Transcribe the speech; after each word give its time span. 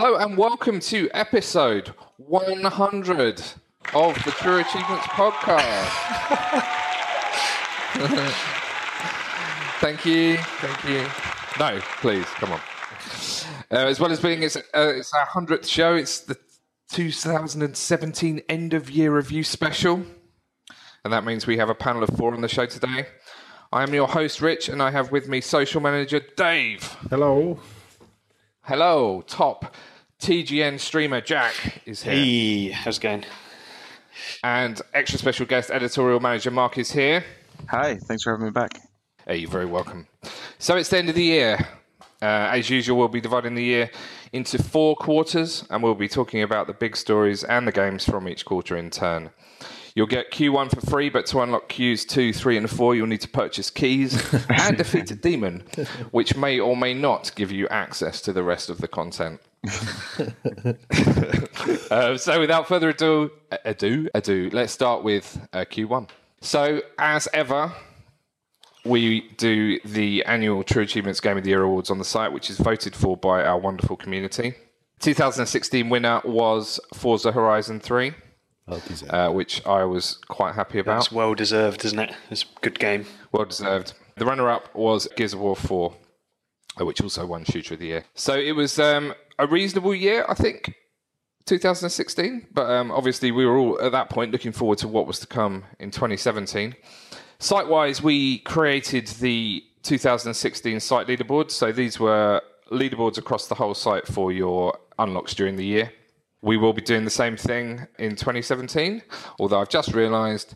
Hello 0.00 0.14
and 0.14 0.36
welcome 0.36 0.78
to 0.78 1.10
episode 1.12 1.88
100 2.18 3.42
of 3.94 4.14
the 4.24 4.30
True 4.30 4.58
Achievements 4.60 5.06
podcast. 5.08 5.88
Thank 9.80 10.06
you, 10.06 10.36
thank 10.36 10.84
you. 10.84 11.04
No, 11.58 11.80
please, 12.00 12.26
come 12.26 12.52
on. 12.52 12.60
Uh, 13.72 13.88
as 13.88 13.98
well 13.98 14.12
as 14.12 14.20
being 14.20 14.44
it's, 14.44 14.54
uh, 14.54 14.60
it's 14.72 15.12
our 15.14 15.26
100th 15.26 15.66
show, 15.66 15.96
it's 15.96 16.20
the 16.20 16.36
2017 16.92 18.42
end 18.48 18.74
of 18.74 18.88
year 18.92 19.12
review 19.12 19.42
special. 19.42 20.04
And 21.02 21.12
that 21.12 21.24
means 21.24 21.44
we 21.48 21.56
have 21.56 21.70
a 21.70 21.74
panel 21.74 22.04
of 22.04 22.10
four 22.10 22.32
on 22.34 22.40
the 22.40 22.46
show 22.46 22.66
today. 22.66 23.08
I 23.72 23.82
am 23.82 23.92
your 23.92 24.06
host, 24.06 24.40
Rich, 24.40 24.68
and 24.68 24.80
I 24.80 24.92
have 24.92 25.10
with 25.10 25.26
me 25.26 25.40
social 25.40 25.80
manager 25.80 26.20
Dave. 26.36 26.84
Hello. 27.10 27.58
Hello, 28.68 29.24
top 29.26 29.74
TGN 30.20 30.78
streamer 30.78 31.22
Jack 31.22 31.54
is 31.86 32.02
here. 32.02 32.12
Hey, 32.12 32.68
how's 32.68 32.98
it 32.98 33.00
going? 33.00 33.24
And 34.44 34.78
extra 34.92 35.18
special 35.18 35.46
guest 35.46 35.70
editorial 35.70 36.20
manager 36.20 36.50
Mark 36.50 36.76
is 36.76 36.92
here. 36.92 37.24
Hi, 37.70 37.94
thanks 37.94 38.24
for 38.24 38.32
having 38.32 38.44
me 38.44 38.50
back. 38.50 38.72
Hey, 39.26 39.38
you're 39.38 39.48
very 39.48 39.64
welcome. 39.64 40.06
So 40.58 40.76
it's 40.76 40.90
the 40.90 40.98
end 40.98 41.08
of 41.08 41.14
the 41.14 41.22
year. 41.22 41.66
Uh, 42.20 42.52
as 42.52 42.68
usual, 42.68 42.98
we'll 42.98 43.08
be 43.08 43.22
dividing 43.22 43.54
the 43.54 43.64
year 43.64 43.90
into 44.34 44.62
four 44.62 44.94
quarters, 44.96 45.64
and 45.70 45.82
we'll 45.82 45.94
be 45.94 46.06
talking 46.06 46.42
about 46.42 46.66
the 46.66 46.74
big 46.74 46.94
stories 46.94 47.44
and 47.44 47.66
the 47.66 47.72
games 47.72 48.04
from 48.04 48.28
each 48.28 48.44
quarter 48.44 48.76
in 48.76 48.90
turn. 48.90 49.30
You'll 49.98 50.06
get 50.06 50.30
Q1 50.30 50.70
for 50.70 50.80
free, 50.88 51.08
but 51.08 51.26
to 51.26 51.40
unlock 51.40 51.68
Qs 51.68 52.06
2, 52.06 52.32
3, 52.32 52.56
and 52.56 52.70
4, 52.70 52.94
you'll 52.94 53.08
need 53.08 53.22
to 53.22 53.28
purchase 53.28 53.68
keys 53.68 54.32
and 54.48 54.76
defeat 54.76 55.10
a 55.10 55.16
demon, 55.16 55.64
which 56.12 56.36
may 56.36 56.60
or 56.60 56.76
may 56.76 56.94
not 56.94 57.32
give 57.34 57.50
you 57.50 57.66
access 57.66 58.20
to 58.20 58.32
the 58.32 58.44
rest 58.44 58.70
of 58.70 58.78
the 58.78 58.86
content. 58.86 59.40
uh, 61.90 62.16
so, 62.16 62.38
without 62.38 62.68
further 62.68 62.90
ado, 62.90 63.32
ado, 63.64 64.08
ado, 64.14 64.50
let's 64.52 64.72
start 64.72 65.02
with 65.02 65.44
uh, 65.52 65.64
Q1. 65.64 66.08
So, 66.42 66.80
as 66.96 67.26
ever, 67.34 67.72
we 68.84 69.28
do 69.30 69.80
the 69.80 70.24
annual 70.26 70.62
True 70.62 70.84
Achievements 70.84 71.18
Game 71.18 71.38
of 71.38 71.42
the 71.42 71.50
Year 71.50 71.62
Awards 71.62 71.90
on 71.90 71.98
the 71.98 72.04
site, 72.04 72.32
which 72.32 72.50
is 72.50 72.58
voted 72.58 72.94
for 72.94 73.16
by 73.16 73.42
our 73.42 73.58
wonderful 73.58 73.96
community. 73.96 74.54
2016 75.00 75.88
winner 75.88 76.20
was 76.24 76.78
Forza 76.94 77.32
Horizon 77.32 77.80
3 77.80 78.14
uh, 79.10 79.30
which 79.30 79.64
I 79.66 79.84
was 79.84 80.18
quite 80.28 80.54
happy 80.54 80.78
about. 80.78 80.96
That's 80.96 81.12
well 81.12 81.34
deserved, 81.34 81.84
isn't 81.84 81.98
it? 81.98 82.14
It's 82.30 82.42
a 82.42 82.60
good 82.60 82.78
game. 82.78 83.06
Well 83.32 83.44
deserved. 83.44 83.94
The 84.16 84.26
runner 84.26 84.48
up 84.48 84.74
was 84.74 85.08
Gears 85.16 85.32
of 85.32 85.40
War 85.40 85.56
4, 85.56 85.94
uh, 86.80 86.84
which 86.84 87.00
also 87.00 87.24
won 87.26 87.44
Shooter 87.44 87.74
of 87.74 87.80
the 87.80 87.86
Year. 87.86 88.04
So 88.14 88.34
it 88.34 88.52
was 88.52 88.78
um, 88.78 89.14
a 89.38 89.46
reasonable 89.46 89.94
year, 89.94 90.24
I 90.28 90.34
think, 90.34 90.74
2016. 91.46 92.48
But 92.52 92.70
um, 92.70 92.90
obviously, 92.90 93.30
we 93.30 93.46
were 93.46 93.56
all 93.56 93.80
at 93.80 93.92
that 93.92 94.10
point 94.10 94.32
looking 94.32 94.52
forward 94.52 94.78
to 94.78 94.88
what 94.88 95.06
was 95.06 95.20
to 95.20 95.26
come 95.26 95.64
in 95.78 95.90
2017. 95.90 96.74
Site 97.38 97.68
wise, 97.68 98.02
we 98.02 98.38
created 98.38 99.06
the 99.06 99.62
2016 99.84 100.80
site 100.80 101.06
leaderboards. 101.06 101.52
So 101.52 101.72
these 101.72 102.00
were 102.00 102.42
leaderboards 102.70 103.18
across 103.18 103.46
the 103.46 103.54
whole 103.54 103.74
site 103.74 104.06
for 104.06 104.32
your 104.32 104.76
unlocks 104.98 105.34
during 105.34 105.56
the 105.56 105.64
year. 105.64 105.92
We 106.40 106.56
will 106.56 106.72
be 106.72 106.82
doing 106.82 107.04
the 107.04 107.10
same 107.10 107.36
thing 107.36 107.86
in 107.98 108.10
2017, 108.16 109.02
although 109.38 109.60
I've 109.60 109.68
just 109.68 109.92
realised 109.92 110.54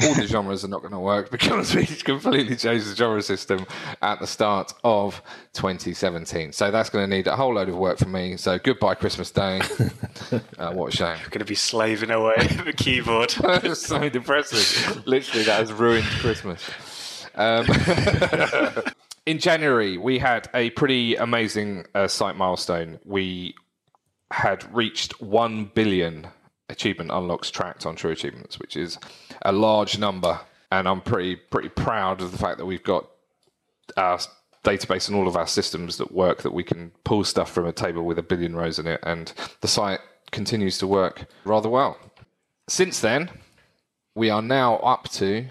all 0.00 0.14
the 0.14 0.26
genres 0.26 0.64
are 0.64 0.68
not 0.68 0.80
going 0.80 0.92
to 0.92 0.98
work 0.98 1.30
because 1.30 1.74
we 1.74 1.84
completely 1.86 2.56
changed 2.56 2.90
the 2.90 2.96
genre 2.96 3.20
system 3.20 3.66
at 4.00 4.20
the 4.20 4.26
start 4.26 4.72
of 4.84 5.20
2017. 5.52 6.52
So 6.52 6.70
that's 6.70 6.88
going 6.88 7.08
to 7.08 7.16
need 7.16 7.26
a 7.26 7.36
whole 7.36 7.54
load 7.54 7.68
of 7.68 7.76
work 7.76 7.98
for 7.98 8.08
me. 8.08 8.36
So 8.36 8.58
goodbye 8.58 8.94
Christmas 8.94 9.30
Day. 9.30 9.60
uh, 10.58 10.72
what 10.72 10.94
a 10.94 10.96
shame. 10.96 11.18
You're 11.20 11.28
going 11.28 11.40
to 11.40 11.44
be 11.44 11.54
slaving 11.54 12.10
away 12.10 12.34
at 12.36 12.64
the 12.64 12.72
keyboard. 12.72 13.30
so 13.74 14.08
depressing. 14.08 15.02
Literally, 15.04 15.44
that 15.44 15.60
has 15.60 15.72
ruined 15.72 16.06
Christmas. 16.06 17.26
Um, 17.34 17.66
in 19.26 19.38
January, 19.38 19.98
we 19.98 20.18
had 20.18 20.48
a 20.54 20.70
pretty 20.70 21.16
amazing 21.16 21.86
uh, 21.94 22.08
site 22.08 22.36
milestone. 22.36 22.98
We 23.04 23.54
had 24.32 24.74
reached 24.74 25.20
1 25.20 25.66
billion 25.74 26.28
achievement 26.68 27.10
unlocks 27.12 27.50
tracked 27.50 27.86
on 27.86 27.94
True 27.94 28.12
Achievements, 28.12 28.58
which 28.58 28.76
is 28.76 28.98
a 29.42 29.52
large 29.52 29.98
number. 29.98 30.40
And 30.70 30.88
I'm 30.88 31.02
pretty 31.02 31.36
pretty 31.36 31.68
proud 31.68 32.22
of 32.22 32.32
the 32.32 32.38
fact 32.38 32.58
that 32.58 32.66
we've 32.66 32.82
got 32.82 33.06
our 33.96 34.18
database 34.64 35.08
and 35.08 35.16
all 35.16 35.28
of 35.28 35.36
our 35.36 35.46
systems 35.46 35.98
that 35.98 36.12
work 36.12 36.42
that 36.42 36.54
we 36.54 36.64
can 36.64 36.92
pull 37.04 37.24
stuff 37.24 37.50
from 37.52 37.66
a 37.66 37.72
table 37.72 38.04
with 38.04 38.18
a 38.18 38.22
billion 38.22 38.56
rows 38.56 38.78
in 38.78 38.86
it. 38.86 39.00
And 39.02 39.32
the 39.60 39.68
site 39.68 40.00
continues 40.30 40.78
to 40.78 40.86
work 40.86 41.26
rather 41.44 41.68
well. 41.68 41.98
Since 42.68 43.00
then, 43.00 43.28
we 44.14 44.30
are 44.30 44.42
now 44.42 44.76
up 44.76 45.08
to 45.10 45.46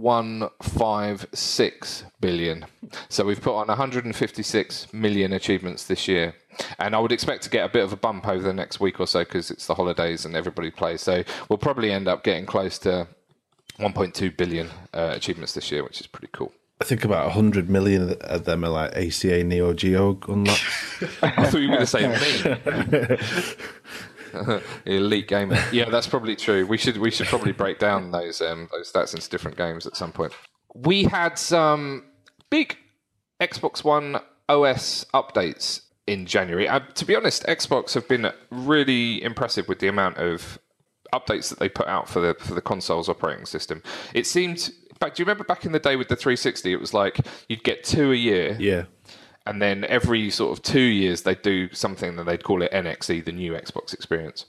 1.156 0.00 2.02
billion. 2.20 2.66
So 3.08 3.24
we've 3.24 3.40
put 3.40 3.54
on 3.54 3.68
156 3.68 4.92
million 4.92 5.32
achievements 5.32 5.86
this 5.86 6.08
year. 6.08 6.34
And 6.78 6.94
I 6.94 6.98
would 6.98 7.12
expect 7.12 7.42
to 7.44 7.50
get 7.50 7.64
a 7.64 7.68
bit 7.68 7.84
of 7.84 7.92
a 7.92 7.96
bump 7.96 8.26
over 8.26 8.42
the 8.42 8.52
next 8.52 8.80
week 8.80 9.00
or 9.00 9.06
so 9.06 9.20
because 9.20 9.50
it's 9.50 9.66
the 9.66 9.74
holidays 9.74 10.24
and 10.24 10.34
everybody 10.34 10.70
plays. 10.70 11.00
So 11.00 11.22
we'll 11.48 11.58
probably 11.58 11.92
end 11.92 12.08
up 12.08 12.24
getting 12.24 12.46
close 12.46 12.78
to 12.80 13.06
1.2 13.78 14.36
billion 14.36 14.68
uh, 14.92 15.12
achievements 15.14 15.54
this 15.54 15.70
year, 15.70 15.84
which 15.84 16.00
is 16.00 16.06
pretty 16.06 16.28
cool. 16.32 16.52
I 16.80 16.86
think 16.86 17.04
about 17.04 17.26
100 17.26 17.68
million 17.68 18.16
of 18.22 18.46
them 18.46 18.64
are 18.64 18.70
like 18.70 18.96
ACA 18.96 19.44
Neo 19.44 19.74
Geo 19.74 20.18
unlocks. 20.26 21.02
I 21.22 21.46
thought 21.46 21.60
you 21.60 21.68
were 21.68 21.76
going 21.76 21.80
to 21.80 21.86
say 21.86 22.08
me. 22.08 22.16
Elite 24.86 25.28
gamer. 25.28 25.62
Yeah, 25.72 25.88
that's 25.88 26.06
probably 26.06 26.36
true. 26.36 26.66
We 26.66 26.78
should 26.78 26.96
we 26.98 27.10
should 27.10 27.26
probably 27.26 27.52
break 27.52 27.78
down 27.78 28.10
those 28.12 28.40
um, 28.40 28.68
those 28.72 28.92
stats 28.92 29.14
into 29.14 29.28
different 29.28 29.56
games 29.56 29.86
at 29.86 29.96
some 29.96 30.12
point. 30.12 30.32
We 30.74 31.04
had 31.04 31.38
some 31.38 32.04
big 32.50 32.76
Xbox 33.40 33.82
One 33.84 34.20
OS 34.48 35.04
updates 35.14 35.82
in 36.06 36.26
January. 36.26 36.68
Uh, 36.68 36.80
to 36.80 37.04
be 37.04 37.14
honest, 37.14 37.44
Xbox 37.46 37.94
have 37.94 38.08
been 38.08 38.30
really 38.50 39.22
impressive 39.22 39.68
with 39.68 39.78
the 39.78 39.88
amount 39.88 40.18
of 40.18 40.58
updates 41.12 41.48
that 41.50 41.58
they 41.58 41.68
put 41.68 41.86
out 41.86 42.08
for 42.08 42.20
the 42.20 42.34
for 42.40 42.54
the 42.54 42.60
console's 42.60 43.08
operating 43.08 43.46
system. 43.46 43.82
It 44.14 44.26
seemed. 44.26 44.70
In 44.90 44.96
fact, 45.06 45.16
do 45.16 45.22
you 45.22 45.24
remember 45.24 45.44
back 45.44 45.64
in 45.64 45.72
the 45.72 45.78
day 45.78 45.96
with 45.96 46.08
the 46.08 46.16
360? 46.16 46.72
It 46.72 46.80
was 46.80 46.92
like 46.92 47.20
you'd 47.48 47.64
get 47.64 47.84
two 47.84 48.12
a 48.12 48.16
year. 48.16 48.54
Yeah. 48.60 48.84
And 49.50 49.60
then 49.60 49.84
every 49.86 50.30
sort 50.30 50.56
of 50.56 50.62
two 50.62 50.78
years, 50.80 51.22
they'd 51.22 51.42
do 51.42 51.74
something 51.74 52.14
that 52.14 52.24
they'd 52.24 52.44
call 52.44 52.62
it 52.62 52.70
NXE, 52.70 53.24
the 53.24 53.32
new 53.32 53.54
Xbox 53.54 53.92
experience. 53.92 54.46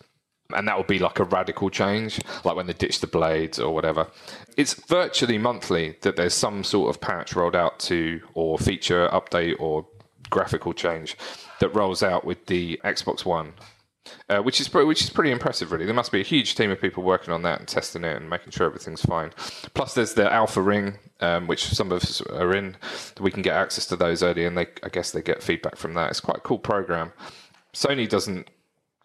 And 0.54 0.68
that 0.68 0.78
would 0.78 0.86
be 0.86 1.00
like 1.00 1.18
a 1.18 1.24
radical 1.24 1.72
change, 1.72 2.22
like 2.46 2.56
when 2.56 2.68
they 2.68 2.74
ditch 2.74 3.00
the 3.00 3.08
blades 3.08 3.58
or 3.58 3.74
whatever. 3.74 4.12
It's 4.58 4.76
virtually 4.76 5.40
monthly 5.40 5.98
that 6.02 6.18
there's 6.18 6.36
some 6.36 6.64
sort 6.64 6.96
of 6.96 7.02
patch 7.02 7.36
rolled 7.36 7.56
out 7.56 7.80
to, 7.80 8.22
or 8.36 8.60
feature 8.60 9.10
update, 9.12 9.56
or 9.60 9.88
graphical 10.30 10.72
change 10.72 11.18
that 11.62 11.74
rolls 11.74 12.04
out 12.04 12.24
with 12.24 12.46
the 12.46 12.80
Xbox 12.84 13.26
One, 13.26 13.54
uh, 14.30 14.40
which 14.40 14.60
is 14.60 14.74
which 14.74 15.02
is 15.02 15.10
pretty 15.10 15.32
impressive. 15.32 15.72
Really, 15.72 15.86
there 15.86 15.94
must 15.94 16.12
be 16.12 16.22
a 16.22 16.24
huge 16.24 16.56
team 16.56 16.72
of 16.72 16.82
people 16.82 17.04
working 17.04 17.34
on 17.34 17.42
that 17.44 17.60
and 17.60 17.68
testing 17.68 18.04
it 18.04 18.16
and 18.16 18.30
making 18.30 18.52
sure 18.52 18.68
everything's 18.68 19.02
fine. 19.02 19.32
Plus, 19.74 19.94
there's 19.94 20.14
the 20.14 20.32
Alpha 20.32 20.62
Ring, 20.62 20.98
um, 21.20 21.48
which 21.48 21.66
some 21.66 21.92
of 21.92 22.02
us 22.02 22.22
are 22.22 22.56
in. 22.56 22.78
We 23.20 23.32
can 23.32 23.42
get 23.42 23.56
access 23.56 23.86
to 23.88 23.96
those 23.96 24.24
early, 24.24 24.46
and 24.46 24.58
they 24.58 24.68
I 24.84 24.90
guess 24.90 25.12
they 25.12 25.22
get 25.22 25.44
feedback 25.44 25.76
from 25.76 25.94
that. 25.96 26.10
It's 26.10 26.20
quite 26.20 26.38
a 26.38 26.42
cool 26.42 26.60
program. 26.60 27.14
Sony 27.74 28.08
doesn't 28.08 28.50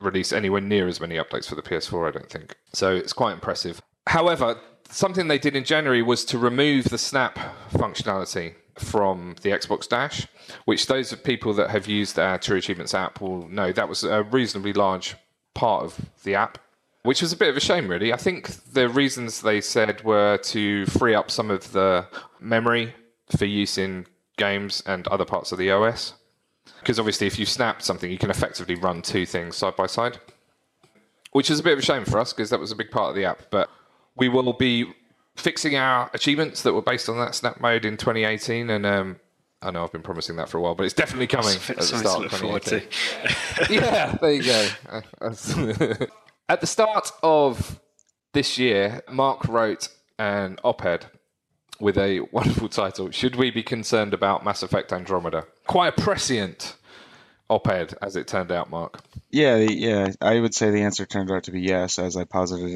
release 0.00 0.32
anywhere 0.32 0.60
near 0.60 0.88
as 0.88 1.00
many 1.00 1.16
updates 1.16 1.48
for 1.48 1.54
the 1.54 1.62
PS4, 1.62 2.08
I 2.08 2.10
don't 2.10 2.30
think. 2.30 2.56
So 2.72 2.94
it's 2.94 3.12
quite 3.12 3.32
impressive. 3.32 3.80
However, 4.06 4.58
something 4.90 5.28
they 5.28 5.38
did 5.38 5.56
in 5.56 5.64
January 5.64 6.02
was 6.02 6.24
to 6.26 6.38
remove 6.38 6.86
the 6.86 6.98
snap 6.98 7.38
functionality 7.72 8.54
from 8.78 9.36
the 9.42 9.50
Xbox 9.50 9.88
Dash, 9.88 10.26
which 10.64 10.86
those 10.86 11.14
people 11.14 11.52
that 11.54 11.70
have 11.70 11.86
used 11.86 12.18
our 12.18 12.38
True 12.38 12.58
Achievements 12.58 12.94
app 12.94 13.20
will 13.20 13.48
know 13.48 13.72
that 13.72 13.88
was 13.88 14.04
a 14.04 14.22
reasonably 14.22 14.72
large 14.72 15.16
part 15.54 15.84
of 15.84 16.00
the 16.24 16.34
app, 16.34 16.58
which 17.02 17.22
was 17.22 17.32
a 17.32 17.36
bit 17.36 17.48
of 17.48 17.56
a 17.56 17.60
shame, 17.60 17.88
really. 17.88 18.12
I 18.12 18.16
think 18.16 18.48
the 18.72 18.88
reasons 18.88 19.40
they 19.40 19.60
said 19.60 20.04
were 20.04 20.38
to 20.38 20.86
free 20.86 21.14
up 21.14 21.30
some 21.30 21.50
of 21.50 21.72
the 21.72 22.06
memory 22.40 22.94
for 23.36 23.44
use 23.44 23.78
in 23.78 24.06
games 24.36 24.82
and 24.86 25.06
other 25.08 25.24
parts 25.24 25.52
of 25.52 25.58
the 25.58 25.70
OS. 25.70 26.14
Because 26.80 26.98
obviously, 26.98 27.26
if 27.26 27.38
you 27.38 27.46
snap 27.46 27.82
something, 27.82 28.10
you 28.10 28.18
can 28.18 28.30
effectively 28.30 28.74
run 28.74 29.02
two 29.02 29.26
things 29.26 29.56
side 29.56 29.76
by 29.76 29.86
side, 29.86 30.18
which 31.32 31.50
is 31.50 31.60
a 31.60 31.62
bit 31.62 31.72
of 31.72 31.78
a 31.78 31.82
shame 31.82 32.04
for 32.04 32.18
us 32.18 32.32
because 32.32 32.50
that 32.50 32.60
was 32.60 32.70
a 32.70 32.76
big 32.76 32.90
part 32.90 33.10
of 33.10 33.16
the 33.16 33.24
app. 33.24 33.42
But 33.50 33.70
we 34.16 34.28
will 34.28 34.52
be 34.52 34.92
fixing 35.36 35.76
our 35.76 36.10
achievements 36.14 36.62
that 36.62 36.72
were 36.74 36.82
based 36.82 37.08
on 37.08 37.18
that 37.18 37.34
snap 37.34 37.60
mode 37.60 37.84
in 37.84 37.96
2018, 37.96 38.70
and 38.70 38.84
um, 38.86 39.20
I 39.62 39.70
know 39.70 39.84
I've 39.84 39.92
been 39.92 40.02
promising 40.02 40.36
that 40.36 40.48
for 40.48 40.58
a 40.58 40.60
while, 40.60 40.74
but 40.74 40.84
it's 40.84 40.94
definitely 40.94 41.26
coming 41.26 41.56
at 41.68 41.76
the 41.76 41.82
start 41.82 42.24
of 42.24 42.30
2018. 42.32 42.88
yeah, 43.70 44.16
there 44.20 44.32
you 44.32 44.42
go. 44.42 44.68
at 46.48 46.60
the 46.60 46.66
start 46.66 47.12
of 47.22 47.80
this 48.32 48.58
year, 48.58 49.02
Mark 49.10 49.46
wrote 49.48 49.88
an 50.18 50.58
op-ed 50.64 51.06
with 51.80 51.98
a 51.98 52.20
wonderful 52.32 52.68
title: 52.68 53.10
"Should 53.10 53.36
we 53.36 53.50
be 53.50 53.62
concerned 53.62 54.14
about 54.14 54.44
Mass 54.44 54.62
Effect 54.62 54.92
Andromeda?" 54.92 55.46
Quite 55.66 55.98
a 55.98 56.02
prescient 56.02 56.76
op-ed 57.48 57.94
as 58.02 58.16
it 58.16 58.26
turned 58.26 58.50
out, 58.52 58.70
Mark? 58.70 59.00
Yeah, 59.30 59.58
the- 59.58 59.72
yeah. 59.72 60.08
I 60.20 60.40
would 60.40 60.54
say 60.54 60.70
the 60.70 60.82
answer 60.82 61.06
turned 61.06 61.30
out 61.30 61.44
to 61.44 61.50
be 61.52 61.60
yes, 61.60 61.98
as 61.98 62.16
I 62.16 62.24
posited 62.24 62.70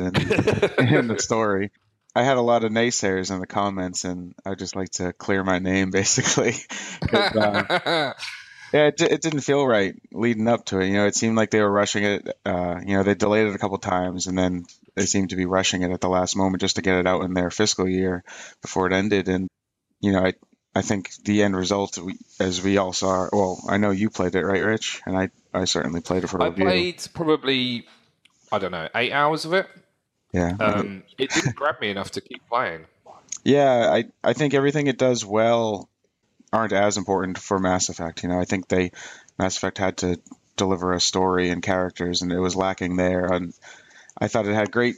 in 0.79 0.89
in 0.95 1.09
the 1.09 1.19
story. 1.19 1.71
I 2.15 2.23
had 2.25 2.37
a 2.37 2.43
lot 2.43 2.65
of 2.65 2.73
naysayers 2.73 3.31
in 3.31 3.41
the 3.41 3.47
comments, 3.47 4.05
and 4.05 4.35
I 4.45 4.55
just 4.55 4.75
like 4.75 4.91
to 4.93 5.12
clear 5.12 5.45
my 5.45 5.59
name, 5.59 5.91
basically. 5.93 6.55
um, 7.12 7.67
yeah, 8.73 8.87
it, 8.87 9.01
it 9.01 9.23
didn't 9.23 9.41
feel 9.41 9.67
right 9.67 9.95
leading 10.12 10.49
up 10.49 10.65
to 10.67 10.81
it. 10.81 10.89
You 10.89 10.95
know, 10.95 11.07
it 11.07 11.15
seemed 11.15 11.37
like 11.37 11.51
they 11.51 11.61
were 11.61 11.71
rushing 11.71 12.05
it. 12.05 12.29
Uh, 12.45 12.81
you 12.85 12.97
know, 12.97 13.03
they 13.03 13.15
delayed 13.15 13.47
it 13.47 13.55
a 13.55 13.59
couple 13.59 13.79
times, 13.79 14.27
and 14.27 14.37
then 14.37 14.65
they 14.95 15.07
seemed 15.07 15.31
to 15.31 15.37
be 15.37 15.47
rushing 15.47 15.83
it 15.83 15.91
at 15.91 16.01
the 16.01 16.09
last 16.09 16.37
moment 16.37 16.61
just 16.61 16.77
to 16.77 16.83
get 16.83 16.99
it 16.99 17.07
out 17.07 17.25
in 17.25 17.35
their 17.35 17.51
fiscal 17.51 17.89
year 17.89 18.25
before 18.62 18.87
it 18.87 18.93
ended. 18.93 19.29
And 19.29 19.49
you 20.01 20.12
know, 20.12 20.25
I 20.25 20.35
I 20.75 20.83
think 20.83 21.11
the 21.25 21.43
end 21.43 21.57
result, 21.57 21.99
as 22.39 22.62
we 22.62 22.79
all 22.79 22.93
saw. 22.93 23.29
Well, 23.33 23.61
I 23.69 23.77
know 23.77 23.91
you 23.91 24.11
played 24.11 24.35
it, 24.35 24.45
right, 24.45 24.62
Rich? 24.62 25.03
And 25.07 25.17
I 25.17 25.31
I 25.53 25.65
certainly 25.65 26.01
played 26.01 26.25
it 26.25 26.29
for 26.29 26.43
I 26.43 26.47
review. 26.47 26.65
I 26.67 26.69
played 26.69 27.09
probably, 27.15 27.87
I 28.53 28.59
don't 28.59 28.73
know, 28.73 28.89
eight 28.95 29.12
hours 29.12 29.45
of 29.45 29.53
it. 29.53 29.69
Yeah. 30.32 30.56
Um, 30.61 31.03
it 31.19 31.31
didn't 31.31 31.56
grab 31.56 31.81
me 31.81 31.91
enough 31.91 32.12
to 32.12 32.21
keep 32.21 32.47
playing. 32.49 32.87
Yeah, 33.44 33.91
I 33.91 34.05
I 34.23 34.32
think 34.32 34.55
everything 34.55 34.87
it 34.87 34.99
does 34.99 35.25
well 35.25 35.88
aren't 36.53 36.73
as 36.73 36.97
important 36.97 37.38
for 37.38 37.59
Mass 37.59 37.88
Effect. 37.88 38.23
You 38.23 38.29
know, 38.29 38.38
I 38.38 38.44
think 38.44 38.69
they 38.69 38.93
Mass 39.38 39.56
Effect 39.56 39.79
had 39.79 39.97
to 39.99 40.21
deliver 40.56 40.93
a 40.93 41.00
story 41.00 41.50
and 41.50 41.62
characters, 41.62 42.23
and 42.23 42.32
it 42.32 42.38
was 42.38 42.55
lacking 42.56 42.97
there. 42.97 43.27
And 43.27 43.55
I 44.19 44.29
thought 44.29 44.47
it 44.47 44.55
had 44.55 44.71
great 44.71 44.97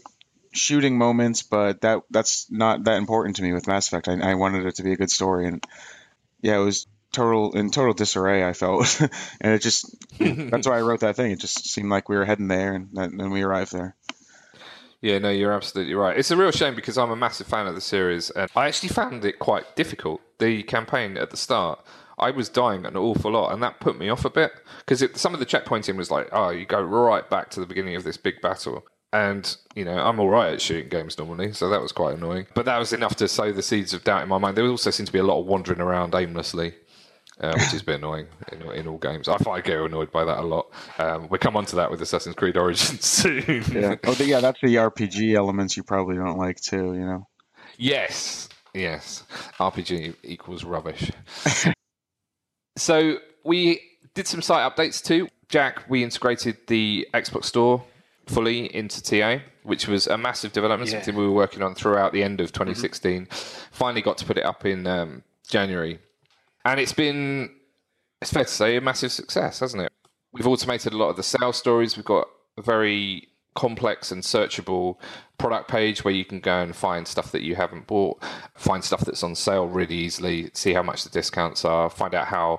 shooting 0.53 0.99
moments, 0.99 1.43
but 1.43 1.83
that 1.83 2.03
that's 2.11 2.51
not 2.51 2.85
that 2.85 2.99
important 2.99 3.37
to 3.37 3.43
me 3.43 3.53
with 3.53 3.67
Mass 3.67 3.87
Effect. 3.87 4.09
I, 4.09 4.33
I 4.33 4.35
wanted 4.35 4.67
it 4.67 4.77
to 4.77 4.83
be 4.83 4.93
a 4.93 4.97
good 4.97 5.11
story, 5.11 5.47
and 5.47 5.65
yeah, 6.41 6.57
it 6.57 6.65
was 6.65 6.87
total 7.13 7.53
in 7.53 7.71
total 7.71 7.95
disarray. 7.95 8.45
I 8.45 8.55
felt, 8.55 9.01
and 9.41 9.55
it 9.55 9.63
just 9.63 9.95
that's 10.19 10.67
why 10.67 10.79
I 10.79 10.83
wrote 10.83 11.01
that 11.01 11.17
thing. 11.17 11.31
It 11.31 11.41
just 11.41 11.69
seemed 11.69 11.91
like 11.91 12.09
we 12.09 12.17
were 12.17 12.25
heading 12.25 12.49
there, 12.49 12.75
and 12.75 12.89
then 12.93 13.17
then 13.17 13.31
we 13.31 13.43
arrived 13.43 13.73
there. 13.73 13.95
Yeah, 15.03 15.19
no, 15.19 15.31
you're 15.31 15.53
absolutely 15.53 15.95
right. 15.95 16.17
It's 16.17 16.31
a 16.31 16.37
real 16.37 16.53
shame 16.53 16.77
because 16.77 16.97
I'm 16.97 17.11
a 17.11 17.17
massive 17.17 17.49
fan 17.49 17.67
of 17.67 17.75
the 17.75 17.81
series, 17.81 18.31
and 18.31 18.49
I 18.55 18.69
actually 18.69 18.91
found 18.91 19.25
it 19.25 19.41
quite 19.41 19.75
difficult. 19.75 20.21
The 20.39 20.63
campaign 20.63 21.17
at 21.17 21.31
the 21.31 21.37
start, 21.37 21.85
I 22.19 22.31
was 22.31 22.49
dying 22.49 22.87
an 22.87 22.97
awful 22.97 23.33
lot, 23.33 23.53
and 23.53 23.61
that 23.65 23.81
put 23.81 23.99
me 23.99 24.09
off 24.09 24.25
a 24.25 24.31
bit 24.31 24.53
because 24.79 25.05
some 25.21 25.35
of 25.35 25.41
the 25.41 25.47
checkpointing 25.47 25.97
was 25.97 26.13
like, 26.13 26.29
oh, 26.31 26.51
you 26.51 26.65
go 26.65 26.81
right 26.81 27.29
back 27.29 27.51
to 27.51 27.61
the 27.61 27.67
beginning 27.67 27.97
of 27.97 28.05
this 28.05 28.17
big 28.17 28.41
battle. 28.41 28.85
And, 29.13 29.55
you 29.75 29.85
know, 29.85 29.99
I'm 29.99 30.19
all 30.21 30.31
right 30.31 30.55
at 30.55 30.63
shooting 30.63 30.89
games 30.89 31.19
normally, 31.19 31.53
so 31.53 31.69
that 31.69 31.83
was 31.83 31.93
quite 31.93 32.17
annoying. 32.17 32.47
But 32.55 32.65
that 32.65 32.79
was 32.79 32.95
enough 32.95 33.17
to 33.17 33.29
sow 33.29 33.53
the 33.53 33.61
seeds 33.61 33.93
of 33.93 34.05
doubt 34.05 34.23
in 34.23 34.29
my 34.29 34.39
mind. 34.39 34.57
There 34.57 34.67
also 34.67 34.91
seemed 34.91 35.09
to 35.09 35.13
be 35.13 35.19
a 35.19 35.25
lot 35.25 35.41
of 35.41 35.47
wandering 35.47 35.81
around 35.81 36.15
aimlessly. 36.15 36.75
Uh, 37.43 37.53
which 37.55 37.75
is 37.75 37.83
a 37.83 37.85
bit 37.85 37.97
annoying 37.97 38.27
in, 38.53 38.63
in 38.71 38.87
all 38.87 38.99
games. 38.99 39.27
I 39.29 39.37
find 39.39 39.59
I 39.59 39.61
get 39.67 39.77
annoyed 39.81 40.13
by 40.13 40.25
that 40.25 40.39
a 40.39 40.43
lot. 40.43 40.67
Um, 40.99 41.27
we'll 41.29 41.39
come 41.41 41.57
on 41.57 41.67
to 41.67 41.77
that 41.77 41.91
with 41.91 42.01
Assassin's 42.01 42.37
Creed 42.37 42.57
Origins 42.57 43.05
soon. 43.05 43.65
Yeah. 43.73 43.97
oh, 44.05 44.17
yeah, 44.21 44.39
that's 44.39 44.61
the 44.61 44.77
RPG 44.77 45.35
elements 45.35 45.77
you 45.77 45.83
probably 45.83 46.15
don't 46.17 46.39
like 46.39 46.61
too. 46.61 46.95
You 46.95 47.05
know. 47.05 47.29
Yes, 47.79 48.49
yes. 48.75 49.25
RPG 49.59 50.15
equals 50.23 50.63
rubbish. 50.63 51.11
so 52.77 53.17
we 53.45 53.81
did 54.15 54.27
some 54.27 54.43
site 54.43 54.71
updates 54.71 55.03
too. 55.03 55.29
Jack, 55.49 55.83
we 55.89 56.03
integrated 56.05 56.57
the 56.69 57.07
Xbox 57.13 57.47
Store 57.47 57.85
fully 58.27 58.75
into 58.75 59.03
TA, 59.03 59.43
which 59.65 59.89
was 59.89 60.07
a 60.07 60.17
massive 60.17 60.53
development, 60.53 60.91
Yeah. 60.91 60.99
something 60.99 61.17
we 61.17 61.27
were 61.27 61.35
working 61.35 61.63
on 61.63 61.75
throughout 61.75 62.13
the 62.13 62.23
end 62.23 62.41
of 62.41 62.53
2016. 62.53 63.27
Finally 63.73 64.01
got 64.03 64.17
to 64.19 64.25
put 64.25 64.39
it 64.39 64.45
up 64.45 64.65
in 64.65 64.87
um, 64.87 65.23
January. 65.49 65.99
And 66.65 66.79
it's 66.81 66.93
been, 66.93 67.51
it's 68.21 68.33
fair 68.33 68.45
to 68.45 68.51
say, 68.51 68.77
a 68.77 68.81
massive 68.81 69.13
success, 69.13 69.61
hasn't 69.61 69.83
it? 69.83 69.93
We've 70.33 70.47
automated 70.47 70.93
a 70.93 70.97
lot 70.97 71.09
of 71.09 71.17
the 71.17 71.23
sales 71.23 71.57
stories. 71.57 71.97
We've 71.97 72.05
got 72.05 72.27
a 72.57 72.63
very 72.63 73.29
complex 73.55 74.11
and 74.11 74.23
searchable 74.23 74.97
product 75.39 75.69
page 75.69 76.05
where 76.05 76.15
you 76.15 76.25
can 76.25 76.41
go 76.41 76.61
and 76.61 76.75
find 76.75 77.07
stuff 77.07 77.33
that 77.33 77.43
you 77.43 77.55
haven't 77.55 77.87
bought, 77.87 78.23
find 78.55 78.83
stuff 78.83 79.01
that's 79.01 79.23
on 79.23 79.35
sale 79.35 79.67
really 79.67 79.95
easily, 79.95 80.51
see 80.55 80.73
how 80.73 80.83
much 80.83 81.05
the 81.05 81.11
discounts 81.11 81.65
are, 81.65 81.91
find 81.91 82.15
out 82.15 82.29
how 82.29 82.59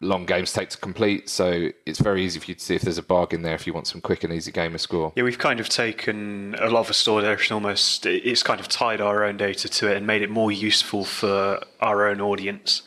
long 0.00 0.26
games 0.26 0.52
take 0.52 0.68
to 0.68 0.76
complete. 0.76 1.28
So 1.28 1.70
it's 1.86 1.98
very 1.98 2.22
easy 2.22 2.40
for 2.40 2.46
you 2.46 2.54
to 2.54 2.60
see 2.60 2.74
if 2.74 2.82
there's 2.82 2.98
a 2.98 3.02
bargain 3.02 3.42
there 3.42 3.54
if 3.54 3.66
you 3.66 3.72
want 3.72 3.86
some 3.86 4.00
quick 4.00 4.24
and 4.24 4.32
easy 4.32 4.52
gamer 4.52 4.78
score. 4.78 5.12
Yeah, 5.16 5.22
we've 5.22 5.38
kind 5.38 5.60
of 5.60 5.68
taken 5.68 6.54
a 6.58 6.68
lot 6.68 6.80
of 6.80 6.88
the 6.88 6.94
store 6.94 7.22
data 7.22 7.40
and 7.42 7.52
almost 7.52 8.04
it's 8.04 8.42
kind 8.42 8.60
of 8.60 8.68
tied 8.68 9.00
our 9.00 9.24
own 9.24 9.36
data 9.36 9.68
to 9.68 9.90
it 9.90 9.96
and 9.96 10.06
made 10.06 10.22
it 10.22 10.30
more 10.30 10.52
useful 10.52 11.04
for 11.04 11.60
our 11.80 12.06
own 12.06 12.20
audience. 12.20 12.82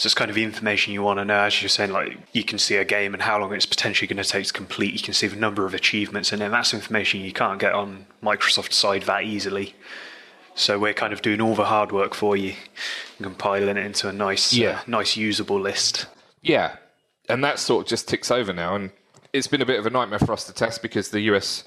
So 0.00 0.06
it's 0.06 0.14
kind 0.14 0.30
of 0.30 0.34
the 0.34 0.44
information 0.44 0.94
you 0.94 1.02
want 1.02 1.18
to 1.18 1.26
know. 1.26 1.40
As 1.40 1.60
you're 1.60 1.68
saying, 1.68 1.92
like 1.92 2.16
you 2.32 2.42
can 2.42 2.58
see 2.58 2.76
a 2.76 2.86
game 2.86 3.12
and 3.12 3.22
how 3.22 3.38
long 3.38 3.52
it's 3.52 3.66
potentially 3.66 4.06
going 4.08 4.16
to 4.22 4.26
take 4.26 4.46
to 4.46 4.52
complete. 4.54 4.94
You 4.94 5.00
can 5.00 5.12
see 5.12 5.26
the 5.26 5.36
number 5.36 5.66
of 5.66 5.74
achievements, 5.74 6.32
and 6.32 6.40
then 6.40 6.52
that's 6.52 6.72
information 6.72 7.20
you 7.20 7.34
can't 7.34 7.60
get 7.60 7.74
on 7.74 8.06
Microsoft's 8.22 8.76
side 8.76 9.02
that 9.02 9.24
easily. 9.24 9.74
So 10.54 10.78
we're 10.78 10.94
kind 10.94 11.12
of 11.12 11.20
doing 11.20 11.42
all 11.42 11.54
the 11.54 11.66
hard 11.66 11.92
work 11.92 12.14
for 12.14 12.34
you 12.34 12.54
and 13.18 13.26
compiling 13.26 13.76
it 13.76 13.84
into 13.84 14.08
a 14.08 14.12
nice, 14.12 14.54
Yeah. 14.54 14.78
uh, 14.78 14.80
nice 14.86 15.18
usable 15.18 15.60
list. 15.60 16.06
Yeah, 16.40 16.76
and 17.28 17.44
that 17.44 17.58
sort 17.58 17.84
of 17.84 17.88
just 17.90 18.08
ticks 18.08 18.30
over 18.30 18.54
now, 18.54 18.76
and 18.76 18.92
it's 19.34 19.48
been 19.48 19.60
a 19.60 19.66
bit 19.66 19.78
of 19.78 19.84
a 19.84 19.90
nightmare 19.90 20.18
for 20.18 20.32
us 20.32 20.44
to 20.44 20.54
test 20.54 20.80
because 20.80 21.10
the 21.10 21.20
US 21.32 21.62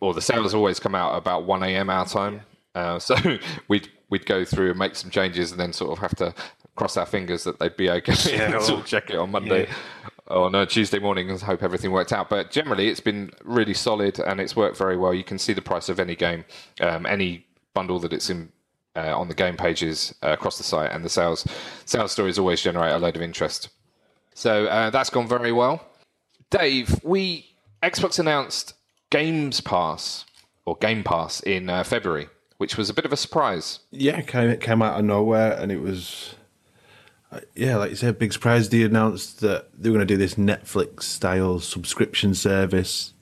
or 0.00 0.12
the 0.12 0.20
sales 0.20 0.52
always 0.52 0.78
come 0.78 0.94
out 0.94 1.16
about 1.16 1.46
one 1.46 1.62
a.m. 1.62 1.88
our 1.88 2.04
time, 2.04 2.42
uh, 2.74 2.98
so 3.08 3.16
we'd 3.68 3.88
we'd 4.10 4.26
go 4.26 4.44
through 4.44 4.68
and 4.68 4.78
make 4.78 4.94
some 4.94 5.08
changes, 5.10 5.52
and 5.52 5.58
then 5.58 5.72
sort 5.72 5.92
of 5.92 5.98
have 6.00 6.14
to 6.16 6.34
cross 6.78 6.96
our 6.96 7.06
fingers 7.06 7.44
that 7.44 7.58
they'd 7.58 7.76
be 7.76 7.90
okay, 7.90 8.14
Yeah, 8.32 8.42
and 8.54 8.62
sort 8.62 8.78
well, 8.78 8.86
check 8.86 9.10
it 9.10 9.16
on 9.16 9.30
Monday. 9.30 9.68
On 10.28 10.54
a 10.54 10.66
Tuesday 10.66 10.98
morning 10.98 11.30
and 11.30 11.40
hope 11.40 11.62
everything 11.62 11.90
worked 11.90 12.12
out. 12.12 12.28
But 12.28 12.50
generally, 12.50 12.88
it's 12.88 13.00
been 13.00 13.30
really 13.44 13.72
solid 13.72 14.18
and 14.20 14.40
it's 14.40 14.54
worked 14.54 14.76
very 14.76 14.96
well. 14.96 15.14
You 15.14 15.24
can 15.24 15.38
see 15.38 15.54
the 15.54 15.62
price 15.62 15.88
of 15.88 15.98
any 15.98 16.14
game, 16.14 16.44
um, 16.82 17.06
any 17.06 17.46
bundle 17.72 17.98
that 18.00 18.12
it's 18.12 18.28
in 18.28 18.52
uh, 18.94 19.18
on 19.18 19.28
the 19.28 19.34
game 19.34 19.56
pages 19.56 20.14
uh, 20.22 20.28
across 20.28 20.58
the 20.58 20.64
site, 20.64 20.90
and 20.92 21.04
the 21.04 21.08
sales 21.08 21.46
sales 21.84 22.12
stories 22.12 22.38
always 22.38 22.60
generate 22.60 22.92
a 22.92 22.98
load 22.98 23.16
of 23.16 23.22
interest. 23.22 23.70
So 24.34 24.66
uh, 24.66 24.90
that's 24.90 25.08
gone 25.08 25.26
very 25.26 25.52
well. 25.52 25.86
Dave, 26.50 27.02
we 27.02 27.56
Xbox 27.82 28.18
announced 28.18 28.74
Games 29.10 29.60
Pass 29.60 30.24
or 30.64 30.76
Game 30.76 31.02
Pass 31.02 31.40
in 31.40 31.70
uh, 31.70 31.84
February, 31.84 32.28
which 32.58 32.76
was 32.76 32.90
a 32.90 32.94
bit 32.94 33.04
of 33.04 33.12
a 33.12 33.16
surprise. 33.16 33.80
Yeah, 33.90 34.18
it 34.18 34.26
came, 34.26 34.48
it 34.48 34.60
came 34.60 34.82
out 34.82 34.98
of 34.98 35.04
nowhere, 35.04 35.52
and 35.52 35.72
it 35.72 35.80
was, 35.80 36.34
yeah, 37.54 37.76
like 37.76 37.90
you 37.90 37.96
said, 37.96 38.18
big 38.18 38.32
surprise. 38.32 38.68
They 38.70 38.82
announced 38.82 39.40
that 39.40 39.68
they 39.76 39.90
were 39.90 39.96
going 39.96 40.06
to 40.06 40.14
do 40.14 40.18
this 40.18 40.36
Netflix 40.36 41.02
style 41.04 41.60
subscription 41.60 42.34
service. 42.34 43.12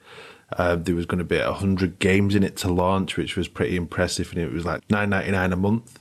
Uh, 0.56 0.76
there 0.76 0.94
was 0.94 1.06
going 1.06 1.18
to 1.18 1.24
be 1.24 1.38
hundred 1.38 1.98
games 1.98 2.34
in 2.36 2.44
it 2.44 2.56
to 2.58 2.68
launch, 2.72 3.16
which 3.16 3.36
was 3.36 3.48
pretty 3.48 3.74
impressive, 3.76 4.30
and 4.32 4.40
it 4.40 4.52
was 4.52 4.64
like 4.64 4.88
nine 4.90 5.10
ninety 5.10 5.32
nine 5.32 5.52
a 5.52 5.56
month. 5.56 5.98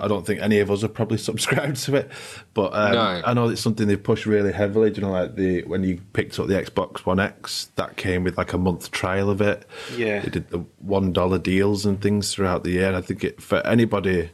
I 0.00 0.06
don't 0.06 0.24
think 0.24 0.40
any 0.40 0.60
of 0.60 0.70
us 0.70 0.82
are 0.84 0.88
probably 0.88 1.18
subscribed 1.28 1.76
to 1.84 1.96
it, 1.96 2.10
but 2.54 2.72
um, 2.72 2.92
No. 2.92 3.22
I 3.24 3.34
know 3.34 3.48
it's 3.48 3.60
something 3.60 3.86
they 3.86 3.96
push 3.96 4.26
really 4.26 4.52
heavily. 4.52 4.90
Do 4.90 5.00
you 5.00 5.06
know, 5.06 5.12
like 5.12 5.36
the 5.36 5.62
when 5.62 5.84
you 5.84 6.00
picked 6.12 6.38
up 6.40 6.48
the 6.48 6.54
Xbox 6.54 7.00
One 7.06 7.20
X, 7.20 7.70
that 7.76 7.96
came 7.96 8.24
with 8.24 8.36
like 8.36 8.52
a 8.52 8.58
month 8.58 8.90
trial 8.90 9.30
of 9.30 9.40
it. 9.40 9.64
Yeah. 9.96 10.20
they 10.20 10.30
did 10.30 10.50
the 10.50 10.64
one 10.80 11.12
dollar 11.12 11.38
deals 11.38 11.86
and 11.86 12.00
things 12.00 12.34
throughout 12.34 12.64
the 12.64 12.70
year. 12.70 12.88
And 12.88 12.96
I 12.96 13.00
think 13.00 13.22
it, 13.22 13.40
for 13.40 13.64
anybody 13.66 14.30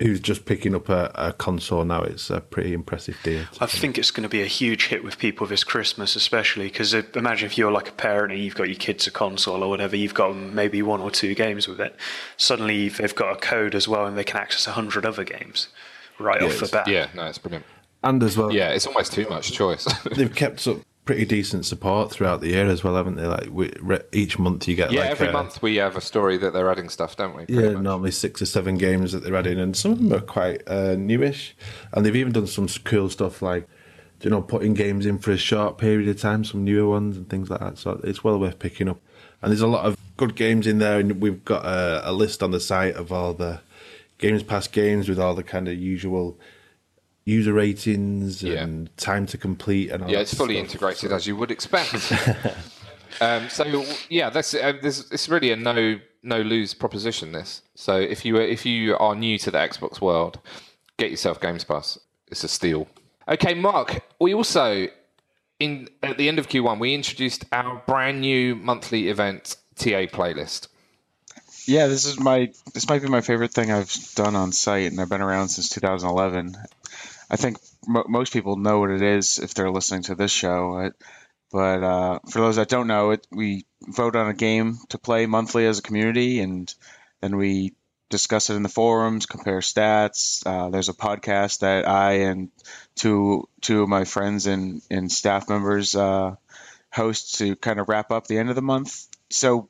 who's 0.00 0.20
just 0.20 0.44
picking 0.44 0.74
up 0.74 0.88
a, 0.88 1.10
a 1.14 1.32
console 1.32 1.84
now, 1.84 2.02
it's 2.02 2.30
a 2.30 2.40
pretty 2.40 2.72
impressive 2.72 3.16
deal. 3.22 3.44
I 3.60 3.66
think 3.66 3.98
it's 3.98 4.10
going 4.10 4.22
to 4.22 4.28
be 4.28 4.42
a 4.42 4.46
huge 4.46 4.86
hit 4.86 5.04
with 5.04 5.18
people 5.18 5.46
this 5.46 5.64
Christmas, 5.64 6.16
especially 6.16 6.68
because 6.68 6.94
uh, 6.94 7.02
imagine 7.14 7.46
if 7.46 7.58
you're 7.58 7.72
like 7.72 7.88
a 7.88 7.92
parent 7.92 8.32
and 8.32 8.42
you've 8.42 8.54
got 8.54 8.68
your 8.68 8.76
kids 8.78 9.06
a 9.06 9.10
console 9.10 9.62
or 9.62 9.68
whatever, 9.68 9.96
you've 9.96 10.14
got 10.14 10.34
maybe 10.34 10.82
one 10.82 11.00
or 11.00 11.10
two 11.10 11.34
games 11.34 11.68
with 11.68 11.80
it. 11.80 11.96
Suddenly 12.36 12.88
they've 12.88 13.14
got 13.14 13.32
a 13.32 13.36
code 13.36 13.74
as 13.74 13.88
well, 13.88 14.06
and 14.06 14.16
they 14.16 14.24
can 14.24 14.38
access 14.38 14.66
a 14.66 14.72
hundred 14.72 15.06
other 15.06 15.24
games 15.24 15.68
right 16.18 16.42
off 16.42 16.58
the 16.60 16.68
bat. 16.68 16.88
Yeah, 16.88 17.08
no, 17.14 17.26
it's 17.26 17.38
brilliant. 17.38 17.64
And 18.02 18.22
as 18.22 18.36
well, 18.36 18.52
Yeah, 18.52 18.70
it's 18.70 18.86
almost 18.86 19.12
too 19.12 19.28
much 19.28 19.52
choice. 19.52 19.84
they've 20.16 20.34
kept 20.34 20.66
up 20.68 20.78
pretty 21.08 21.24
decent 21.24 21.64
support 21.64 22.10
throughout 22.10 22.42
the 22.42 22.48
year 22.48 22.66
as 22.66 22.84
well, 22.84 22.94
haven't 22.94 23.14
they? 23.14 23.24
Like 23.24 23.48
we, 23.50 23.72
re, 23.80 23.98
each 24.12 24.38
month 24.38 24.68
you 24.68 24.76
get 24.76 24.92
yeah, 24.92 25.00
like 25.00 25.10
every 25.12 25.28
a- 25.28 25.32
month 25.32 25.62
we 25.62 25.76
have 25.76 25.96
a 25.96 26.02
story 26.02 26.36
that 26.36 26.52
they're 26.52 26.70
adding 26.70 26.90
stuff, 26.90 27.16
don't 27.16 27.34
we? 27.34 27.46
Yeah, 27.48 27.70
much. 27.70 27.82
normally 27.82 28.10
six 28.10 28.42
or 28.42 28.44
seven 28.44 28.76
games 28.76 29.12
that 29.12 29.24
they're 29.24 29.34
adding, 29.34 29.58
and 29.58 29.74
some 29.74 29.92
of 29.92 29.98
them 30.00 30.12
are 30.12 30.20
quite 30.20 30.60
uh, 30.68 30.96
newish. 30.96 31.56
And 31.94 32.04
they've 32.04 32.14
even 32.14 32.34
done 32.34 32.46
some 32.46 32.68
cool 32.84 33.08
stuff 33.08 33.40
like, 33.40 33.66
you 34.20 34.28
know, 34.28 34.42
putting 34.42 34.74
games 34.74 35.06
in 35.06 35.16
for 35.18 35.30
a 35.30 35.38
short 35.38 35.78
period 35.78 36.10
of 36.10 36.20
time, 36.20 36.44
some 36.44 36.62
newer 36.62 36.90
ones 36.90 37.16
and 37.16 37.26
things 37.30 37.48
like 37.48 37.60
that. 37.60 37.78
So 37.78 38.02
it's 38.04 38.22
well 38.22 38.38
worth 38.38 38.58
picking 38.58 38.90
up. 38.90 39.00
And 39.40 39.50
there's 39.50 39.62
a 39.62 39.66
lot 39.66 39.86
of 39.86 39.96
good 40.18 40.34
games 40.34 40.66
in 40.66 40.76
there, 40.76 41.00
and 41.00 41.22
we've 41.22 41.42
got 41.42 41.64
a, 41.64 42.02
a 42.10 42.12
list 42.12 42.42
on 42.42 42.50
the 42.50 42.60
site 42.60 42.96
of 42.96 43.10
all 43.10 43.32
the 43.32 43.60
Games 44.18 44.42
Pass 44.42 44.68
games 44.68 45.08
with 45.08 45.18
all 45.18 45.34
the 45.34 45.42
kind 45.42 45.68
of 45.68 45.78
usual 45.78 46.36
user 47.28 47.52
ratings 47.52 48.42
Yeah. 48.42 48.62
and 48.62 48.88
time 48.96 49.26
to 49.26 49.36
complete 49.38 49.90
and 49.90 50.02
all 50.02 50.10
Yeah, 50.10 50.20
it's 50.20 50.32
fully 50.34 50.54
stuff. 50.54 50.64
integrated 50.66 51.12
as 51.12 51.26
you 51.26 51.36
would 51.36 51.50
expect. 51.50 52.12
um, 53.20 53.48
so 53.48 53.84
yeah, 54.08 54.30
that's 54.30 54.54
uh, 54.54 54.72
this, 54.80 55.10
it's 55.10 55.28
really 55.28 55.50
a 55.52 55.56
no 55.56 56.00
no 56.22 56.40
lose 56.40 56.74
proposition. 56.74 57.32
This 57.32 57.62
so 57.74 57.96
if 57.96 58.24
you 58.24 58.36
if 58.36 58.64
you 58.64 58.96
are 58.96 59.14
new 59.14 59.38
to 59.38 59.50
the 59.50 59.58
Xbox 59.58 60.00
world, 60.00 60.40
get 60.96 61.10
yourself 61.10 61.40
Games 61.40 61.64
Pass. 61.64 61.98
It's 62.28 62.44
a 62.44 62.48
steal. 62.48 62.88
Okay, 63.28 63.54
Mark. 63.54 64.00
We 64.18 64.32
also 64.34 64.88
in 65.60 65.88
at 66.02 66.16
the 66.16 66.28
end 66.28 66.38
of 66.38 66.48
Q1, 66.48 66.78
we 66.78 66.94
introduced 66.94 67.44
our 67.52 67.82
brand 67.86 68.20
new 68.22 68.54
monthly 68.56 69.08
event 69.08 69.56
TA 69.76 70.06
playlist. 70.06 70.68
Yeah, 71.66 71.88
this 71.88 72.06
is 72.06 72.18
my 72.18 72.50
this 72.72 72.88
might 72.88 73.02
be 73.02 73.08
my 73.08 73.20
favorite 73.20 73.52
thing 73.52 73.70
I've 73.70 73.94
done 74.14 74.34
on 74.34 74.52
site, 74.52 74.90
and 74.90 74.98
I've 75.00 75.10
been 75.10 75.20
around 75.20 75.48
since 75.48 75.68
2011. 75.68 76.56
I 77.30 77.36
think 77.36 77.58
mo 77.86 78.04
most 78.08 78.32
people 78.32 78.56
know 78.56 78.80
what 78.80 78.90
it 78.90 79.02
is 79.02 79.38
if 79.38 79.54
they're 79.54 79.70
listening 79.70 80.02
to 80.04 80.14
this 80.14 80.30
show. 80.30 80.90
But 81.50 81.82
uh, 81.82 82.18
for 82.30 82.40
those 82.40 82.56
that 82.56 82.68
don't 82.68 82.88
know 82.88 83.10
it, 83.12 83.26
we 83.30 83.66
vote 83.86 84.16
on 84.16 84.28
a 84.28 84.34
game 84.34 84.78
to 84.90 84.98
play 84.98 85.26
monthly 85.26 85.66
as 85.66 85.78
a 85.78 85.82
community, 85.82 86.40
and 86.40 86.72
then 87.20 87.36
we 87.36 87.74
discuss 88.10 88.50
it 88.50 88.54
in 88.54 88.62
the 88.62 88.68
forums, 88.68 89.26
compare 89.26 89.60
stats. 89.60 90.42
Uh, 90.46 90.70
there's 90.70 90.88
a 90.88 90.94
podcast 90.94 91.60
that 91.60 91.86
I 91.88 92.12
and 92.28 92.50
two 92.96 93.48
two 93.60 93.82
of 93.82 93.88
my 93.88 94.04
friends 94.04 94.46
and, 94.46 94.82
and 94.90 95.10
staff 95.10 95.48
members 95.48 95.94
uh, 95.94 96.36
host 96.92 97.38
to 97.38 97.56
kind 97.56 97.80
of 97.80 97.88
wrap 97.88 98.10
up 98.10 98.26
the 98.26 98.38
end 98.38 98.50
of 98.50 98.56
the 98.56 98.62
month. 98.62 99.06
So 99.30 99.68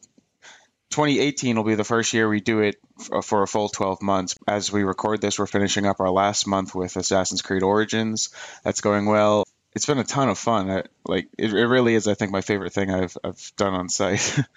2018 0.90 1.56
will 1.56 1.64
be 1.64 1.74
the 1.74 1.84
first 1.84 2.12
year 2.12 2.28
we 2.28 2.40
do 2.40 2.60
it 2.60 2.76
uh, 3.12 3.20
for 3.20 3.42
a 3.42 3.46
full 3.46 3.68
12 3.68 4.02
months. 4.02 4.34
As 4.46 4.72
we 4.72 4.84
record 4.84 5.20
this, 5.20 5.38
we're 5.38 5.46
finishing 5.46 5.86
up 5.86 6.00
our 6.00 6.10
last 6.10 6.46
month 6.46 6.74
with 6.74 6.96
Assassin's 6.96 7.42
Creed 7.42 7.62
Origins. 7.62 8.30
That's 8.64 8.80
going 8.80 9.06
well. 9.06 9.44
It's 9.74 9.86
been 9.86 9.98
a 9.98 10.04
ton 10.04 10.28
of 10.28 10.38
fun. 10.38 10.70
I, 10.70 10.84
like 11.06 11.28
it, 11.36 11.52
it 11.52 11.66
really 11.66 11.94
is, 11.94 12.08
I 12.08 12.14
think, 12.14 12.32
my 12.32 12.40
favorite 12.40 12.72
thing 12.72 12.90
I've 12.90 13.16
I've 13.22 13.52
done 13.56 13.74
on 13.74 13.88
site. 13.88 14.38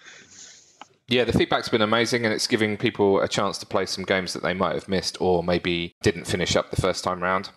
Yeah, 1.12 1.26
the 1.26 1.34
feedback's 1.34 1.68
been 1.68 1.82
amazing, 1.82 2.24
and 2.24 2.34
it's 2.34 2.48
giving 2.48 2.78
people 2.78 3.20
a 3.20 3.28
chance 3.28 3.58
to 3.58 3.66
play 3.66 3.86
some 3.86 4.06
games 4.06 4.32
that 4.32 4.44
they 4.44 4.54
might 4.54 4.76
have 4.76 4.88
missed 4.88 5.20
or 5.20 5.44
maybe 5.44 5.94
didn't 6.02 6.24
finish 6.24 6.56
up 6.56 6.72
the 6.72 6.82
first 6.82 7.04
time 7.04 7.22
round. 7.22 7.50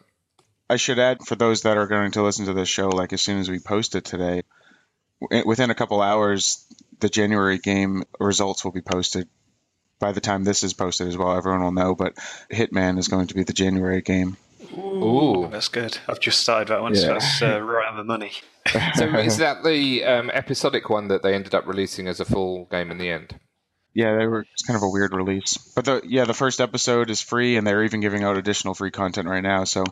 I 0.69 0.75
should 0.75 0.99
add 0.99 1.23
for 1.25 1.37
those 1.37 1.63
that 1.63 1.77
are 1.77 1.87
going 1.87 2.11
to 2.13 2.23
listen 2.25 2.47
to 2.47 2.53
this 2.53 2.69
show, 2.69 2.89
like 2.89 3.13
as 3.13 3.23
soon 3.23 3.39
as 3.39 3.49
we 3.49 3.61
post 3.61 3.95
it 3.95 4.05
today, 4.05 4.43
within 5.47 5.71
a 5.71 5.75
couple 5.77 6.03
hours, 6.03 6.67
the 7.01 7.09
January 7.09 7.59
game 7.59 8.05
results 8.21 8.65
will 8.65 8.73
be 8.73 8.81
posted. 8.81 9.29
By 10.01 10.13
the 10.13 10.21
time 10.21 10.45
this 10.45 10.63
is 10.63 10.75
posted 10.75 11.09
as 11.09 11.17
well, 11.17 11.37
everyone 11.37 11.63
will 11.63 11.73
know. 11.73 11.95
But 11.95 12.15
Hitman 12.51 12.99
is 12.99 13.09
going 13.09 13.29
to 13.29 13.35
be 13.35 13.45
the 13.45 13.53
January 13.53 14.03
game. 14.03 14.37
Ooh, 14.77 15.49
That's 15.51 15.69
good. 15.69 15.99
I've 16.09 16.21
just 16.21 16.41
started 16.41 16.69
that 16.69 16.83
one, 16.83 16.97
so 16.97 17.09
that's 17.09 17.43
uh, 17.43 17.61
right 17.61 17.87
on 17.87 17.97
the 17.97 18.05
money. 18.05 18.33
so 18.95 19.05
is 19.17 19.37
that 19.37 19.63
the 19.63 20.05
um, 20.05 20.31
episodic 20.31 20.89
one 20.91 21.09
that 21.09 21.23
they 21.23 21.35
ended 21.35 21.55
up 21.55 21.67
releasing 21.67 22.09
as 22.09 22.19
a 22.19 22.25
full 22.25 22.65
game 22.67 22.91
in 22.91 22.99
the 22.99 23.11
end? 23.11 23.39
Yeah, 23.95 24.17
they 24.17 24.27
were 24.27 24.45
it's 24.53 24.63
kind 24.63 24.77
of 24.77 24.83
a 24.83 24.89
weird 24.89 25.15
release. 25.15 25.57
But 25.57 25.85
the 25.85 26.03
yeah, 26.05 26.25
the 26.25 26.35
first 26.35 26.61
episode 26.61 27.11
is 27.11 27.21
free 27.21 27.57
and 27.57 27.67
they're 27.67 27.85
even 27.85 28.01
giving 28.01 28.25
out 28.25 28.37
additional 28.37 28.75
free 28.75 28.91
content 28.91 29.29
right 29.29 29.43
now. 29.43 29.65
So 29.65 29.85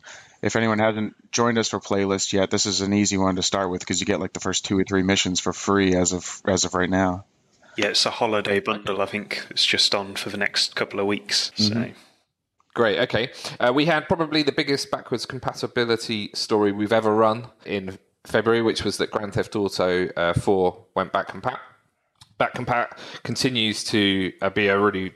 if 0.43 0.57
anyone 0.57 0.81
hasn't 0.81 1.15
joined 1.31 1.57
us 1.57 1.69
for 1.69 1.79
playlist 1.79 2.33
yet, 2.33 2.51
this 2.51 2.67
is 2.67 2.81
an 2.81 2.93
easy 2.93 3.17
one 3.17 3.37
to 3.37 3.43
start 3.43 3.71
with 3.71 3.81
because 3.81 4.01
you 4.01 4.07
get 4.07 4.21
like 4.21 4.33
the 4.33 4.41
first 4.41 4.65
two 4.65 4.79
or 4.79 4.85
three 4.85 5.03
missions 5.03 5.39
for 5.39 5.53
free 5.53 5.95
as 5.95 6.13
of 6.13 6.43
as 6.47 6.65
of 6.65 6.75
right 6.75 6.91
now. 6.91 7.25
Yeah, 7.77 7.87
it's 7.87 8.05
a 8.05 8.11
holiday 8.11 8.61
bundle. 8.61 9.01
I 9.01 9.07
think 9.07 9.47
it's 9.51 9.65
just 9.65 9.95
on 9.95 10.17
for 10.17 10.31
the 10.31 10.37
next 10.37 10.75
couple 10.75 11.01
of 11.01 11.07
weeks. 11.07 11.53
So 11.55 11.93
Great. 12.75 13.01
Okay. 13.01 13.31
Uh, 13.61 13.73
we 13.75 13.85
had 13.85 14.09
probably 14.09 14.43
the 14.43 14.53
biggest 14.53 14.91
backwards 14.91 15.27
compatibility 15.27 16.31
story 16.35 16.73
we've 16.73 16.93
ever 16.93 17.15
run 17.15 17.49
in 17.67 17.99
February, 18.25 18.63
which 18.63 18.83
was 18.83 18.97
that 18.97 19.11
Grand 19.11 19.35
Theft 19.35 19.55
Auto 19.57 20.09
uh, 20.09 20.33
4 20.33 20.85
went 20.95 21.13
back 21.13 21.29
compat. 21.29 21.59
Back 22.43 22.55
compat 22.55 22.99
continues 23.23 23.85
to 23.85 24.33
uh, 24.43 24.51
be 24.51 24.67
a 24.67 24.77
really 24.77 25.13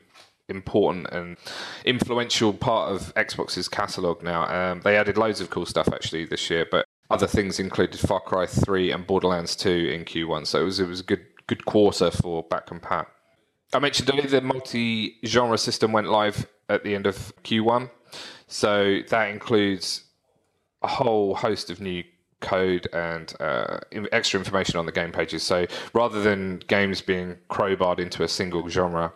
important 0.49 1.09
and 1.11 1.37
influential 1.85 2.53
part 2.53 2.93
of 2.93 3.13
Xbox's 3.17 3.69
catalog 3.69 4.23
now. 4.23 4.45
Um, 4.47 4.81
they 4.83 4.97
added 4.97 5.19
loads 5.19 5.41
of 5.41 5.51
cool 5.51 5.67
stuff 5.67 5.89
actually 5.93 6.27
this 6.27 6.49
year, 6.49 6.69
but 6.71 6.85
other 7.11 7.27
things 7.27 7.59
included 7.59 7.99
Far 7.99 8.21
Cry 8.21 8.47
3 8.47 8.93
and 8.93 9.05
Borderlands 9.05 9.57
2 9.57 9.69
in 9.69 10.05
Q1. 10.05 10.47
So 10.47 10.61
it 10.61 10.65
was 10.67 10.79
it 10.79 10.87
was 10.87 11.01
a 11.01 11.03
good 11.03 11.27
good 11.49 11.65
quarter 11.65 12.13
for 12.13 12.45
back 12.45 12.69
compat. 12.69 13.07
I 13.73 13.81
mentioned 13.81 14.09
earlier 14.09 14.29
the 14.29 14.41
multi-genre 14.41 15.59
system 15.59 15.91
went 15.91 16.07
live 16.07 16.47
at 16.69 16.85
the 16.85 16.95
end 16.95 17.09
of 17.09 17.33
Q1, 17.43 17.91
so 18.47 19.01
that 19.09 19.31
includes 19.31 20.05
a 20.81 20.87
whole 20.87 21.35
host 21.35 21.71
of 21.71 21.81
new 21.81 22.05
code 22.47 22.87
and 22.93 23.35
uh, 23.41 23.79
extra 24.13 24.39
information 24.39 24.79
on 24.79 24.87
the 24.87 24.93
game 24.93 25.13
pages. 25.13 25.43
So 25.43 25.67
rather 25.93 26.23
than 26.23 26.63
games 26.69 27.01
being 27.01 27.37
crowbarred 27.51 27.99
into 27.99 28.23
a 28.23 28.29
single 28.29 28.69
genre, 28.69 29.13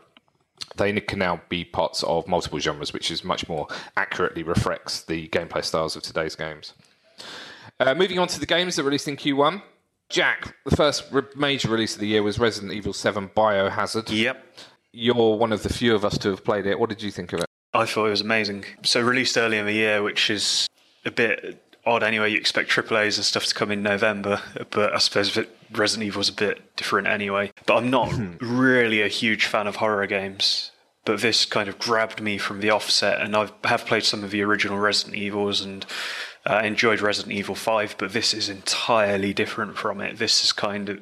they 0.76 0.92
can 1.00 1.18
now 1.18 1.40
be 1.48 1.64
parts 1.64 2.02
of 2.02 2.26
multiple 2.26 2.58
genres, 2.58 2.92
which 2.92 3.10
is 3.10 3.24
much 3.24 3.48
more 3.48 3.68
accurately 3.96 4.42
reflects 4.42 5.02
the 5.02 5.28
gameplay 5.28 5.64
styles 5.64 5.96
of 5.96 6.02
today's 6.02 6.34
games. 6.34 6.74
Uh, 7.78 7.94
moving 7.94 8.18
on 8.18 8.28
to 8.28 8.40
the 8.40 8.46
games 8.46 8.76
that 8.76 8.84
released 8.84 9.08
in 9.08 9.16
Q1. 9.16 9.62
Jack, 10.08 10.56
the 10.64 10.76
first 10.76 11.04
re- 11.12 11.22
major 11.36 11.68
release 11.68 11.94
of 11.94 12.00
the 12.00 12.08
year 12.08 12.22
was 12.22 12.38
Resident 12.38 12.72
Evil 12.72 12.92
7 12.92 13.28
Biohazard. 13.28 14.10
Yep. 14.10 14.44
You're 14.92 15.36
one 15.36 15.52
of 15.52 15.62
the 15.62 15.72
few 15.72 15.94
of 15.94 16.04
us 16.04 16.18
to 16.18 16.30
have 16.30 16.44
played 16.44 16.66
it. 16.66 16.78
What 16.78 16.88
did 16.88 17.00
you 17.00 17.12
think 17.12 17.32
of 17.32 17.40
it? 17.40 17.46
I 17.72 17.86
thought 17.86 18.06
it 18.06 18.10
was 18.10 18.20
amazing. 18.20 18.64
So 18.82 19.00
released 19.00 19.38
early 19.38 19.56
in 19.56 19.66
the 19.66 19.72
year, 19.72 20.02
which 20.02 20.28
is 20.28 20.66
a 21.04 21.12
bit 21.12 21.69
odd 21.86 22.02
anyway. 22.02 22.30
You 22.30 22.38
expect 22.38 22.70
AAA's 22.70 23.16
and 23.16 23.24
stuff 23.24 23.46
to 23.46 23.54
come 23.54 23.70
in 23.70 23.82
November, 23.82 24.40
but 24.70 24.94
I 24.94 24.98
suppose 24.98 25.38
Resident 25.72 26.16
was 26.16 26.28
a 26.28 26.32
bit 26.32 26.76
different 26.76 27.06
anyway. 27.06 27.52
But 27.66 27.78
I'm 27.78 27.90
not 27.90 28.12
really 28.40 29.02
a 29.02 29.08
huge 29.08 29.46
fan 29.46 29.66
of 29.66 29.76
horror 29.76 30.06
games. 30.06 30.72
But 31.04 31.20
this 31.22 31.46
kind 31.46 31.68
of 31.68 31.78
grabbed 31.78 32.20
me 32.20 32.36
from 32.36 32.60
the 32.60 32.70
offset, 32.70 33.22
and 33.22 33.34
I 33.34 33.48
have 33.64 33.86
played 33.86 34.04
some 34.04 34.22
of 34.22 34.30
the 34.30 34.42
original 34.42 34.78
Resident 34.78 35.16
Evils 35.16 35.62
and 35.62 35.86
uh, 36.44 36.60
enjoyed 36.62 37.00
Resident 37.00 37.32
Evil 37.32 37.54
5, 37.54 37.96
but 37.98 38.12
this 38.12 38.34
is 38.34 38.48
entirely 38.50 39.32
different 39.32 39.78
from 39.78 40.00
it. 40.02 40.18
This 40.18 40.44
is 40.44 40.52
kind 40.52 40.88
of 40.90 41.00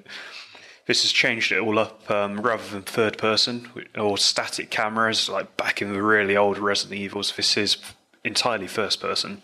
this 0.87 1.03
has 1.03 1.13
changed 1.13 1.53
it 1.53 1.59
all 1.59 1.79
up 1.79 2.11
um, 2.11 2.41
rather 2.41 2.67
than 2.67 2.83
third 2.83 3.19
person 3.19 3.69
or 3.95 4.17
static 4.17 4.71
cameras 4.71 5.29
like 5.29 5.55
back 5.59 5.83
in 5.83 5.93
the 5.93 6.03
really 6.03 6.35
old 6.35 6.57
Resident 6.57 6.99
Evils. 6.99 7.35
This 7.37 7.59
is 7.59 7.77
entirely 8.25 8.67
first 8.67 8.99
person. 8.99 9.43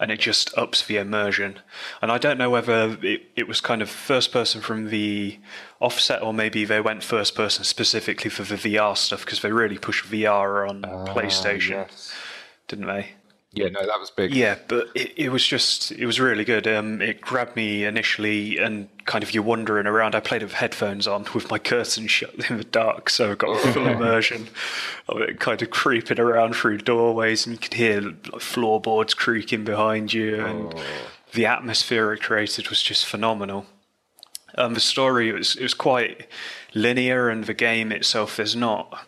And 0.00 0.12
it 0.12 0.20
just 0.20 0.56
ups 0.56 0.86
the 0.86 0.96
immersion. 0.96 1.58
And 2.00 2.12
I 2.12 2.18
don't 2.18 2.38
know 2.38 2.50
whether 2.50 2.96
it, 3.02 3.22
it 3.34 3.48
was 3.48 3.60
kind 3.60 3.82
of 3.82 3.90
first 3.90 4.32
person 4.32 4.60
from 4.60 4.90
the 4.90 5.38
offset 5.80 6.22
or 6.22 6.32
maybe 6.32 6.64
they 6.64 6.80
went 6.80 7.02
first 7.02 7.34
person 7.34 7.64
specifically 7.64 8.30
for 8.30 8.42
the 8.42 8.54
VR 8.54 8.96
stuff 8.96 9.24
because 9.24 9.42
they 9.42 9.50
really 9.50 9.78
pushed 9.78 10.04
VR 10.04 10.68
on 10.68 10.84
ah, 10.84 11.06
PlayStation, 11.06 11.88
didn't 12.68 12.86
they? 12.86 13.10
Yeah, 13.58 13.68
no, 13.68 13.86
that 13.86 13.98
was 13.98 14.10
big. 14.10 14.34
Yeah, 14.34 14.56
but 14.68 14.88
it, 14.94 15.12
it 15.16 15.28
was 15.30 15.46
just 15.46 15.92
it 15.92 16.06
was 16.06 16.20
really 16.20 16.44
good. 16.44 16.66
Um, 16.66 17.02
it 17.02 17.20
grabbed 17.20 17.56
me 17.56 17.84
initially, 17.84 18.58
and 18.58 18.88
kind 19.04 19.24
of 19.24 19.34
you're 19.34 19.42
wandering 19.42 19.86
around. 19.86 20.14
I 20.14 20.20
played 20.20 20.42
it 20.42 20.46
with 20.46 20.54
headphones 20.54 21.06
on, 21.06 21.26
with 21.34 21.50
my 21.50 21.58
curtains 21.58 22.10
shut 22.10 22.50
in 22.50 22.58
the 22.58 22.64
dark, 22.64 23.10
so 23.10 23.32
I 23.32 23.34
got 23.34 23.56
a 23.56 23.72
full 23.72 23.86
immersion 23.88 24.48
of 25.08 25.20
it, 25.20 25.40
kind 25.40 25.60
of 25.60 25.70
creeping 25.70 26.20
around 26.20 26.54
through 26.54 26.78
doorways, 26.78 27.46
and 27.46 27.54
you 27.54 27.58
could 27.58 27.74
hear 27.74 28.00
like, 28.00 28.40
floorboards 28.40 29.14
creaking 29.14 29.64
behind 29.64 30.12
you, 30.12 30.44
and 30.44 30.74
the 31.32 31.46
atmosphere 31.46 32.12
it 32.12 32.22
created 32.22 32.68
was 32.68 32.82
just 32.82 33.06
phenomenal. 33.06 33.66
Um, 34.56 34.74
the 34.74 34.80
story 34.80 35.28
it 35.28 35.34
was 35.34 35.56
it 35.56 35.62
was 35.62 35.74
quite 35.74 36.28
linear, 36.74 37.28
and 37.28 37.44
the 37.44 37.54
game 37.54 37.92
itself 37.92 38.36
there's 38.36 38.56
not 38.56 39.07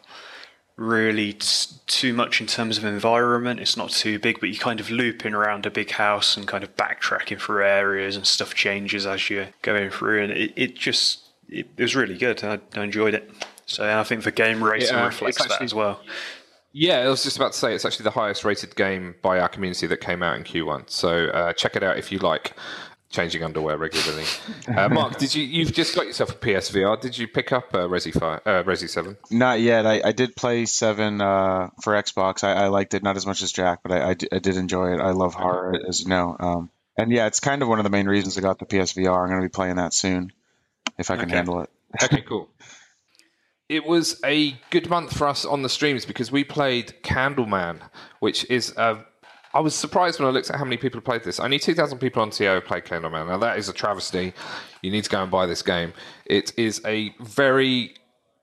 really 0.80 1.34
t- 1.34 1.74
too 1.86 2.14
much 2.14 2.40
in 2.40 2.46
terms 2.46 2.78
of 2.78 2.84
environment. 2.84 3.60
It's 3.60 3.76
not 3.76 3.90
too 3.90 4.18
big, 4.18 4.40
but 4.40 4.48
you're 4.48 4.58
kind 4.58 4.80
of 4.80 4.90
looping 4.90 5.34
around 5.34 5.66
a 5.66 5.70
big 5.70 5.90
house 5.90 6.36
and 6.36 6.48
kind 6.48 6.64
of 6.64 6.74
backtracking 6.76 7.38
through 7.38 7.64
areas, 7.64 8.16
and 8.16 8.26
stuff 8.26 8.54
changes 8.54 9.06
as 9.06 9.28
you're 9.28 9.48
going 9.62 9.90
through. 9.90 10.24
And 10.24 10.32
it, 10.32 10.52
it 10.56 10.74
just 10.74 11.20
it, 11.48 11.68
it 11.76 11.82
was 11.82 11.94
really 11.94 12.16
good. 12.16 12.42
I, 12.42 12.58
I 12.74 12.82
enjoyed 12.82 13.14
it. 13.14 13.30
So 13.66 13.98
I 13.98 14.02
think 14.02 14.24
the 14.24 14.32
game 14.32 14.64
rating 14.64 14.88
Yeah, 14.88 15.04
reflects 15.04 15.36
it's 15.36 15.48
that 15.48 15.62
as 15.62 15.74
well. 15.74 16.00
Yeah, 16.72 17.00
I 17.00 17.08
was 17.08 17.22
just 17.22 17.36
about 17.36 17.52
to 17.52 17.58
say 17.58 17.74
it's 17.74 17.84
actually 17.84 18.04
the 18.04 18.10
highest 18.12 18.44
rated 18.44 18.74
game 18.74 19.16
by 19.22 19.38
our 19.38 19.48
community 19.48 19.86
that 19.88 20.00
came 20.00 20.22
out 20.22 20.36
in 20.36 20.44
Q1. 20.44 20.88
So 20.88 21.26
uh, 21.26 21.52
check 21.52 21.76
it 21.76 21.82
out 21.82 21.98
if 21.98 22.10
you 22.10 22.18
like 22.18 22.54
changing 23.10 23.42
underwear 23.42 23.76
regularly. 23.76 24.24
Uh, 24.68 24.88
Mark, 24.88 25.18
did 25.18 25.34
you? 25.34 25.42
You've 25.44 25.72
just 25.72 25.94
got 25.94 26.06
yourself 26.06 26.30
a 26.30 26.34
PSVR. 26.34 27.00
Did 27.00 27.18
you 27.18 27.28
pick 27.28 27.52
up 27.52 27.74
uh, 27.74 27.88
Resi 27.88 28.12
Five, 28.12 28.40
uh, 28.46 28.62
Resi 28.62 28.88
Seven? 28.88 29.16
Not 29.30 29.60
yet. 29.60 29.86
I, 29.86 30.00
I 30.04 30.12
did 30.12 30.36
play 30.36 30.64
Seven 30.66 31.20
uh, 31.20 31.70
for 31.82 31.94
Xbox. 31.94 32.44
I, 32.44 32.52
I 32.52 32.68
liked 32.68 32.94
it 32.94 33.02
not 33.02 33.16
as 33.16 33.26
much 33.26 33.42
as 33.42 33.52
Jack, 33.52 33.80
but 33.82 33.92
I, 33.92 34.10
I, 34.10 34.14
did 34.14 34.56
enjoy 34.56 34.94
it. 34.94 35.00
I 35.00 35.10
love 35.10 35.34
horror, 35.34 35.74
as 35.86 36.00
you 36.00 36.08
know. 36.08 36.36
Um, 36.38 36.70
and 36.96 37.10
yeah, 37.12 37.26
it's 37.26 37.40
kind 37.40 37.62
of 37.62 37.68
one 37.68 37.78
of 37.78 37.84
the 37.84 37.90
main 37.90 38.06
reasons 38.06 38.38
I 38.38 38.40
got 38.40 38.58
the 38.58 38.66
PSVR. 38.66 39.22
I'm 39.22 39.28
going 39.28 39.40
to 39.40 39.46
be 39.46 39.52
playing 39.52 39.76
that 39.76 39.92
soon 39.92 40.32
if 40.98 41.10
I 41.10 41.16
can 41.16 41.26
Okay. 41.26 41.36
handle 41.36 41.60
it. 41.62 41.70
Okay, 42.02 42.22
cool. 42.22 42.48
It 43.68 43.86
was 43.86 44.20
a 44.24 44.56
good 44.70 44.90
month 44.90 45.16
for 45.16 45.28
us 45.28 45.44
on 45.44 45.62
the 45.62 45.68
streams 45.68 46.04
because 46.04 46.32
we 46.32 46.42
played 46.42 46.92
Candleman, 47.04 47.80
which 48.18 48.44
is 48.50 48.76
uh, 48.76 49.04
I 49.52 49.60
was 49.60 49.74
surprised 49.74 50.20
when 50.20 50.28
I 50.28 50.30
looked 50.30 50.50
at 50.50 50.56
how 50.56 50.64
many 50.64 50.76
people 50.76 51.00
played 51.00 51.24
this. 51.24 51.40
Only 51.40 51.58
2,000 51.58 51.98
people 51.98 52.22
on 52.22 52.30
TO 52.30 52.60
played 52.60 52.84
Candleman. 52.84 53.26
Now, 53.26 53.38
that 53.38 53.58
is 53.58 53.68
a 53.68 53.72
travesty. 53.72 54.32
You 54.82 54.90
need 54.90 55.04
to 55.04 55.10
go 55.10 55.22
and 55.22 55.30
buy 55.30 55.46
this 55.46 55.62
game. 55.62 55.92
It 56.26 56.52
is 56.56 56.80
a 56.86 57.12
very 57.20 57.94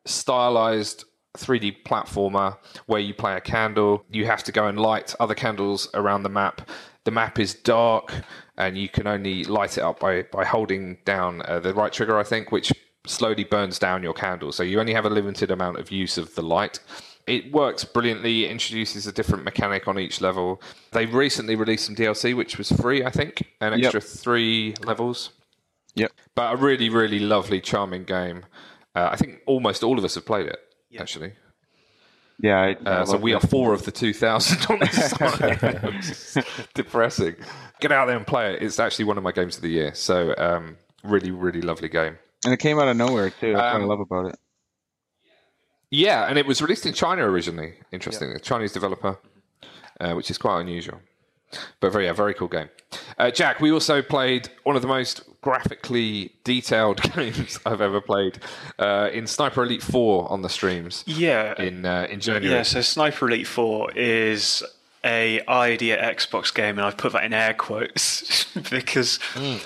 stylized 0.05 1.05
3D 1.37 1.83
platformer 1.83 2.57
where 2.87 2.99
you 2.99 3.13
play 3.13 3.35
a 3.35 3.41
candle. 3.41 4.03
You 4.09 4.25
have 4.25 4.43
to 4.45 4.51
go 4.51 4.67
and 4.67 4.79
light 4.79 5.15
other 5.19 5.35
candles 5.35 5.89
around 5.93 6.23
the 6.23 6.29
map. 6.29 6.69
the 7.05 7.11
map 7.11 7.39
is 7.39 7.53
dark, 7.53 8.13
and 8.57 8.77
you 8.77 8.89
can 8.89 9.07
only 9.07 9.45
light 9.45 9.77
it 9.77 9.81
up 9.81 9.99
by 10.01 10.23
by 10.23 10.43
holding 10.43 10.97
down 11.05 11.41
uh, 11.43 11.59
the 11.59 11.73
right 11.73 11.93
trigger, 11.93 12.19
I 12.19 12.23
think, 12.23 12.51
which 12.51 12.73
slowly 13.05 13.45
burns 13.45 13.79
down 13.79 14.03
your 14.03 14.13
candle. 14.13 14.51
So 14.51 14.63
you 14.63 14.79
only 14.79 14.93
have 14.93 15.05
a 15.05 15.09
limited 15.09 15.51
amount 15.51 15.79
of 15.79 15.91
use 15.91 16.17
of 16.17 16.35
the 16.35 16.41
light. 16.41 16.79
It 17.27 17.51
works 17.51 17.83
brilliantly. 17.83 18.45
It 18.45 18.51
introduces 18.51 19.05
a 19.05 19.11
different 19.11 19.43
mechanic 19.43 19.87
on 19.87 19.99
each 19.99 20.21
level. 20.21 20.61
They 20.91 21.05
recently 21.05 21.55
released 21.55 21.85
some 21.85 21.95
DLC, 21.95 22.33
which 22.35 22.57
was 22.57 22.71
free, 22.71 23.03
I 23.03 23.09
think, 23.09 23.43
an 23.61 23.73
Yep. 23.77 23.83
extra 23.95 24.01
three 24.01 24.75
levels. 24.85 25.31
Yep. 25.95 26.11
But 26.35 26.53
a 26.53 26.55
really, 26.55 26.89
really 26.89 27.19
lovely, 27.19 27.59
charming 27.59 28.05
game. 28.05 28.45
Uh, 28.95 29.09
I 29.11 29.17
think 29.17 29.41
almost 29.45 29.83
all 29.83 29.97
of 29.99 30.05
us 30.05 30.15
have 30.15 30.25
played 30.25 30.45
it, 30.47 30.57
actually. 30.99 31.33
Yeah. 32.39 32.59
I, 32.61 32.67
I 32.85 32.89
Uh, 33.01 33.05
so 33.05 33.17
we 33.17 33.33
it. 33.33 33.43
are 33.43 33.47
four 33.47 33.73
of 33.73 33.83
the 33.83 33.91
2,000 33.91 34.65
on 34.71 34.79
this 34.79 35.09
side. 35.11 35.83
which 35.83 36.45
depressing. 36.75 37.35
Get 37.81 37.91
out 37.91 38.05
there 38.05 38.15
and 38.15 38.25
play 38.25 38.53
it. 38.53 38.61
It's 38.63 38.79
actually 38.79 39.05
one 39.05 39.17
of 39.17 39.23
my 39.23 39.31
games 39.31 39.57
of 39.57 39.63
the 39.63 39.69
year. 39.69 39.93
So 39.95 40.33
um, 40.37 40.77
really, 41.03 41.31
really 41.31 41.61
lovely 41.61 41.89
game. 41.89 42.17
And 42.45 42.53
it 42.53 42.59
came 42.59 42.79
out 42.79 42.87
of 42.87 42.95
nowhere 42.95 43.31
too. 43.31 43.53
That's 43.53 43.73
what 43.73 43.81
I 43.81 43.83
Um, 43.83 43.87
love 43.87 43.99
about 43.99 44.27
it. 44.27 44.39
Yeah, 45.89 46.25
and 46.27 46.37
it 46.37 46.45
was 46.45 46.61
released 46.61 46.85
in 46.85 46.93
China 46.93 47.23
originally. 47.29 47.75
Interesting, 47.91 48.31
a 48.31 48.39
Chinese 48.39 48.71
developer, 48.73 49.17
uh, 49.99 50.13
which 50.13 50.29
is 50.29 50.37
quite 50.37 50.59
unusual. 50.61 50.99
But 51.79 51.93
very, 51.93 52.05
yeah, 52.05 52.13
very 52.13 52.33
cool 52.33 52.49
game. 52.49 52.69
Uh, 53.17 53.31
Jack, 53.31 53.61
we 53.61 53.71
also 53.71 54.01
played 54.01 54.49
one 54.63 54.75
of 54.75 54.81
the 54.81 54.87
most 54.87 55.21
graphically 55.41 56.33
detailed 56.43 57.01
games 57.13 57.57
I've 57.65 57.79
ever 57.79 58.01
played 58.01 58.39
uh, 58.79 59.09
in 59.13 59.27
Sniper 59.27 59.63
Elite 59.63 59.81
Four 59.81 60.29
on 60.29 60.41
the 60.41 60.49
streams 60.49 61.05
Yeah. 61.07 61.53
in 61.61 61.85
uh, 61.85 62.05
in 62.09 62.19
January. 62.19 62.53
Yeah, 62.53 62.63
so 62.63 62.81
Sniper 62.81 63.27
Elite 63.29 63.47
4 63.47 63.91
is 63.95 64.61
a 65.03 65.41
ID@Xbox 65.47 66.53
game, 66.53 66.77
and 66.77 66.81
I've 66.81 66.97
put 66.97 67.13
that 67.13 67.23
in 67.23 67.33
air 67.33 67.53
quotes 67.53 68.45
because 68.69 69.19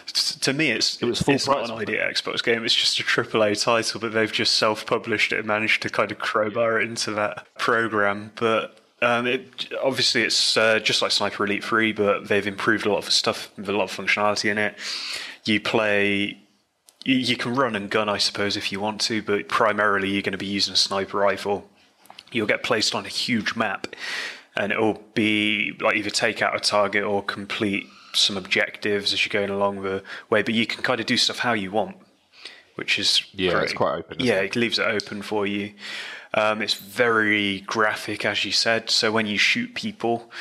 t- 0.08 0.40
to 0.40 0.54
me 0.54 0.72
it's. 0.72 1.02
It 1.02 1.06
was 1.06 1.22
full 1.22 1.36
it's 1.36 1.48
not 1.48 1.70
an 1.70 1.72
ID@Xbox 1.72 2.44
game. 2.44 2.64
It's 2.66 2.76
just 2.76 3.00
a 3.00 3.04
AAA 3.04 3.64
title, 3.64 4.00
but 4.00 4.14
they've 4.14 4.32
just 4.32 4.56
self-published 4.56 5.34
it 5.34 5.40
and 5.40 5.48
managed 5.48 5.82
to 5.84 5.90
kind 5.90 6.12
of 6.12 6.20
crowbar 6.20 6.80
it 6.80 6.88
into 6.88 7.12
that 7.12 7.48
program. 7.58 8.32
But 8.36 8.78
um, 9.02 9.28
it, 9.28 9.74
obviously, 9.82 10.24
it's 10.24 10.58
uh, 10.58 10.80
just 10.80 11.02
like 11.02 11.12
Sniper 11.12 11.46
Elite 11.46 11.64
3, 11.64 11.94
but 11.94 12.28
they've 12.28 12.46
improved 12.46 12.86
a 12.86 12.92
lot 12.92 13.00
of 13.00 13.12
stuff, 13.12 13.52
with 13.58 13.70
a 13.70 13.74
lot 13.74 13.86
of 13.86 13.92
functionality 13.92 14.52
in 14.52 14.58
it. 14.58 14.76
You 15.46 15.60
play 15.60 16.38
you, 17.04 17.16
you 17.16 17.36
can 17.36 17.56
run 17.56 17.76
and 17.76 17.90
gun, 17.90 18.10
I 18.10 18.18
suppose, 18.18 18.58
if 18.58 18.72
you 18.72 18.80
want 18.80 19.02
to, 19.02 19.22
but 19.22 19.48
primarily 19.48 20.10
you're 20.10 20.22
going 20.22 20.32
to 20.34 20.38
be 20.38 20.46
using 20.46 20.74
a 20.74 20.78
sniper 20.78 21.18
rifle. 21.18 21.70
You'll 22.32 22.48
get 22.48 22.64
placed 22.64 22.96
on 22.96 23.06
a 23.06 23.10
huge 23.10 23.56
map, 23.56 23.88
and 24.56 24.72
it'll 24.72 25.02
be 25.14 25.74
like 25.80 25.96
either 25.96 26.10
take 26.10 26.42
out 26.42 26.56
a 26.56 26.60
target 26.60 27.04
or 27.04 27.24
complete 27.24 27.86
some 28.14 28.36
objectives 28.38 29.14
as 29.14 29.26
you're 29.26 29.32
going 29.42 29.50
along 29.50 29.84
the 29.84 30.04
way. 30.30 30.42
But 30.42 30.54
you 30.54 30.66
can 30.68 30.84
kind 30.84 31.00
of 31.00 31.06
do 31.06 31.16
stuff 31.18 31.40
how 31.40 31.54
you 31.54 31.72
want, 31.72 31.96
which 32.76 33.00
is 33.00 33.24
Yeah, 33.34 33.52
great. 33.54 33.64
it's 33.64 33.74
quite 33.74 33.96
open, 33.96 34.18
Yeah, 34.20 34.40
it? 34.42 34.46
it 34.46 34.56
leaves 34.58 34.80
it 34.80 34.88
open 34.88 35.22
for 35.22 35.46
you. 35.48 35.74
Um, 36.34 36.62
it's 36.62 36.74
very 36.76 37.62
graphic, 37.62 38.26
as 38.26 38.46
you 38.46 38.52
said. 38.52 38.90
So 38.90 39.12
when 39.12 39.26
you 39.28 39.38
shoot 39.38 39.74
people, 39.76 40.32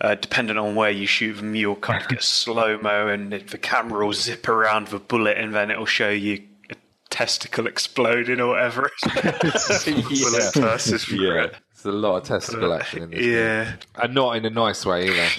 uh, 0.00 0.14
depending 0.14 0.58
on 0.58 0.74
where 0.74 0.90
you 0.90 1.06
shoot 1.06 1.34
them, 1.34 1.54
you'll 1.54 1.76
kind 1.76 2.02
of 2.02 2.08
get 2.08 2.22
slow 2.42 2.78
mo, 2.78 3.08
and 3.08 3.32
the 3.32 3.58
camera 3.58 4.06
will 4.06 4.12
zip 4.12 4.46
around 4.48 4.88
the 4.88 4.98
bullet, 4.98 5.36
and 5.38 5.54
then 5.54 5.70
it'll 5.70 5.86
show 5.86 6.10
you 6.10 6.42
a 6.70 6.74
testicle 7.10 7.66
exploding 7.74 8.40
or 8.40 8.48
whatever. 8.48 8.90
bullet 9.84 10.54
versus 10.54 11.10
yeah, 11.10 11.48
it's 11.78 11.84
a 11.84 11.92
lot 11.92 12.16
of 12.16 12.24
testicle 12.24 12.72
action 12.72 13.04
in 13.04 13.10
this. 13.10 13.20
game. 13.20 13.32
yeah, 13.32 13.76
and 13.94 14.12
not 14.12 14.36
in 14.36 14.44
a 14.44 14.50
nice 14.50 14.84
way 14.84 15.08
either. 15.10 15.28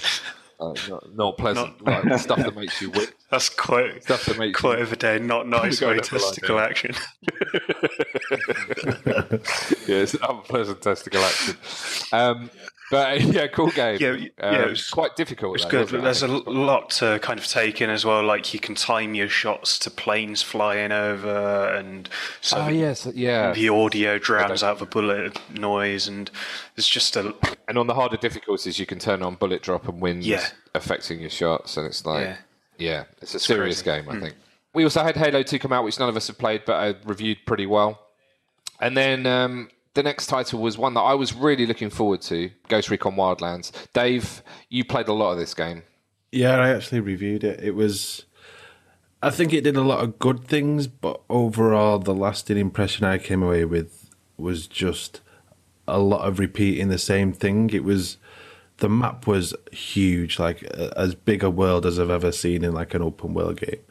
Uh, 0.62 0.73
not, 0.89 1.15
not 1.15 1.38
pleasant, 1.38 1.82
like 1.86 2.19
stuff 2.19 2.38
that 2.38 2.54
makes 2.54 2.82
you 2.82 2.89
wick. 2.89 3.15
that's 3.32 3.47
quite 3.47 4.04
Stuff 4.04 4.25
that 4.25 4.38
makes 4.38 4.60
quite 4.60 4.78
you- 4.80 4.84
of 4.84 4.91
a 4.91 4.97
day. 4.97 5.17
Not 5.17 5.47
nice 5.47 5.80
Go 5.80 5.88
way 5.88 5.93
down 5.93 6.04
testicle 6.04 6.58
yeah. 6.58 6.65
action. 6.65 6.95
yeah, 9.88 9.95
it's 9.95 10.15
unpleasant 10.15 10.82
testicle 10.82 11.21
action. 11.21 11.56
Um, 12.12 12.49
but 12.91 13.21
yeah, 13.21 13.47
cool 13.47 13.69
game. 13.71 13.97
Yeah, 13.99 14.10
Um, 14.10 14.19
yeah, 14.54 14.62
it 14.63 14.69
was- 14.69 14.89
quite 14.89 15.15
difficult. 15.15 15.56
It's 15.56 15.65
good. 15.65 15.93
it, 15.93 16.02
There's 16.02 16.23
a 16.23 16.28
lot 16.28 16.89
to 16.91 17.19
kind 17.21 17.39
of 17.39 17.45
take 17.47 17.82
in 17.82 17.89
as 17.89 18.06
well. 18.06 18.23
Like 18.23 18.54
you 18.54 18.60
can 18.60 18.75
time 18.75 19.13
your 19.15 19.30
shots 19.30 19.78
to 19.80 19.91
planes 19.91 20.41
flying 20.41 20.91
over, 20.91 21.69
and 21.75 22.10
so 22.41 22.58
Oh 22.58 22.67
yes, 22.69 23.08
yeah. 23.13 23.52
the 23.54 23.69
audio 23.69 24.17
drowns 24.17 24.63
out 24.63 24.80
the 24.80 24.86
bullet 24.86 25.39
noise, 25.58 26.08
and 26.08 26.30
it's 26.78 26.88
just 26.89 27.15
a 27.15 27.36
And 27.67 27.78
on 27.78 27.88
the 27.88 27.93
harder 27.95 28.17
difficulties, 28.17 28.80
you 28.80 28.86
can 28.86 28.99
turn 28.99 29.21
on 29.23 29.36
bullet 29.36 29.62
drop 29.62 29.88
and 29.88 30.02
wind 30.02 30.23
Yeah. 30.23 30.45
affecting 30.73 31.19
your 31.21 31.30
shots, 31.30 31.78
and 31.78 31.86
it's 31.86 32.06
like, 32.06 32.25
Yeah. 32.25 32.38
yeah, 32.78 33.04
it's 33.21 33.36
a 33.36 33.39
serious 33.39 33.82
crazy. 33.82 34.04
game. 34.04 34.10
I 34.10 34.19
think. 34.19 34.36
We 34.73 34.84
also 34.84 35.04
had 35.04 35.15
Halo 35.17 35.41
Two 35.43 35.58
come 35.60 35.73
out, 35.73 35.84
which 35.84 35.99
none 35.99 36.10
of 36.10 36.15
us 36.15 36.28
have 36.28 36.38
played, 36.38 36.62
but 36.65 36.73
I 36.75 36.95
reviewed 37.06 37.39
pretty 37.45 37.65
well. 37.65 37.99
And 38.80 38.95
then 38.95 39.25
um, 39.25 39.69
the 39.93 40.04
next 40.04 40.28
title 40.28 40.62
was 40.62 40.78
one 40.78 40.93
that 40.93 41.02
I 41.02 41.13
was 41.13 41.34
really 41.34 41.65
looking 41.65 41.89
forward 41.89 42.21
to: 42.23 42.52
Ghost 42.67 42.89
Recon 42.89 43.15
Wildlands. 43.15 43.71
Dave, 43.93 44.43
you 44.69 44.86
played 44.86 45.08
a 45.08 45.13
lot 45.13 45.32
of 45.32 45.39
this 45.39 45.54
game. 45.54 45.84
Yeah, 46.32 46.58
I 46.58 46.69
actually 46.69 46.99
reviewed 46.99 47.43
it. 47.43 47.62
It 47.62 47.75
was. 47.75 48.25
I 49.21 49.30
think 49.30 49.52
it 49.52 49.63
did 49.65 49.75
a 49.75 49.82
lot 49.82 50.02
of 50.04 50.19
good 50.19 50.45
things, 50.45 50.88
but 50.88 51.21
overall, 51.30 51.99
the 51.99 52.13
lasting 52.13 52.58
impression 52.58 53.06
I 53.06 53.17
came 53.17 53.43
away 53.43 53.65
with 53.65 54.10
was 54.38 54.67
just 54.67 55.21
a 55.88 55.99
lot 55.99 56.21
of 56.21 56.39
repeating 56.39 56.88
the 56.88 56.99
same 56.99 57.34
thing. 57.34 57.69
It 57.71 57.84
was. 57.84 58.17
The 58.78 58.88
map 58.88 59.28
was 59.28 59.54
huge, 59.73 60.39
like 60.39 60.63
as 60.63 61.13
big 61.13 61.43
a 61.43 61.49
world 61.49 61.86
as 61.86 61.99
I've 61.99 62.10
ever 62.10 62.32
seen 62.32 62.63
in 62.63 62.71
like 62.71 62.93
an 62.93 63.02
open 63.02 63.34
world 63.34 63.60
game, 63.60 63.82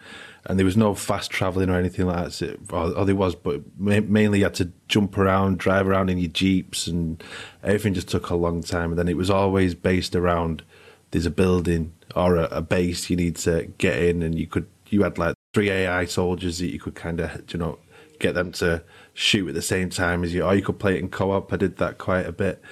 and 0.48 0.58
there 0.58 0.64
was 0.64 0.76
no 0.76 0.94
fast 0.94 1.30
traveling 1.30 1.68
or 1.68 1.78
anything 1.78 2.06
like 2.06 2.32
that. 2.32 2.58
Or, 2.72 2.96
or 2.96 3.04
there 3.04 3.14
was, 3.14 3.34
but 3.34 3.60
ma- 3.76 4.00
mainly 4.00 4.38
you 4.38 4.44
had 4.44 4.54
to 4.54 4.72
jump 4.88 5.18
around, 5.18 5.58
drive 5.58 5.86
around 5.86 6.08
in 6.08 6.16
your 6.16 6.30
jeeps, 6.30 6.86
and 6.86 7.22
everything 7.62 7.92
just 7.92 8.08
took 8.08 8.30
a 8.30 8.34
long 8.34 8.62
time. 8.62 8.90
And 8.90 8.98
then 8.98 9.08
it 9.08 9.16
was 9.16 9.28
always 9.28 9.74
based 9.74 10.16
around 10.16 10.62
there's 11.10 11.26
a 11.26 11.30
building 11.30 11.92
or 12.16 12.36
a, 12.36 12.44
a 12.44 12.62
base 12.62 13.10
you 13.10 13.16
need 13.16 13.36
to 13.36 13.66
get 13.76 14.02
in, 14.02 14.22
and 14.22 14.38
you 14.38 14.46
could 14.46 14.66
you 14.88 15.02
had 15.02 15.18
like 15.18 15.34
three 15.52 15.70
AI 15.70 16.06
soldiers 16.06 16.58
that 16.58 16.72
you 16.72 16.80
could 16.80 16.94
kind 16.94 17.20
of 17.20 17.52
you 17.52 17.58
know 17.58 17.78
get 18.18 18.34
them 18.34 18.50
to 18.52 18.82
shoot 19.12 19.48
at 19.48 19.54
the 19.54 19.62
same 19.62 19.90
time 19.90 20.24
as 20.24 20.32
you, 20.32 20.42
or 20.42 20.54
you 20.54 20.62
could 20.62 20.78
play 20.78 20.94
it 20.94 21.00
in 21.00 21.10
co-op. 21.10 21.52
I 21.52 21.56
did 21.56 21.76
that 21.76 21.98
quite 21.98 22.26
a 22.26 22.32
bit, 22.32 22.62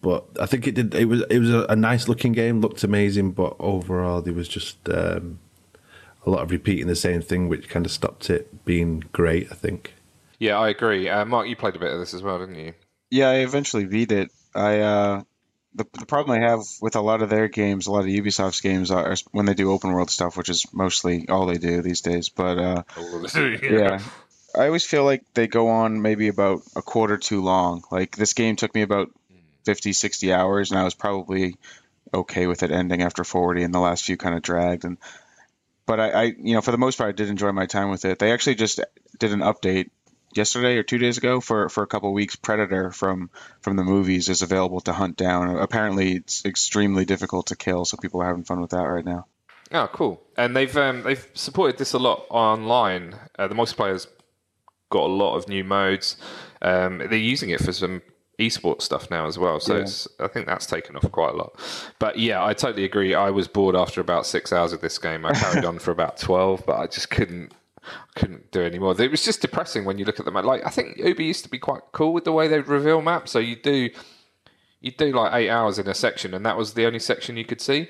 but 0.00 0.24
I 0.40 0.46
think 0.46 0.68
it 0.68 0.76
did. 0.76 0.94
It 0.94 1.06
was 1.06 1.22
it 1.30 1.40
was 1.40 1.50
a, 1.50 1.66
a 1.68 1.76
nice 1.76 2.06
looking 2.06 2.32
game, 2.32 2.60
looked 2.60 2.84
amazing, 2.84 3.32
but 3.32 3.56
overall 3.58 4.22
there 4.22 4.34
was 4.34 4.48
just 4.48 4.88
um, 4.88 5.40
a 6.26 6.30
lot 6.30 6.42
of 6.42 6.50
repeating 6.50 6.86
the 6.86 6.96
same 6.96 7.22
thing, 7.22 7.48
which 7.48 7.68
kind 7.68 7.86
of 7.86 7.92
stopped 7.92 8.30
it 8.30 8.64
being 8.64 9.04
great. 9.12 9.48
I 9.50 9.54
think. 9.54 9.94
Yeah, 10.38 10.58
I 10.58 10.68
agree. 10.68 11.08
Uh, 11.08 11.24
Mark, 11.24 11.48
you 11.48 11.56
played 11.56 11.76
a 11.76 11.80
bit 11.80 11.92
of 11.92 11.98
this 11.98 12.14
as 12.14 12.22
well, 12.22 12.38
didn't 12.38 12.54
you? 12.54 12.74
Yeah, 13.10 13.30
I 13.30 13.36
eventually 13.36 13.86
beat 13.86 14.12
it. 14.12 14.30
I 14.54 14.80
uh, 14.80 15.22
the 15.74 15.86
the 15.98 16.06
problem 16.06 16.40
I 16.40 16.48
have 16.48 16.60
with 16.80 16.96
a 16.96 17.00
lot 17.00 17.22
of 17.22 17.30
their 17.30 17.48
games, 17.48 17.86
a 17.86 17.92
lot 17.92 18.00
of 18.00 18.06
Ubisoft's 18.06 18.60
games 18.60 18.90
are 18.90 19.16
when 19.32 19.46
they 19.46 19.54
do 19.54 19.72
open 19.72 19.92
world 19.92 20.10
stuff, 20.10 20.36
which 20.36 20.48
is 20.48 20.66
mostly 20.72 21.28
all 21.28 21.46
they 21.46 21.58
do 21.58 21.82
these 21.82 22.00
days. 22.00 22.28
But 22.28 22.58
uh, 22.58 22.82
yeah. 23.62 24.00
I 24.56 24.66
always 24.66 24.84
feel 24.84 25.04
like 25.04 25.22
they 25.34 25.46
go 25.46 25.68
on 25.68 26.02
maybe 26.02 26.28
about 26.28 26.62
a 26.74 26.82
quarter 26.82 27.16
too 27.16 27.42
long. 27.42 27.84
Like 27.90 28.16
this 28.16 28.32
game 28.32 28.56
took 28.56 28.74
me 28.74 28.82
about 28.82 29.10
50, 29.64 29.92
60 29.92 30.32
hours, 30.32 30.70
and 30.70 30.80
I 30.80 30.84
was 30.84 30.94
probably 30.94 31.56
okay 32.12 32.46
with 32.46 32.62
it 32.62 32.70
ending 32.70 33.02
after 33.02 33.24
40, 33.24 33.62
and 33.62 33.74
the 33.74 33.78
last 33.78 34.04
few 34.04 34.16
kind 34.16 34.34
of 34.34 34.42
dragged. 34.42 34.84
And 34.84 34.96
but 35.88 35.98
I, 35.98 36.10
I, 36.10 36.22
you 36.24 36.52
know, 36.52 36.60
for 36.60 36.70
the 36.70 36.78
most 36.78 36.98
part, 36.98 37.08
I 37.08 37.12
did 37.12 37.30
enjoy 37.30 37.50
my 37.52 37.64
time 37.64 37.88
with 37.88 38.04
it. 38.04 38.18
They 38.18 38.30
actually 38.30 38.56
just 38.56 38.78
did 39.18 39.32
an 39.32 39.40
update 39.40 39.88
yesterday 40.34 40.76
or 40.76 40.82
two 40.82 40.98
days 40.98 41.16
ago 41.16 41.40
for, 41.40 41.70
for 41.70 41.82
a 41.82 41.86
couple 41.86 42.12
weeks. 42.12 42.36
Predator 42.36 42.90
from 42.90 43.30
from 43.62 43.76
the 43.76 43.82
movies 43.82 44.28
is 44.28 44.42
available 44.42 44.80
to 44.82 44.92
hunt 44.92 45.16
down. 45.16 45.56
Apparently, 45.56 46.12
it's 46.12 46.44
extremely 46.44 47.06
difficult 47.06 47.46
to 47.46 47.56
kill, 47.56 47.86
so 47.86 47.96
people 47.96 48.20
are 48.20 48.26
having 48.26 48.44
fun 48.44 48.60
with 48.60 48.72
that 48.72 48.82
right 48.82 49.04
now. 49.04 49.26
Oh, 49.72 49.88
cool. 49.90 50.22
And 50.36 50.54
they've 50.54 50.76
um, 50.76 51.04
they've 51.04 51.26
supported 51.32 51.78
this 51.78 51.94
a 51.94 51.98
lot 51.98 52.26
online. 52.28 53.16
Uh, 53.38 53.48
the 53.48 53.54
multiplayer's 53.54 54.08
got 54.90 55.04
a 55.04 55.12
lot 55.12 55.36
of 55.36 55.48
new 55.48 55.64
modes. 55.64 56.18
Um, 56.60 56.98
they're 56.98 57.14
using 57.14 57.48
it 57.48 57.60
for 57.60 57.72
some 57.72 58.02
esports 58.38 58.82
stuff 58.82 59.10
now 59.10 59.26
as 59.26 59.38
well. 59.38 59.58
So 59.60 59.74
Yeah. 59.76 59.82
it's, 59.82 60.06
I 60.20 60.28
think 60.28 60.46
that's 60.46 60.66
taken 60.66 60.96
off 60.96 61.10
quite 61.10 61.34
a 61.34 61.36
lot. 61.36 61.58
But 61.98 62.18
yeah, 62.18 62.44
I 62.44 62.54
totally 62.54 62.84
agree. 62.84 63.14
I 63.14 63.30
was 63.30 63.48
bored 63.48 63.74
after 63.74 64.00
about 64.00 64.26
six 64.26 64.52
hours 64.52 64.72
of 64.72 64.80
this 64.80 64.98
game. 64.98 65.26
I 65.26 65.32
carried 65.32 65.64
on 65.64 65.78
for 65.78 65.90
about 65.90 66.18
twelve, 66.18 66.64
but 66.66 66.76
I 66.78 66.86
just 66.86 67.10
couldn't 67.10 67.52
couldn't 68.14 68.50
do 68.50 68.62
any 68.62 68.78
more. 68.78 69.00
It 69.00 69.10
was 69.10 69.24
just 69.24 69.40
depressing 69.40 69.84
when 69.84 69.98
you 69.98 70.04
look 70.04 70.18
at 70.20 70.24
the 70.26 70.30
map. 70.30 70.44
Like 70.44 70.64
I 70.66 70.70
think 70.70 70.98
Ubi 70.98 71.24
used 71.24 71.44
to 71.44 71.50
be 71.50 71.58
quite 71.58 71.80
cool 71.92 72.12
with 72.12 72.24
the 72.24 72.32
way 72.32 72.46
they'd 72.48 72.68
reveal 72.68 73.00
maps. 73.02 73.30
So 73.32 73.38
you 73.38 73.56
do 73.56 73.90
you 74.80 74.92
do 74.92 75.10
like 75.12 75.32
eight 75.34 75.50
hours 75.50 75.78
in 75.78 75.88
a 75.88 75.94
section, 75.94 76.32
and 76.34 76.46
that 76.46 76.56
was 76.56 76.74
the 76.74 76.86
only 76.86 77.00
section 77.00 77.36
you 77.36 77.44
could 77.44 77.60
see. 77.60 77.88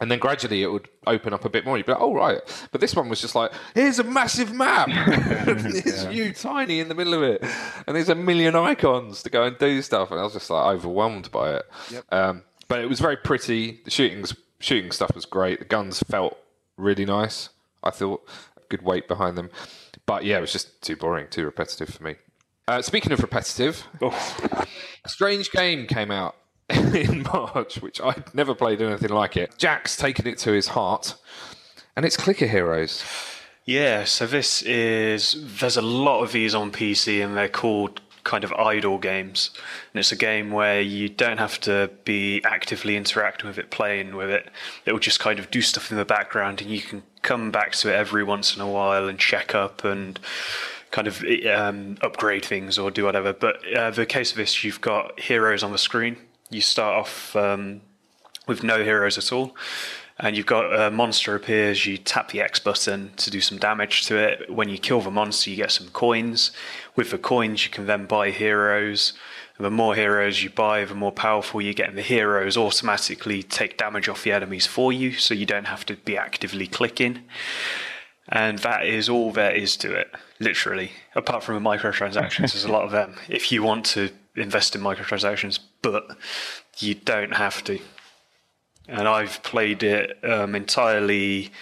And 0.00 0.10
then 0.10 0.20
gradually 0.20 0.62
it 0.62 0.68
would 0.70 0.88
open 1.08 1.32
up 1.34 1.44
a 1.44 1.48
bit 1.48 1.64
more. 1.64 1.76
You'd 1.76 1.86
be 1.86 1.92
like, 1.92 2.00
oh, 2.00 2.14
right. 2.14 2.40
But 2.70 2.80
this 2.80 2.94
one 2.94 3.08
was 3.08 3.20
just 3.20 3.34
like, 3.34 3.50
here's 3.74 3.98
a 3.98 4.04
massive 4.04 4.52
map. 4.52 4.88
There's 5.46 6.04
you 6.06 6.32
tiny 6.32 6.78
in 6.78 6.88
the 6.88 6.94
middle 6.94 7.14
of 7.14 7.22
it. 7.22 7.42
And 7.86 7.96
there's 7.96 8.08
a 8.08 8.14
million 8.14 8.54
icons 8.54 9.24
to 9.24 9.30
go 9.30 9.42
and 9.42 9.58
do 9.58 9.82
stuff. 9.82 10.12
And 10.12 10.20
I 10.20 10.22
was 10.22 10.34
just 10.34 10.50
like 10.50 10.66
overwhelmed 10.76 11.32
by 11.32 11.56
it. 11.56 11.66
Um, 12.10 12.44
but 12.68 12.80
it 12.80 12.88
was 12.88 13.00
very 13.00 13.16
pretty. 13.16 13.80
The 13.84 13.90
shooting 13.90 14.24
shooting 14.60 14.92
stuff 14.92 15.14
was 15.14 15.24
great. 15.24 15.58
The 15.58 15.64
guns 15.64 16.00
felt 16.04 16.38
really 16.76 17.04
nice. 17.04 17.48
I 17.82 17.90
thought 17.90 18.28
good 18.68 18.82
weight 18.82 19.08
behind 19.08 19.38
them, 19.38 19.50
but 20.04 20.24
yeah, 20.24 20.38
it 20.38 20.42
was 20.42 20.52
just 20.52 20.82
too 20.82 20.94
boring, 20.96 21.26
too 21.30 21.44
repetitive 21.44 21.88
for 21.88 22.02
me. 22.04 22.16
Uh, 22.66 22.82
speaking 22.82 23.12
of 23.12 23.20
repetitive, 23.20 23.86
Oh, 24.02 24.12
Strange 25.06 25.50
Game 25.50 25.86
came 25.86 26.10
out 26.10 26.36
in 26.94 27.22
March, 27.22 27.80
which 27.80 28.00
I'd 28.00 28.34
never 28.34 28.54
played 28.54 28.82
anything 28.82 29.10
like 29.10 29.36
it. 29.36 29.56
Jack's 29.56 29.96
taken 29.96 30.26
it 30.26 30.38
to 30.38 30.52
his 30.52 30.68
heart, 30.68 31.14
and 31.96 32.04
it's 32.04 32.16
Clicker 32.16 32.46
Heroes. 32.46 33.04
Yeah, 33.64 34.04
so 34.04 34.26
this 34.26 34.62
is 34.62 35.36
there's 35.60 35.76
a 35.76 35.82
lot 35.82 36.22
of 36.22 36.32
these 36.32 36.54
on 36.54 36.72
PC 36.72 37.22
and 37.22 37.36
they're 37.36 37.50
called 37.50 38.00
kind 38.24 38.44
of 38.44 38.52
idle 38.52 38.98
games. 38.98 39.50
And 39.92 40.00
it's 40.00 40.12
a 40.12 40.16
game 40.16 40.50
where 40.50 40.80
you 40.80 41.08
don't 41.08 41.38
have 41.38 41.60
to 41.60 41.90
be 42.04 42.42
actively 42.44 42.96
interacting 42.96 43.48
with 43.48 43.58
it, 43.58 43.70
playing 43.70 44.16
with 44.16 44.30
it. 44.30 44.50
It 44.84 44.92
will 44.92 44.98
just 44.98 45.20
kind 45.20 45.38
of 45.38 45.50
do 45.50 45.62
stuff 45.62 45.90
in 45.90 45.96
the 45.96 46.04
background 46.04 46.60
and 46.60 46.70
you 46.70 46.80
can 46.80 47.02
come 47.22 47.50
back 47.50 47.72
to 47.72 47.90
it 47.90 47.94
every 47.94 48.22
once 48.24 48.54
in 48.54 48.62
a 48.62 48.68
while 48.68 49.08
and 49.08 49.18
check 49.18 49.54
up 49.54 49.84
and 49.84 50.20
kind 50.90 51.08
of 51.08 51.22
um, 51.54 51.96
upgrade 52.02 52.44
things 52.44 52.78
or 52.78 52.90
do 52.90 53.04
whatever. 53.04 53.32
But 53.32 53.60
uh, 53.74 53.90
the 53.90 54.06
case 54.06 54.30
of 54.30 54.36
this, 54.36 54.62
you've 54.62 54.80
got 54.80 55.18
heroes 55.20 55.62
on 55.62 55.72
the 55.72 55.78
screen. 55.78 56.16
You 56.50 56.60
start 56.60 56.96
off 56.96 57.36
um, 57.36 57.82
with 58.46 58.62
no 58.62 58.82
heroes 58.82 59.18
at 59.18 59.32
all. 59.32 59.54
And 60.20 60.36
you've 60.36 60.46
got 60.46 60.74
a 60.74 60.90
monster 60.90 61.36
appears, 61.36 61.86
you 61.86 61.96
tap 61.96 62.32
the 62.32 62.40
X 62.40 62.58
button 62.58 63.12
to 63.18 63.30
do 63.30 63.40
some 63.40 63.56
damage 63.58 64.06
to 64.06 64.16
it. 64.16 64.52
When 64.52 64.68
you 64.68 64.76
kill 64.76 65.00
the 65.00 65.12
monster, 65.12 65.50
you 65.50 65.56
get 65.56 65.70
some 65.70 65.88
coins. 65.90 66.50
With 66.96 67.12
the 67.12 67.18
coins, 67.18 67.64
you 67.64 67.70
can 67.70 67.86
then 67.86 68.06
buy 68.06 68.30
heroes. 68.30 69.12
And 69.56 69.64
the 69.64 69.70
more 69.70 69.94
heroes 69.94 70.42
you 70.42 70.50
buy, 70.50 70.84
the 70.84 70.94
more 70.96 71.12
powerful 71.12 71.62
you 71.62 71.72
get. 71.72 71.88
And 71.88 71.96
the 71.96 72.02
heroes 72.02 72.56
automatically 72.56 73.44
take 73.44 73.78
damage 73.78 74.08
off 74.08 74.24
the 74.24 74.32
enemies 74.32 74.66
for 74.66 74.92
you, 74.92 75.12
so 75.12 75.34
you 75.34 75.46
don't 75.46 75.66
have 75.66 75.86
to 75.86 75.94
be 75.94 76.16
actively 76.16 76.66
clicking. 76.66 77.22
And 78.28 78.58
that 78.58 78.86
is 78.86 79.08
all 79.08 79.30
there 79.30 79.52
is 79.52 79.76
to 79.78 79.94
it, 79.94 80.12
literally. 80.40 80.92
Apart 81.14 81.44
from 81.44 81.62
the 81.62 81.70
microtransactions, 81.70 82.52
there's 82.52 82.64
a 82.64 82.72
lot 82.72 82.84
of 82.84 82.90
them. 82.90 83.14
If 83.28 83.52
you 83.52 83.62
want 83.62 83.86
to 83.86 84.10
invest 84.40 84.74
in 84.74 84.80
microtransactions, 84.80 85.58
but 85.82 86.16
you 86.78 86.94
don't 86.94 87.34
have 87.34 87.62
to 87.64 87.78
and 88.88 89.06
I've 89.06 89.42
played 89.42 89.82
it 89.82 90.18
um, 90.24 90.54
entirely 90.54 91.52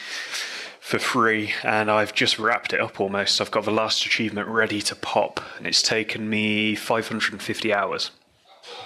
for 0.81 1.01
free, 1.01 1.53
and 1.65 1.91
I've 1.91 2.15
just 2.15 2.39
wrapped 2.39 2.73
it 2.73 2.81
up 2.81 3.01
almost. 3.01 3.41
I've 3.41 3.51
got 3.51 3.65
the 3.65 3.73
last 3.73 4.07
achievement 4.07 4.47
ready 4.47 4.81
to 4.83 4.95
pop, 4.95 5.41
and 5.59 5.67
it's 5.67 5.83
taken 5.83 6.31
me 6.31 6.77
550 6.77 7.75
hours. 7.75 8.13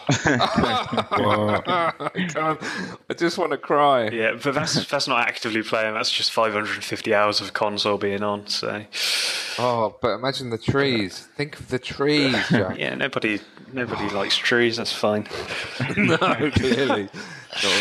I. 0.08 1.92
I 3.10 3.14
just 3.14 3.38
want 3.38 3.52
to 3.52 3.58
cry. 3.58 4.08
Yeah, 4.08 4.38
but 4.42 4.54
that's 4.54 4.86
that's 4.88 5.06
not 5.06 5.26
actively 5.28 5.62
playing. 5.62 5.94
That's 5.94 6.10
just 6.10 6.32
550 6.32 7.14
hours 7.14 7.40
of 7.40 7.52
console 7.52 7.98
being 7.98 8.22
on. 8.22 8.46
So 8.48 8.84
Oh, 9.58 9.96
but 10.00 10.14
imagine 10.14 10.48
the 10.50 10.58
trees. 10.58 11.28
Think 11.36 11.58
of 11.58 11.68
the 11.68 11.78
trees, 11.78 12.32
Jack. 12.48 12.78
yeah, 12.78 12.94
nobody 12.94 13.40
nobody 13.72 14.08
likes 14.08 14.36
trees. 14.36 14.78
That's 14.78 14.92
fine. 14.92 15.28
no, 15.96 16.16
clearly. 16.50 17.08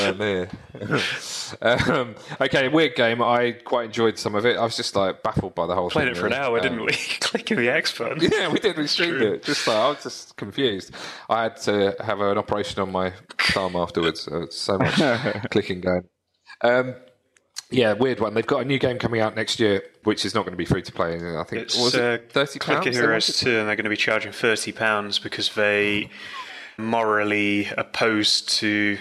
Not 0.01 0.17
there. 0.17 0.49
um, 1.61 2.15
okay, 2.41 2.67
weird 2.69 2.95
game. 2.95 3.21
I 3.21 3.51
quite 3.51 3.85
enjoyed 3.85 4.17
some 4.17 4.33
of 4.35 4.45
it. 4.45 4.57
I 4.57 4.63
was 4.63 4.75
just 4.75 4.95
like 4.95 5.21
baffled 5.23 5.53
by 5.55 5.67
the 5.67 5.75
whole 5.75 5.89
Played 5.89 6.05
thing. 6.05 6.11
it 6.15 6.17
for 6.17 6.25
an 6.27 6.31
really. 6.33 6.43
hour, 6.43 6.57
Um, 6.57 6.63
didn't 6.63 6.81
we? 6.85 6.91
Clicking 7.19 7.57
the 7.57 7.69
X 7.69 7.95
button. 7.97 8.17
Yeah, 8.31 8.49
we 8.51 8.59
did. 8.59 8.77
We 8.77 8.87
streamed 8.87 9.21
it. 9.21 9.43
Just 9.43 9.67
like, 9.67 9.77
I 9.77 9.89
was 9.89 10.03
just 10.03 10.35
confused. 10.37 10.91
I 11.29 11.43
had 11.43 11.57
to 11.61 11.95
have 11.99 12.19
an 12.19 12.37
operation 12.37 12.81
on 12.81 12.91
my 12.91 13.13
thumb 13.37 13.75
afterwards. 13.75 14.27
So 14.51 14.77
much 14.77 14.95
clicking 15.51 15.81
going. 15.81 16.03
Um, 16.61 16.95
yeah, 17.71 17.93
weird 17.93 18.19
one. 18.19 18.33
They've 18.33 18.47
got 18.47 18.61
a 18.63 18.65
new 18.65 18.79
game 18.79 18.97
coming 18.97 19.21
out 19.21 19.35
next 19.35 19.59
year, 19.59 19.83
which 20.03 20.25
is 20.25 20.33
not 20.33 20.41
going 20.41 20.53
to 20.53 20.57
be 20.57 20.65
free 20.65 20.81
to 20.81 20.91
play. 20.91 21.13
I 21.15 21.43
think 21.43 21.61
It's 21.61 21.77
was 21.77 21.93
uh, 21.95 22.17
it 22.21 22.31
thirty 22.31 22.57
Clicker 22.57 22.81
pounds. 22.81 22.97
Heroes 22.97 23.27
2, 23.39 23.47
and 23.59 23.67
they're 23.69 23.75
going 23.75 23.83
to 23.83 23.89
be 23.91 23.95
charging 23.97 24.31
thirty 24.31 24.71
pounds 24.71 25.19
because 25.19 25.53
they 25.53 26.09
morally 26.79 27.67
opposed 27.77 28.49
to 28.49 28.97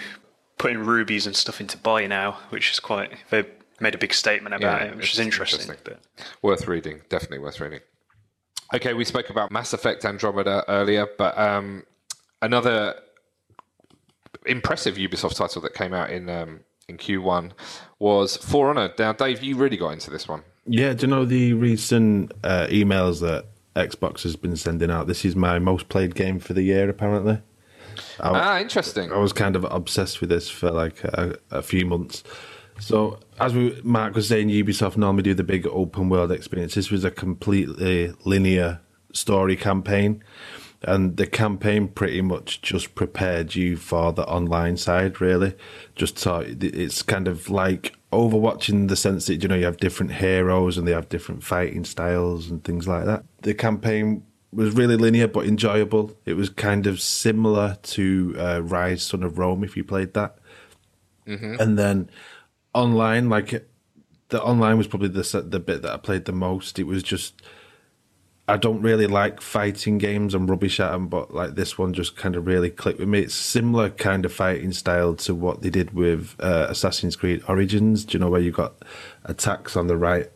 putting 0.59 0.79
rubies 0.79 1.25
and 1.25 1.35
stuff 1.35 1.59
into 1.59 1.77
buy 1.77 2.05
now, 2.05 2.33
which 2.49 2.71
is 2.71 2.79
quite. 2.79 3.11
They 3.31 3.45
made 3.79 3.95
a 3.95 3.97
big 3.97 4.13
statement 4.13 4.53
about 4.53 4.81
Yeah, 4.81 4.87
it, 4.89 4.95
which 4.97 5.13
is 5.13 5.19
interesting. 5.19 5.61
interesting. 5.61 5.95
But 6.17 6.27
Worth 6.43 6.67
reading. 6.67 7.01
Definitely 7.09 7.39
worth 7.39 7.59
reading. 7.59 7.79
Okay, 8.75 8.93
we 8.93 9.03
spoke 9.05 9.31
about 9.31 9.51
Mass 9.51 9.73
Effect 9.73 10.05
Andromeda 10.05 10.63
earlier, 10.67 11.07
but 11.17 11.35
um, 11.37 11.83
another 12.43 12.93
impressive 14.45 14.95
Ubisoft 14.95 15.35
title 15.35 15.61
that 15.63 15.73
came 15.73 15.93
out 15.93 16.11
in 16.11 16.29
um, 16.29 16.59
in 16.87 16.97
Q1 16.97 17.51
was 17.99 18.37
For 18.37 18.69
Honor. 18.69 18.91
Now, 18.99 19.13
Dave, 19.13 19.41
you 19.43 19.55
really 19.55 19.77
got 19.77 19.89
into 19.89 20.09
this 20.11 20.27
one. 20.27 20.43
Yeah, 20.65 20.93
do 20.93 21.07
you 21.07 21.11
know 21.11 21.25
the 21.25 21.53
recent 21.53 22.31
uh, 22.43 22.67
emails 22.69 23.21
that 23.21 23.45
Xbox 23.75 24.23
has 24.23 24.35
been 24.35 24.55
sending 24.55 24.91
out? 24.91 25.07
This 25.07 25.23
is 25.25 25.35
my 25.35 25.57
most 25.59 25.89
played 25.89 26.13
game 26.15 26.39
for 26.39 26.53
the 26.53 26.61
year, 26.63 26.89
apparently. 26.89 27.41
I, 28.21 28.29
Ah, 28.29 28.59
interesting. 28.59 29.11
I 29.11 29.17
was 29.17 29.33
kind 29.33 29.55
of 29.55 29.63
obsessed 29.65 30.21
with 30.21 30.29
this 30.29 30.49
for 30.49 30.71
like 30.71 31.03
a, 31.03 31.37
a 31.51 31.61
few 31.61 31.85
months. 31.85 32.23
So, 32.79 33.19
as 33.39 33.53
we, 33.53 33.79
Mark 33.83 34.15
was 34.15 34.29
saying, 34.29 34.49
Ubisoft 34.49 34.95
normally 34.95 35.23
do 35.23 35.33
the 35.33 35.43
big 35.43 35.67
open 35.67 36.07
world 36.09 36.31
experience. 36.31 36.75
This 36.75 36.89
was 36.89 37.03
a 37.03 37.11
completely 37.11 38.13
linear 38.23 38.79
story 39.11 39.57
campaign, 39.57 40.23
and 40.83 41.17
the 41.17 41.27
campaign 41.27 41.89
pretty 41.89 42.21
much 42.21 42.61
just 42.61 42.95
prepared 42.95 43.53
you 43.53 43.75
for 43.75 44.13
the 44.13 44.25
online 44.27 44.77
side. 44.77 45.19
Really, 45.19 45.55
just 45.95 46.17
so 46.17 46.43
it's 46.47 47.01
kind 47.01 47.27
of 47.27 47.49
like 47.49 47.95
Overwatch 48.13 48.69
in 48.69 48.87
the 48.87 48.95
sense 48.95 49.25
that 49.27 49.43
you 49.43 49.49
know 49.49 49.55
you 49.55 49.65
have 49.65 49.77
different 49.77 50.13
heroes 50.13 50.77
and 50.77 50.87
they 50.87 50.93
have 50.93 51.09
different 51.09 51.43
fighting 51.43 51.83
styles 51.83 52.49
and 52.49 52.63
things 52.63 52.87
like 52.87 53.03
that. 53.05 53.25
The 53.41 53.53
campaign 53.53 54.23
was 54.51 54.75
really 54.75 54.95
linear 54.95 55.27
but 55.27 55.45
enjoyable. 55.45 56.17
It 56.25 56.33
was 56.33 56.49
kind 56.49 56.87
of 56.87 57.01
similar 57.01 57.77
to 57.83 58.35
uh, 58.37 58.59
Ryse 58.61 59.01
Son 59.01 59.23
of 59.23 59.37
Rome 59.37 59.63
if 59.63 59.77
you 59.77 59.83
played 59.83 60.13
that. 60.13 60.37
And 61.61 61.77
then 61.77 62.09
online, 62.73 63.29
like 63.29 63.67
the 64.29 64.41
online 64.41 64.77
was 64.77 64.87
probably 64.87 65.09
the 65.09 65.45
the 65.47 65.59
bit 65.59 65.81
that 65.83 65.91
I 65.93 65.97
played 65.97 66.25
the 66.25 66.31
most. 66.31 66.79
It 66.79 66.85
was 66.85 67.03
just 67.03 67.41
I 68.47 68.57
don't 68.57 68.81
really 68.81 69.05
like 69.05 69.41
fighting 69.41 69.99
games. 69.99 70.33
I'm 70.33 70.47
rubbish 70.47 70.79
at 70.79 70.91
them, 70.91 71.07
but 71.07 71.31
like 71.31 71.53
this 71.53 71.77
one 71.77 71.93
just 71.93 72.15
kind 72.15 72.35
of 72.35 72.47
really 72.47 72.71
clicked 72.71 72.99
with 72.99 73.07
me. 73.07 73.19
It's 73.19 73.35
similar 73.35 73.91
kind 73.91 74.25
of 74.25 74.33
fighting 74.33 74.71
style 74.71 75.13
to 75.17 75.35
what 75.35 75.61
they 75.61 75.69
did 75.69 75.93
with 75.93 76.35
uh, 76.39 76.65
Assassin's 76.69 77.15
Creed 77.15 77.43
Origins. 77.47 78.05
Do 78.05 78.17
you 78.17 78.19
know 78.19 78.29
where 78.29 78.41
you 78.41 78.51
got 78.51 78.73
attacks 79.23 79.75
on 79.75 79.85
the 79.85 79.97
right 79.97 80.31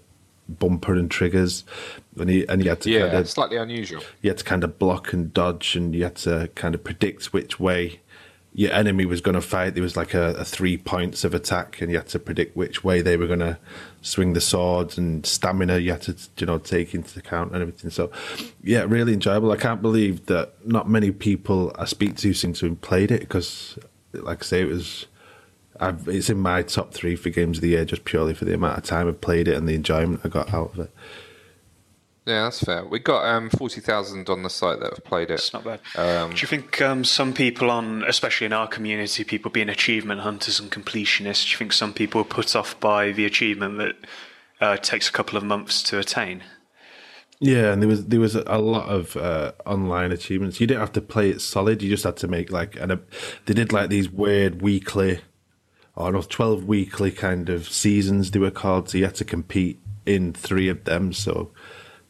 bumper 0.48 0.94
and 0.94 1.10
triggers, 1.10 1.64
and 2.20 2.30
you 2.30 2.46
and 2.50 2.64
you 2.64 2.70
had 2.70 2.82
to 2.82 2.90
Yeah, 2.90 3.08
kind 3.08 3.18
of 3.20 3.30
slightly 3.30 3.58
unusual. 3.58 4.02
you 4.22 4.30
had 4.30 4.38
to 4.40 4.44
kind 4.44 4.64
of 4.64 4.78
block 4.80 5.14
and 5.14 5.34
dodge, 5.34 5.76
and 5.76 5.94
you 5.96 6.04
had 6.04 6.16
to 6.18 6.50
kind 6.56 6.76
of 6.76 6.84
predict 6.84 7.34
which 7.34 7.60
way 7.60 8.00
your 8.56 8.72
enemy 8.72 9.04
was 9.04 9.20
going 9.20 9.34
to 9.34 9.42
fight. 9.42 9.74
There 9.74 9.82
was 9.82 9.98
like 9.98 10.14
a, 10.14 10.36
a 10.36 10.46
three 10.46 10.78
points 10.78 11.24
of 11.24 11.34
attack, 11.34 11.82
and 11.82 11.90
you 11.92 11.98
had 11.98 12.08
to 12.10 12.20
predict 12.20 12.56
which 12.56 12.84
way 12.84 13.02
they 13.02 13.18
were 13.18 13.26
going 13.26 13.40
to 13.40 13.58
swing 14.04 14.34
the 14.34 14.42
swords 14.42 14.96
and 14.98 15.26
stamina. 15.26 15.80
You 15.80 15.92
had 15.92 16.04
to, 16.04 16.16
you 16.38 16.46
know, 16.46 16.60
take 16.60 16.94
into 16.94 17.18
account 17.18 17.54
and 17.54 17.62
everything. 17.62 17.90
So, 17.90 18.12
yeah, 18.64 18.86
really 18.88 19.14
enjoyable. 19.14 19.52
I 19.52 19.58
can't 19.58 19.82
believe 19.82 20.28
that 20.28 20.54
not 20.68 20.88
many 20.88 21.10
people 21.10 21.76
I 21.80 21.86
speak 21.86 22.16
to 22.18 22.32
seem 22.34 22.54
to 22.54 22.70
have 22.70 22.82
played 22.82 23.10
it 23.10 23.22
because, 23.22 23.80
like 24.14 24.44
I 24.44 24.46
say, 24.46 24.62
it 24.62 24.68
was. 24.70 25.08
I've, 25.80 26.08
it's 26.08 26.30
in 26.30 26.40
my 26.40 26.62
top 26.62 26.94
three 26.94 27.16
for 27.16 27.30
games 27.30 27.58
of 27.58 27.62
the 27.62 27.70
year 27.70 27.86
just 27.86 28.06
purely 28.06 28.34
for 28.34 28.46
the 28.46 28.54
amount 28.54 28.78
of 28.78 28.84
time 28.84 29.08
I've 29.08 29.22
played 29.22 29.48
it 29.48 29.56
and 29.56 29.68
the 29.68 29.76
enjoyment 29.76 30.22
I 30.24 30.30
got 30.30 30.54
out 30.54 30.74
of 30.74 30.80
it. 30.80 30.92
Yeah, 32.26 32.44
that's 32.44 32.64
fair. 32.64 32.86
We 32.86 33.00
got 33.00 33.26
um, 33.26 33.50
forty 33.50 33.82
thousand 33.82 34.30
on 34.30 34.44
the 34.44 34.50
site 34.50 34.80
that 34.80 34.92
have 34.92 35.04
played 35.04 35.30
it. 35.30 35.36
It's 35.36 35.52
not 35.52 35.66
bad. 35.66 35.82
Um, 35.98 36.30
Do 36.30 36.38
you 36.38 36.48
think 36.48 36.82
um, 36.82 37.04
some 37.04 37.34
people 37.34 37.70
on, 37.70 38.04
especially 38.04 38.46
in 38.46 38.54
our 38.54 38.68
community, 38.68 39.26
people 39.26 39.52
being 39.52 39.68
achievement 39.68 40.22
hunters 40.22 40.58
and 40.58 40.72
completionists, 40.72 41.46
do 41.46 41.52
you 41.52 41.58
think 41.58 41.74
some 41.74 41.94
people 41.94 42.22
are 42.22 42.26
put 42.26 42.56
off 42.56 42.80
by 42.80 43.12
the 43.12 43.26
achievement 43.26 43.78
that 43.78 43.96
uh, 44.62 44.78
takes 44.78 45.10
a 45.10 45.12
couple 45.12 45.38
of 45.38 45.44
months 45.44 45.84
to 45.84 46.00
attain? 46.00 46.44
Yeah, 47.42 47.74
and 47.74 47.82
there 47.82 47.90
was 47.90 48.06
there 48.06 48.22
was 48.22 48.36
a 48.36 48.58
lot 48.58 48.88
of 48.88 49.18
uh, 49.18 49.52
online 49.66 50.14
achievements. 50.14 50.62
You 50.62 50.68
didn't 50.68 50.80
have 50.80 50.94
to 50.94 51.02
play 51.02 51.30
it 51.30 51.42
solid. 51.42 51.82
You 51.82 51.90
just 51.90 52.06
had 52.06 52.16
to 52.18 52.28
make 52.30 52.54
like 52.54 52.78
and 52.78 53.02
they 53.46 53.54
did 53.54 53.74
like 53.74 53.90
these 53.90 54.10
weird 54.10 54.62
weekly, 54.62 55.20
or 55.96 56.12
no, 56.12 56.22
twelve 56.22 56.66
weekly 56.66 57.12
kind 57.12 57.50
of 57.50 57.68
seasons. 57.70 58.32
They 58.32 58.40
were 58.40 58.52
called. 58.52 58.90
So 58.90 58.98
you 58.98 59.06
had 59.06 59.16
to 59.16 59.26
compete 59.26 59.80
in 60.06 60.34
three 60.34 60.70
of 60.70 60.84
them. 60.86 61.14
So 61.14 61.52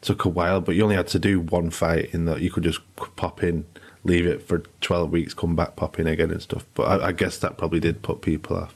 it 0.00 0.02
took 0.02 0.24
a 0.24 0.28
while, 0.28 0.60
but 0.60 0.74
you 0.74 0.82
only 0.82 0.96
had 0.96 1.08
to 1.08 1.18
do 1.18 1.40
one 1.40 1.70
fight. 1.70 2.14
In 2.14 2.24
that 2.26 2.40
you 2.40 2.50
could 2.50 2.64
just 2.64 2.80
pop 3.16 3.42
in, 3.42 3.66
leave 4.04 4.26
it 4.26 4.42
for 4.42 4.58
twelve 4.80 5.10
weeks, 5.10 5.34
come 5.34 5.54
back, 5.56 5.76
pop 5.76 5.98
in 5.98 6.06
again 6.06 6.30
and 6.30 6.42
stuff. 6.42 6.64
But 6.74 7.02
I, 7.02 7.08
I 7.08 7.12
guess 7.12 7.38
that 7.38 7.58
probably 7.58 7.80
did 7.80 8.02
put 8.02 8.22
people 8.22 8.56
off. 8.56 8.74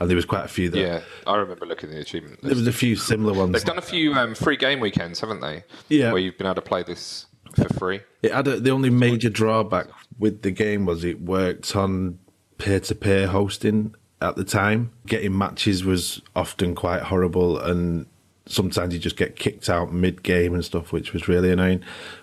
And 0.00 0.10
there 0.10 0.16
was 0.16 0.24
quite 0.24 0.44
a 0.44 0.48
few 0.48 0.68
that 0.70 0.78
yeah, 0.78 1.00
I 1.24 1.36
remember 1.36 1.66
looking 1.66 1.90
at 1.90 1.94
the 1.94 2.00
achievement. 2.00 2.42
there 2.42 2.54
was 2.54 2.66
a 2.66 2.72
few 2.72 2.96
similar 2.96 3.32
ones. 3.32 3.52
They've 3.52 3.64
done 3.64 3.78
a 3.78 3.82
few 3.82 4.12
um, 4.14 4.34
free 4.34 4.56
game 4.56 4.80
weekends, 4.80 5.20
haven't 5.20 5.40
they? 5.40 5.62
Yeah. 5.88 6.10
where 6.12 6.20
you've 6.20 6.36
been 6.36 6.48
able 6.48 6.56
to 6.56 6.62
play 6.62 6.82
this 6.82 7.26
for 7.54 7.68
free. 7.74 8.00
It 8.20 8.32
had 8.32 8.48
a, 8.48 8.58
the 8.58 8.70
only 8.70 8.90
major 8.90 9.30
drawback 9.30 9.86
with 10.18 10.42
the 10.42 10.50
game 10.50 10.84
was 10.84 11.04
it 11.04 11.20
worked 11.20 11.76
on 11.76 12.18
peer-to-peer 12.58 13.28
hosting, 13.28 13.94
at 14.24 14.36
the 14.36 14.44
time. 14.44 14.92
Getting 15.06 15.36
matches 15.36 15.84
was 15.84 16.20
often 16.34 16.74
quite 16.74 17.02
horrible, 17.02 17.58
and 17.58 18.06
sometimes 18.46 18.94
you 18.94 19.00
just 19.00 19.16
get 19.16 19.36
kicked 19.36 19.68
out 19.68 19.92
mid 19.92 20.22
game 20.22 20.54
and 20.54 20.64
stuff, 20.64 20.92
which 20.92 21.12
was 21.12 21.28
really 21.28 21.50
annoying. 21.50 21.82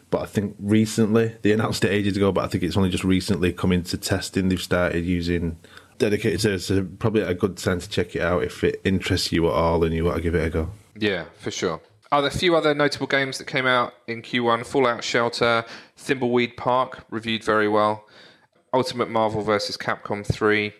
But 0.09 0.23
I 0.23 0.25
think 0.25 0.55
recently, 0.59 1.35
they 1.41 1.51
announced 1.51 1.85
it 1.85 1.91
ages 1.91 2.17
ago, 2.17 2.31
but 2.31 2.43
I 2.43 2.47
think 2.47 2.63
it's 2.63 2.75
only 2.75 2.89
just 2.89 3.03
recently 3.03 3.53
come 3.53 3.71
into 3.71 3.97
testing. 3.97 4.49
They've 4.49 4.61
started 4.61 5.05
using 5.05 5.57
dedicated 5.97 6.41
servers, 6.41 6.65
so 6.65 6.85
probably 6.99 7.21
a 7.21 7.33
good 7.33 7.57
time 7.57 7.79
to 7.79 7.89
check 7.89 8.15
it 8.15 8.21
out 8.21 8.43
if 8.43 8.63
it 8.63 8.81
interests 8.83 9.31
you 9.31 9.47
at 9.47 9.53
all 9.53 9.83
and 9.83 9.93
you 9.93 10.03
want 10.03 10.17
to 10.17 10.21
give 10.21 10.35
it 10.35 10.45
a 10.45 10.49
go. 10.49 10.69
Yeah, 10.97 11.25
for 11.37 11.51
sure. 11.51 11.79
Are 12.11 12.21
there 12.21 12.29
a 12.29 12.37
few 12.37 12.57
other 12.57 12.75
notable 12.75 13.07
games 13.07 13.37
that 13.37 13.47
came 13.47 13.65
out 13.65 13.93
in 14.05 14.21
Q1? 14.21 14.65
Fallout 14.65 15.01
Shelter, 15.01 15.63
Thimbleweed 15.97 16.57
Park, 16.57 17.05
reviewed 17.09 17.43
very 17.43 17.69
well. 17.69 18.05
Ultimate 18.73 19.09
Marvel 19.09 19.41
vs. 19.43 19.77
Capcom 19.77 20.25
3, 20.25 20.73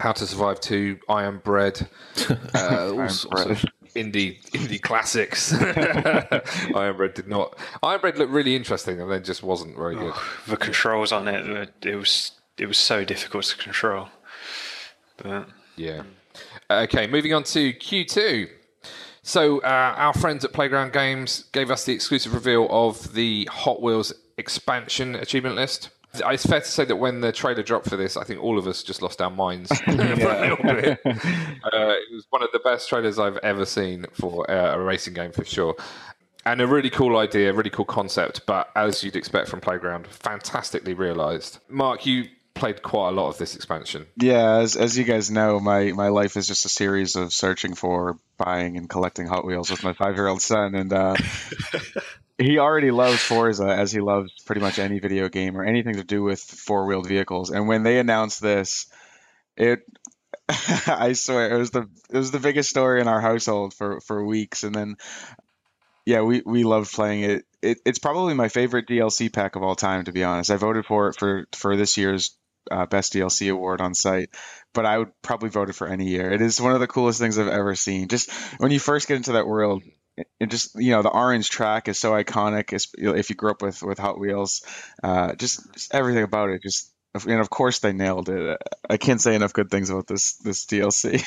How 0.00 0.12
to 0.12 0.26
Survive 0.26 0.60
2, 0.60 0.98
Iron 1.08 1.40
Bread, 1.44 1.88
uh, 2.54 2.92
all 2.94 3.08
sorts 3.08 3.44
of 3.44 3.64
indie 3.94 4.40
indie 4.52 4.80
classics. 4.80 5.52
Iron 6.74 6.96
Bread 6.96 7.14
did 7.14 7.28
not. 7.28 7.56
Iron 7.82 8.00
Bread 8.00 8.18
looked 8.18 8.32
really 8.32 8.56
interesting 8.56 9.00
and 9.00 9.10
then 9.10 9.22
just 9.22 9.42
wasn't 9.42 9.76
very 9.76 9.94
good. 9.96 10.14
The 10.46 10.56
controls 10.56 11.12
on 11.12 11.28
it, 11.28 11.70
it 11.82 11.96
was 11.96 12.32
it 12.58 12.66
was 12.66 12.78
so 12.78 13.04
difficult 13.04 13.44
to 13.44 13.56
control. 13.56 14.08
But 15.16 15.48
Yeah. 15.76 16.02
Okay, 16.70 17.06
moving 17.06 17.34
on 17.34 17.42
to 17.44 17.72
Q2. 17.72 18.48
So, 19.22 19.58
uh, 19.58 19.94
our 19.96 20.14
friends 20.14 20.44
at 20.44 20.52
Playground 20.52 20.92
Games 20.92 21.44
gave 21.52 21.70
us 21.70 21.84
the 21.84 21.92
exclusive 21.92 22.32
reveal 22.32 22.66
of 22.70 23.12
the 23.12 23.46
Hot 23.52 23.82
Wheels 23.82 24.14
expansion 24.38 25.14
achievement 25.14 25.56
list. 25.56 25.90
It's 26.14 26.46
fair 26.46 26.60
to 26.60 26.66
say 26.66 26.84
that 26.84 26.96
when 26.96 27.20
the 27.20 27.32
trailer 27.32 27.62
dropped 27.62 27.88
for 27.88 27.96
this, 27.96 28.16
I 28.16 28.24
think 28.24 28.42
all 28.42 28.58
of 28.58 28.66
us 28.66 28.82
just 28.82 29.00
lost 29.00 29.20
our 29.22 29.30
minds 29.30 29.70
for 29.84 29.90
a 29.92 29.94
little 29.94 30.56
bit. 30.56 31.00
Uh, 31.04 31.94
it 31.94 32.12
was 32.12 32.26
one 32.30 32.42
of 32.42 32.50
the 32.52 32.60
best 32.64 32.88
trailers 32.88 33.18
I've 33.18 33.38
ever 33.38 33.64
seen 33.64 34.06
for 34.12 34.50
uh, 34.50 34.74
a 34.74 34.80
racing 34.80 35.14
game, 35.14 35.32
for 35.32 35.44
sure. 35.44 35.76
And 36.44 36.60
a 36.60 36.66
really 36.66 36.90
cool 36.90 37.18
idea, 37.18 37.52
really 37.52 37.70
cool 37.70 37.84
concept, 37.84 38.46
but 38.46 38.70
as 38.74 39.04
you'd 39.04 39.16
expect 39.16 39.48
from 39.48 39.60
Playground, 39.60 40.06
fantastically 40.06 40.94
realised. 40.94 41.58
Mark, 41.68 42.06
you 42.06 42.28
played 42.54 42.82
quite 42.82 43.08
a 43.08 43.12
lot 43.12 43.28
of 43.28 43.38
this 43.38 43.54
expansion. 43.54 44.06
Yeah, 44.16 44.58
as, 44.58 44.76
as 44.76 44.96
you 44.96 45.04
guys 45.04 45.30
know, 45.30 45.60
my, 45.60 45.92
my 45.92 46.08
life 46.08 46.36
is 46.36 46.46
just 46.46 46.64
a 46.64 46.68
series 46.68 47.16
of 47.16 47.32
searching 47.32 47.74
for, 47.74 48.18
buying, 48.36 48.76
and 48.76 48.88
collecting 48.88 49.26
Hot 49.26 49.44
Wheels 49.44 49.70
with 49.70 49.82
my 49.84 49.92
five 49.92 50.14
year 50.16 50.28
old 50.28 50.42
son. 50.42 50.74
And 50.74 50.92
uh, 50.92 51.14
he 52.44 52.58
already 52.58 52.90
loves 52.90 53.20
Forza 53.20 53.66
as 53.66 53.92
he 53.92 54.00
loves 54.00 54.32
pretty 54.44 54.60
much 54.60 54.78
any 54.78 54.98
video 54.98 55.28
game 55.28 55.56
or 55.56 55.64
anything 55.64 55.96
to 55.96 56.04
do 56.04 56.22
with 56.22 56.40
four 56.40 56.86
wheeled 56.86 57.06
vehicles. 57.06 57.50
And 57.50 57.68
when 57.68 57.82
they 57.82 57.98
announced 57.98 58.40
this, 58.40 58.86
it 59.56 59.80
I 60.48 61.12
swear 61.12 61.54
it 61.54 61.58
was 61.58 61.70
the 61.70 61.88
it 62.10 62.16
was 62.16 62.30
the 62.30 62.38
biggest 62.38 62.70
story 62.70 63.00
in 63.00 63.08
our 63.08 63.20
household 63.20 63.74
for 63.74 64.00
for 64.00 64.24
weeks. 64.24 64.64
And 64.64 64.74
then 64.74 64.96
yeah, 66.06 66.22
we 66.22 66.42
we 66.44 66.64
loved 66.64 66.92
playing 66.92 67.22
it. 67.24 67.44
it. 67.62 67.78
It's 67.84 67.98
probably 67.98 68.34
my 68.34 68.48
favorite 68.48 68.88
DLC 68.88 69.32
pack 69.32 69.56
of 69.56 69.62
all 69.62 69.76
time, 69.76 70.04
to 70.04 70.12
be 70.12 70.24
honest. 70.24 70.50
I 70.50 70.56
voted 70.56 70.86
for 70.86 71.08
it 71.08 71.16
for 71.18 71.46
for 71.54 71.76
this 71.76 71.98
year's 71.98 72.36
uh, 72.70 72.86
best 72.86 73.12
DLC 73.12 73.52
award 73.52 73.80
on 73.80 73.94
site, 73.94 74.30
but 74.72 74.86
I 74.86 74.98
would 74.98 75.10
probably 75.22 75.50
vote 75.50 75.68
it 75.68 75.74
for 75.74 75.86
any 75.86 76.08
year. 76.08 76.32
It 76.32 76.40
is 76.40 76.60
one 76.60 76.72
of 76.72 76.80
the 76.80 76.86
coolest 76.86 77.20
things 77.20 77.38
I've 77.38 77.48
ever 77.48 77.74
seen. 77.74 78.08
Just 78.08 78.30
when 78.58 78.70
you 78.70 78.80
first 78.80 79.08
get 79.08 79.16
into 79.16 79.32
that 79.32 79.46
world, 79.46 79.82
it 80.38 80.50
just 80.50 80.74
you 80.76 80.92
know 80.92 81.02
the 81.02 81.10
orange 81.10 81.50
track 81.50 81.88
is 81.88 81.98
so 81.98 82.12
iconic. 82.12 82.72
If 82.72 83.30
you 83.30 83.36
grew 83.36 83.50
up 83.50 83.62
with 83.62 83.82
with 83.82 83.98
Hot 83.98 84.18
Wheels, 84.18 84.62
uh, 85.02 85.34
just, 85.34 85.72
just 85.72 85.94
everything 85.94 86.22
about 86.22 86.50
it. 86.50 86.62
Just 86.62 86.92
and 87.14 87.40
of 87.40 87.50
course 87.50 87.80
they 87.80 87.92
nailed 87.92 88.28
it. 88.28 88.58
I 88.88 88.96
can't 88.96 89.20
say 89.20 89.34
enough 89.34 89.52
good 89.52 89.70
things 89.70 89.90
about 89.90 90.06
this 90.06 90.34
this 90.36 90.66
DLC. 90.66 91.24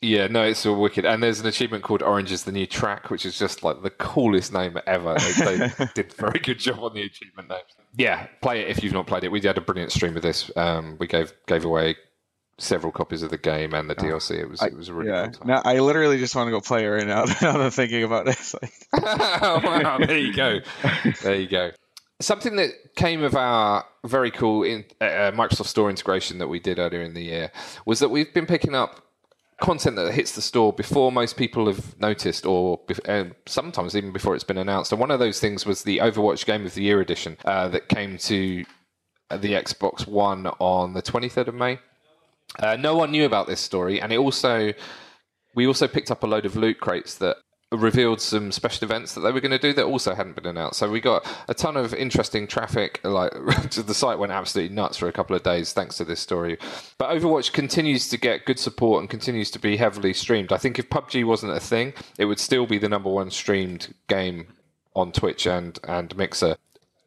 Yeah, 0.00 0.26
no, 0.26 0.42
it's 0.42 0.66
all 0.66 0.78
wicked. 0.78 1.06
And 1.06 1.22
there's 1.22 1.40
an 1.40 1.46
achievement 1.46 1.82
called 1.82 2.02
Orange 2.02 2.30
is 2.30 2.44
the 2.44 2.52
New 2.52 2.66
Track, 2.66 3.08
which 3.08 3.24
is 3.24 3.38
just 3.38 3.62
like 3.62 3.82
the 3.82 3.88
coolest 3.88 4.52
name 4.52 4.78
ever. 4.86 5.16
They, 5.38 5.56
they 5.56 5.88
did 5.94 6.12
a 6.12 6.14
very 6.20 6.40
good 6.40 6.58
job 6.58 6.80
on 6.80 6.92
the 6.92 7.02
achievement 7.02 7.48
names. 7.48 7.62
Yeah, 7.96 8.26
play 8.42 8.60
it 8.60 8.68
if 8.68 8.84
you've 8.84 8.92
not 8.92 9.06
played 9.06 9.24
it. 9.24 9.32
We 9.32 9.40
had 9.40 9.56
a 9.56 9.62
brilliant 9.62 9.92
stream 9.92 10.14
of 10.16 10.22
this. 10.22 10.50
Um, 10.56 10.98
we 11.00 11.06
gave 11.06 11.32
gave 11.46 11.64
away 11.64 11.96
several 12.58 12.92
copies 12.92 13.22
of 13.22 13.30
the 13.30 13.38
game 13.38 13.74
and 13.74 13.90
the 13.90 13.94
DLC. 13.94 14.38
It 14.38 14.48
was 14.48 14.62
it 14.62 14.76
was 14.76 14.88
a 14.88 14.94
really 14.94 15.10
yeah. 15.10 15.24
cool 15.24 15.32
time. 15.32 15.48
Now 15.48 15.62
I 15.64 15.78
literally 15.80 16.18
just 16.18 16.34
want 16.34 16.46
to 16.48 16.50
go 16.50 16.60
play 16.60 16.84
it 16.84 16.88
right 16.88 17.06
now. 17.06 17.24
now 17.42 17.60
I'm 17.60 17.70
thinking 17.70 18.04
about 18.04 18.28
it. 18.28 18.34
It's 18.44 18.54
like, 18.54 18.72
wow, 19.64 19.98
there 19.98 20.18
you 20.18 20.34
go. 20.34 20.60
There 21.22 21.34
you 21.34 21.48
go. 21.48 21.70
Something 22.20 22.56
that 22.56 22.70
came 22.96 23.22
of 23.22 23.34
our 23.34 23.84
very 24.04 24.30
cool 24.30 24.62
in, 24.62 24.84
uh, 25.00 25.32
Microsoft 25.32 25.66
Store 25.66 25.90
integration 25.90 26.38
that 26.38 26.48
we 26.48 26.60
did 26.60 26.78
earlier 26.78 27.02
in 27.02 27.14
the 27.14 27.22
year 27.22 27.50
was 27.86 27.98
that 28.00 28.08
we've 28.08 28.32
been 28.32 28.46
picking 28.46 28.74
up 28.74 29.04
content 29.60 29.96
that 29.96 30.12
hits 30.12 30.32
the 30.32 30.42
store 30.42 30.72
before 30.72 31.12
most 31.12 31.36
people 31.36 31.66
have 31.66 31.98
noticed, 31.98 32.44
or 32.46 32.80
uh, 33.06 33.24
sometimes 33.46 33.96
even 33.96 34.12
before 34.12 34.34
it's 34.34 34.44
been 34.44 34.58
announced. 34.58 34.92
And 34.92 35.00
one 35.00 35.10
of 35.10 35.18
those 35.18 35.40
things 35.40 35.64
was 35.64 35.82
the 35.82 35.98
Overwatch 35.98 36.44
Game 36.44 36.66
of 36.66 36.74
the 36.74 36.82
Year 36.82 37.00
edition 37.00 37.36
uh, 37.44 37.68
that 37.68 37.88
came 37.88 38.18
to 38.18 38.64
the 39.30 39.52
Xbox 39.52 40.06
One 40.06 40.46
on 40.58 40.94
the 40.94 41.02
23rd 41.02 41.48
of 41.48 41.54
May. 41.54 41.78
Uh, 42.58 42.76
no 42.76 42.96
one 42.96 43.10
knew 43.10 43.24
about 43.24 43.46
this 43.46 43.60
story, 43.60 44.00
and 44.00 44.12
it 44.12 44.18
also 44.18 44.72
we 45.54 45.66
also 45.66 45.86
picked 45.86 46.10
up 46.10 46.22
a 46.22 46.26
load 46.26 46.46
of 46.46 46.56
loot 46.56 46.80
crates 46.80 47.16
that 47.16 47.36
revealed 47.70 48.20
some 48.20 48.52
special 48.52 48.84
events 48.84 49.14
that 49.14 49.20
they 49.20 49.32
were 49.32 49.40
going 49.40 49.50
to 49.50 49.58
do 49.58 49.72
that 49.72 49.84
also 49.84 50.14
hadn't 50.14 50.36
been 50.36 50.46
announced. 50.46 50.78
So 50.78 50.88
we 50.90 51.00
got 51.00 51.26
a 51.48 51.54
ton 51.54 51.76
of 51.76 51.94
interesting 51.94 52.46
traffic. 52.46 53.00
Like 53.02 53.32
the 53.72 53.94
site 53.94 54.18
went 54.18 54.32
absolutely 54.32 54.74
nuts 54.74 54.96
for 54.96 55.08
a 55.08 55.12
couple 55.12 55.34
of 55.34 55.42
days 55.42 55.72
thanks 55.72 55.96
to 55.96 56.04
this 56.04 56.20
story. 56.20 56.58
But 56.98 57.10
Overwatch 57.10 57.52
continues 57.52 58.08
to 58.08 58.16
get 58.16 58.44
good 58.44 58.58
support 58.58 59.00
and 59.00 59.10
continues 59.10 59.50
to 59.52 59.58
be 59.58 59.76
heavily 59.76 60.12
streamed. 60.12 60.52
I 60.52 60.58
think 60.58 60.78
if 60.78 60.88
PUBG 60.88 61.24
wasn't 61.24 61.52
a 61.52 61.60
thing, 61.60 61.94
it 62.18 62.26
would 62.26 62.40
still 62.40 62.66
be 62.66 62.78
the 62.78 62.88
number 62.88 63.10
one 63.10 63.30
streamed 63.30 63.94
game 64.08 64.48
on 64.94 65.12
Twitch 65.12 65.46
and 65.46 65.78
and 65.86 66.16
Mixer. 66.16 66.56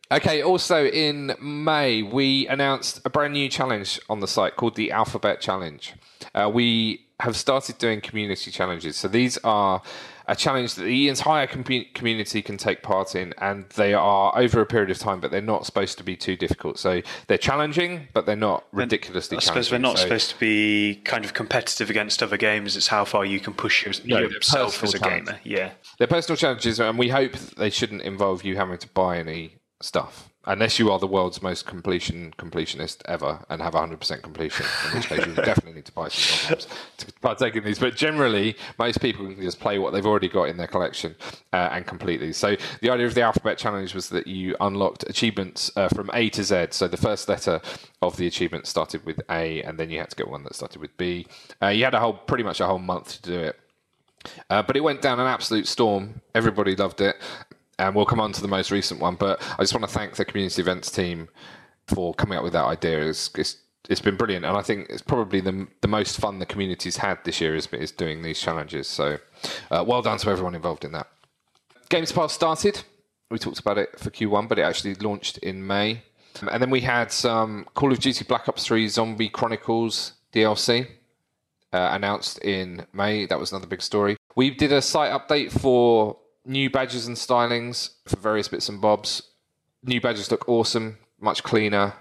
Okay, 0.09 0.41
also 0.41 0.85
in 0.85 1.35
May, 1.41 2.01
we 2.01 2.47
announced 2.47 3.01
a 3.03 3.09
brand 3.09 3.33
new 3.33 3.49
challenge 3.49 3.99
on 4.09 4.21
the 4.21 4.27
site 4.27 4.55
called 4.55 4.75
the 4.75 4.91
Alphabet 4.91 5.41
Challenge. 5.41 5.93
Uh, 6.33 6.49
we 6.53 7.05
have 7.19 7.35
started 7.35 7.77
doing 7.77 7.99
community 7.99 8.51
challenges. 8.51 8.95
So 8.95 9.07
these 9.09 9.37
are 9.39 9.81
a 10.27 10.35
challenge 10.35 10.75
that 10.75 10.83
the 10.83 11.09
entire 11.09 11.47
com- 11.47 11.63
community 11.93 12.41
can 12.41 12.55
take 12.57 12.83
part 12.83 13.15
in, 13.15 13.33
and 13.39 13.65
they 13.71 13.93
are 13.93 14.37
over 14.37 14.61
a 14.61 14.65
period 14.65 14.91
of 14.91 14.99
time, 14.99 15.19
but 15.19 15.31
they're 15.31 15.41
not 15.41 15.65
supposed 15.65 15.97
to 15.97 16.03
be 16.05 16.15
too 16.15 16.37
difficult. 16.37 16.77
So 16.79 17.01
they're 17.27 17.37
challenging, 17.37 18.07
but 18.13 18.25
they're 18.25 18.35
not 18.35 18.65
ridiculously 18.71 19.37
I 19.37 19.39
suppose 19.41 19.69
they're 19.69 19.79
not 19.79 19.97
So- 19.97 20.03
supposed 20.03 20.29
to 20.29 20.39
be 20.39 21.01
kind 21.03 21.25
of 21.25 21.33
competitive 21.33 21.89
against 21.89 22.21
other 22.23 22.37
games. 22.37 22.77
It's 22.77 22.87
how 22.87 23.03
far 23.03 23.25
you 23.25 23.39
can 23.41 23.53
push 23.53 23.83
your, 23.83 23.93
No, 24.05 24.27
yourself 24.27 24.83
as 24.83 24.93
a 24.93 24.99
personal 24.99 25.25
gamer. 25.25 25.39
Yeah. 25.43 25.71
They're 25.97 26.07
personal 26.07 26.37
challenges, 26.37 26.79
and 26.79 26.97
we 26.97 27.09
hope 27.09 27.33
that 27.33 27.57
they 27.57 27.69
shouldn't 27.71 28.03
involve 28.03 28.45
you 28.45 28.55
having 28.55 28.77
to 28.77 28.87
buy 28.89 29.17
any 29.17 29.55
stuff. 29.81 30.29
Unless 30.45 30.79
you 30.79 30.89
are 30.91 30.97
the 30.97 31.07
world's 31.07 31.41
most 31.41 31.65
completion 31.65 32.33
completionist 32.37 33.01
ever 33.03 33.43
and 33.49 33.61
have 33.61 33.73
100% 33.73 34.21
completion, 34.21 34.65
in 34.85 34.97
which 34.97 35.09
case 35.09 35.25
you 35.25 35.33
definitely 35.35 35.73
need 35.73 35.85
to 35.85 35.91
buy 35.91 36.07
some 36.07 36.49
games 36.49 36.67
to 36.97 37.11
partake 37.19 37.57
in 37.57 37.65
these. 37.65 37.77
But 37.77 37.97
generally, 37.97 38.55
most 38.79 39.01
people 39.01 39.25
can 39.25 39.41
just 39.41 39.59
play 39.59 39.77
what 39.77 39.91
they've 39.91 40.05
already 40.05 40.29
got 40.29 40.45
in 40.45 40.55
their 40.55 40.67
collection 40.67 41.15
uh, 41.51 41.69
and 41.73 41.85
complete 41.85 42.21
these. 42.21 42.37
So 42.37 42.55
the 42.81 42.89
idea 42.89 43.07
of 43.07 43.13
the 43.13 43.23
alphabet 43.23 43.57
challenge 43.57 43.93
was 43.93 44.07
that 44.09 44.25
you 44.25 44.55
unlocked 44.61 45.03
achievements 45.09 45.69
uh, 45.75 45.89
from 45.89 46.09
A 46.13 46.29
to 46.29 46.43
Z. 46.43 46.67
So 46.71 46.87
the 46.87 46.95
first 46.95 47.27
letter 47.27 47.59
of 48.01 48.15
the 48.15 48.25
achievement 48.25 48.67
started 48.67 49.05
with 49.05 49.19
A, 49.29 49.61
and 49.63 49.77
then 49.77 49.89
you 49.89 49.99
had 49.99 50.09
to 50.11 50.15
get 50.15 50.29
one 50.29 50.43
that 50.45 50.55
started 50.55 50.81
with 50.81 50.95
B. 50.95 51.27
Uh, 51.61 51.67
you 51.67 51.83
had 51.83 51.93
a 51.93 51.99
whole, 51.99 52.13
pretty 52.13 52.45
much 52.45 52.61
a 52.61 52.65
whole 52.65 52.79
month 52.79 53.21
to 53.21 53.31
do 53.31 53.39
it. 53.39 53.59
Uh, 54.49 54.61
but 54.61 54.75
it 54.75 54.81
went 54.81 55.01
down 55.01 55.19
an 55.19 55.27
absolute 55.27 55.67
storm. 55.67 56.21
Everybody 56.33 56.75
loved 56.75 57.01
it. 57.01 57.15
And 57.79 57.95
we'll 57.95 58.05
come 58.05 58.19
on 58.19 58.31
to 58.33 58.41
the 58.41 58.47
most 58.47 58.71
recent 58.71 58.99
one. 58.99 59.15
But 59.15 59.41
I 59.57 59.63
just 59.63 59.73
want 59.73 59.87
to 59.87 59.93
thank 59.93 60.15
the 60.15 60.25
community 60.25 60.61
events 60.61 60.91
team 60.91 61.29
for 61.87 62.13
coming 62.13 62.37
up 62.37 62.43
with 62.43 62.53
that 62.53 62.65
idea. 62.65 63.07
It's, 63.07 63.29
it's, 63.35 63.57
it's 63.89 64.01
been 64.01 64.17
brilliant. 64.17 64.45
And 64.45 64.57
I 64.57 64.61
think 64.61 64.87
it's 64.89 65.01
probably 65.01 65.41
the, 65.41 65.67
the 65.81 65.87
most 65.87 66.19
fun 66.19 66.39
the 66.39 66.45
community's 66.45 66.97
had 66.97 67.23
this 67.23 67.39
year 67.39 67.55
is, 67.55 67.67
is 67.67 67.91
doing 67.91 68.21
these 68.21 68.39
challenges. 68.39 68.87
So 68.87 69.17
uh, 69.71 69.83
well 69.87 70.01
done 70.01 70.17
to 70.17 70.29
everyone 70.29 70.55
involved 70.55 70.85
in 70.85 70.91
that. 70.93 71.07
Games 71.89 72.11
Pass 72.11 72.33
started. 72.33 72.83
We 73.29 73.37
talked 73.39 73.59
about 73.59 73.77
it 73.77 73.99
for 73.99 74.09
Q1, 74.09 74.49
but 74.49 74.59
it 74.59 74.63
actually 74.63 74.95
launched 74.95 75.37
in 75.39 75.65
May. 75.65 76.01
And 76.49 76.61
then 76.61 76.69
we 76.69 76.81
had 76.81 77.11
some 77.11 77.65
Call 77.73 77.91
of 77.91 77.99
Duty 77.99 78.25
Black 78.25 78.47
Ops 78.47 78.65
3 78.65 78.87
Zombie 78.87 79.29
Chronicles 79.29 80.13
DLC 80.33 80.87
uh, 81.73 81.89
announced 81.91 82.39
in 82.39 82.85
May. 82.93 83.25
That 83.25 83.39
was 83.39 83.51
another 83.51 83.67
big 83.67 83.81
story. 83.81 84.17
We 84.35 84.51
did 84.51 84.71
a 84.71 84.81
site 84.81 85.11
update 85.11 85.51
for 85.51 86.17
new 86.47 86.69
badges 86.69 87.07
and 87.07 87.15
stylings 87.15 87.91
for 88.07 88.15
various 88.17 88.47
bits 88.47 88.69
and 88.69 88.81
bobs. 88.81 89.21
New 89.83 90.01
badges 90.01 90.31
look 90.31 90.47
awesome, 90.49 90.97
much 91.19 91.43
cleaner. 91.43 91.93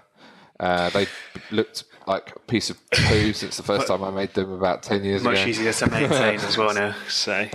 Uh, 0.59 0.89
they 0.89 1.05
looked 1.51 1.83
like 2.07 2.35
a 2.35 2.39
piece 2.39 2.69
of 2.69 2.77
poo 2.91 3.33
since 3.33 3.57
the 3.57 3.63
first 3.63 3.87
time 3.87 4.03
I 4.03 4.09
made 4.09 4.33
them 4.33 4.51
about 4.51 4.81
10 4.81 5.03
years 5.03 5.21
Much 5.21 5.33
ago. 5.33 5.41
Much 5.41 5.49
easier 5.49 5.73
to 5.73 5.89
maintain 5.91 6.39
as 6.39 6.57
well 6.57 6.73
now. 6.73 6.95
So 7.09 7.47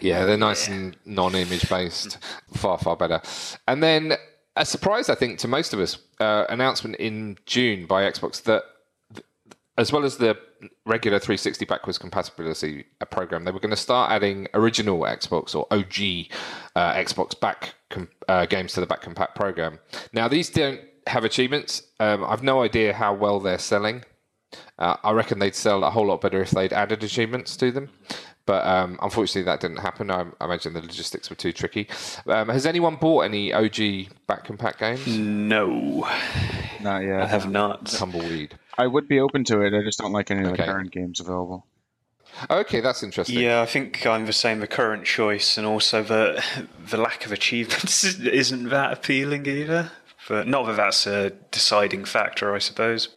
Yeah, 0.00 0.24
they're 0.24 0.36
nice 0.36 0.66
and 0.66 0.96
non-image 1.04 1.68
based, 1.68 2.18
far 2.54 2.78
far 2.78 2.96
better. 2.96 3.20
And 3.68 3.82
then 3.82 4.14
a 4.56 4.64
surprise, 4.64 5.08
I 5.08 5.14
think, 5.14 5.38
to 5.40 5.48
most 5.48 5.72
of 5.72 5.78
us, 5.78 5.98
uh, 6.18 6.46
announcement 6.48 6.96
in 6.96 7.38
June 7.46 7.86
by 7.86 8.02
Xbox 8.02 8.42
that 8.44 8.62
th- 8.62 8.72
as 9.78 9.92
well 9.92 10.04
as 10.04 10.16
the 10.16 10.38
regular 10.86 11.18
360 11.18 11.64
backwards 11.66 11.98
compatibility 11.98 12.86
uh, 13.00 13.04
program, 13.04 13.44
they 13.44 13.50
were 13.50 13.60
going 13.60 13.70
to 13.70 13.76
start 13.76 14.10
adding 14.10 14.48
original 14.54 15.00
Xbox 15.00 15.54
or 15.54 15.66
OG 15.70 16.32
uh, 16.74 16.94
Xbox 16.94 17.38
back 17.38 17.74
com- 17.90 18.08
uh, 18.28 18.46
games 18.46 18.72
to 18.72 18.80
the 18.80 18.86
back 18.86 19.02
compat 19.02 19.34
program. 19.34 19.78
Now, 20.12 20.28
these 20.28 20.48
don't 20.50 20.80
have 21.06 21.24
achievements. 21.24 21.82
Um, 22.00 22.24
I've 22.24 22.42
no 22.42 22.62
idea 22.62 22.92
how 22.92 23.14
well 23.14 23.40
they're 23.40 23.58
selling. 23.58 24.04
Uh, 24.78 24.96
I 25.02 25.12
reckon 25.12 25.38
they'd 25.38 25.54
sell 25.54 25.84
a 25.84 25.90
whole 25.90 26.06
lot 26.06 26.20
better 26.20 26.40
if 26.40 26.50
they'd 26.50 26.72
added 26.72 27.04
achievements 27.04 27.56
to 27.58 27.70
them. 27.70 27.90
But 28.46 28.64
um, 28.64 28.98
unfortunately, 29.02 29.42
that 29.42 29.60
didn't 29.60 29.78
happen. 29.78 30.10
I, 30.10 30.24
I, 30.40 30.44
imagine 30.44 30.72
the 30.72 30.80
logistics 30.80 31.28
were 31.28 31.36
too 31.36 31.52
tricky. 31.52 31.88
Um, 32.28 32.48
has 32.48 32.64
anyone 32.64 32.94
bought 32.94 33.22
any 33.22 33.52
OG 33.52 34.12
back 34.28 34.46
compat 34.46 34.78
games? 34.78 35.04
No, 35.18 36.08
not 36.80 37.00
yet. 37.00 37.22
I 37.22 37.26
have 37.26 37.50
not. 37.50 37.86
Tumbleweed. 37.86 38.56
I 38.78 38.86
would 38.86 39.08
be 39.08 39.20
open 39.20 39.44
to 39.44 39.62
it. 39.62 39.74
I 39.74 39.82
just 39.82 39.98
don't 39.98 40.12
like 40.12 40.30
any 40.30 40.44
of 40.44 40.56
the 40.56 40.62
current 40.62 40.90
games 40.90 41.20
available. 41.20 41.66
Okay, 42.50 42.80
that's 42.80 43.02
interesting. 43.02 43.38
Yeah, 43.38 43.62
I 43.62 43.66
think 43.66 44.04
I'm 44.04 44.26
the 44.26 44.32
same. 44.32 44.60
The 44.60 44.66
current 44.66 45.04
choice, 45.04 45.56
and 45.56 45.66
also 45.66 46.02
the 46.02 46.42
the 46.90 46.98
lack 46.98 47.24
of 47.24 47.32
achievements 47.32 48.04
isn't 48.18 48.68
that 48.68 48.92
appealing 48.92 49.46
either. 49.46 49.92
But 50.28 50.48
not 50.48 50.66
that 50.66 50.76
that's 50.76 51.06
a 51.06 51.30
deciding 51.50 52.04
factor, 52.04 52.54
I 52.54 52.58
suppose. 52.58 53.16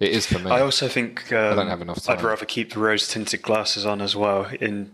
It 0.00 0.10
is 0.10 0.24
for 0.24 0.38
me. 0.38 0.50
I 0.50 0.60
also 0.60 0.88
think 0.88 1.30
um, 1.32 1.52
I 1.52 1.56
don't 1.56 1.68
have 1.68 1.82
enough 1.82 2.02
time. 2.02 2.16
I'd 2.16 2.24
rather 2.24 2.46
keep 2.46 2.72
the 2.72 2.78
rose 2.78 3.08
tinted 3.08 3.42
glasses 3.42 3.84
on 3.84 4.00
as 4.00 4.16
well, 4.16 4.46
in 4.60 4.90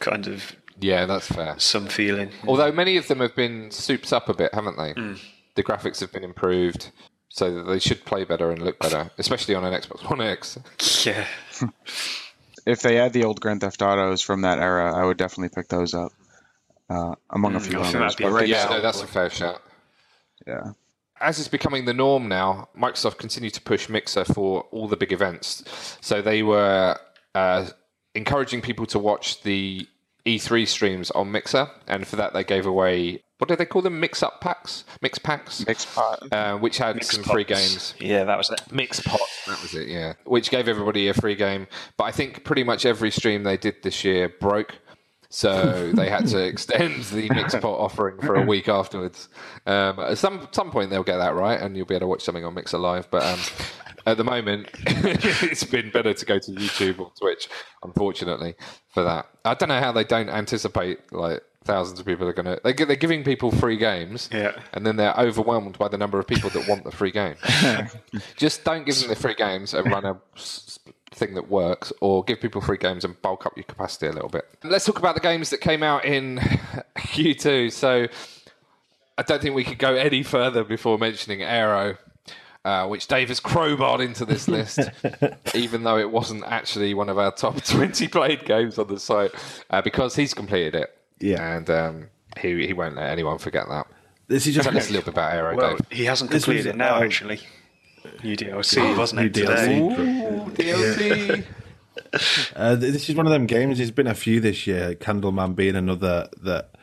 kind 0.00 0.26
of 0.26 0.56
yeah, 0.80 1.06
that's 1.06 1.28
fair. 1.28 1.54
Some 1.58 1.86
feeling. 1.86 2.30
Although 2.46 2.72
many 2.72 2.96
of 2.96 3.08
them 3.08 3.20
have 3.20 3.34
been 3.34 3.70
souped 3.70 4.12
up 4.12 4.28
a 4.28 4.34
bit, 4.34 4.52
haven't 4.52 4.76
they? 4.76 4.94
Mm. 4.94 5.20
The 5.54 5.62
graphics 5.62 6.00
have 6.00 6.12
been 6.12 6.24
improved, 6.24 6.90
so 7.36 7.54
that 7.54 7.62
they 7.64 7.78
should 7.78 8.04
play 8.04 8.24
better 8.24 8.50
and 8.50 8.62
look 8.62 8.78
better, 8.78 9.10
especially 9.18 9.54
on 9.54 9.64
an 9.64 9.72
Xbox 9.72 10.08
One 10.08 10.20
X. 10.20 10.58
Yeah. 11.04 11.26
if 12.66 12.80
they 12.80 12.96
had 12.96 13.12
the 13.12 13.24
old 13.24 13.40
Grand 13.40 13.60
Theft 13.60 13.82
Autos 13.82 14.22
from 14.22 14.42
that 14.42 14.58
era, 14.58 14.94
I 14.94 15.04
would 15.04 15.16
definitely 15.16 15.54
pick 15.54 15.68
those 15.68 15.94
up, 15.94 16.12
uh, 16.88 17.14
among 17.30 17.54
a 17.54 17.60
few 17.60 17.78
others. 17.80 18.16
But 18.16 18.32
right 18.32 18.48
yeah, 18.48 18.64
now, 18.64 18.70
no, 18.76 18.80
that's 18.80 19.02
a 19.02 19.06
fair 19.06 19.30
shout. 19.30 19.62
Yeah 20.46 20.72
as 21.20 21.38
is 21.38 21.48
becoming 21.48 21.84
the 21.84 21.94
norm 21.94 22.28
now, 22.28 22.68
Microsoft 22.78 23.18
continued 23.18 23.54
to 23.54 23.60
push 23.60 23.88
Mixer 23.88 24.24
for 24.24 24.62
all 24.70 24.88
the 24.88 24.96
big 24.96 25.12
events. 25.12 25.64
So 26.00 26.20
they 26.20 26.42
were 26.42 26.98
uh, 27.34 27.66
encouraging 28.14 28.60
people 28.60 28.86
to 28.86 28.98
watch 28.98 29.42
the 29.42 29.88
E3 30.26 30.66
streams 30.66 31.10
on 31.12 31.32
Mixer, 31.32 31.70
and 31.86 32.06
for 32.06 32.16
that 32.16 32.34
they 32.34 32.44
gave 32.44 32.66
away 32.66 33.22
what 33.38 33.48
do 33.48 33.56
they 33.56 33.66
call 33.66 33.82
them? 33.82 34.00
Mix 34.00 34.22
up 34.22 34.40
packs, 34.40 34.84
mix 35.02 35.18
packs, 35.18 35.66
mix 35.66 35.84
pot, 35.84 36.32
uh, 36.32 36.56
which 36.56 36.78
had 36.78 36.96
mix 36.96 37.10
some 37.10 37.22
pots. 37.22 37.32
free 37.32 37.44
games. 37.44 37.94
Yeah, 38.00 38.24
that 38.24 38.38
was 38.38 38.50
it. 38.50 38.60
Mix 38.72 39.00
pot, 39.00 39.20
that 39.46 39.60
was 39.60 39.74
it. 39.74 39.88
Yeah, 39.88 40.14
which 40.24 40.50
gave 40.50 40.68
everybody 40.68 41.08
a 41.08 41.14
free 41.14 41.34
game. 41.34 41.66
But 41.96 42.04
I 42.04 42.12
think 42.12 42.44
pretty 42.44 42.64
much 42.64 42.86
every 42.86 43.10
stream 43.10 43.42
they 43.42 43.56
did 43.56 43.82
this 43.82 44.04
year 44.04 44.28
broke. 44.40 44.78
So 45.28 45.92
they 45.94 46.08
had 46.08 46.26
to 46.28 46.42
extend 46.42 47.04
the 47.04 47.28
mix 47.28 47.54
pot 47.54 47.64
offering 47.78 48.18
for 48.20 48.36
a 48.36 48.42
week 48.42 48.68
afterwards. 48.68 49.28
Um, 49.66 49.98
at 50.00 50.16
some 50.18 50.48
some 50.52 50.70
point 50.70 50.90
they'll 50.90 51.02
get 51.02 51.18
that 51.18 51.34
right, 51.34 51.60
and 51.60 51.76
you'll 51.76 51.86
be 51.86 51.94
able 51.94 52.04
to 52.04 52.08
watch 52.08 52.22
something 52.22 52.44
on 52.44 52.54
Mixer 52.54 52.78
Live. 52.78 53.10
But 53.10 53.22
um, 53.24 53.40
at 54.06 54.16
the 54.16 54.24
moment, 54.24 54.68
it's 54.86 55.64
been 55.64 55.90
better 55.90 56.14
to 56.14 56.24
go 56.24 56.38
to 56.38 56.52
YouTube 56.52 57.00
or 57.00 57.12
Twitch, 57.20 57.48
unfortunately, 57.82 58.54
for 58.88 59.02
that. 59.02 59.26
I 59.44 59.54
don't 59.54 59.68
know 59.68 59.80
how 59.80 59.92
they 59.92 60.04
don't 60.04 60.30
anticipate 60.30 61.12
like 61.12 61.42
thousands 61.66 62.00
of 62.00 62.06
people 62.06 62.26
are 62.26 62.32
going 62.32 62.46
to. 62.46 62.60
They, 62.64 62.72
they're 62.72 62.96
giving 62.96 63.24
people 63.24 63.50
free 63.50 63.76
games, 63.76 64.30
yeah, 64.32 64.52
and 64.72 64.86
then 64.86 64.96
they're 64.96 65.14
overwhelmed 65.18 65.78
by 65.78 65.88
the 65.88 65.98
number 65.98 66.18
of 66.18 66.26
people 66.26 66.48
that 66.50 66.68
want 66.68 66.84
the 66.84 66.90
free 66.92 67.10
game. 67.10 67.34
Just 68.36 68.64
don't 68.64 68.86
give 68.86 68.98
them 68.98 69.08
the 69.08 69.16
free 69.16 69.34
games 69.34 69.74
and 69.74 69.90
run 69.90 70.04
a 70.04 70.16
thing 71.10 71.34
that 71.34 71.48
works, 71.50 71.92
or 72.00 72.24
give 72.24 72.40
people 72.40 72.60
free 72.60 72.78
games 72.78 73.04
and 73.04 73.20
bulk 73.22 73.46
up 73.46 73.56
your 73.56 73.64
capacity 73.64 74.06
a 74.06 74.12
little 74.12 74.28
bit. 74.28 74.46
Let's 74.64 74.84
talk 74.84 74.98
about 74.98 75.14
the 75.14 75.20
games 75.20 75.50
that 75.50 75.60
came 75.60 75.82
out 75.82 76.04
in 76.04 76.38
Q2. 76.96 77.72
So 77.72 78.06
I 79.18 79.22
don't 79.22 79.42
think 79.42 79.54
we 79.54 79.64
could 79.64 79.78
go 79.78 79.94
any 79.94 80.22
further 80.22 80.64
before 80.64 80.98
mentioning 80.98 81.40
Aaero 81.40 81.98
Uh, 82.64 82.84
which 82.88 83.06
Dave 83.06 83.28
has 83.28 83.38
crowbarred 83.38 84.04
into 84.04 84.24
this 84.24 84.48
list, 84.56 84.80
even 85.54 85.84
though 85.84 85.98
it 85.98 86.10
wasn't 86.10 86.42
actually 86.46 86.94
one 86.94 87.08
of 87.08 87.16
our 87.16 87.30
top 87.30 87.62
20 87.62 88.08
played 88.08 88.44
games 88.44 88.76
on 88.76 88.88
the 88.88 88.98
site, 88.98 89.30
uh, 89.70 89.80
because 89.80 90.16
he's 90.16 90.34
completed 90.34 90.74
it. 90.74 90.95
Yeah. 91.18 91.56
And 91.56 91.70
um, 91.70 92.06
he, 92.40 92.66
he 92.66 92.72
won't 92.72 92.96
let 92.96 93.10
anyone 93.10 93.38
forget 93.38 93.68
that. 93.68 93.86
This 94.28 94.46
is 94.46 94.54
just 94.54 94.68
Tell 94.68 94.76
us 94.76 94.88
a 94.88 94.92
little 94.92 95.04
bit 95.04 95.14
about 95.14 95.32
Aaero, 95.32 95.56
well, 95.56 95.76
Dave. 95.76 95.86
He 95.90 96.04
hasn't 96.04 96.30
completed 96.30 96.66
it 96.66 96.76
now, 96.76 96.96
uh, 96.96 97.04
actually. 97.04 97.40
New 98.24 98.36
DLC, 98.36 98.96
wasn't 98.96 99.22
it? 99.22 99.32
DLC. 99.32 99.80
Ooh, 99.80 100.50
DLC. 100.50 101.44
uh, 102.56 102.74
this 102.74 103.08
is 103.08 103.14
one 103.14 103.26
of 103.26 103.32
them 103.32 103.46
games. 103.46 103.78
There's 103.78 103.90
been 103.90 104.06
a 104.06 104.14
few 104.14 104.40
this 104.40 104.66
year. 104.66 104.94
Candleman 104.94 105.54
being 105.54 105.76
another 105.76 106.28
that 106.42 106.76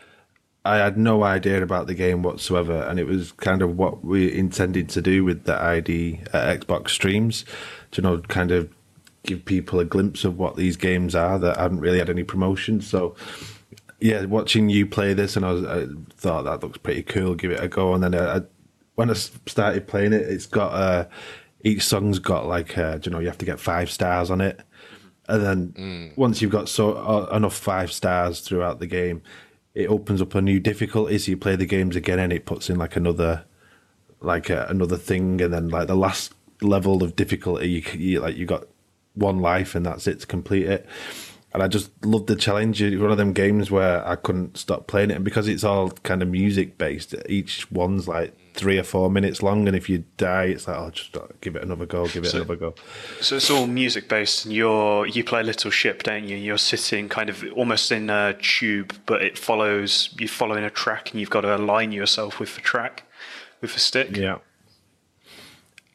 I 0.65 0.77
had 0.77 0.97
no 0.97 1.23
idea 1.23 1.61
about 1.61 1.87
the 1.87 1.93
game 1.93 2.23
whatsoever, 2.23 2.83
and 2.83 2.99
it 2.99 3.05
was 3.05 3.33
kind 3.33 3.61
of 3.61 3.77
what 3.77 4.03
we 4.03 4.31
intended 4.33 4.89
to 4.89 5.01
do 5.01 5.25
with 5.25 5.43
the 5.43 5.61
ID 5.61 6.21
uh, 6.31 6.39
Xbox 6.39 6.89
streams, 6.89 7.43
to 7.91 8.01
you 8.01 8.07
know, 8.07 8.19
kind 8.19 8.51
of 8.51 8.69
give 9.23 9.43
people 9.43 9.79
a 9.79 9.85
glimpse 9.85 10.23
of 10.23 10.37
what 10.37 10.55
these 10.55 10.77
games 10.77 11.15
are 11.15 11.37
that 11.39 11.57
hadn't 11.57 11.79
really 11.79 11.99
had 11.99 12.09
any 12.09 12.23
promotion. 12.23 12.79
So, 12.79 13.15
yeah, 14.03 14.25
watching 14.25 14.67
you 14.67 14.85
play 14.85 15.13
this, 15.13 15.37
and 15.37 15.45
I, 15.45 15.53
was, 15.53 15.63
I 15.63 15.87
thought 16.17 16.43
that 16.43 16.61
looks 16.61 16.77
pretty 16.77 17.03
cool. 17.03 17.35
Give 17.35 17.51
it 17.51 17.63
a 17.63 17.69
go, 17.69 17.93
and 17.93 18.03
then 18.03 18.13
I, 18.13 18.35
I 18.35 18.41
when 18.95 19.09
I 19.09 19.13
started 19.13 19.87
playing 19.87 20.11
it, 20.11 20.23
it's 20.23 20.45
got 20.45 20.73
uh, 20.73 21.07
each 21.61 21.83
song's 21.83 22.19
got 22.19 22.45
like 22.45 22.77
uh, 22.77 22.99
you 23.01 23.11
know 23.11 23.19
you 23.19 23.27
have 23.27 23.37
to 23.37 23.45
get 23.45 23.61
five 23.61 23.89
stars 23.89 24.29
on 24.29 24.41
it, 24.41 24.59
and 25.29 25.41
then 25.41 25.67
mm. 25.77 26.17
once 26.17 26.41
you've 26.41 26.51
got 26.51 26.67
so 26.67 26.95
uh, 26.95 27.33
enough 27.33 27.55
five 27.55 27.93
stars 27.93 28.41
throughout 28.41 28.81
the 28.81 28.87
game, 28.87 29.21
it 29.73 29.87
opens 29.87 30.21
up 30.21 30.35
a 30.35 30.41
new 30.41 30.59
difficulty. 30.59 31.17
So 31.17 31.31
you 31.31 31.37
play 31.37 31.55
the 31.55 31.65
games 31.65 31.95
again, 31.95 32.19
and 32.19 32.33
it 32.33 32.45
puts 32.45 32.69
in 32.69 32.77
like 32.77 32.97
another 32.97 33.45
like 34.19 34.51
uh, 34.51 34.65
another 34.67 34.97
thing, 34.97 35.39
and 35.39 35.53
then 35.53 35.69
like 35.69 35.87
the 35.87 35.95
last 35.95 36.33
level 36.61 37.03
of 37.03 37.15
difficulty, 37.15 37.69
you, 37.69 37.83
you 37.97 38.19
like 38.19 38.35
you 38.35 38.45
got 38.45 38.65
one 39.13 39.39
life, 39.39 39.75
and 39.75 39.85
that's 39.85 40.07
it 40.07 40.19
to 40.19 40.27
complete 40.27 40.65
it 40.65 40.85
and 41.53 41.61
I 41.61 41.67
just 41.67 41.91
loved 42.03 42.27
the 42.27 42.35
challenge. 42.35 42.81
It's 42.81 42.99
one 42.99 43.11
of 43.11 43.17
them 43.17 43.33
games 43.33 43.69
where 43.69 44.05
I 44.07 44.15
couldn't 44.15 44.57
stop 44.57 44.87
playing 44.87 45.11
it, 45.11 45.15
and 45.15 45.25
because 45.25 45.47
it's 45.47 45.63
all 45.63 45.91
kind 45.91 46.21
of 46.21 46.29
music 46.29 46.77
based, 46.77 47.13
each 47.29 47.69
one's 47.71 48.07
like 48.07 48.35
three 48.55 48.77
or 48.77 48.83
four 48.83 49.09
minutes 49.09 49.43
long, 49.43 49.67
and 49.67 49.75
if 49.75 49.89
you 49.89 50.03
die, 50.17 50.45
it's 50.45 50.67
like, 50.67 50.77
oh, 50.77 50.89
just 50.89 51.15
give 51.41 51.55
it 51.55 51.63
another 51.63 51.85
go, 51.85 52.07
give 52.07 52.23
it 52.23 52.29
so, 52.29 52.37
another 52.37 52.55
go. 52.55 52.75
So 53.21 53.35
it's 53.35 53.49
all 53.49 53.67
music 53.67 54.09
based, 54.09 54.45
and 54.45 54.53
you're 54.53 55.05
you 55.05 55.23
play 55.23 55.41
a 55.41 55.43
little 55.43 55.71
ship, 55.71 56.03
don't 56.03 56.27
you? 56.27 56.37
You're 56.37 56.57
sitting 56.57 57.07
kind 57.07 57.29
of 57.29 57.43
almost 57.55 57.91
in 57.91 58.09
a 58.09 58.33
tube, 58.33 58.95
but 59.05 59.21
it 59.21 59.37
follows 59.37 60.09
you're 60.17 60.27
following 60.27 60.63
a 60.63 60.71
track, 60.71 61.11
and 61.11 61.19
you've 61.19 61.29
got 61.29 61.41
to 61.41 61.55
align 61.55 61.91
yourself 61.91 62.39
with 62.39 62.55
the 62.55 62.61
track 62.61 63.03
with 63.61 63.75
a 63.75 63.79
stick. 63.79 64.17
Yeah. 64.17 64.39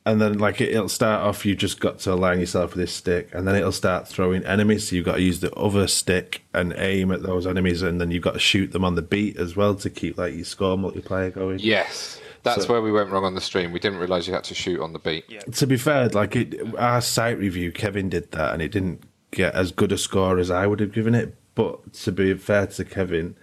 And 0.09 0.23
then, 0.23 0.39
like, 0.39 0.59
it, 0.63 0.75
will 0.75 0.89
start 0.89 1.21
off, 1.23 1.45
you've 1.45 1.59
just 1.59 1.81
got 1.81 1.99
to 1.99 2.15
align 2.15 2.41
yourself 2.41 2.71
with 2.71 2.81
this 2.81 2.95
stick, 2.95 3.29
and 3.35 3.47
then 3.47 3.55
it'll 3.55 3.73
start 3.73 4.09
throwing 4.09 4.43
enemies. 4.43 4.89
So 4.89 4.97
you've 4.97 5.05
got 5.05 5.17
to 5.17 5.23
use 5.23 5.41
the 5.41 5.53
other 5.53 5.87
stick 5.87 6.45
and 6.55 6.73
aim 6.79 7.13
at 7.13 7.23
those 7.23 7.47
enemies, 7.47 7.83
and 7.83 8.01
then 8.01 8.11
you've 8.11 8.23
got 8.23 8.33
to 8.33 8.39
shoot 8.39 8.73
them 8.73 8.87
on 8.87 8.95
the 8.95 9.03
beat 9.03 9.37
as 9.37 9.55
well 9.55 9.75
to 9.75 9.91
keep, 9.91 10.17
like, 10.17 10.35
your 10.35 10.47
score 10.47 10.79
multiplier 10.79 11.29
going. 11.29 11.59
Yes. 11.59 12.23
That's 12.43 12.65
so, 12.65 12.73
where 12.73 12.81
we 12.81 12.91
went 12.91 13.11
wrong 13.11 13.25
on 13.25 13.35
the 13.35 13.43
stream. 13.43 13.71
We 13.71 13.81
didn't 13.81 13.99
realise 13.99 14.27
you 14.27 14.33
had 14.33 14.45
to 14.45 14.55
shoot 14.55 14.81
on 14.81 14.95
the 14.95 14.99
beat. 14.99 15.27
Yeah. 15.29 15.41
To 15.41 15.67
be 15.67 15.77
fair, 15.77 16.09
like 16.09 16.35
it, 16.35 16.59
our 16.79 17.03
site 17.03 17.37
review, 17.37 17.71
Kevin 17.71 18.09
did 18.09 18.31
that, 18.33 18.55
and 18.55 18.63
it 18.63 18.73
didn't 18.73 19.03
get 19.31 19.55
as 19.55 19.73
good 19.73 19.93
a 19.93 19.99
score 19.99 20.39
as 20.39 20.51
I 20.51 20.67
would 20.67 20.81
have 20.81 20.93
given 20.93 21.15
it. 21.15 21.35
But 21.55 21.93
to 22.05 22.13
be 22.13 22.33
fair 22.33 22.67
to 22.67 22.85
Kevin, 22.87 23.37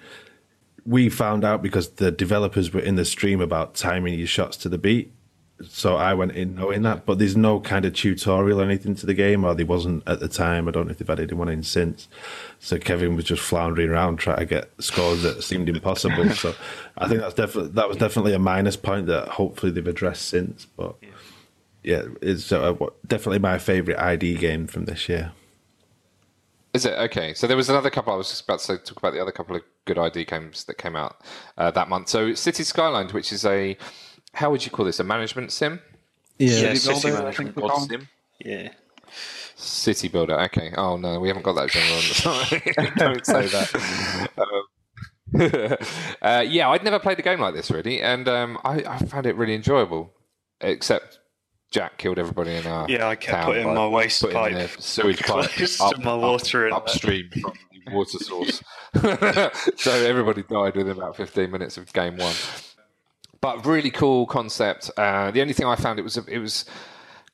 we 0.84 1.10
found 1.10 1.44
out 1.44 1.62
because 1.62 1.90
the 1.90 2.10
developers 2.10 2.74
were 2.74 2.80
in 2.80 2.96
the 2.96 3.06
stream 3.06 3.40
about 3.40 3.76
timing 3.76 4.18
your 4.18 4.26
shots 4.26 4.58
to 4.58 4.70
the 4.70 4.80
beat. 4.80 5.12
So 5.64 5.96
I 5.96 6.14
went 6.14 6.34
in 6.34 6.56
knowing 6.56 6.82
that, 6.82 7.06
but 7.06 7.18
there's 7.18 7.38
no 7.38 7.62
kind 7.62 7.86
of 7.86 7.94
tutorial 7.94 8.60
or 8.60 8.66
anything 8.66 8.94
to 8.96 9.06
the 9.06 9.14
game, 9.14 9.46
or 9.46 9.56
there 9.56 9.66
wasn't 9.66 10.04
at 10.06 10.20
the 10.20 10.28
time. 10.28 10.68
I 10.68 10.72
don't 10.72 10.88
know 10.88 10.92
if 10.92 10.98
they've 10.98 11.10
added 11.10 11.32
anyone 11.32 11.48
in 11.48 11.64
since. 11.64 12.10
So 12.60 12.78
Kevin 12.78 13.16
was 13.16 13.24
just 13.24 13.42
floundering 13.42 13.90
around 13.90 14.18
trying 14.18 14.40
to 14.40 14.46
get 14.46 14.70
scores 14.80 15.22
that 15.24 15.44
seemed 15.44 15.70
impossible. 15.70 16.30
so 16.32 16.54
I 16.98 17.08
think 17.08 17.22
that's 17.22 17.36
definitely 17.36 17.72
that 17.72 17.88
was 17.88 17.98
definitely 17.98 18.34
a 18.34 18.40
minus 18.40 18.76
point 18.76 19.08
that 19.08 19.30
hopefully 19.30 19.72
they've 19.72 19.88
addressed 19.88 20.28
since. 20.28 20.66
But 20.66 20.96
yeah, 21.84 22.04
it's 22.22 22.52
uh, 22.52 22.74
definitely 23.08 23.40
my 23.40 23.58
favourite 23.58 24.00
ID 24.00 24.36
game 24.36 24.68
from 24.68 24.86
this 24.86 25.08
year. 25.08 25.32
Is 26.74 26.86
it 26.86 26.96
okay? 26.96 27.34
So 27.34 27.48
there 27.48 27.56
was 27.56 27.70
another 27.70 27.90
couple. 27.90 28.12
I 28.12 28.18
was 28.18 28.28
just 28.28 28.44
about 28.44 28.60
to 28.60 28.78
talk 28.78 28.98
about 28.98 29.14
the 29.14 29.22
other 29.22 29.32
couple 29.32 29.56
of 29.56 29.62
good 29.86 29.98
ID 29.98 30.26
games 30.26 30.66
that 30.66 30.78
came 30.78 30.98
out 30.98 31.22
uh, 31.58 31.72
that 31.72 31.88
month. 31.88 32.10
So 32.10 32.34
Cities 32.34 32.68
Skylines, 32.68 33.14
which 33.14 33.32
is 33.32 33.46
a 33.46 33.78
how 34.36 34.52
would 34.52 34.64
you 34.66 34.72
call 34.72 34.86
this? 34.86 35.00
A 35.00 35.04
management 35.04 35.52
sim? 35.52 35.82
Yeah, 36.38 36.50
yeah 36.50 36.74
city, 36.74 37.00
city 37.00 37.14
management 37.14 37.56
sim. 37.90 38.08
Yeah. 38.40 38.70
City 39.56 40.10
builder. 40.10 40.40
Okay. 40.42 40.74
Oh 40.78 40.98
no, 40.98 41.20
we 41.20 41.30
haven't 41.30 41.44
got 41.44 41.54
that 41.54 41.72
genre 41.72 41.96
on 41.96 42.04
the 42.08 42.14
side. 42.14 42.96
Don't 42.98 43.26
say 43.26 43.48
that. 43.48 44.30
Um, 44.38 44.64
uh, 46.22 46.44
yeah, 46.48 46.70
I'd 46.70 46.84
never 46.84 47.00
played 47.00 47.20
a 47.20 47.22
game 47.22 47.40
like 47.40 47.56
this 47.56 47.72
really, 47.72 48.02
and 48.02 48.28
um, 48.28 48.60
I, 48.64 48.84
I, 48.84 48.98
found 49.00 49.26
it 49.26 49.36
really 49.36 49.56
enjoyable. 49.56 50.14
Except 50.62 51.20
Jack 51.72 51.98
killed 51.98 52.20
everybody 52.20 52.56
in 52.56 52.68
our 52.68 52.90
Yeah, 52.90 53.08
I 53.08 53.16
kept 53.16 53.38
town 53.38 53.46
putting 53.46 53.74
my 53.74 53.88
waste 53.88 54.22
putting 54.22 54.36
pipe 54.38 54.70
sewage 54.80 55.22
pipe 55.22 55.50
up, 55.82 55.96
to 55.96 56.02
my 56.02 56.16
water 56.16 56.60
up, 56.60 56.64
in 56.66 56.70
there. 56.70 56.74
upstream 56.74 57.30
from 57.32 57.54
the 57.86 57.92
water 57.92 58.20
source. 58.20 58.64
so 59.78 59.92
everybody 59.92 60.44
died 60.44 60.76
within 60.76 60.96
about 60.96 61.18
15 61.18 61.50
minutes 61.52 61.78
of 61.78 61.92
game 61.92 62.18
one. 62.18 62.36
But 63.46 63.64
really 63.64 63.92
cool 63.92 64.26
concept. 64.26 64.90
Uh, 64.98 65.30
the 65.30 65.40
only 65.40 65.54
thing 65.54 65.68
I 65.68 65.76
found 65.76 66.00
it 66.00 66.02
was 66.02 66.18
it 66.18 66.40
was 66.40 66.66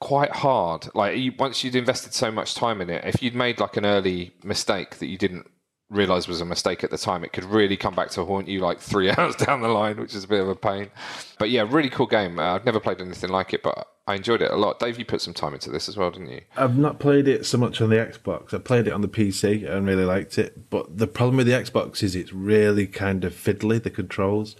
quite 0.01 0.32
hard. 0.32 0.89
Like 0.93 1.18
you, 1.18 1.32
once 1.39 1.64
you'd 1.64 1.74
invested 1.74 2.14
so 2.14 2.30
much 2.30 2.53
time 2.53 2.82
in 2.82 2.89
it, 2.89 3.05
if 3.05 3.24
you'd 3.24 3.34
made 3.34 3.62
like 3.62 3.78
an 3.78 3.86
early 3.86 4.34
mistake 4.43 4.97
that 4.97 5.05
you 5.05 5.18
didn't 5.18 5.49
realize 5.89 6.28
was 6.28 6.41
a 6.41 6.45
mistake 6.45 6.84
at 6.84 6.89
the 6.89 6.97
time, 6.97 7.24
it 7.24 7.32
could 7.32 7.45
really 7.45 7.78
come 7.78 7.95
back 7.95 8.09
to 8.09 8.26
haunt 8.26 8.49
you 8.49 8.59
like 8.59 8.82
three 8.82 9.09
hours 9.18 9.38
down 9.38 9.62
the 9.62 9.70
line, 9.70 9.95
which 10.01 10.14
is 10.14 10.26
a 10.26 10.28
bit 10.28 10.41
of 10.41 10.49
a 10.49 10.55
pain. 10.55 10.91
But 11.39 11.49
yeah, 11.49 11.66
really 11.66 11.89
cool 11.89 12.07
game. 12.07 12.39
Uh, 12.39 12.55
I've 12.55 12.66
never 12.66 12.82
played 12.82 12.99
anything 12.99 13.30
like 13.30 13.53
it, 13.53 13.64
but 13.64 13.88
I 14.05 14.16
enjoyed 14.16 14.41
it 14.41 14.51
a 14.51 14.57
lot. 14.57 14.80
Dave, 14.80 14.99
you 14.99 15.05
put 15.05 15.22
some 15.22 15.34
time 15.34 15.53
into 15.53 15.72
this 15.72 15.88
as 15.88 15.95
well, 15.95 16.12
didn't 16.12 16.28
you? 16.28 16.41
I've 16.57 16.78
not 16.78 16.99
played 16.99 17.30
it 17.30 17.45
so 17.45 17.57
much 17.57 17.80
on 17.80 17.89
the 17.89 17.95
Xbox. 17.95 18.53
I 18.53 18.57
played 18.57 18.86
it 18.86 18.91
on 18.91 18.99
the 18.99 19.07
PC 19.07 19.66
and 19.66 19.88
really 19.88 20.03
liked 20.03 20.38
it. 20.38 20.70
But 20.70 20.97
the 20.97 21.07
problem 21.07 21.38
with 21.38 21.47
the 21.47 21.53
Xbox 21.53 22.03
is 22.03 22.18
it's 22.18 22.34
really 22.34 22.86
kind 22.86 23.24
of 23.24 23.34
fiddly, 23.34 23.82
the 23.82 23.89
controls. 23.89 24.57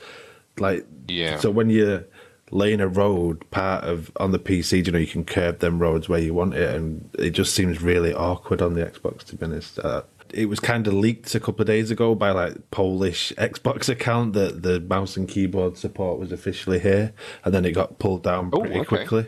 Like, 0.60 0.86
Yeah. 1.08 1.38
so 1.40 1.50
when 1.52 1.70
you're 1.70 2.04
laying 2.52 2.82
a 2.82 2.88
road 2.88 3.50
part 3.52 3.84
of 3.86 4.12
on 4.18 4.32
the 4.32 4.40
PC, 4.40 4.86
you 4.86 4.92
know, 4.92 5.00
you 5.00 5.08
can 5.08 5.24
curve 5.24 5.60
them 5.60 5.80
roads 5.80 6.10
where 6.10 6.20
you 6.20 6.34
want 6.34 6.54
it, 6.54 6.76
and 6.76 7.10
it 7.18 7.32
just 7.32 7.54
seems 7.56 7.82
really 7.82 8.14
awkward 8.14 8.62
on 8.62 8.74
the 8.74 8.86
Xbox, 8.86 9.24
to 9.26 9.36
be 9.36 9.46
honest. 9.46 9.80
Uh, 9.80 10.02
it 10.34 10.48
was 10.48 10.60
kind 10.62 10.88
of 10.88 10.94
leaked 10.94 11.34
a 11.36 11.40
couple 11.40 11.62
of 11.62 11.68
days 11.68 11.92
ago 11.92 12.16
by 12.16 12.32
like 12.32 12.70
Polish 12.72 13.34
Xbox 13.38 13.90
account 13.90 14.34
that 14.34 14.62
the 14.64 14.80
mouse 14.82 15.18
and 15.18 15.28
keyboard 15.28 15.78
support 15.78 16.20
was 16.20 16.32
officially 16.32 16.80
here, 16.80 17.14
and 17.46 17.54
then 17.54 17.66
it 17.66 17.72
got 17.72 18.00
pulled 18.00 18.24
down 18.24 18.50
Oh, 18.54 18.60
pretty 18.62 18.80
okay. 18.80 18.86
quickly. 18.86 19.26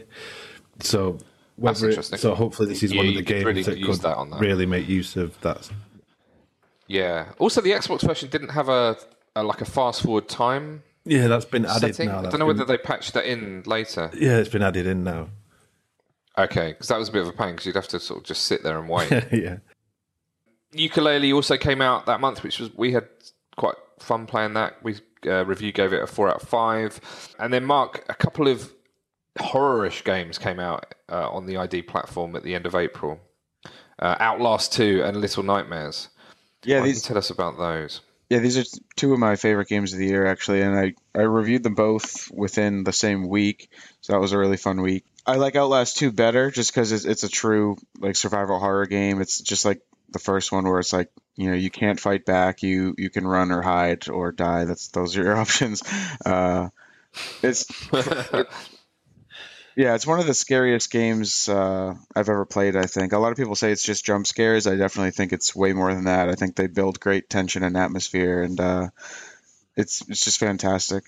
So 0.81 1.17
whether 1.55 1.89
it- 1.89 2.03
so 2.03 2.35
hopefully 2.35 2.67
this 2.69 2.83
is 2.83 2.91
Yeah, 2.91 2.97
one 2.99 3.07
of 3.07 3.15
the 3.15 3.21
games 3.21 3.45
really 3.45 3.63
that 3.63 3.81
could 3.83 4.01
that 4.01 4.17
on 4.17 4.29
that. 4.31 4.39
really 4.39 4.65
make 4.65 4.87
use 4.89 5.15
of 5.15 5.39
that. 5.41 5.69
Yeah. 6.87 7.27
Also, 7.39 7.61
the 7.61 7.71
Xbox 7.71 8.01
version 8.05 8.29
didn't 8.29 8.49
have 8.49 8.69
a, 8.69 8.97
a 9.35 9.43
like 9.43 9.61
a 9.61 9.65
fast 9.65 10.01
forward 10.03 10.27
time 10.27 10.83
Yeah, 11.05 11.27
that's 11.27 11.45
been 11.45 11.65
added 11.65 11.95
setting. 11.95 12.09
now. 12.09 12.19
I 12.19 12.21
don't 12.23 12.33
know 12.33 12.39
been- 12.39 12.57
whether 12.57 12.65
they 12.65 12.77
patched 12.77 13.13
that 13.13 13.25
in 13.25 13.63
later. 13.65 14.09
Yeah, 14.13 14.37
it's 14.37 14.49
been 14.49 14.63
added 14.63 14.87
in 14.87 15.03
now. 15.03 15.29
Okay, 16.37 16.69
because 16.71 16.87
that 16.87 16.97
was 16.97 17.09
a 17.09 17.11
bit 17.11 17.21
of 17.21 17.27
a 17.27 17.33
pain 17.33 17.51
because 17.51 17.65
you'd 17.65 17.75
have 17.75 17.87
to 17.89 17.99
sort 17.99 18.19
of 18.21 18.25
just 18.25 18.45
sit 18.45 18.63
there 18.63 18.79
and 18.79 18.89
wait. 18.89 19.11
yeah. 19.31 19.57
Ukulele 20.71 21.31
also 21.33 21.57
came 21.57 21.81
out 21.81 22.05
that 22.07 22.19
month, 22.19 22.41
which 22.41 22.59
was 22.59 22.73
we 22.75 22.91
had 22.91 23.07
quite 23.55 23.75
fun 23.99 24.25
playing 24.25 24.53
that. 24.53 24.77
We 24.81 24.95
uh, 25.27 25.45
review 25.45 25.71
gave 25.71 25.93
it 25.93 26.01
a 26.01 26.07
four 26.07 26.29
out 26.29 26.41
of 26.41 26.47
five, 26.49 26.99
and 27.37 27.53
then 27.53 27.65
Mark, 27.65 28.03
a 28.09 28.15
couple 28.15 28.47
of 28.47 28.71
horrorish 29.37 30.03
games 30.03 30.37
came 30.37 30.59
out 30.59 30.95
uh, 31.11 31.29
on 31.29 31.45
the 31.45 31.57
ID 31.57 31.83
platform 31.83 32.35
at 32.35 32.43
the 32.43 32.55
end 32.55 32.65
of 32.65 32.73
April. 32.75 33.19
Uh, 33.99 34.15
Outlast 34.19 34.73
Two 34.73 35.03
and 35.05 35.17
Little 35.17 35.43
Nightmares. 35.43 36.09
Yeah, 36.65 36.79
Why 36.79 36.87
these 36.87 37.03
tell 37.03 37.17
us 37.17 37.29
about 37.29 37.57
those. 37.57 38.01
Yeah 38.33 38.39
these 38.39 38.57
are 38.57 38.79
two 38.95 39.13
of 39.13 39.19
my 39.19 39.35
favorite 39.35 39.67
games 39.67 39.93
of 39.93 39.99
the 39.99 40.07
year 40.07 40.25
actually, 40.25 40.61
and 40.61 40.77
I 40.77 40.93
I 41.13 41.21
reviewed 41.21 41.61
them 41.61 41.75
both 41.75 42.31
within 42.31 42.83
the 42.83 42.93
same 42.93 43.29
week, 43.29 43.69
so 44.01 44.13
that 44.13 44.19
was 44.19 44.31
a 44.31 44.37
really 44.39 44.57
fun 44.57 44.81
week. 44.81 45.05
I 45.25 45.35
like 45.35 45.55
Outlast 45.55 45.97
2 45.97 46.11
better 46.11 46.51
just 46.51 46.73
because 46.73 46.91
it's, 46.91 47.05
it's 47.05 47.23
a 47.23 47.29
true 47.29 47.77
like 47.99 48.15
survival 48.15 48.59
horror 48.59 48.87
game. 48.87 49.21
It's 49.21 49.39
just 49.39 49.65
like 49.65 49.81
the 50.09 50.19
first 50.19 50.51
one 50.51 50.65
where 50.65 50.79
it's 50.79 50.91
like 50.91 51.11
you 51.35 51.49
know 51.49 51.55
you 51.55 51.69
can't 51.69 51.99
fight 51.99 52.25
back, 52.25 52.63
you 52.63 52.95
you 52.97 53.11
can 53.11 53.27
run 53.27 53.51
or 53.51 53.61
hide 53.61 54.09
or 54.09 54.31
die. 54.31 54.65
That's 54.65 54.87
those 54.87 55.15
are 55.15 55.23
your 55.23 55.37
options. 55.45 55.83
Uh, 56.25 56.69
it's 57.43 57.67
Yeah, 59.75 59.95
it's 59.95 60.05
one 60.05 60.19
of 60.19 60.27
the 60.27 60.33
scariest 60.33 60.91
games 60.91 61.49
uh, 61.49 61.95
I've 62.15 62.29
ever 62.29 62.45
played. 62.45 62.75
I 62.75 62.85
think 62.85 63.11
a 63.13 63.17
lot 63.17 63.31
of 63.31 63.37
people 63.37 63.55
say 63.55 63.71
it's 63.71 63.83
just 63.83 64.05
jump 64.05 64.27
scares. 64.27 64.67
I 64.67 64.75
definitely 64.75 65.11
think 65.11 65.33
it's 65.33 65.55
way 65.55 65.73
more 65.73 65.93
than 65.93 66.05
that. 66.05 66.29
I 66.29 66.35
think 66.35 66.55
they 66.55 66.67
build 66.67 66.99
great 66.99 67.29
tension 67.29 67.63
and 67.63 67.75
atmosphere, 67.75 68.43
and 68.43 68.59
uh, 68.59 68.89
it's 69.75 70.07
it's 70.07 70.25
just 70.25 70.39
fantastic. 70.39 71.03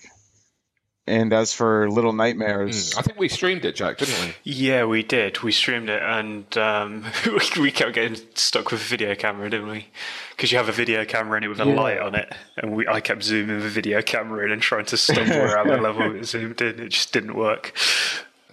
And 1.08 1.32
as 1.32 1.52
for 1.52 1.88
Little 1.88 2.12
Nightmares, 2.12 2.96
I 2.96 3.02
think 3.02 3.16
we 3.16 3.28
streamed 3.28 3.64
it, 3.64 3.76
Jack, 3.76 3.98
didn't 3.98 4.18
we? 4.26 4.34
Yeah, 4.42 4.86
we 4.86 5.04
did. 5.04 5.40
We 5.40 5.52
streamed 5.52 5.88
it, 5.88 6.02
and 6.02 6.58
um, 6.58 7.04
we 7.60 7.70
kept 7.70 7.94
getting 7.94 8.18
stuck 8.34 8.72
with 8.72 8.80
a 8.80 8.84
video 8.84 9.14
camera, 9.14 9.48
didn't 9.48 9.68
we? 9.68 9.86
Because 10.30 10.50
you 10.50 10.58
have 10.58 10.68
a 10.68 10.72
video 10.72 11.04
camera 11.04 11.38
in 11.38 11.44
it 11.44 11.48
with 11.48 11.60
a 11.60 11.64
light 11.64 12.00
on 12.00 12.16
it, 12.16 12.34
and 12.56 12.74
we 12.74 12.88
I 12.88 13.00
kept 13.00 13.22
zooming 13.22 13.60
the 13.60 13.68
video 13.68 14.02
camera 14.02 14.44
in 14.44 14.50
and 14.50 14.60
trying 14.60 14.86
to 14.86 14.96
stumble 14.96 15.36
around 15.36 15.68
the 15.68 15.76
level 15.80 16.12
it 16.16 16.24
zoomed 16.24 16.60
in. 16.60 16.80
It 16.80 16.88
just 16.88 17.12
didn't 17.12 17.36
work. 17.36 17.72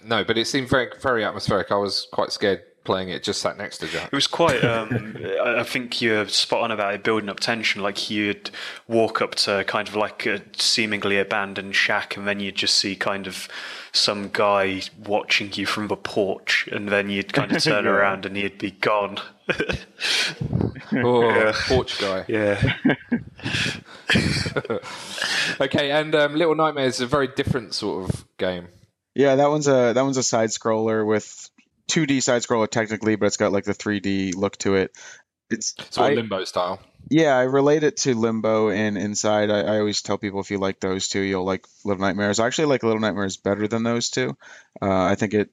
No, 0.04 0.24
but 0.24 0.36
it 0.38 0.46
seemed 0.46 0.68
very 0.68 0.88
very 1.00 1.24
atmospheric. 1.24 1.70
I 1.72 1.76
was 1.76 2.06
quite 2.12 2.32
scared 2.32 2.62
playing 2.84 3.08
it. 3.08 3.22
Just 3.22 3.40
sat 3.40 3.56
next 3.56 3.78
to 3.78 3.86
Jack. 3.86 4.06
It 4.12 4.14
was 4.14 4.26
quite. 4.26 4.62
Um, 4.74 5.16
I 5.42 5.62
think 5.62 6.02
you're 6.02 6.28
spot 6.28 6.60
on 6.62 6.70
about 6.70 6.92
it 6.94 7.02
building 7.04 7.28
up 7.30 7.40
tension. 7.40 7.80
Like 7.82 8.10
you'd 8.10 8.50
walk 8.88 9.22
up 9.22 9.34
to 9.36 9.64
kind 9.64 9.88
of 9.88 9.96
like 9.96 10.26
a 10.26 10.42
seemingly 10.56 11.18
abandoned 11.18 11.74
shack, 11.76 12.16
and 12.16 12.26
then 12.28 12.40
you'd 12.40 12.56
just 12.56 12.74
see 12.74 12.94
kind 12.96 13.26
of 13.26 13.48
some 13.92 14.28
guy 14.32 14.82
watching 15.06 15.50
you 15.54 15.64
from 15.66 15.88
the 15.88 15.96
porch, 15.96 16.68
and 16.72 16.88
then 16.88 17.08
you'd 17.08 17.32
kind 17.32 17.52
of 17.56 17.62
turn 17.62 17.84
Yeah. 17.84 17.90
around 17.92 18.26
and 18.26 18.36
he'd 18.36 18.58
be 18.58 18.72
gone. 18.72 19.18
Oh, 20.92 21.22
Yeah. 21.30 21.52
porch 21.68 21.98
guy. 21.98 22.24
yeah. 22.28 22.74
Okay, 25.60 25.90
and 25.90 26.14
um, 26.14 26.34
Little 26.34 26.54
Nightmares 26.54 26.96
is 26.96 27.00
a 27.02 27.06
very 27.06 27.28
different 27.28 27.74
sort 27.74 28.08
of 28.10 28.24
game. 28.38 28.68
Yeah, 29.14 29.36
that 29.36 29.48
one's 29.48 29.68
a 29.68 29.92
that 29.94 30.02
one's 30.02 30.16
a 30.16 30.22
side 30.22 30.50
scroller 30.50 31.06
with 31.06 31.50
2D 31.90 32.22
side 32.22 32.42
scroller 32.42 32.68
technically, 32.68 33.16
but 33.16 33.26
it's 33.26 33.36
got 33.36 33.52
like 33.52 33.64
the 33.64 33.74
3D 33.74 34.34
look 34.34 34.56
to 34.58 34.74
it. 34.76 34.96
It's 35.50 35.74
Sort 35.90 36.12
of 36.12 36.16
limbo 36.16 36.44
style. 36.44 36.80
Yeah, 37.10 37.36
I 37.36 37.42
relate 37.42 37.82
it 37.82 37.98
to 37.98 38.14
Limbo 38.14 38.70
and 38.70 38.96
Inside. 38.96 39.50
I, 39.50 39.60
I 39.60 39.78
always 39.78 40.00
tell 40.00 40.16
people 40.16 40.40
if 40.40 40.50
you 40.50 40.58
like 40.58 40.80
those 40.80 41.08
two, 41.08 41.20
you'll 41.20 41.44
like 41.44 41.66
Little 41.84 42.00
Nightmares. 42.00 42.40
I 42.40 42.46
actually 42.46 42.66
like 42.66 42.82
Little 42.82 43.00
Nightmares 43.00 43.36
better 43.36 43.68
than 43.68 43.82
those 43.82 44.08
two. 44.08 44.36
Uh, 44.80 45.02
I 45.02 45.14
think 45.14 45.34
it, 45.34 45.50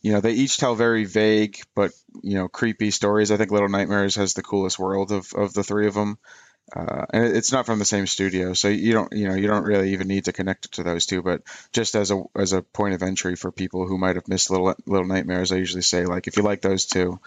you 0.00 0.12
know, 0.12 0.20
they 0.22 0.32
each 0.32 0.56
tell 0.56 0.74
very 0.74 1.04
vague 1.04 1.58
but 1.74 1.92
you 2.22 2.34
know 2.34 2.48
creepy 2.48 2.90
stories. 2.90 3.30
I 3.30 3.36
think 3.36 3.50
Little 3.50 3.68
Nightmares 3.68 4.14
has 4.16 4.32
the 4.32 4.42
coolest 4.42 4.78
world 4.78 5.12
of, 5.12 5.32
of 5.34 5.52
the 5.52 5.62
three 5.62 5.86
of 5.86 5.94
them, 5.94 6.18
uh, 6.74 7.06
and 7.12 7.36
it's 7.36 7.52
not 7.52 7.66
from 7.66 7.78
the 7.78 7.84
same 7.84 8.06
studio, 8.06 8.52
so 8.54 8.68
you 8.68 8.92
don't 8.92 9.12
you 9.12 9.28
know 9.28 9.34
you 9.34 9.46
don't 9.46 9.64
really 9.64 9.92
even 9.92 10.08
need 10.08 10.26
to 10.26 10.32
connect 10.32 10.66
it 10.66 10.72
to 10.72 10.82
those 10.82 11.06
two. 11.06 11.22
But 11.22 11.42
just 11.72 11.94
as 11.94 12.10
a 12.10 12.22
as 12.36 12.52
a 12.52 12.62
point 12.62 12.94
of 12.94 13.02
entry 13.02 13.36
for 13.36 13.50
people 13.50 13.86
who 13.86 13.98
might 13.98 14.16
have 14.16 14.28
missed 14.28 14.50
Little 14.50 14.74
Little 14.86 15.06
Nightmares, 15.06 15.52
I 15.52 15.56
usually 15.56 15.82
say 15.82 16.04
like 16.04 16.26
if 16.26 16.36
you 16.36 16.42
like 16.42 16.60
those 16.60 16.86
two, 16.86 17.20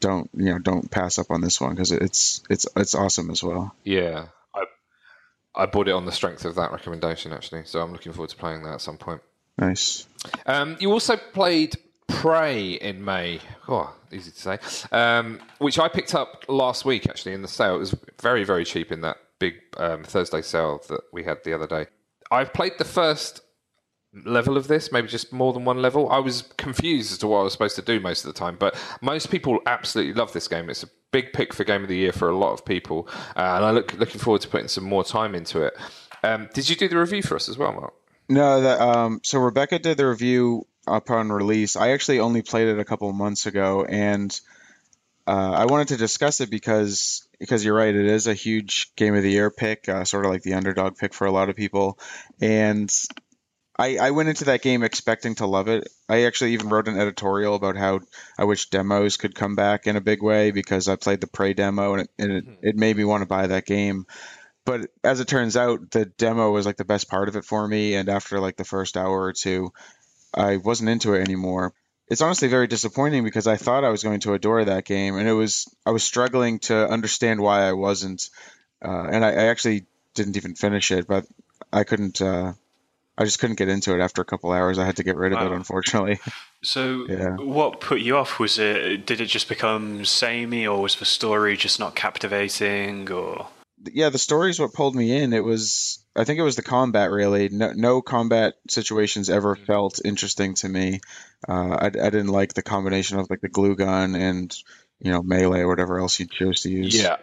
don't 0.00 0.30
you 0.34 0.52
know 0.52 0.58
don't 0.58 0.90
pass 0.90 1.18
up 1.18 1.30
on 1.30 1.40
this 1.40 1.60
one 1.60 1.70
because 1.70 1.92
it's 1.92 2.42
it's 2.50 2.66
it's 2.76 2.94
awesome 2.94 3.30
as 3.30 3.42
well. 3.42 3.74
Yeah, 3.84 4.26
I 4.54 4.64
I 5.54 5.66
bought 5.66 5.88
it 5.88 5.92
on 5.92 6.04
the 6.04 6.12
strength 6.12 6.44
of 6.44 6.56
that 6.56 6.72
recommendation 6.72 7.32
actually, 7.32 7.64
so 7.64 7.80
I'm 7.80 7.92
looking 7.92 8.12
forward 8.12 8.30
to 8.30 8.36
playing 8.36 8.64
that 8.64 8.74
at 8.74 8.80
some 8.80 8.98
point. 8.98 9.22
Nice. 9.58 10.06
Um, 10.46 10.76
you 10.80 10.90
also 10.92 11.16
played 11.16 11.76
Prey 12.08 12.72
in 12.72 13.04
May. 13.04 13.40
Oh, 13.68 13.94
easy 14.12 14.30
to 14.30 14.40
say. 14.40 14.58
Um, 14.92 15.40
which 15.58 15.78
I 15.78 15.88
picked 15.88 16.14
up 16.14 16.44
last 16.48 16.84
week 16.84 17.08
actually 17.08 17.32
in 17.32 17.42
the 17.42 17.48
sale. 17.48 17.76
It 17.76 17.78
was 17.78 17.94
very 18.20 18.44
very 18.44 18.64
cheap 18.64 18.92
in 18.92 19.00
that 19.02 19.16
big 19.38 19.54
um, 19.76 20.04
Thursday 20.04 20.42
sale 20.42 20.82
that 20.88 21.00
we 21.12 21.24
had 21.24 21.38
the 21.44 21.52
other 21.52 21.66
day. 21.66 21.86
I've 22.30 22.52
played 22.52 22.72
the 22.78 22.84
first 22.84 23.42
level 24.24 24.56
of 24.56 24.68
this, 24.68 24.90
maybe 24.92 25.08
just 25.08 25.32
more 25.32 25.52
than 25.52 25.64
one 25.64 25.80
level. 25.80 26.10
I 26.10 26.18
was 26.18 26.42
confused 26.56 27.12
as 27.12 27.18
to 27.18 27.26
what 27.26 27.40
I 27.40 27.42
was 27.44 27.52
supposed 27.52 27.76
to 27.76 27.82
do 27.82 28.00
most 28.00 28.24
of 28.24 28.32
the 28.32 28.38
time, 28.38 28.56
but 28.58 28.76
most 29.00 29.30
people 29.30 29.60
absolutely 29.66 30.14
love 30.14 30.32
this 30.32 30.48
game. 30.48 30.68
It's 30.68 30.82
a 30.82 30.88
big 31.12 31.32
pick 31.32 31.52
for 31.52 31.64
game 31.64 31.82
of 31.82 31.88
the 31.88 31.96
year 31.96 32.12
for 32.12 32.28
a 32.28 32.36
lot 32.36 32.52
of 32.52 32.64
people, 32.64 33.08
uh, 33.36 33.54
and 33.56 33.64
I 33.64 33.70
look 33.70 33.94
looking 33.94 34.20
forward 34.20 34.42
to 34.42 34.48
putting 34.48 34.68
some 34.68 34.84
more 34.84 35.04
time 35.04 35.34
into 35.34 35.62
it. 35.62 35.74
Um, 36.22 36.48
did 36.54 36.68
you 36.68 36.76
do 36.76 36.88
the 36.88 36.98
review 36.98 37.22
for 37.22 37.36
us 37.36 37.48
as 37.48 37.56
well, 37.56 37.72
Mark? 37.72 37.94
No, 38.28 38.60
that 38.60 38.80
um 38.80 39.20
so 39.24 39.40
Rebecca 39.40 39.78
did 39.78 39.96
the 39.96 40.06
review 40.06 40.66
upon 40.96 41.30
release. 41.30 41.76
I 41.76 41.90
actually 41.90 42.20
only 42.20 42.42
played 42.42 42.68
it 42.68 42.78
a 42.78 42.84
couple 42.84 43.12
months 43.12 43.46
ago 43.46 43.84
and 43.84 44.38
uh, 45.26 45.52
I 45.52 45.66
wanted 45.66 45.88
to 45.88 45.96
discuss 45.96 46.40
it 46.40 46.50
because 46.50 47.26
because 47.38 47.64
you're 47.64 47.76
right, 47.76 47.94
it 47.94 48.06
is 48.06 48.26
a 48.26 48.34
huge 48.34 48.94
game 48.96 49.14
of 49.14 49.22
the 49.22 49.30
year 49.30 49.50
pick, 49.50 49.88
uh, 49.88 50.04
sort 50.04 50.24
of 50.24 50.32
like 50.32 50.42
the 50.42 50.54
underdog 50.54 50.96
pick 50.96 51.14
for 51.14 51.26
a 51.26 51.30
lot 51.30 51.48
of 51.48 51.56
people. 51.56 51.98
And 52.40 52.92
I, 53.78 53.96
I 53.96 54.10
went 54.10 54.28
into 54.28 54.46
that 54.46 54.60
game 54.60 54.82
expecting 54.82 55.36
to 55.36 55.46
love 55.46 55.68
it. 55.68 55.88
I 56.08 56.24
actually 56.24 56.54
even 56.54 56.68
wrote 56.68 56.88
an 56.88 56.98
editorial 56.98 57.54
about 57.54 57.76
how 57.76 58.00
I 58.38 58.44
wish 58.44 58.68
demos 58.68 59.16
could 59.16 59.34
come 59.34 59.54
back 59.54 59.86
in 59.86 59.96
a 59.96 60.02
big 60.02 60.22
way 60.22 60.50
because 60.50 60.88
I 60.88 60.96
played 60.96 61.20
the 61.20 61.28
Prey 61.28 61.54
demo 61.54 61.94
and 61.94 62.02
it, 62.02 62.10
and 62.18 62.32
it, 62.32 62.44
it 62.62 62.76
made 62.76 62.96
me 62.96 63.04
want 63.04 63.22
to 63.22 63.28
buy 63.28 63.46
that 63.46 63.66
game 63.66 64.06
but 64.70 64.90
as 65.02 65.20
it 65.20 65.28
turns 65.28 65.56
out, 65.56 65.90
the 65.90 66.04
demo 66.04 66.50
was 66.52 66.66
like 66.66 66.76
the 66.76 66.84
best 66.84 67.08
part 67.08 67.28
of 67.28 67.36
it 67.36 67.44
for 67.44 67.66
me. 67.66 67.94
And 67.94 68.08
after 68.08 68.40
like 68.40 68.56
the 68.56 68.64
first 68.64 68.96
hour 68.96 69.20
or 69.20 69.32
two, 69.32 69.72
I 70.34 70.56
wasn't 70.56 70.90
into 70.90 71.14
it 71.14 71.22
anymore. 71.22 71.72
It's 72.08 72.22
honestly 72.22 72.48
very 72.48 72.66
disappointing 72.66 73.22
because 73.24 73.46
I 73.46 73.56
thought 73.56 73.84
I 73.84 73.90
was 73.90 74.02
going 74.02 74.20
to 74.20 74.34
adore 74.34 74.64
that 74.64 74.84
game, 74.84 75.16
and 75.16 75.28
it 75.28 75.32
was 75.32 75.72
I 75.86 75.90
was 75.90 76.02
struggling 76.02 76.58
to 76.60 76.88
understand 76.88 77.40
why 77.40 77.62
I 77.62 77.72
wasn't. 77.72 78.28
Uh, 78.84 79.08
and 79.12 79.24
I, 79.24 79.30
I 79.30 79.44
actually 79.46 79.86
didn't 80.14 80.36
even 80.36 80.54
finish 80.54 80.90
it, 80.90 81.06
but 81.06 81.26
I 81.72 81.84
couldn't. 81.84 82.20
Uh, 82.20 82.54
I 83.16 83.24
just 83.24 83.38
couldn't 83.38 83.56
get 83.56 83.68
into 83.68 83.94
it 83.94 84.00
after 84.00 84.22
a 84.22 84.24
couple 84.24 84.50
hours. 84.50 84.78
I 84.78 84.86
had 84.86 84.96
to 84.96 85.04
get 85.04 85.16
rid 85.16 85.32
of 85.32 85.40
Wow. 85.40 85.46
it, 85.46 85.52
unfortunately. 85.52 86.18
So, 86.62 87.06
Yeah. 87.08 87.36
what 87.36 87.80
put 87.80 88.02
you 88.02 88.18
off? 88.18 88.38
Was 88.38 88.58
it 88.58 89.06
did 89.06 89.22
it 89.22 89.26
just 89.26 89.48
become 89.48 90.04
samey, 90.04 90.66
or 90.66 90.82
was 90.82 90.96
the 90.96 91.06
story 91.06 91.56
just 91.56 91.80
not 91.80 91.94
captivating? 91.94 93.10
Or 93.10 93.46
yeah, 93.90 94.10
the 94.10 94.18
story 94.18 94.50
is 94.50 94.60
what 94.60 94.74
pulled 94.74 94.94
me 94.94 95.16
in. 95.22 95.32
It 95.32 95.42
was, 95.42 95.99
I 96.16 96.24
think 96.24 96.38
it 96.38 96.42
was 96.44 96.56
the 96.56 96.62
combat 96.62 97.10
really. 97.10 97.48
No, 97.48 97.72
no 97.72 98.02
combat 98.02 98.54
situations 98.68 99.30
ever 99.30 99.54
felt 99.54 100.00
interesting 100.04 100.54
to 100.54 100.68
me. 100.68 101.00
Uh, 101.48 101.76
I, 101.80 101.86
I 101.86 101.90
didn't 101.90 102.28
like 102.28 102.54
the 102.54 102.62
combination 102.62 103.18
of 103.18 103.30
like 103.30 103.40
the 103.40 103.48
glue 103.48 103.76
gun 103.76 104.14
and 104.14 104.54
you 105.00 105.12
know 105.12 105.22
melee 105.22 105.60
or 105.60 105.68
whatever 105.68 106.00
else 106.00 106.18
you 106.18 106.26
chose 106.26 106.62
to 106.62 106.70
use. 106.70 107.00
Yeah, 107.00 107.16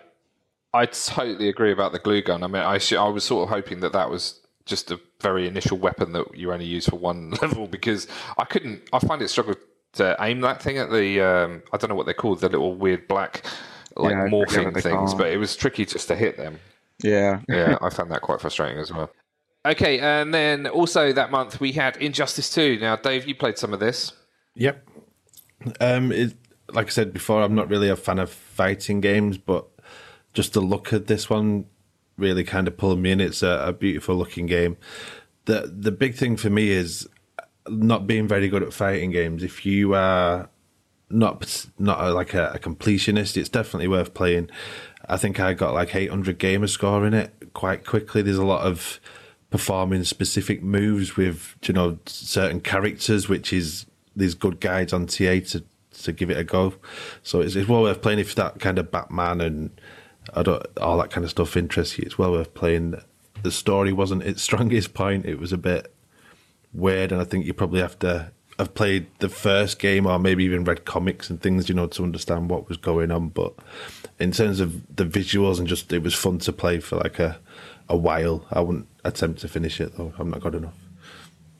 I 0.73 0.85
totally 0.85 1.49
agree 1.49 1.71
about 1.71 1.91
the 1.91 1.99
glue 1.99 2.21
gun. 2.21 2.43
I 2.43 2.47
mean, 2.47 2.61
I 2.61 2.79
I 2.97 3.09
was 3.09 3.23
sort 3.23 3.43
of 3.43 3.49
hoping 3.49 3.81
that 3.81 3.93
that 3.93 4.09
was 4.09 4.39
just 4.65 4.91
a 4.91 4.99
very 5.21 5.47
initial 5.47 5.77
weapon 5.77 6.13
that 6.13 6.37
you 6.37 6.51
only 6.53 6.65
use 6.65 6.87
for 6.87 6.97
one 6.97 7.31
level 7.41 7.67
because 7.67 8.07
I 8.37 8.45
couldn't. 8.45 8.83
I 8.93 8.99
find 8.99 9.21
it 9.21 9.29
struggled 9.29 9.57
to 9.93 10.15
aim 10.19 10.41
that 10.41 10.61
thing 10.61 10.77
at 10.77 10.91
the. 10.91 11.21
Um, 11.21 11.63
I 11.73 11.77
don't 11.77 11.89
know 11.89 11.95
what 11.95 12.05
they're 12.05 12.13
called. 12.13 12.39
The 12.39 12.49
little 12.49 12.75
weird 12.75 13.07
black 13.07 13.45
like 13.97 14.13
Yeah, 14.13 14.23
I 14.23 14.29
forget 14.29 14.65
what 14.65 14.73
morphing 14.73 14.81
things, 14.83 15.13
but 15.13 15.27
it 15.27 15.37
was 15.37 15.55
tricky 15.55 15.85
just 15.85 16.07
to 16.07 16.15
hit 16.15 16.37
them. 16.37 16.59
Yeah, 17.03 17.41
Yeah, 17.47 17.77
I 17.81 17.89
found 17.89 18.11
that 18.11 18.21
quite 18.21 18.41
frustrating 18.41 18.79
as 18.79 18.91
well. 18.91 19.11
Okay, 19.65 19.99
and 19.99 20.33
then 20.33 20.67
also 20.67 21.11
that 21.11 21.29
month 21.29 21.59
we 21.59 21.73
had 21.73 21.97
Injustice 21.97 22.49
2. 22.53 22.79
Now, 22.79 22.95
Dave, 22.95 23.27
you 23.27 23.35
played 23.35 23.57
some 23.57 23.73
of 23.73 23.79
this. 23.79 24.13
Yep. 24.55 24.87
Um, 25.81 26.11
it, 26.11 26.35
like 26.71 26.87
I 26.87 26.89
said 26.89 27.13
before, 27.13 27.41
I'm 27.43 27.55
not 27.55 27.69
really 27.69 27.89
a 27.89 27.95
fan 27.95 28.19
of 28.19 28.31
fighting 28.31 29.01
games, 29.01 29.37
but 29.37 29.67
just 30.33 30.53
the 30.53 30.61
look 30.61 30.91
of 30.91 31.07
this 31.07 31.29
one 31.29 31.65
really 32.17 32.43
kind 32.43 32.67
of 32.67 32.77
pulled 32.77 32.99
me 32.99 33.11
in. 33.11 33.19
It's 33.19 33.43
a, 33.43 33.65
a 33.67 33.73
beautiful 33.73 34.15
looking 34.15 34.45
game. 34.45 34.77
the 35.45 35.71
The 35.73 35.91
big 35.91 36.15
thing 36.15 36.37
for 36.37 36.49
me 36.49 36.69
is 36.69 37.07
not 37.67 38.07
being 38.07 38.27
very 38.27 38.47
good 38.47 38.63
at 38.63 38.73
fighting 38.73 39.11
games. 39.11 39.43
If 39.43 39.65
you 39.65 39.93
are 39.93 40.49
not 41.09 41.67
not 41.77 42.01
a, 42.01 42.13
like 42.13 42.33
a, 42.33 42.51
a 42.55 42.59
completionist, 42.59 43.37
it's 43.37 43.49
definitely 43.49 43.87
worth 43.87 44.13
playing. 44.13 44.49
I 45.07 45.17
think 45.17 45.39
I 45.39 45.53
got 45.53 45.73
like 45.73 45.95
800 45.95 46.37
gamer 46.37 46.67
score 46.67 47.05
in 47.05 47.13
it 47.13 47.31
quite 47.53 47.85
quickly. 47.85 48.21
There's 48.21 48.37
a 48.37 48.45
lot 48.45 48.65
of 48.65 48.99
performing 49.49 50.03
specific 50.03 50.61
moves 50.61 51.15
with 51.15 51.55
you 51.65 51.73
know 51.73 51.99
certain 52.05 52.59
characters, 52.59 53.29
which 53.29 53.53
is 53.53 53.85
there's 54.15 54.35
good 54.35 54.59
guides 54.59 54.93
on 54.93 55.07
TA 55.07 55.39
to 55.47 55.63
to 56.03 56.11
give 56.11 56.29
it 56.29 56.37
a 56.37 56.43
go. 56.43 56.75
So 57.23 57.41
it's, 57.41 57.55
it's 57.55 57.67
well 57.67 57.81
worth 57.81 58.01
playing 58.01 58.19
if 58.19 58.35
that 58.35 58.59
kind 58.59 58.77
of 58.77 58.91
Batman 58.91 59.41
and 59.41 59.81
I 60.33 60.43
don't, 60.43 60.65
all 60.79 60.97
that 60.97 61.09
kind 61.09 61.23
of 61.23 61.31
stuff 61.31 61.55
interests 61.55 61.97
you. 61.97 62.03
It's 62.05 62.17
well 62.17 62.31
worth 62.31 62.53
playing. 62.53 63.01
The 63.43 63.51
story 63.51 63.93
wasn't 63.93 64.23
its 64.23 64.41
strongest 64.49 64.93
point. 64.93 65.25
It 65.25 65.39
was 65.39 65.53
a 65.53 65.57
bit 65.57 65.93
weird, 66.73 67.11
and 67.11 67.21
I 67.21 67.23
think 67.23 67.45
you 67.45 67.53
probably 67.53 67.81
have 67.81 67.97
to 67.99 68.31
have 68.59 68.73
played 68.73 69.07
the 69.19 69.29
first 69.29 69.79
game 69.79 70.05
or 70.05 70.17
maybe 70.17 70.43
even 70.43 70.63
read 70.63 70.85
comics 70.85 71.29
and 71.29 71.41
things, 71.41 71.69
you 71.69 71.75
know, 71.75 71.87
to 71.87 72.03
understand 72.03 72.49
what 72.49 72.67
was 72.67 72.77
going 72.77 73.11
on. 73.11 73.29
But 73.29 73.53
in 74.19 74.31
terms 74.31 74.59
of 74.59 74.95
the 74.95 75.05
visuals 75.05 75.59
and 75.59 75.67
just, 75.67 75.91
it 75.93 76.03
was 76.03 76.15
fun 76.15 76.39
to 76.39 76.53
play 76.53 76.79
for 76.79 76.97
like 76.97 77.19
a 77.19 77.39
a 77.89 77.97
while. 77.97 78.45
I 78.51 78.61
wouldn't 78.61 78.87
attempt 79.03 79.41
to 79.41 79.47
finish 79.47 79.79
it 79.79 79.97
though. 79.97 80.13
I'm 80.17 80.29
not 80.29 80.41
good 80.41 80.55
enough. 80.55 80.75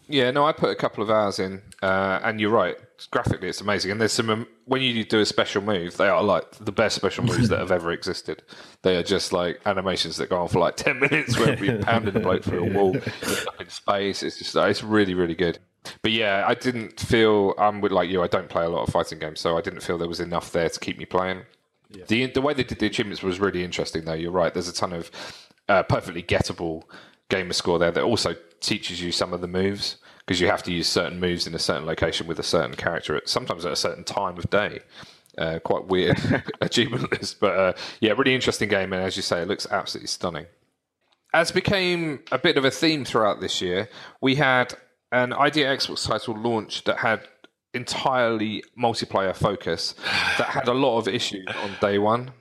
Yeah, 0.10 0.32
no, 0.32 0.46
I 0.46 0.54
put 0.54 0.70
a 0.70 0.76
couple 0.76 1.04
of 1.04 1.10
hours 1.10 1.38
in, 1.38 1.62
uh, 1.82 2.22
and 2.24 2.40
you're 2.40 2.50
right. 2.50 2.78
Graphically, 3.12 3.50
it's 3.50 3.60
amazing. 3.60 3.92
And 3.92 4.00
there's 4.00 4.14
some 4.14 4.30
um, 4.30 4.48
when 4.64 4.82
you 4.82 5.04
do 5.04 5.20
a 5.20 5.26
special 5.26 5.62
move, 5.62 5.98
they 5.98 6.08
are 6.08 6.24
like 6.24 6.50
the 6.60 6.72
best 6.72 6.96
special 6.96 7.26
moves 7.26 7.50
that 7.50 7.60
have 7.60 7.72
ever 7.72 7.92
existed. 7.92 8.42
They 8.84 8.96
are 8.96 9.04
just 9.04 9.34
like 9.34 9.60
animations 9.66 10.16
that 10.18 10.30
go 10.30 10.42
on 10.42 10.48
for 10.48 10.60
like 10.60 10.78
ten 10.78 11.00
minutes, 11.00 11.38
where 11.38 11.62
you're 11.62 11.84
pounding 11.84 12.16
a 12.16 12.20
bloke 12.22 12.44
through 12.44 12.68
a 12.68 12.74
wall 12.74 12.96
in 13.60 13.70
space. 13.70 14.24
It's 14.24 14.38
just 14.40 14.56
it's 14.56 14.82
really 14.82 15.14
really 15.14 15.36
good. 15.36 15.60
But 16.02 16.12
yeah, 16.12 16.46
I 16.48 16.54
didn't 16.54 17.00
feel 17.00 17.54
I'm 17.58 17.82
with 17.82 17.92
like 17.92 18.10
you. 18.10 18.22
I 18.22 18.28
don't 18.28 18.50
play 18.50 18.66
a 18.66 18.70
lot 18.70 18.88
of 18.88 18.94
fighting 18.94 19.20
games, 19.20 19.40
so 19.40 19.58
I 19.58 19.62
didn't 19.62 19.82
feel 19.82 19.98
there 19.98 20.08
was 20.08 20.20
enough 20.20 20.52
there 20.52 20.70
to 20.70 20.80
keep 20.80 20.98
me 20.98 21.06
playing. 21.06 21.42
The 22.08 22.26
the 22.28 22.42
way 22.42 22.54
they 22.54 22.64
did 22.64 22.80
the 22.80 22.86
achievements 22.86 23.24
was 23.24 23.40
really 23.40 23.64
interesting, 23.64 24.06
though. 24.06 24.14
You're 24.14 24.32
right. 24.32 24.54
There's 24.54 24.68
a 24.68 24.74
ton 24.74 24.94
of 24.94 25.12
uh, 25.70 25.84
perfectly 25.84 26.24
gettable 26.24 26.84
gamer 27.30 27.54
score 27.54 27.80
there 27.80 27.92
that 27.92 28.04
also 28.04 28.36
teaches 28.60 29.02
you 29.02 29.12
some 29.12 29.34
of 29.34 29.42
the 29.42 29.48
moves 29.48 29.98
because 30.20 30.42
you 30.42 30.48
have 30.48 30.64
to 30.64 30.72
use 30.72 30.88
certain 30.88 31.20
moves 31.20 31.48
in 31.48 31.56
a 31.56 31.60
certain 31.60 31.86
location 31.86 32.28
with 32.28 32.40
a 32.40 32.44
certain 32.44 32.76
character 32.76 33.16
at 33.16 33.30
sometimes 33.30 33.66
at 33.66 33.72
a 33.72 33.78
certain 33.78 34.04
time 34.04 34.38
of 34.38 34.50
day. 34.50 34.80
Uh, 35.38 35.60
quite 35.60 35.86
weird 35.86 36.18
achievement 36.62 37.12
list, 37.12 37.40
but 37.40 37.56
uh, 37.56 37.74
yeah, 38.02 38.12
really 38.14 38.34
interesting 38.34 38.68
game. 38.68 38.92
And 38.92 39.04
as 39.04 39.16
you 39.16 39.22
say, 39.22 39.42
it 39.42 39.48
looks 39.48 39.68
absolutely 39.70 40.08
stunning. 40.08 40.48
As 41.32 41.52
became 41.52 42.22
a 42.32 42.40
bit 42.40 42.58
of 42.58 42.66
a 42.66 42.72
theme 42.72 43.06
throughout 43.06 43.40
this 43.40 43.62
year, 43.62 43.88
we 44.20 44.34
had 44.34 44.74
an 45.12 45.34
ID@Xbox 45.34 46.08
title 46.08 46.36
launch 46.36 46.84
that 46.86 46.98
had 46.98 47.28
entirely 47.74 48.64
multiplayer 48.80 49.36
focus 49.36 49.94
that 50.38 50.48
had 50.48 50.68
a 50.68 50.74
lot 50.74 50.98
of 50.98 51.08
issues 51.08 51.48
on 51.64 51.72
day 51.80 51.98
one. 51.98 52.32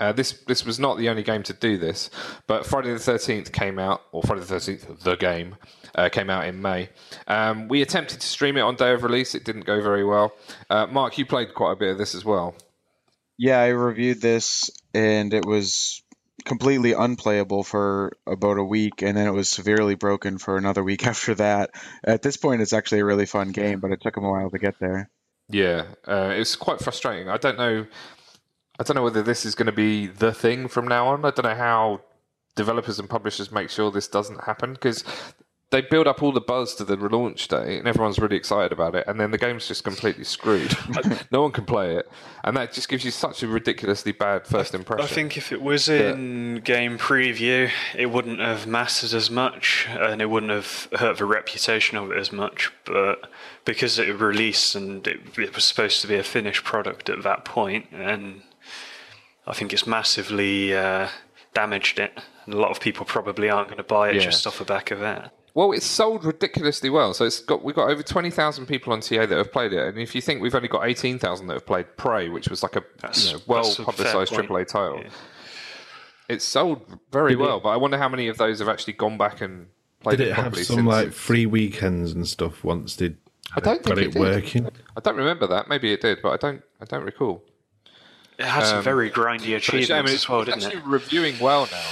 Uh, 0.00 0.12
this 0.12 0.32
this 0.46 0.64
was 0.64 0.78
not 0.78 0.96
the 0.96 1.08
only 1.08 1.24
game 1.24 1.42
to 1.42 1.52
do 1.52 1.76
this, 1.76 2.08
but 2.46 2.64
Friday 2.64 2.92
the 2.92 2.98
Thirteenth 3.00 3.50
came 3.50 3.78
out, 3.78 4.02
or 4.12 4.22
Friday 4.22 4.40
the 4.40 4.46
Thirteenth, 4.46 5.02
the 5.02 5.16
game 5.16 5.56
uh, 5.96 6.08
came 6.08 6.30
out 6.30 6.46
in 6.46 6.62
May. 6.62 6.88
Um, 7.26 7.66
we 7.66 7.82
attempted 7.82 8.20
to 8.20 8.26
stream 8.26 8.56
it 8.56 8.60
on 8.60 8.76
day 8.76 8.92
of 8.92 9.02
release. 9.02 9.34
It 9.34 9.44
didn't 9.44 9.64
go 9.66 9.82
very 9.82 10.04
well. 10.04 10.32
Uh, 10.70 10.86
Mark, 10.86 11.18
you 11.18 11.26
played 11.26 11.52
quite 11.54 11.72
a 11.72 11.76
bit 11.76 11.90
of 11.90 11.98
this 11.98 12.14
as 12.14 12.24
well. 12.24 12.54
Yeah, 13.36 13.60
I 13.60 13.68
reviewed 13.68 14.20
this 14.20 14.70
and 14.94 15.32
it 15.34 15.44
was 15.44 16.02
completely 16.48 16.92
unplayable 16.94 17.62
for 17.62 18.12
about 18.26 18.58
a 18.58 18.64
week 18.64 19.02
and 19.02 19.16
then 19.16 19.26
it 19.26 19.32
was 19.32 19.48
severely 19.48 19.94
broken 19.94 20.38
for 20.38 20.56
another 20.56 20.82
week 20.82 21.06
after 21.12 21.34
that. 21.36 21.70
At 22.02 22.22
this 22.22 22.36
point 22.36 22.62
it's 22.62 22.72
actually 22.72 23.00
a 23.00 23.04
really 23.04 23.26
fun 23.26 23.52
game, 23.52 23.80
but 23.80 23.92
it 23.92 24.00
took 24.00 24.14
them 24.14 24.24
a 24.24 24.30
while 24.30 24.50
to 24.50 24.58
get 24.58 24.80
there. 24.80 25.10
Yeah, 25.50 25.84
uh, 26.06 26.32
it's 26.34 26.56
quite 26.56 26.80
frustrating. 26.80 27.28
I 27.28 27.38
don't 27.38 27.56
know. 27.56 27.86
I 28.78 28.82
don't 28.82 28.96
know 28.96 29.02
whether 29.02 29.22
this 29.22 29.46
is 29.46 29.54
going 29.54 29.66
to 29.66 29.72
be 29.72 30.06
the 30.06 30.32
thing 30.32 30.68
from 30.68 30.86
now 30.86 31.08
on. 31.08 31.24
I 31.24 31.30
don't 31.30 31.44
know 31.44 31.54
how 31.54 32.00
developers 32.54 32.98
and 32.98 33.08
publishers 33.08 33.50
make 33.50 33.70
sure 33.70 33.90
this 33.90 34.08
doesn't 34.08 34.44
happen 34.44 34.72
because 34.72 35.04
they 35.70 35.82
build 35.82 36.06
up 36.06 36.22
all 36.22 36.32
the 36.32 36.40
buzz 36.40 36.74
to 36.76 36.84
the 36.84 36.96
relaunch 36.96 37.46
day 37.48 37.76
and 37.78 37.86
everyone's 37.86 38.18
really 38.18 38.36
excited 38.36 38.72
about 38.72 38.94
it, 38.94 39.04
and 39.06 39.20
then 39.20 39.30
the 39.30 39.38
game's 39.38 39.68
just 39.68 39.84
completely 39.84 40.24
screwed. 40.24 40.74
no 41.30 41.42
one 41.42 41.52
can 41.52 41.64
play 41.66 41.96
it, 41.96 42.08
and 42.42 42.56
that 42.56 42.72
just 42.72 42.88
gives 42.88 43.04
you 43.04 43.10
such 43.10 43.42
a 43.42 43.46
ridiculously 43.48 44.12
bad 44.12 44.46
first 44.46 44.74
impression. 44.74 45.04
I 45.04 45.08
think 45.08 45.36
if 45.36 45.52
it 45.52 45.60
was 45.60 45.88
in 45.88 46.60
game 46.64 46.96
preview, 46.96 47.70
it 47.94 48.06
wouldn't 48.06 48.40
have 48.40 48.66
mattered 48.66 49.12
as 49.12 49.30
much, 49.30 49.86
and 49.90 50.22
it 50.22 50.30
wouldn't 50.30 50.52
have 50.52 50.88
hurt 50.98 51.18
the 51.18 51.26
reputation 51.26 51.98
of 51.98 52.10
it 52.12 52.16
as 52.18 52.32
much. 52.32 52.72
But 52.84 53.30
because 53.66 53.98
it 53.98 54.18
released 54.18 54.74
and 54.74 55.06
it, 55.06 55.20
it 55.38 55.54
was 55.54 55.64
supposed 55.64 56.00
to 56.00 56.06
be 56.08 56.16
a 56.16 56.22
finished 56.22 56.64
product 56.64 57.10
at 57.10 57.22
that 57.24 57.44
point, 57.44 57.86
and 57.92 58.42
I 59.46 59.52
think 59.52 59.72
it's 59.74 59.86
massively 59.86 60.74
uh, 60.74 61.08
damaged 61.52 61.98
it. 61.98 62.18
And 62.46 62.54
a 62.54 62.58
lot 62.58 62.70
of 62.70 62.80
people 62.80 63.04
probably 63.04 63.50
aren't 63.50 63.68
going 63.68 63.76
to 63.76 63.82
buy 63.82 64.08
it 64.08 64.14
Yeah. 64.16 64.20
just 64.22 64.46
off 64.46 64.58
the 64.58 64.64
back 64.64 64.90
of 64.90 65.00
that. 65.00 65.34
Well, 65.58 65.72
it's 65.72 65.84
sold 65.86 66.24
ridiculously 66.24 66.88
well. 66.88 67.12
So 67.14 67.24
it's 67.24 67.40
got 67.40 67.64
we've 67.64 67.74
got 67.74 67.90
over 67.90 68.00
twenty 68.04 68.30
thousand 68.30 68.66
people 68.66 68.92
on 68.92 69.00
TA 69.00 69.26
that 69.26 69.36
have 69.36 69.50
played 69.50 69.72
it, 69.72 69.88
and 69.88 69.98
if 69.98 70.14
you 70.14 70.20
think 70.20 70.40
we've 70.40 70.54
only 70.54 70.68
got 70.68 70.86
eighteen 70.86 71.18
thousand 71.18 71.48
that 71.48 71.54
have 71.54 71.66
played 71.66 71.96
Prey, 71.96 72.28
which 72.28 72.48
was 72.48 72.62
like 72.62 72.76
a 72.76 72.84
you 73.16 73.32
know, 73.32 73.38
well 73.48 73.64
that's 73.64 73.72
a 73.80 73.84
fair 73.84 73.84
publicised 73.86 74.32
point. 74.34 74.48
AAA 74.48 74.68
title, 74.68 75.00
Yeah. 75.02 75.10
it's 76.28 76.44
sold 76.44 77.00
very 77.10 77.34
well. 77.34 77.58
But 77.58 77.70
I 77.70 77.76
wonder 77.76 77.98
how 77.98 78.08
many 78.08 78.28
of 78.28 78.36
those 78.38 78.60
have 78.60 78.68
actually 78.68 78.92
gone 78.92 79.18
back 79.18 79.40
and 79.40 79.66
played 79.98 80.18
Did 80.18 80.28
it 80.28 80.30
it 80.30 80.34
have 80.36 80.56
some 80.58 80.86
like 80.86 81.06
it's- 81.08 81.18
free 81.20 81.44
weekends 81.46 82.12
and 82.12 82.24
stuff 82.28 82.62
once 82.62 82.94
they 82.94 83.16
I 83.56 83.58
don't 83.58 83.82
got 83.82 83.96
think 83.96 83.98
it, 83.98 84.06
it 84.06 84.12
did. 84.12 84.20
working? 84.20 84.68
I 84.96 85.00
don't 85.00 85.16
remember 85.16 85.48
that. 85.48 85.68
Maybe 85.68 85.92
it 85.92 86.00
did, 86.02 86.22
but 86.22 86.30
I 86.30 86.36
don't. 86.36 86.62
I 86.80 86.84
don't 86.84 87.02
recall. 87.02 87.42
It 88.38 88.44
had 88.46 88.64
some 88.64 88.78
um, 88.78 88.84
very 88.84 89.10
grindy 89.10 89.38
But 89.38 89.48
it's, 89.48 89.70
I 89.70 89.74
achievements 89.74 89.90
mean, 90.12 90.14
as 90.14 90.28
well, 90.28 90.44
didn't 90.44 90.62
actually 90.62 90.78
it? 90.82 90.86
reviewing 90.86 91.36
well 91.40 91.66
now. 91.72 91.90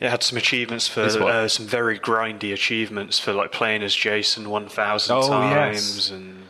It 0.00 0.10
had 0.10 0.22
some 0.22 0.36
achievements 0.36 0.86
for 0.88 1.00
uh, 1.02 1.48
some 1.48 1.66
very 1.66 1.98
grindy 1.98 2.52
achievements 2.52 3.18
for 3.18 3.32
like 3.32 3.50
playing 3.52 3.82
as 3.82 3.94
Jason 3.94 4.50
one 4.50 4.68
thousand 4.68 5.16
Oh, 5.16 5.28
times 5.28 5.96
yes. 5.96 6.10
and 6.10 6.42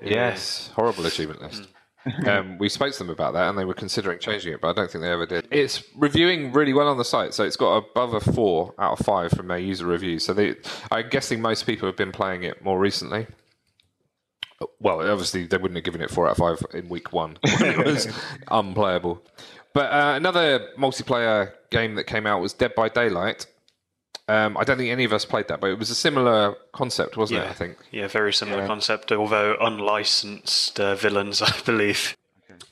Yes, 0.00 0.70
horrible 0.76 1.04
achievement 1.06 1.42
list. 1.42 1.66
um, 2.28 2.56
we 2.58 2.68
spoke 2.68 2.92
to 2.92 2.98
them 2.98 3.10
about 3.10 3.32
that, 3.34 3.48
and 3.48 3.58
they 3.58 3.64
were 3.64 3.74
considering 3.74 4.20
changing 4.20 4.52
it, 4.52 4.60
but 4.60 4.68
I 4.68 4.72
don't 4.72 4.88
think 4.90 5.02
they 5.02 5.10
ever 5.10 5.26
did. 5.26 5.48
It's 5.50 5.82
reviewing 5.96 6.52
really 6.52 6.72
well 6.72 6.86
on 6.86 6.96
the 6.98 7.04
site, 7.04 7.34
so 7.34 7.42
it's 7.44 7.56
got 7.56 7.76
above 7.78 8.14
a 8.14 8.20
four 8.20 8.74
out 8.78 8.98
of 9.00 9.04
five 9.04 9.32
from 9.32 9.48
their 9.48 9.58
user 9.58 9.84
reviews. 9.86 10.24
So 10.24 10.32
they, 10.32 10.54
I'm 10.92 11.08
guessing 11.08 11.42
most 11.42 11.66
people 11.66 11.88
have 11.88 11.96
been 11.96 12.12
playing 12.12 12.44
it 12.44 12.62
more 12.64 12.78
recently. 12.78 13.26
Well, 14.80 15.00
obviously 15.00 15.46
they 15.46 15.56
wouldn't 15.56 15.76
have 15.76 15.84
given 15.84 16.00
it 16.00 16.10
four 16.10 16.26
out 16.28 16.32
of 16.32 16.36
five 16.38 16.62
in 16.74 16.88
week 16.88 17.12
one 17.12 17.38
when 17.42 17.62
it 17.80 17.84
was 17.84 18.08
unplayable. 18.48 19.22
But 19.74 19.92
uh, 19.92 20.14
another 20.16 20.68
multiplayer 20.78 21.52
game 21.70 21.94
that 21.96 22.04
came 22.04 22.26
out 22.26 22.40
was 22.40 22.52
Dead 22.52 22.74
by 22.74 22.88
Daylight. 22.88 23.46
Um, 24.28 24.56
I 24.58 24.64
don't 24.64 24.76
think 24.76 24.90
any 24.90 25.04
of 25.04 25.12
us 25.12 25.24
played 25.24 25.48
that, 25.48 25.60
but 25.60 25.70
it 25.70 25.78
was 25.78 25.88
a 25.90 25.94
similar 25.94 26.54
concept, 26.72 27.16
wasn't 27.16 27.40
it? 27.44 27.48
I 27.48 27.52
think. 27.54 27.78
yeah, 27.90 28.08
very 28.08 28.32
similar 28.32 28.60
Yeah. 28.62 28.66
concept, 28.66 29.10
although 29.12 29.56
unlicensed 29.60 30.78
uh, 30.78 30.94
villains, 30.96 31.40
I 31.50 31.52
believe. 31.64 32.16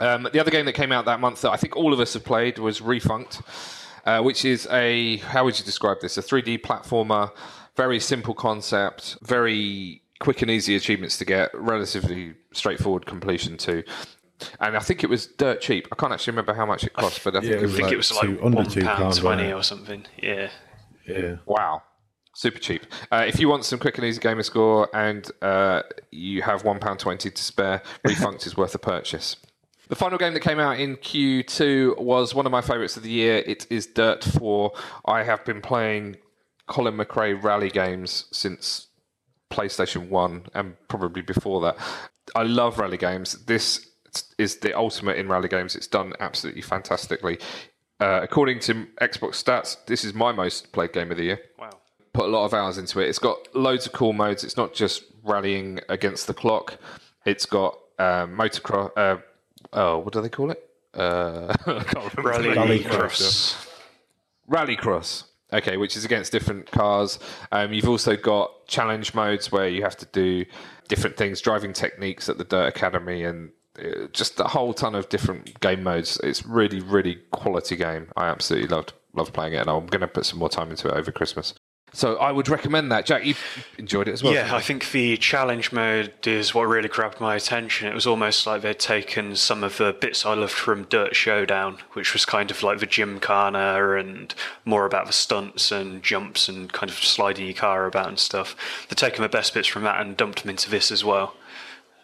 Um, 0.00 0.28
the 0.32 0.40
other 0.40 0.50
game 0.50 0.66
that 0.66 0.74
came 0.74 0.92
out 0.92 1.06
that 1.06 1.20
month 1.20 1.40
that 1.42 1.50
I 1.52 1.56
think 1.56 1.74
all 1.76 1.92
of 1.94 2.00
us 2.00 2.12
have 2.14 2.24
played 2.24 2.58
was 2.58 2.80
Refunct, 2.82 3.40
uh, 4.04 4.20
which 4.22 4.44
is 4.44 4.66
a 4.70 5.16
how 5.18 5.44
would 5.44 5.58
you 5.58 5.64
describe 5.64 6.00
this? 6.02 6.18
A 6.18 6.22
3D 6.22 6.60
platformer 6.60 7.30
Very 7.76 8.00
simple 8.00 8.34
concept, 8.34 9.16
very 9.22 10.02
quick 10.18 10.40
and 10.42 10.50
easy 10.50 10.76
achievements 10.76 11.16
to 11.18 11.24
get, 11.24 11.50
relatively 11.54 12.34
straightforward 12.52 13.04
completion 13.06 13.56
too. 13.58 13.82
And 14.60 14.76
I 14.76 14.80
think 14.80 15.02
it 15.02 15.10
was 15.10 15.26
dirt 15.26 15.60
cheap. 15.60 15.88
I 15.90 15.96
can't 15.96 16.12
actually 16.12 16.32
remember 16.32 16.54
how 16.54 16.66
much 16.66 16.84
it 16.84 16.92
cost, 16.92 17.22
but 17.24 17.36
I 17.36 17.40
think 17.40 17.50
Yeah, 17.52 17.56
it 17.58 17.62
it 17.62 17.66
was 17.66 17.74
I 17.74 17.76
think 17.76 17.84
like 17.84 17.92
it 17.92 17.96
was 17.96 18.08
two- 18.08 18.40
under 18.44 18.56
one 18.56 18.66
two 18.68 18.80
pound 18.82 18.98
pound, 18.98 19.16
twenty 19.16 19.52
or 19.52 19.62
something. 19.62 20.04
Yeah. 20.22 20.50
Yeah. 21.06 21.36
Wow. 21.46 21.82
Super 22.34 22.58
cheap. 22.58 22.84
Uh, 23.10 23.24
if 23.26 23.40
you 23.40 23.48
want 23.48 23.64
some 23.64 23.78
quick 23.78 23.96
and 23.96 24.06
easy 24.06 24.20
gamer 24.20 24.42
score 24.42 24.90
and 24.94 25.30
uh, 25.40 25.82
you 26.10 26.42
have 26.42 26.64
£1.20 26.64 27.34
to 27.34 27.42
spare, 27.42 27.82
Refunct 28.06 28.46
is 28.46 28.58
worth 28.58 28.74
a 28.74 28.78
purchase. 28.78 29.36
The 29.88 29.94
final 29.94 30.18
game 30.18 30.34
that 30.34 30.40
came 30.40 30.58
out 30.58 30.78
in 30.78 30.96
Q2 30.96 31.98
was 31.98 32.34
one 32.34 32.44
of 32.44 32.52
my 32.52 32.60
favourites 32.60 32.96
of 32.98 33.04
the 33.04 33.10
year. 33.10 33.38
It 33.46 33.66
is 33.70 33.86
Dirt 33.86 34.22
4. 34.22 34.70
I 35.06 35.22
have 35.22 35.46
been 35.46 35.62
playing 35.62 36.16
Colin 36.66 36.96
McRae 36.98 37.42
rally 37.42 37.70
games 37.70 38.26
since 38.32 38.88
PlayStation 39.50 40.08
1 40.10 40.46
and 40.54 40.76
probably 40.88 41.22
before 41.22 41.60
that. 41.62 41.76
I 42.34 42.42
love 42.42 42.78
rally 42.78 42.98
games. 42.98 43.44
This 43.46 43.88
is 44.38 44.56
the 44.58 44.76
ultimate 44.76 45.16
in 45.16 45.28
rally 45.28 45.48
games. 45.48 45.74
It's 45.76 45.86
done 45.86 46.12
absolutely 46.20 46.62
fantastically. 46.62 47.38
Uh, 48.00 48.20
according 48.22 48.60
to 48.60 48.86
Xbox 49.00 49.42
stats, 49.42 49.76
this 49.86 50.04
is 50.04 50.12
my 50.14 50.30
most 50.32 50.72
played 50.72 50.92
game 50.92 51.10
of 51.10 51.16
the 51.16 51.24
year 51.24 51.40
Wow. 51.58 51.70
put 52.12 52.26
a 52.26 52.28
lot 52.28 52.44
of 52.44 52.52
hours 52.52 52.76
into 52.78 53.00
it. 53.00 53.08
It's 53.08 53.18
got 53.18 53.38
loads 53.54 53.86
of 53.86 53.92
cool 53.92 54.12
modes. 54.12 54.44
It's 54.44 54.56
not 54.56 54.74
just 54.74 55.04
rallying 55.24 55.80
against 55.88 56.26
the 56.26 56.34
clock. 56.34 56.78
It's 57.24 57.46
got 57.46 57.74
um, 57.98 58.36
motocross. 58.36 58.90
Uh, 58.96 59.16
oh, 59.72 59.98
what 59.98 60.12
do 60.12 60.20
they 60.20 60.28
call 60.28 60.50
it? 60.50 60.62
Uh, 60.94 61.54
I 61.66 61.82
can't 61.84 62.16
remember. 62.16 62.22
Rally, 62.22 62.48
Rally 62.50 62.84
cross. 62.84 63.66
Rallycross. 64.50 65.24
Okay, 65.52 65.76
which 65.76 65.96
is 65.96 66.04
against 66.04 66.32
different 66.32 66.70
cars. 66.70 67.18
Um, 67.52 67.72
you've 67.72 67.88
also 67.88 68.16
got 68.16 68.66
challenge 68.66 69.14
modes 69.14 69.52
where 69.52 69.68
you 69.68 69.82
have 69.82 69.96
to 69.98 70.06
do 70.06 70.44
different 70.88 71.16
things, 71.16 71.40
driving 71.40 71.72
techniques 71.72 72.28
at 72.28 72.36
the 72.36 72.44
Dirt 72.44 72.66
Academy, 72.66 73.22
and 73.24 73.50
uh, 73.50 73.50
Uh, 73.78 74.06
just 74.12 74.40
a 74.40 74.44
whole 74.44 74.74
ton 74.74 74.94
of 74.94 75.08
different 75.08 75.60
game 75.60 75.82
modes. 75.82 76.18
It's 76.22 76.44
really, 76.44 76.80
really 76.80 77.16
quality 77.30 77.76
game. 77.76 78.08
I 78.16 78.26
absolutely 78.26 78.68
loved 78.68 78.92
loved 79.14 79.32
playing 79.32 79.54
it, 79.54 79.58
and 79.58 79.70
I'm 79.70 79.86
going 79.86 80.02
to 80.02 80.08
put 80.08 80.26
some 80.26 80.38
more 80.38 80.48
time 80.48 80.70
into 80.70 80.88
it 80.88 80.94
over 80.94 81.10
Christmas. 81.10 81.54
So 81.92 82.16
I 82.16 82.30
would 82.30 82.48
recommend 82.48 82.92
that. 82.92 83.06
Jack, 83.06 83.24
you 83.24 83.34
enjoyed 83.78 84.08
it 84.08 84.12
as 84.12 84.22
well. 84.22 84.34
Yeah, 84.34 84.54
I 84.54 84.60
think 84.60 84.90
the 84.90 85.16
challenge 85.16 85.72
mode 85.72 86.26
is 86.26 86.54
what 86.54 86.64
really 86.64 86.88
grabbed 86.88 87.20
my 87.20 87.36
attention. 87.36 87.88
It 87.88 87.94
was 87.94 88.06
almost 88.06 88.46
like 88.46 88.60
they'd 88.60 88.78
taken 88.78 89.34
some 89.34 89.64
of 89.64 89.78
the 89.78 89.96
bits 89.98 90.26
I 90.26 90.34
loved 90.34 90.52
from 90.52 90.84
Dirt 90.84 91.16
Showdown, 91.16 91.78
which 91.94 92.12
was 92.12 92.26
kind 92.26 92.50
of 92.50 92.62
like 92.62 92.80
the 92.80 92.86
gymkhana 92.86 93.94
and 93.94 94.34
more 94.66 94.84
about 94.84 95.06
the 95.06 95.12
stunts 95.14 95.72
and 95.72 96.02
jumps 96.02 96.48
and 96.50 96.70
kind 96.70 96.90
of 96.90 96.98
sliding 96.98 97.46
your 97.46 97.54
car 97.54 97.86
about 97.86 98.08
and 98.08 98.18
stuff. 98.18 98.56
They'd 98.88 98.98
taken 98.98 99.22
the 99.22 99.28
best 99.30 99.54
bits 99.54 99.68
from 99.68 99.84
that 99.84 100.00
and 100.00 100.16
dumped 100.16 100.42
them 100.42 100.50
into 100.50 100.68
this 100.68 100.90
as 100.90 101.02
well. 101.02 101.34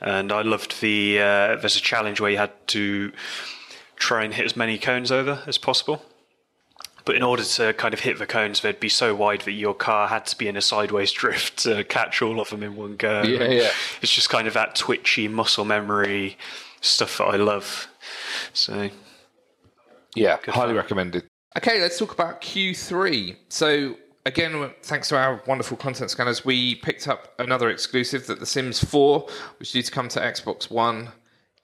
And 0.03 0.31
I 0.33 0.43
loved 0.43 0.81
the. 0.81 1.19
Uh, 1.21 1.57
there's 1.57 1.77
a 1.77 1.81
challenge 1.81 2.21
where 2.21 2.31
you 2.31 2.37
had 2.39 2.51
to 2.69 3.13
try 3.97 4.25
and 4.25 4.35
hit 4.35 4.45
as 4.45 4.57
many 4.57 4.77
cones 4.77 5.11
over 5.13 5.43
as 5.47 5.57
possible. 5.59 6.03
But 7.05 7.17
in 7.17 7.23
order 7.23 7.43
to 7.43 7.73
kind 7.73 7.95
of 7.95 8.01
hit 8.01 8.19
the 8.19 8.27
cones, 8.27 8.61
they'd 8.61 8.79
be 8.79 8.89
so 8.89 9.15
wide 9.15 9.41
that 9.43 9.53
your 9.53 9.75
car 9.75 10.09
had 10.09 10.25
to 10.27 10.37
be 10.37 10.47
in 10.49 10.57
a 10.57 10.61
sideways 10.61 11.11
drift 11.23 11.59
to 11.65 11.85
catch 11.85 12.21
all 12.23 12.41
of 12.41 12.51
them 12.51 12.63
in 12.63 12.77
one 12.77 12.97
go. 12.97 13.23
Yeah, 13.23 13.49
yeah. 13.49 13.71
It's 14.03 14.13
just 14.13 14.29
kind 14.29 14.47
of 14.47 14.55
that 14.55 14.75
twitchy 14.75 15.29
muscle 15.29 15.65
memory 15.65 16.37
stuff 16.81 17.19
that 17.19 17.25
I 17.25 17.37
love. 17.37 17.89
So 18.53 18.91
Yeah, 20.15 20.39
highly 20.47 20.69
fun. 20.69 20.77
recommended. 20.77 21.25
Okay, 21.57 21.81
let's 21.81 21.99
talk 21.99 22.13
about 22.13 22.41
Q3. 22.41 23.37
So, 23.49 23.97
again, 24.27 24.71
thanks 24.83 25.09
to 25.09 25.17
our 25.17 25.43
wonderful 25.47 25.77
content 25.77 26.11
scanners, 26.11 26.45
we 26.45 26.75
picked 26.77 27.09
up 27.09 27.35
another 27.39 27.71
exclusive 27.71 28.27
that 28.27 28.41
The 28.41 28.47
Sims 28.47 28.83
4, 28.83 29.21
which 29.59 29.69
is 29.69 29.73
due 29.73 29.83
to 29.83 29.91
come 29.91 30.09
to 30.11 30.21
Xbox 30.21 30.71
One 30.71 31.11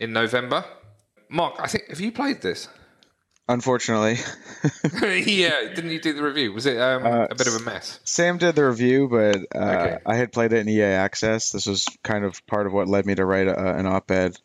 in 0.01 0.13
November. 0.13 0.65
Mark, 1.29 1.57
I 1.59 1.67
think, 1.67 1.89
have 1.89 2.01
you 2.01 2.13
played 2.13 2.41
this? 2.43 2.69
Unfortunately, 3.51 4.19
yeah, 5.25 5.73
didn't 5.75 5.91
you 5.91 5.99
do 6.01 6.13
the 6.13 6.23
review? 6.23 6.53
Was 6.53 6.67
it 6.67 6.79
um, 6.79 7.07
Uh, 7.07 7.27
a 7.31 7.35
bit 7.35 7.47
of 7.47 7.55
a 7.55 7.61
mess? 7.61 7.99
Sam 8.05 8.37
did 8.37 8.55
the 8.57 8.67
review, 8.67 9.09
but 9.09 9.37
uh, 9.59 9.71
Okay. 9.71 9.99
I 10.05 10.17
had 10.17 10.33
played 10.33 10.53
it 10.53 10.59
in 10.59 10.69
EA 10.69 10.83
Access. 10.83 11.51
This 11.53 11.65
was 11.65 11.87
kind 12.05 12.27
of 12.27 12.47
part 12.47 12.67
of 12.67 12.75
what 12.75 12.89
led 12.89 13.07
me 13.07 13.15
to 13.15 13.25
write 13.25 13.49
a, 13.49 13.75
an 13.77 13.87
op-ed 13.87 14.37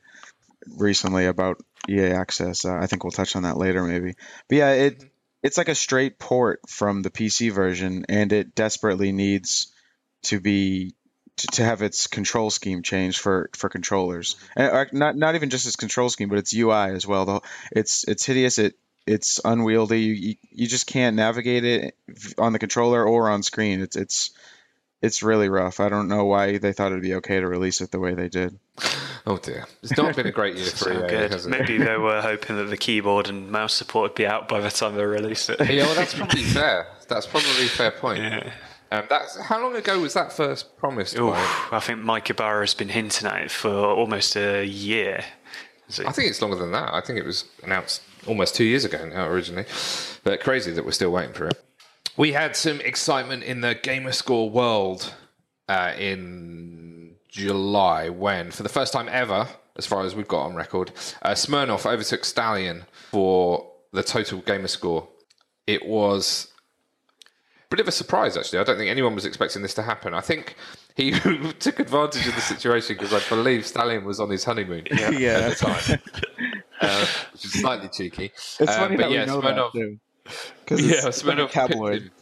recently 0.77 1.25
about 1.25 1.61
EA 1.89 2.11
Access. 2.11 2.63
Uh, 2.63 2.75
I 2.75 2.87
think 2.87 3.03
we'll 3.03 3.11
touch 3.11 3.35
on 3.35 3.43
that 3.43 3.57
later, 3.57 3.83
maybe. 3.83 4.13
But 4.47 4.57
yeah, 4.57 4.71
it 4.71 5.03
it's 5.43 5.57
like 5.57 5.67
a 5.67 5.75
straight 5.75 6.17
port 6.17 6.61
from 6.67 7.01
the 7.01 7.09
PC 7.09 7.51
version, 7.51 8.05
and 8.09 8.31
it 8.31 8.55
desperately 8.55 9.11
needs 9.11 9.71
to 10.23 10.39
be 10.39 10.95
to, 11.37 11.47
to 11.47 11.63
have 11.63 11.81
its 11.81 12.07
control 12.07 12.49
scheme 12.49 12.81
changed 12.81 13.19
for 13.19 13.49
for 13.55 13.69
controllers, 13.69 14.37
and 14.55 14.71
uh, 14.71 14.85
not 14.93 15.17
not 15.17 15.35
even 15.35 15.49
just 15.49 15.67
its 15.67 15.75
control 15.75 16.09
scheme, 16.09 16.29
but 16.29 16.37
its 16.37 16.53
UI 16.53 16.91
as 16.91 17.05
well. 17.05 17.25
Though 17.25 17.43
it's 17.71 18.05
it's 18.07 18.25
hideous. 18.25 18.57
It 18.57 18.75
it's 19.05 19.41
unwieldy. 19.43 19.99
You, 20.01 20.13
you, 20.13 20.35
you 20.49 20.67
just 20.67 20.87
can't 20.87 21.17
navigate 21.17 21.65
it 21.65 21.97
on 22.37 22.53
the 22.53 22.59
controller 22.59 23.03
or 23.03 23.29
on 23.29 23.43
screen. 23.43 23.81
It's 23.81 23.97
it's 23.97 24.31
it's 25.01 25.23
really 25.23 25.49
rough. 25.49 25.81
I 25.81 25.89
don't 25.89 26.07
know 26.07 26.23
why 26.23 26.57
they 26.57 26.71
thought 26.71 26.93
it'd 26.93 27.01
be 27.01 27.15
okay 27.15 27.39
to 27.39 27.47
release 27.47 27.81
it 27.81 27.91
the 27.91 27.99
way 27.99 28.13
they 28.13 28.29
did. 28.29 28.57
Oh 29.25 29.37
dear, 29.37 29.65
it's 29.81 29.95
not 29.95 30.15
been 30.15 30.27
a 30.27 30.31
great 30.31 30.55
year 30.55 30.65
for 30.65 30.77
so 30.77 30.91
EA, 31.05 31.09
good. 31.09 31.31
has 31.31 31.45
it? 31.45 31.49
Maybe 31.49 31.77
they 31.77 31.97
were 31.97 32.21
hoping 32.21 32.57
that 32.57 32.65
the 32.65 32.77
keyboard 32.77 33.29
and 33.29 33.49
mouse 33.49 33.73
support 33.73 34.11
would 34.11 34.15
be 34.15 34.27
out 34.27 34.47
by 34.49 34.59
the 34.59 34.69
time 34.69 34.95
they 34.95 35.05
released 35.05 35.49
it. 35.49 35.59
Yeah, 35.69 35.83
well, 35.85 35.95
that's 35.95 36.13
probably 36.13 36.43
fair. 36.43 36.87
That's 37.07 37.25
probably 37.25 37.65
a 37.65 37.69
fair 37.69 37.91
point. 37.91 38.21
Um, 38.91 39.05
that's 39.09 39.39
how 39.39 39.61
long 39.61 39.75
ago 39.75 39.99
was 39.99 40.13
that 40.13 40.33
first 40.33 40.77
promised? 40.77 41.15
Oof, 41.17 41.33
by? 41.33 41.67
I 41.71 41.79
think 41.79 42.01
Mike 42.01 42.29
Ibarra 42.29 42.61
has 42.61 42.73
been 42.73 42.89
hinting 42.89 43.27
at 43.27 43.41
it 43.43 43.51
for 43.51 43.71
almost 43.71 44.35
a 44.35 44.63
year. 44.65 45.23
I 46.05 46.11
think 46.11 46.29
it's 46.29 46.41
longer 46.41 46.57
than 46.57 46.71
that. 46.73 46.93
I 46.93 47.01
think 47.01 47.17
it 47.19 47.25
was 47.25 47.45
announced 47.63 48.01
almost 48.27 48.55
two 48.55 48.63
years 48.63 48.85
ago 48.85 49.05
now 49.05 49.27
originally, 49.27 49.65
but 50.23 50.41
crazy 50.41 50.71
that 50.71 50.85
we're 50.85 50.91
still 50.91 51.11
waiting 51.11 51.33
for 51.33 51.47
it. 51.47 51.63
We 52.17 52.33
had 52.33 52.55
some 52.55 52.81
excitement 52.81 53.43
in 53.43 53.61
the 53.61 53.73
Gamerscore 53.75 54.51
world 54.51 55.13
uh, 55.67 55.93
in 55.97 56.82
July 57.33 58.09
when, 58.09 58.51
for 58.51 58.61
the 58.61 58.69
first 58.69 58.93
time 58.93 59.09
ever, 59.09 59.47
as 59.75 59.87
far 59.87 60.03
as 60.05 60.13
we've 60.13 60.27
got 60.27 60.43
on 60.45 60.53
record, 60.55 60.91
uh, 61.23 61.31
Smrnov 61.31 61.85
overtook 61.91 62.23
Stallion 62.25 62.85
for 63.09 63.71
the 63.91 64.03
total 64.03 64.39
Gamerscore. 64.43 65.07
It 65.65 65.87
was 65.87 66.47
a 67.65 67.67
bit 67.71 67.79
of 67.79 67.87
a 67.87 67.91
surprise, 67.91 68.37
actually. 68.37 68.59
I 68.59 68.63
don't 68.63 68.77
think 68.77 68.91
anyone 68.91 69.15
was 69.15 69.25
expecting 69.25 69.63
this 69.63 69.73
to 69.73 69.81
happen. 69.81 70.13
I 70.13 70.21
think 70.21 70.55
he 70.95 71.11
took 71.59 71.79
advantage 71.79 72.27
of 72.27 72.35
the 72.35 72.41
situation 72.41 72.97
because 72.99 73.13
I 73.13 73.27
believe 73.29 73.65
Stallion 73.65 74.05
was 74.05 74.19
on 74.19 74.29
his 74.29 74.43
honeymoon 74.43 74.85
Yeah. 74.91 75.07
at 75.07 75.57
the 75.57 75.65
time, 75.65 75.99
uh, 76.81 77.05
which 77.31 77.45
is 77.45 77.53
slightly 77.53 77.89
cheeky. 77.89 78.25
It's 78.25 78.59
Um, 78.61 78.67
funny 78.67 78.95
but 78.97 79.09
that 79.09 79.11
yeah, 79.11 79.21
we 79.21 79.25
know 79.25 79.41
Smrnov- 79.41 79.73
that 79.73 79.79
too. 79.79 79.99
Because 80.59 80.85
yeah, 80.85 81.07
it's 81.07 81.23
like 81.25 81.39
a 81.39 81.47
Smirnoff 81.47 81.93
him. 81.99 82.11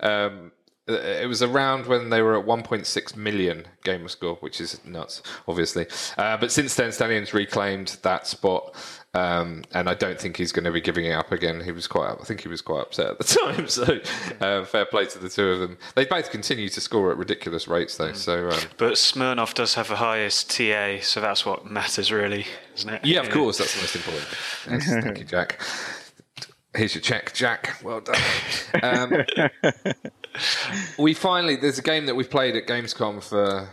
Um, 0.00 0.52
it 0.86 1.28
was 1.28 1.42
around 1.42 1.86
when 1.86 2.10
they 2.10 2.20
were 2.20 2.38
at 2.38 2.44
1.6 2.44 3.16
million 3.16 3.66
gamer 3.84 4.08
score, 4.08 4.34
which 4.36 4.60
is 4.60 4.84
nuts, 4.84 5.22
obviously. 5.48 5.86
Uh, 6.18 6.36
but 6.36 6.52
since 6.52 6.74
then, 6.74 6.90
Stallion's 6.92 7.32
reclaimed 7.32 7.96
that 8.02 8.26
spot, 8.26 8.74
um, 9.14 9.64
and 9.72 9.88
I 9.88 9.94
don't 9.94 10.20
think 10.20 10.36
he's 10.36 10.52
going 10.52 10.64
to 10.64 10.72
be 10.72 10.82
giving 10.82 11.06
it 11.06 11.12
up 11.12 11.32
again. 11.32 11.62
He 11.62 11.72
was 11.72 11.86
quite, 11.86 12.10
I 12.20 12.24
think 12.24 12.42
he 12.42 12.48
was 12.48 12.60
quite 12.60 12.82
upset 12.82 13.06
at 13.12 13.18
the 13.18 13.24
time. 13.54 13.68
So, 13.68 13.98
uh, 14.40 14.64
fair 14.66 14.84
play 14.84 15.06
to 15.06 15.18
the 15.18 15.28
two 15.30 15.48
of 15.48 15.60
them. 15.60 15.78
They 15.94 16.04
both 16.04 16.30
continue 16.30 16.68
to 16.68 16.80
score 16.80 17.10
at 17.10 17.16
ridiculous 17.16 17.66
rates, 17.66 17.96
though. 17.96 18.12
So, 18.12 18.50
um, 18.50 18.60
But 18.76 18.94
Smrnov 18.94 19.54
does 19.54 19.74
have 19.74 19.88
the 19.88 19.96
highest 19.96 20.50
TA, 20.54 20.98
so 21.00 21.20
that's 21.20 21.46
what 21.46 21.70
matters, 21.70 22.12
really, 22.12 22.46
isn't 22.76 22.90
it? 22.90 23.04
yeah, 23.04 23.20
of 23.20 23.30
course, 23.30 23.56
that's 23.56 23.74
the 23.74 23.80
most 23.80 23.96
important. 23.96 24.26
Yes, 24.70 25.02
thank 25.04 25.18
you, 25.18 25.24
Jack. 25.24 25.62
Here's 26.76 26.92
your 26.94 27.02
check, 27.02 27.32
Jack. 27.32 27.80
Well 27.84 28.00
done. 28.00 28.16
Um, 28.82 29.24
we 30.98 31.14
finally 31.14 31.56
there's 31.56 31.78
a 31.78 31.82
game 31.82 32.06
that 32.06 32.14
we've 32.14 32.30
played 32.30 32.56
at 32.56 32.66
Gamescom 32.66 33.22
for 33.22 33.68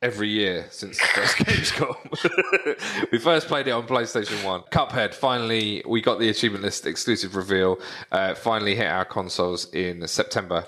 every 0.00 0.28
year 0.28 0.66
since 0.70 0.98
the 0.98 1.06
first 1.06 1.36
Gamescom. 1.38 3.08
we 3.12 3.18
first 3.18 3.48
played 3.48 3.66
it 3.66 3.72
on 3.72 3.86
PlayStation 3.86 4.44
One. 4.44 4.62
Cuphead. 4.70 5.12
Finally, 5.14 5.82
we 5.86 6.00
got 6.00 6.18
the 6.20 6.28
achievement 6.28 6.62
list 6.64 6.86
exclusive 6.86 7.34
reveal. 7.36 7.78
Uh, 8.12 8.34
finally 8.34 8.74
hit 8.74 8.86
our 8.86 9.04
consoles 9.04 9.72
in 9.74 10.06
September. 10.06 10.64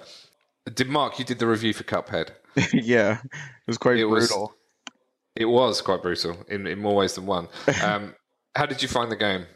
Did 0.74 0.88
Mark? 0.88 1.18
You 1.18 1.24
did 1.24 1.38
the 1.38 1.46
review 1.46 1.72
for 1.72 1.84
Cuphead. 1.84 2.30
yeah, 2.72 3.18
it 3.24 3.66
was 3.66 3.78
quite 3.78 3.98
It 3.98 4.04
was- 4.06 4.28
brutal. 4.28 4.54
It 5.36 5.44
was 5.44 5.80
quite 5.80 6.02
brutal 6.02 6.36
in, 6.48 6.66
in 6.66 6.80
more 6.80 6.96
ways 6.96 7.14
than 7.14 7.24
one. 7.24 7.46
Um, 7.84 8.16
how 8.56 8.66
did 8.66 8.82
you 8.82 8.88
find 8.88 9.10
the 9.12 9.16
game? 9.16 9.46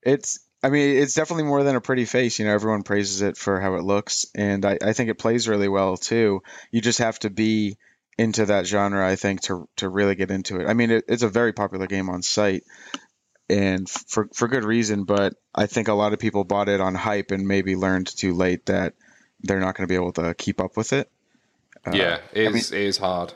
It's 0.00 0.38
I 0.62 0.70
mean, 0.70 0.96
it's 0.96 1.14
definitely 1.14 1.44
more 1.44 1.64
than 1.64 1.76
a 1.76 1.80
pretty 1.80 2.04
face. 2.04 2.38
You 2.38 2.44
know, 2.46 2.54
everyone 2.54 2.84
praises 2.84 3.20
it 3.20 3.36
for 3.36 3.60
how 3.60 3.74
it 3.74 3.84
looks, 3.84 4.26
and 4.34 4.64
I, 4.64 4.78
I 4.82 4.92
think 4.92 5.10
it 5.10 5.18
plays 5.18 5.48
really 5.48 5.68
well 5.68 5.96
too. 5.96 6.42
You 6.70 6.80
just 6.80 7.00
have 7.00 7.18
to 7.20 7.30
be 7.30 7.76
into 8.16 8.46
that 8.46 8.66
genre, 8.66 9.06
I 9.06 9.16
think, 9.16 9.42
to 9.42 9.68
to 9.76 9.88
really 9.88 10.14
get 10.14 10.30
into 10.30 10.60
it. 10.60 10.68
I 10.68 10.74
mean, 10.74 10.90
it, 10.90 11.04
it's 11.08 11.24
a 11.24 11.28
very 11.28 11.52
popular 11.52 11.86
game 11.86 12.08
on 12.08 12.22
site, 12.22 12.64
and 13.50 13.88
for 13.88 14.28
for 14.32 14.46
good 14.46 14.64
reason. 14.64 15.04
But 15.04 15.34
I 15.54 15.66
think 15.66 15.88
a 15.88 15.94
lot 15.94 16.12
of 16.12 16.20
people 16.20 16.44
bought 16.44 16.68
it 16.68 16.80
on 16.80 16.94
hype 16.94 17.32
and 17.32 17.46
maybe 17.48 17.74
learned 17.74 18.06
too 18.06 18.34
late 18.34 18.66
that 18.66 18.94
they're 19.40 19.60
not 19.60 19.76
going 19.76 19.88
to 19.88 19.92
be 19.92 19.96
able 19.96 20.12
to 20.12 20.34
keep 20.34 20.60
up 20.60 20.76
with 20.76 20.92
it. 20.92 21.10
Uh, 21.84 21.92
yeah, 21.94 22.18
it 22.32 22.54
is, 22.54 22.70
it 22.70 22.80
is 22.80 22.98
hard. 22.98 23.34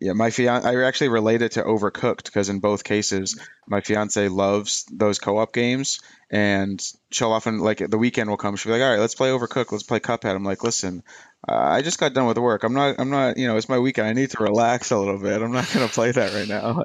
Yeah, 0.00 0.12
my 0.12 0.30
fiance, 0.30 0.68
I 0.68 0.84
actually 0.84 1.08
related 1.08 1.46
it 1.46 1.52
to 1.52 1.62
Overcooked 1.64 2.24
because 2.24 2.48
in 2.48 2.60
both 2.60 2.84
cases, 2.84 3.40
my 3.66 3.80
fiance 3.80 4.28
loves 4.28 4.84
those 4.92 5.18
co-op 5.18 5.52
games, 5.52 6.00
and 6.30 6.82
she'll 7.10 7.32
often 7.32 7.58
like 7.58 7.78
the 7.78 7.98
weekend 7.98 8.28
will 8.28 8.36
come. 8.36 8.56
She'll 8.56 8.70
be 8.70 8.78
like, 8.78 8.84
"All 8.84 8.92
right, 8.92 9.00
let's 9.00 9.14
play 9.14 9.30
Overcooked. 9.30 9.72
Let's 9.72 9.84
play 9.84 10.00
Cuphead." 10.00 10.34
I'm 10.34 10.44
like, 10.44 10.62
"Listen, 10.62 11.02
uh, 11.48 11.54
I 11.54 11.82
just 11.82 11.98
got 11.98 12.12
done 12.12 12.26
with 12.26 12.36
work. 12.36 12.64
I'm 12.64 12.74
not. 12.74 12.96
I'm 12.98 13.10
not. 13.10 13.38
You 13.38 13.46
know, 13.48 13.56
it's 13.56 13.68
my 13.68 13.78
weekend. 13.78 14.08
I 14.08 14.12
need 14.12 14.30
to 14.30 14.42
relax 14.42 14.90
a 14.90 14.98
little 14.98 15.18
bit. 15.18 15.40
I'm 15.40 15.52
not 15.52 15.72
going 15.72 15.88
to 15.88 15.92
play 15.92 16.12
that 16.12 16.34
right 16.34 16.48
now." 16.48 16.82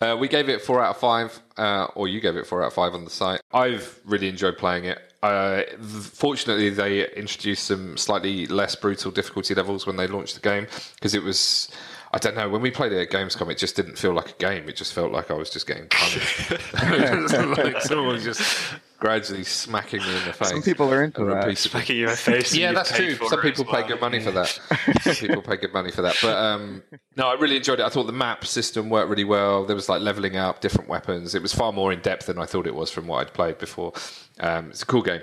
uh, 0.06 0.16
we 0.16 0.28
gave 0.28 0.48
it 0.48 0.60
four 0.62 0.82
out 0.82 0.96
of 0.96 1.00
five, 1.00 1.40
uh, 1.56 1.86
or 1.94 2.08
you 2.08 2.20
gave 2.20 2.36
it 2.36 2.46
four 2.46 2.62
out 2.62 2.68
of 2.68 2.74
five 2.74 2.94
on 2.94 3.04
the 3.04 3.10
site. 3.10 3.40
I've 3.52 3.98
really 4.04 4.28
enjoyed 4.28 4.58
playing 4.58 4.84
it. 4.84 4.98
Uh, 5.22 5.62
fortunately, 5.80 6.70
they 6.70 7.06
introduced 7.10 7.64
some 7.64 7.96
slightly 7.96 8.46
less 8.46 8.74
brutal 8.74 9.10
difficulty 9.10 9.54
levels 9.54 9.86
when 9.86 9.96
they 9.96 10.06
launched 10.06 10.34
the 10.34 10.40
game 10.40 10.66
because 10.94 11.14
it 11.14 11.22
was. 11.22 11.70
I 12.12 12.18
don't 12.18 12.34
know. 12.34 12.48
When 12.48 12.60
we 12.60 12.72
played 12.72 12.92
it 12.92 13.00
at 13.00 13.10
Gamescom, 13.10 13.50
it 13.52 13.58
just 13.58 13.76
didn't 13.76 13.96
feel 13.96 14.12
like 14.12 14.30
a 14.30 14.34
game. 14.34 14.68
It 14.68 14.74
just 14.74 14.92
felt 14.92 15.12
like 15.12 15.30
I 15.30 15.34
was 15.34 15.48
just 15.48 15.66
getting 15.66 15.86
punished. 15.88 16.50
like 17.56 17.82
someone 17.82 18.08
was 18.08 18.24
just 18.24 18.74
gradually 18.98 19.44
smacking 19.44 20.00
me 20.00 20.16
in 20.16 20.24
the 20.24 20.32
face. 20.32 20.48
Some 20.48 20.62
people 20.62 20.92
are 20.92 21.04
into 21.04 21.24
that. 21.24 21.56
Smacking 21.56 21.96
you 21.96 22.04
in 22.04 22.10
the 22.10 22.16
face. 22.16 22.52
Yeah, 22.54 22.72
that's 22.72 22.90
true. 22.90 23.14
Some 23.14 23.40
people 23.40 23.64
as 23.64 23.70
pay 23.70 23.80
well. 23.80 23.88
good 23.88 24.00
money 24.00 24.18
for 24.18 24.32
that. 24.32 24.48
Some 25.02 25.14
people 25.14 25.42
pay 25.42 25.56
good 25.56 25.72
money 25.72 25.92
for 25.92 26.02
that. 26.02 26.16
But 26.20 26.36
um, 26.36 26.82
no, 27.16 27.28
I 27.28 27.34
really 27.34 27.56
enjoyed 27.56 27.78
it. 27.78 27.84
I 27.84 27.88
thought 27.88 28.06
the 28.06 28.12
map 28.12 28.44
system 28.44 28.90
worked 28.90 29.08
really 29.08 29.24
well. 29.24 29.64
There 29.64 29.76
was 29.76 29.88
like 29.88 30.02
leveling 30.02 30.36
up, 30.36 30.60
different 30.60 30.88
weapons. 30.88 31.36
It 31.36 31.42
was 31.42 31.52
far 31.52 31.72
more 31.72 31.92
in 31.92 32.00
depth 32.00 32.26
than 32.26 32.38
I 32.38 32.44
thought 32.44 32.66
it 32.66 32.74
was 32.74 32.90
from 32.90 33.06
what 33.06 33.20
I'd 33.20 33.34
played 33.34 33.58
before. 33.58 33.92
Um, 34.40 34.70
it's 34.70 34.82
a 34.82 34.86
cool 34.86 35.02
game, 35.02 35.22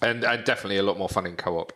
and 0.00 0.24
and 0.24 0.44
definitely 0.44 0.78
a 0.78 0.82
lot 0.82 0.96
more 0.96 1.10
fun 1.10 1.26
in 1.26 1.36
co-op. 1.36 1.74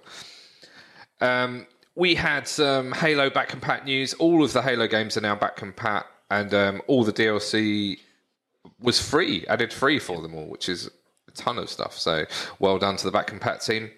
Um, 1.20 1.66
we 1.95 2.14
had 2.14 2.47
some 2.47 2.93
Halo 2.93 3.30
back 3.30 3.51
compat 3.51 3.84
news. 3.84 4.14
All 4.14 4.43
of 4.45 4.53
the 4.53 4.62
Halo 4.62 4.86
games 4.86 5.16
are 5.16 5.20
now 5.20 5.34
back 5.34 5.57
compat, 5.57 6.05
and 6.30 6.53
um, 6.55 6.82
all 6.86 7.05
the 7.05 7.12
DLC 7.12 7.99
was 8.80 9.01
free, 9.01 9.45
added 9.49 9.72
free 9.72 9.99
for 9.99 10.22
them 10.22 10.34
all, 10.34 10.47
which 10.47 10.68
is 10.68 10.91
a 11.28 11.32
ton 11.32 11.59
of 11.59 11.68
stuff. 11.68 11.99
So 11.99 12.24
well 12.59 12.78
done 12.78 12.97
to 12.97 13.05
the 13.05 13.11
back 13.11 13.26
compat 13.28 13.64
team. 13.64 13.91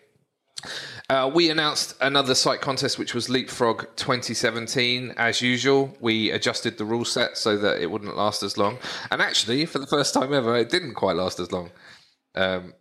Uh, 1.10 1.30
we 1.32 1.50
announced 1.50 1.94
another 2.00 2.34
site 2.34 2.60
contest, 2.60 2.98
which 2.98 3.14
was 3.14 3.28
Leapfrog 3.28 3.86
2017. 3.96 5.14
As 5.16 5.42
usual, 5.42 5.94
we 6.00 6.30
adjusted 6.30 6.78
the 6.78 6.84
rule 6.84 7.04
set 7.04 7.36
so 7.36 7.56
that 7.58 7.80
it 7.80 7.90
wouldn't 7.90 8.16
last 8.16 8.42
as 8.42 8.56
long. 8.56 8.78
And 9.10 9.20
actually, 9.20 9.66
for 9.66 9.78
the 9.78 9.86
first 9.86 10.14
time 10.14 10.32
ever, 10.32 10.56
it 10.56 10.70
didn't 10.70 10.94
quite 10.94 11.16
last 11.16 11.40
as 11.40 11.50
long, 11.52 11.70
um, 12.34 12.74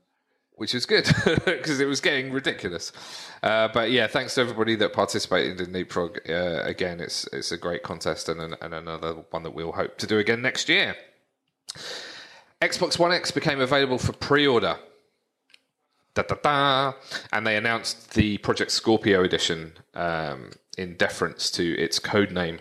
which 0.61 0.75
is 0.75 0.85
good 0.85 1.05
because 1.45 1.79
it 1.79 1.87
was 1.87 1.99
getting 1.99 2.31
ridiculous. 2.31 2.91
Uh, 3.41 3.67
but 3.69 3.89
yeah, 3.89 4.05
thanks 4.05 4.35
to 4.35 4.41
everybody 4.41 4.75
that 4.75 4.93
participated 4.93 5.59
in 5.59 5.73
Leapfrog. 5.73 6.19
Uh, 6.29 6.61
again, 6.63 6.99
it's 6.99 7.27
it's 7.33 7.51
a 7.51 7.57
great 7.57 7.81
contest 7.81 8.29
and, 8.29 8.39
an, 8.39 8.55
and 8.61 8.75
another 8.75 9.13
one 9.31 9.41
that 9.41 9.55
we'll 9.55 9.71
hope 9.71 9.97
to 9.97 10.05
do 10.05 10.19
again 10.19 10.39
next 10.39 10.69
year. 10.69 10.95
Xbox 12.61 12.99
One 12.99 13.11
X 13.11 13.31
became 13.31 13.59
available 13.59 13.97
for 13.97 14.13
pre-order. 14.13 14.77
Da, 16.13 16.21
da, 16.21 16.35
da. 16.35 16.93
And 17.33 17.47
they 17.47 17.57
announced 17.57 18.13
the 18.13 18.37
Project 18.37 18.69
Scorpio 18.69 19.23
edition 19.23 19.73
um, 19.95 20.51
in 20.77 20.95
deference 20.95 21.49
to 21.51 21.75
its 21.79 21.97
code 21.97 22.31
name 22.31 22.59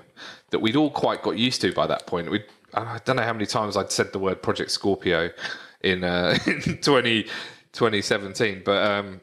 that 0.49 0.61
we'd 0.61 0.75
all 0.75 0.91
quite 0.91 1.23
got 1.23 1.37
used 1.37 1.61
to 1.61 1.73
by 1.75 1.87
that 1.87 2.07
point. 2.07 2.31
we 2.31 2.45
I 2.73 2.99
don't 3.05 3.17
know 3.17 3.25
how 3.25 3.35
many 3.35 3.45
times 3.45 3.77
I'd 3.77 3.93
said 3.93 4.13
the 4.13 4.19
word 4.19 4.41
Project 4.41 4.71
Scorpio 4.71 5.29
in, 5.83 6.03
uh, 6.03 6.39
in 6.47 6.79
20, 6.79 7.27
2017, 7.73 8.63
but 8.65 8.83
um, 8.83 9.21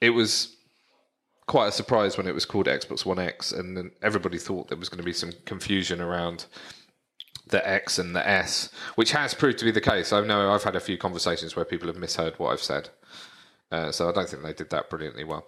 it 0.00 0.10
was 0.10 0.56
quite 1.46 1.68
a 1.68 1.72
surprise 1.72 2.16
when 2.16 2.26
it 2.26 2.34
was 2.34 2.44
called 2.44 2.66
Xbox 2.66 3.04
One 3.04 3.18
X, 3.18 3.52
and 3.52 3.76
then 3.76 3.90
everybody 4.02 4.38
thought 4.38 4.68
there 4.68 4.78
was 4.78 4.88
going 4.88 4.98
to 4.98 5.04
be 5.04 5.12
some 5.12 5.32
confusion 5.46 6.00
around 6.00 6.46
the 7.48 7.66
X 7.66 7.98
and 7.98 8.14
the 8.14 8.28
S, 8.28 8.70
which 8.94 9.10
has 9.12 9.34
proved 9.34 9.58
to 9.58 9.64
be 9.64 9.70
the 9.70 9.80
case. 9.80 10.12
I 10.12 10.20
know 10.20 10.52
I've 10.52 10.62
had 10.62 10.76
a 10.76 10.80
few 10.80 10.98
conversations 10.98 11.56
where 11.56 11.64
people 11.64 11.88
have 11.88 11.96
misheard 11.96 12.38
what 12.38 12.52
I've 12.52 12.62
said. 12.62 12.90
Uh, 13.70 13.92
so 13.92 14.08
I 14.08 14.12
don't 14.12 14.28
think 14.28 14.42
they 14.42 14.52
did 14.52 14.70
that 14.70 14.88
brilliantly 14.88 15.24
well. 15.24 15.46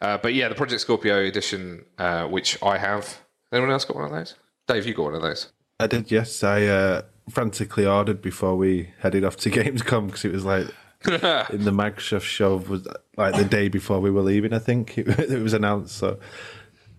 Uh, 0.00 0.18
but 0.18 0.34
yeah, 0.34 0.48
the 0.48 0.54
Project 0.54 0.80
Scorpio 0.80 1.24
edition, 1.24 1.84
uh, 1.98 2.26
which 2.26 2.60
I 2.62 2.78
have. 2.78 3.20
Anyone 3.52 3.70
else 3.70 3.84
got 3.84 3.96
one 3.96 4.06
of 4.06 4.10
those? 4.10 4.34
Dave, 4.66 4.86
you 4.86 4.94
got 4.94 5.04
one 5.04 5.14
of 5.14 5.22
those. 5.22 5.48
I 5.78 5.86
did, 5.86 6.10
yes. 6.10 6.42
I 6.42 6.64
uh, 6.64 7.02
frantically 7.30 7.86
ordered 7.86 8.20
before 8.20 8.56
we 8.56 8.90
headed 9.00 9.24
off 9.24 9.36
to 9.38 9.50
Gamescom 9.50 10.06
because 10.06 10.24
it 10.24 10.32
was 10.32 10.44
like 10.44 10.66
in 11.06 11.64
the 11.64 11.70
Microsoft 11.70 12.22
show 12.22 12.56
was 12.56 12.86
like 13.16 13.34
the 13.34 13.44
day 13.44 13.68
before 13.68 14.00
we 14.00 14.10
were 14.10 14.22
leaving. 14.22 14.52
I 14.52 14.58
think 14.58 14.98
it, 14.98 15.08
it 15.18 15.42
was 15.42 15.54
announced. 15.54 15.96
So 15.96 16.18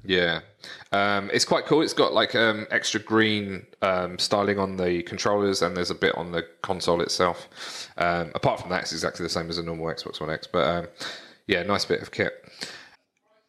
Yeah, 0.03 0.41
um, 0.91 1.29
it's 1.31 1.45
quite 1.45 1.65
cool. 1.65 1.81
It's 1.81 1.93
got 1.93 2.13
like 2.13 2.33
um, 2.33 2.65
extra 2.71 2.99
green 2.99 3.65
um, 3.83 4.17
styling 4.17 4.57
on 4.57 4.77
the 4.77 5.03
controllers, 5.03 5.61
and 5.61 5.77
there's 5.77 5.91
a 5.91 5.95
bit 5.95 6.15
on 6.15 6.31
the 6.31 6.43
console 6.63 7.01
itself. 7.01 7.89
Um, 7.97 8.31
apart 8.33 8.59
from 8.59 8.71
that, 8.71 8.81
it's 8.81 8.91
exactly 8.91 9.23
the 9.23 9.29
same 9.29 9.49
as 9.49 9.59
a 9.59 9.63
normal 9.63 9.85
Xbox 9.87 10.19
One 10.19 10.31
X. 10.31 10.47
But 10.47 10.67
um, 10.67 10.87
yeah, 11.45 11.61
nice 11.63 11.85
bit 11.85 12.01
of 12.01 12.11
kit. 12.11 12.33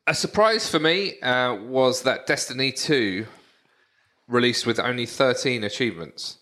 A 0.06 0.14
surprise 0.14 0.68
for 0.68 0.80
me 0.80 1.20
uh, 1.20 1.54
was 1.54 2.02
that 2.02 2.26
Destiny 2.26 2.72
2 2.72 3.26
released 4.28 4.66
with 4.66 4.78
only 4.80 5.06
13 5.06 5.64
achievements. 5.64 6.38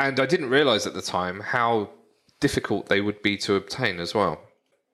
And 0.00 0.18
I 0.18 0.26
didn't 0.26 0.50
realize 0.50 0.86
at 0.86 0.94
the 0.94 1.02
time 1.02 1.40
how 1.40 1.90
difficult 2.44 2.90
they 2.90 3.00
would 3.00 3.22
be 3.22 3.38
to 3.38 3.54
obtain 3.54 3.98
as 3.98 4.14
well, 4.14 4.38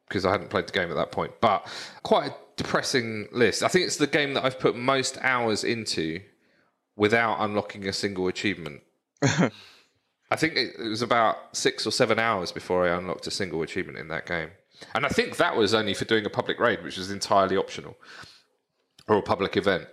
because 0.07 0.25
I 0.25 0.31
hadn't 0.31 0.51
played 0.51 0.69
the 0.69 0.73
game 0.73 0.89
at 0.89 0.95
that 0.95 1.11
point. 1.11 1.33
But 1.41 1.67
quite 2.05 2.31
a 2.31 2.35
depressing 2.55 3.27
list. 3.33 3.65
I 3.65 3.69
think 3.69 3.87
it's 3.87 3.97
the 3.97 4.07
game 4.07 4.35
that 4.35 4.45
I've 4.45 4.61
put 4.61 4.77
most 4.77 5.19
hours 5.21 5.65
into 5.65 6.21
without 6.95 7.39
unlocking 7.41 7.89
a 7.89 7.93
single 7.93 8.29
achievement. 8.29 8.83
I 9.23 10.37
think 10.37 10.55
it 10.55 10.77
it 10.79 10.89
was 10.89 11.03
about 11.03 11.57
six 11.57 11.89
or 11.89 11.91
seven 11.91 12.21
hours 12.21 12.53
before 12.53 12.87
I 12.87 12.97
unlocked 12.97 13.27
a 13.27 13.33
single 13.33 13.63
achievement 13.63 13.99
in 13.99 14.07
that 14.09 14.27
game. 14.27 14.51
And 14.95 15.05
I 15.05 15.09
think 15.09 15.39
that 15.39 15.57
was 15.57 15.75
only 15.75 15.95
for 15.95 16.05
doing 16.05 16.25
a 16.25 16.31
public 16.31 16.61
raid, 16.61 16.85
which 16.85 16.99
was 16.99 17.11
entirely 17.11 17.57
optional, 17.57 17.97
or 19.09 19.17
a 19.17 19.23
public 19.23 19.57
event. 19.57 19.89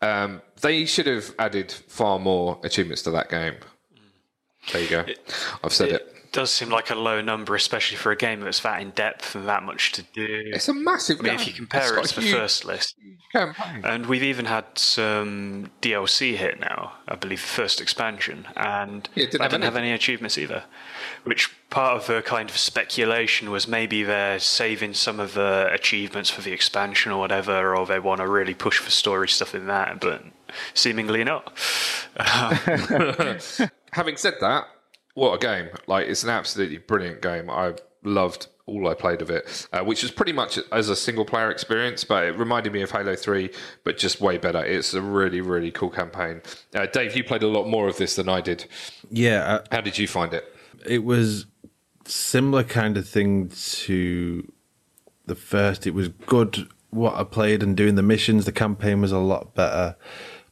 Um, 0.00 0.40
they 0.60 0.84
should 0.86 1.08
have 1.08 1.34
added 1.36 1.72
far 1.72 2.20
more 2.20 2.60
achievements 2.62 3.02
to 3.02 3.10
that 3.10 3.28
game. 3.28 3.56
There 4.72 4.80
you 4.80 4.88
go. 4.88 5.04
I've 5.64 5.72
said 5.72 5.88
it. 5.88 5.94
It 5.94 6.21
does 6.32 6.50
seem 6.50 6.70
like 6.70 6.90
a 6.90 6.94
low 6.94 7.20
number, 7.20 7.54
especially 7.54 7.96
for 7.98 8.10
a 8.10 8.16
game 8.16 8.40
that's 8.40 8.60
that 8.60 8.80
in 8.80 8.90
depth 8.90 9.34
and 9.34 9.46
that 9.46 9.62
much 9.62 9.92
to 9.92 10.02
do. 10.02 10.26
It's 10.46 10.68
a 10.68 10.74
massive 10.74 11.20
I 11.20 11.22
mean, 11.22 11.32
game. 11.32 11.40
if 11.40 11.46
you 11.46 11.52
compare 11.52 11.98
It's 11.98 12.10
it 12.12 12.14
to 12.14 12.20
the 12.20 12.26
huge 12.26 12.36
first 12.36 12.64
list, 12.64 12.96
campaign. 13.32 13.84
and 13.84 14.06
we've 14.06 14.22
even 14.22 14.46
had 14.46 14.64
some 14.76 15.70
DLC 15.82 16.34
hit 16.36 16.58
now. 16.58 16.94
I 17.06 17.16
believe 17.16 17.40
the 17.40 17.46
first 17.46 17.80
expansion, 17.80 18.46
and 18.56 19.08
Yeah, 19.14 19.26
didn't 19.26 19.42
have 19.42 19.50
didn't 19.50 19.64
have 19.64 19.76
any 19.76 19.92
achievements 19.92 20.38
either. 20.38 20.64
Which 21.24 21.50
part 21.70 21.96
of 21.98 22.06
the 22.06 22.22
kind 22.22 22.48
of 22.50 22.56
speculation 22.56 23.50
was 23.50 23.68
maybe 23.68 24.02
they're 24.02 24.38
saving 24.38 24.94
some 24.94 25.20
of 25.20 25.34
the 25.34 25.68
achievements 25.72 26.30
for 26.30 26.40
the 26.40 26.52
expansion 26.52 27.12
or 27.12 27.18
whatever, 27.20 27.76
or 27.76 27.86
they 27.86 27.98
want 28.00 28.20
to 28.20 28.26
really 28.26 28.54
push 28.54 28.78
for 28.78 28.90
story 28.90 29.28
stuff 29.28 29.54
in 29.54 29.66
that, 29.66 30.00
but 30.00 30.24
seemingly 30.74 31.24
not. 31.24 31.52
Having 33.92 34.16
said 34.16 34.34
that, 34.40 34.64
what 35.14 35.34
a 35.34 35.38
game! 35.38 35.68
Like 35.86 36.08
it's 36.08 36.22
an 36.24 36.30
absolutely 36.30 36.78
brilliant 36.78 37.22
game. 37.22 37.50
I 37.50 37.74
loved 38.04 38.48
all 38.66 38.88
I 38.88 38.94
played 38.94 39.20
of 39.22 39.28
it, 39.30 39.66
uh, 39.72 39.80
which 39.82 40.02
was 40.02 40.10
pretty 40.12 40.32
much 40.32 40.58
as 40.70 40.88
a 40.88 40.96
single 40.96 41.24
player 41.24 41.50
experience, 41.50 42.04
but 42.04 42.24
it 42.24 42.38
reminded 42.38 42.72
me 42.72 42.82
of 42.82 42.90
Halo 42.90 43.16
Three, 43.16 43.50
but 43.84 43.98
just 43.98 44.20
way 44.20 44.38
better. 44.38 44.64
It's 44.64 44.94
a 44.94 45.02
really 45.02 45.40
really 45.40 45.70
cool 45.70 45.90
campaign. 45.90 46.42
Uh, 46.74 46.86
Dave, 46.86 47.16
you 47.16 47.24
played 47.24 47.42
a 47.42 47.48
lot 47.48 47.66
more 47.68 47.88
of 47.88 47.96
this 47.96 48.16
than 48.16 48.28
I 48.28 48.40
did. 48.40 48.66
yeah, 49.10 49.60
How 49.70 49.80
did 49.80 49.98
you 49.98 50.06
find 50.08 50.32
it? 50.32 50.44
it 50.86 51.04
was 51.04 51.46
similar 52.06 52.64
kind 52.64 52.96
of 52.96 53.08
thing 53.08 53.48
to 53.48 54.50
the 55.26 55.34
first. 55.36 55.86
It 55.86 55.94
was 55.94 56.08
good 56.08 56.68
what 56.90 57.14
I 57.14 57.22
played 57.24 57.62
and 57.62 57.76
doing 57.76 57.94
the 57.94 58.02
missions. 58.02 58.44
The 58.44 58.52
campaign 58.52 59.00
was 59.00 59.12
a 59.12 59.18
lot 59.18 59.54
better. 59.54 59.96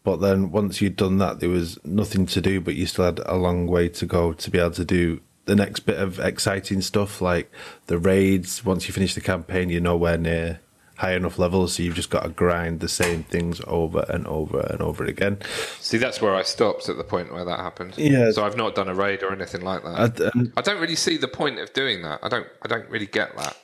But 0.03 0.17
then 0.17 0.51
once 0.51 0.81
you'd 0.81 0.97
done 0.97 1.19
that, 1.19 1.41
there 1.41 1.51
was 1.51 1.79
nothing 1.85 2.27
to 2.27 2.41
do, 2.41 2.61
but 2.61 2.75
you 2.75 2.87
still 2.87 3.05
had 3.05 3.21
a 3.27 3.37
long 3.37 3.67
way 3.67 3.89
to 3.91 4.07
go 4.07 4.33
to 4.33 4.51
be 4.51 4.59
able 4.59 4.71
to 4.73 4.85
do 4.85 5.21
the 5.45 5.57
next 5.57 5.81
bit 5.81 5.99
of 5.99 6.19
exciting 6.19 6.81
stuff 6.81 7.21
like 7.21 7.51
the 7.87 7.99
raids. 7.99 8.65
Once 8.65 8.87
you 8.87 8.95
finish 8.95 9.15
the 9.15 9.21
campaign, 9.21 9.69
you're 9.69 9.81
nowhere 9.81 10.17
near 10.17 10.61
high 11.01 11.15
enough 11.15 11.39
levels, 11.39 11.75
so 11.75 11.83
you've 11.83 11.95
just 11.95 12.11
got 12.11 12.23
to 12.23 12.29
grind 12.29 12.81
the 12.81 12.89
same 12.89 13.25
things 13.25 13.61
over 13.67 14.05
and 14.09 14.27
over 14.27 14.61
and 14.61 14.83
over 14.83 15.05
again. 15.05 15.39
See, 15.81 15.97
that's 15.97 16.21
where 16.21 16.35
I 16.35 16.43
stopped 16.43 16.91
at 16.91 16.99
the 16.99 17.05
point 17.05 17.33
where 17.33 17.45
that 17.45 17.59
happened. 17.59 17.95
Yeah. 17.97 18.31
So 18.31 18.45
I've 18.45 18.57
not 18.57 18.75
done 18.75 18.89
a 18.89 18.95
raid 18.95 19.23
or 19.23 19.33
anything 19.33 19.63
like 19.63 19.83
that. 19.83 19.99
I, 19.99 20.05
and 20.05 20.49
um, 20.49 20.53
I 20.59 20.61
don't 20.61 20.81
really 20.81 20.97
see 20.97 21.17
the 21.17 21.29
point 21.29 21.59
of 21.59 21.73
doing 21.73 22.03
that. 22.03 22.21
I 22.23 22.29
don't. 22.29 22.47
I 22.63 22.69
don't 22.69 22.89
really 22.91 23.07
get 23.07 23.35
that. 23.37 23.57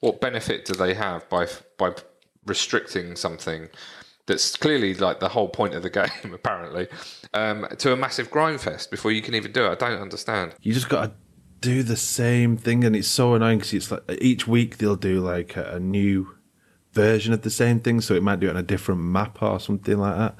What 0.00 0.20
benefit 0.20 0.64
do 0.64 0.72
they 0.72 0.94
have 0.94 1.28
by 1.28 1.46
by 1.78 1.94
restricting 2.46 3.16
something 3.16 3.68
that's 4.26 4.56
clearly 4.56 4.94
like 4.94 5.20
the 5.20 5.28
whole 5.28 5.48
point 5.48 5.74
of 5.74 5.82
the 5.82 5.90
game, 6.00 6.32
apparently, 6.32 6.88
um, 7.32 7.66
to 7.78 7.92
a 7.92 7.96
massive 7.96 8.30
grind 8.30 8.60
fest 8.60 8.90
before 8.90 9.12
you 9.12 9.22
can 9.22 9.34
even 9.34 9.52
do 9.52 9.64
it? 9.66 9.70
I 9.70 9.74
don't 9.74 10.00
understand. 10.00 10.54
you 10.62 10.72
just 10.72 10.88
got 10.88 11.04
to 11.06 11.12
do 11.60 11.82
the 11.82 11.96
same 11.96 12.56
thing, 12.56 12.84
and 12.84 12.94
it's 12.94 13.08
so 13.08 13.34
annoying 13.34 13.58
because 13.58 13.72
it's 13.72 13.90
like 13.90 14.02
each 14.20 14.46
week 14.46 14.78
they'll 14.78 14.96
do 14.96 15.20
like 15.20 15.56
a, 15.56 15.76
a 15.76 15.80
new 15.80 16.36
version 16.92 17.32
of 17.32 17.42
the 17.42 17.50
same 17.50 17.80
thing, 17.80 18.00
so 18.00 18.14
it 18.14 18.22
might 18.22 18.40
do 18.40 18.46
it 18.46 18.50
on 18.50 18.56
a 18.56 18.62
different 18.62 19.00
map 19.00 19.42
or 19.42 19.58
something 19.60 19.98
like 19.98 20.16
that. 20.16 20.36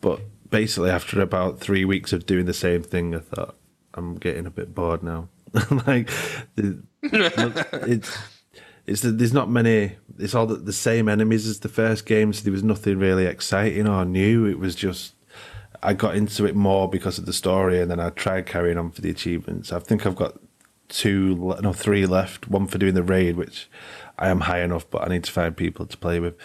But 0.00 0.20
basically, 0.50 0.90
after 0.90 1.20
about 1.20 1.60
three 1.60 1.84
weeks 1.84 2.12
of 2.12 2.26
doing 2.26 2.46
the 2.46 2.54
same 2.54 2.82
thing, 2.82 3.14
I 3.14 3.20
thought 3.20 3.56
I'm 3.94 4.16
getting 4.16 4.46
a 4.46 4.50
bit 4.50 4.74
bored 4.74 5.02
now. 5.02 5.28
like, 5.86 6.10
the, 6.56 6.82
it's 7.02 8.18
it's 8.86 9.02
there's 9.02 9.32
not 9.32 9.50
many. 9.50 9.96
It's 10.18 10.34
all 10.34 10.46
the, 10.46 10.56
the 10.56 10.72
same 10.72 11.08
enemies 11.08 11.46
as 11.46 11.60
the 11.60 11.68
first 11.68 12.06
game, 12.06 12.32
so 12.32 12.42
there 12.42 12.52
was 12.52 12.62
nothing 12.62 12.98
really 12.98 13.26
exciting 13.26 13.86
or 13.86 14.04
new. 14.04 14.46
It 14.46 14.58
was 14.58 14.74
just 14.74 15.14
I 15.82 15.92
got 15.92 16.16
into 16.16 16.46
it 16.46 16.54
more 16.54 16.88
because 16.88 17.18
of 17.18 17.26
the 17.26 17.32
story, 17.32 17.80
and 17.80 17.90
then 17.90 18.00
I 18.00 18.10
tried 18.10 18.46
carrying 18.46 18.78
on 18.78 18.90
for 18.90 19.00
the 19.00 19.10
achievements. 19.10 19.72
I 19.72 19.78
think 19.80 20.06
I've 20.06 20.16
got 20.16 20.38
two, 20.88 21.56
no, 21.62 21.72
three 21.72 22.06
left. 22.06 22.48
One 22.48 22.66
for 22.66 22.78
doing 22.78 22.94
the 22.94 23.02
raid, 23.02 23.36
which 23.36 23.68
I 24.18 24.28
am 24.28 24.40
high 24.40 24.62
enough, 24.62 24.88
but 24.88 25.02
I 25.02 25.08
need 25.08 25.24
to 25.24 25.32
find 25.32 25.56
people 25.56 25.86
to 25.86 25.96
play 25.96 26.20
with. 26.20 26.36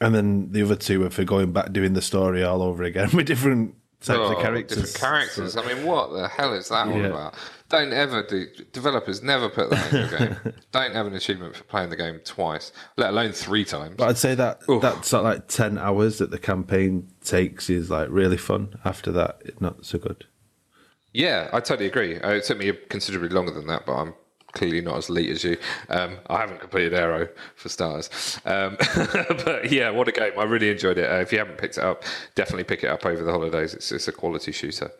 And 0.00 0.14
then 0.14 0.52
the 0.52 0.62
other 0.62 0.76
two 0.76 1.04
are 1.04 1.10
for 1.10 1.24
going 1.24 1.52
back 1.52 1.72
doing 1.72 1.94
the 1.94 2.02
story 2.02 2.44
all 2.44 2.62
over 2.62 2.82
again 2.84 3.10
with 3.14 3.26
different 3.26 3.74
types 4.00 4.18
Oh, 4.20 4.32
of 4.36 4.42
characters. 4.42 4.78
Different 4.92 4.96
characters. 5.00 5.56
I 5.56 5.66
mean, 5.66 5.84
what 5.84 6.12
the 6.12 6.28
hell 6.28 6.52
is 6.54 6.68
that 6.68 6.86
all 6.88 7.04
about? 7.04 7.34
Don't 7.68 7.92
ever 7.92 8.22
do. 8.22 8.46
Developers 8.72 9.22
never 9.22 9.50
put 9.50 9.68
that 9.70 9.92
in 9.92 10.08
your 10.08 10.18
game. 10.44 10.54
Don't 10.72 10.94
have 10.94 11.06
an 11.06 11.14
achievement 11.14 11.54
for 11.54 11.64
playing 11.64 11.90
the 11.90 11.96
game 11.96 12.20
twice, 12.24 12.72
let 12.96 13.10
alone 13.10 13.32
three 13.32 13.64
times. 13.64 13.96
But 13.98 14.08
I'd 14.08 14.18
say 14.18 14.34
that 14.36 14.62
Oof. 14.70 14.80
that 14.80 15.04
sort 15.04 15.24
like 15.24 15.48
ten 15.48 15.76
hours 15.76 16.18
that 16.18 16.30
the 16.30 16.38
campaign 16.38 17.08
takes 17.22 17.68
is 17.68 17.90
like 17.90 18.08
really 18.10 18.38
fun. 18.38 18.78
After 18.84 19.12
that, 19.12 19.42
it's 19.44 19.60
not 19.60 19.84
so 19.84 19.98
good. 19.98 20.24
Yeah, 21.12 21.50
I 21.52 21.60
totally 21.60 21.88
agree. 21.88 22.18
Uh, 22.18 22.30
it 22.30 22.44
took 22.44 22.58
me 22.58 22.72
considerably 22.88 23.30
longer 23.30 23.52
than 23.52 23.66
that, 23.66 23.84
but 23.84 23.94
I'm 23.94 24.14
clearly 24.52 24.80
not 24.80 24.96
as 24.96 25.08
elite 25.08 25.30
as 25.30 25.44
you. 25.44 25.56
Um, 25.90 26.18
I 26.28 26.38
haven't 26.38 26.60
completed 26.60 26.92
Aaero 26.92 27.28
for 27.54 27.68
starters. 27.68 28.40
Um, 28.44 28.76
but 29.44 29.70
yeah, 29.70 29.90
what 29.90 30.08
a 30.08 30.12
game. 30.12 30.32
I 30.38 30.44
really 30.44 30.70
enjoyed 30.70 30.98
it. 30.98 31.10
Uh, 31.10 31.16
if 31.16 31.32
you 31.32 31.38
haven't 31.38 31.58
picked 31.58 31.76
it 31.76 31.84
up, 31.84 32.04
definitely 32.34 32.64
pick 32.64 32.82
it 32.82 32.88
up 32.88 33.04
over 33.04 33.22
the 33.22 33.30
holidays. 33.30 33.74
It's, 33.74 33.92
it's 33.92 34.08
a 34.08 34.12
quality 34.12 34.52
shooter. 34.52 34.90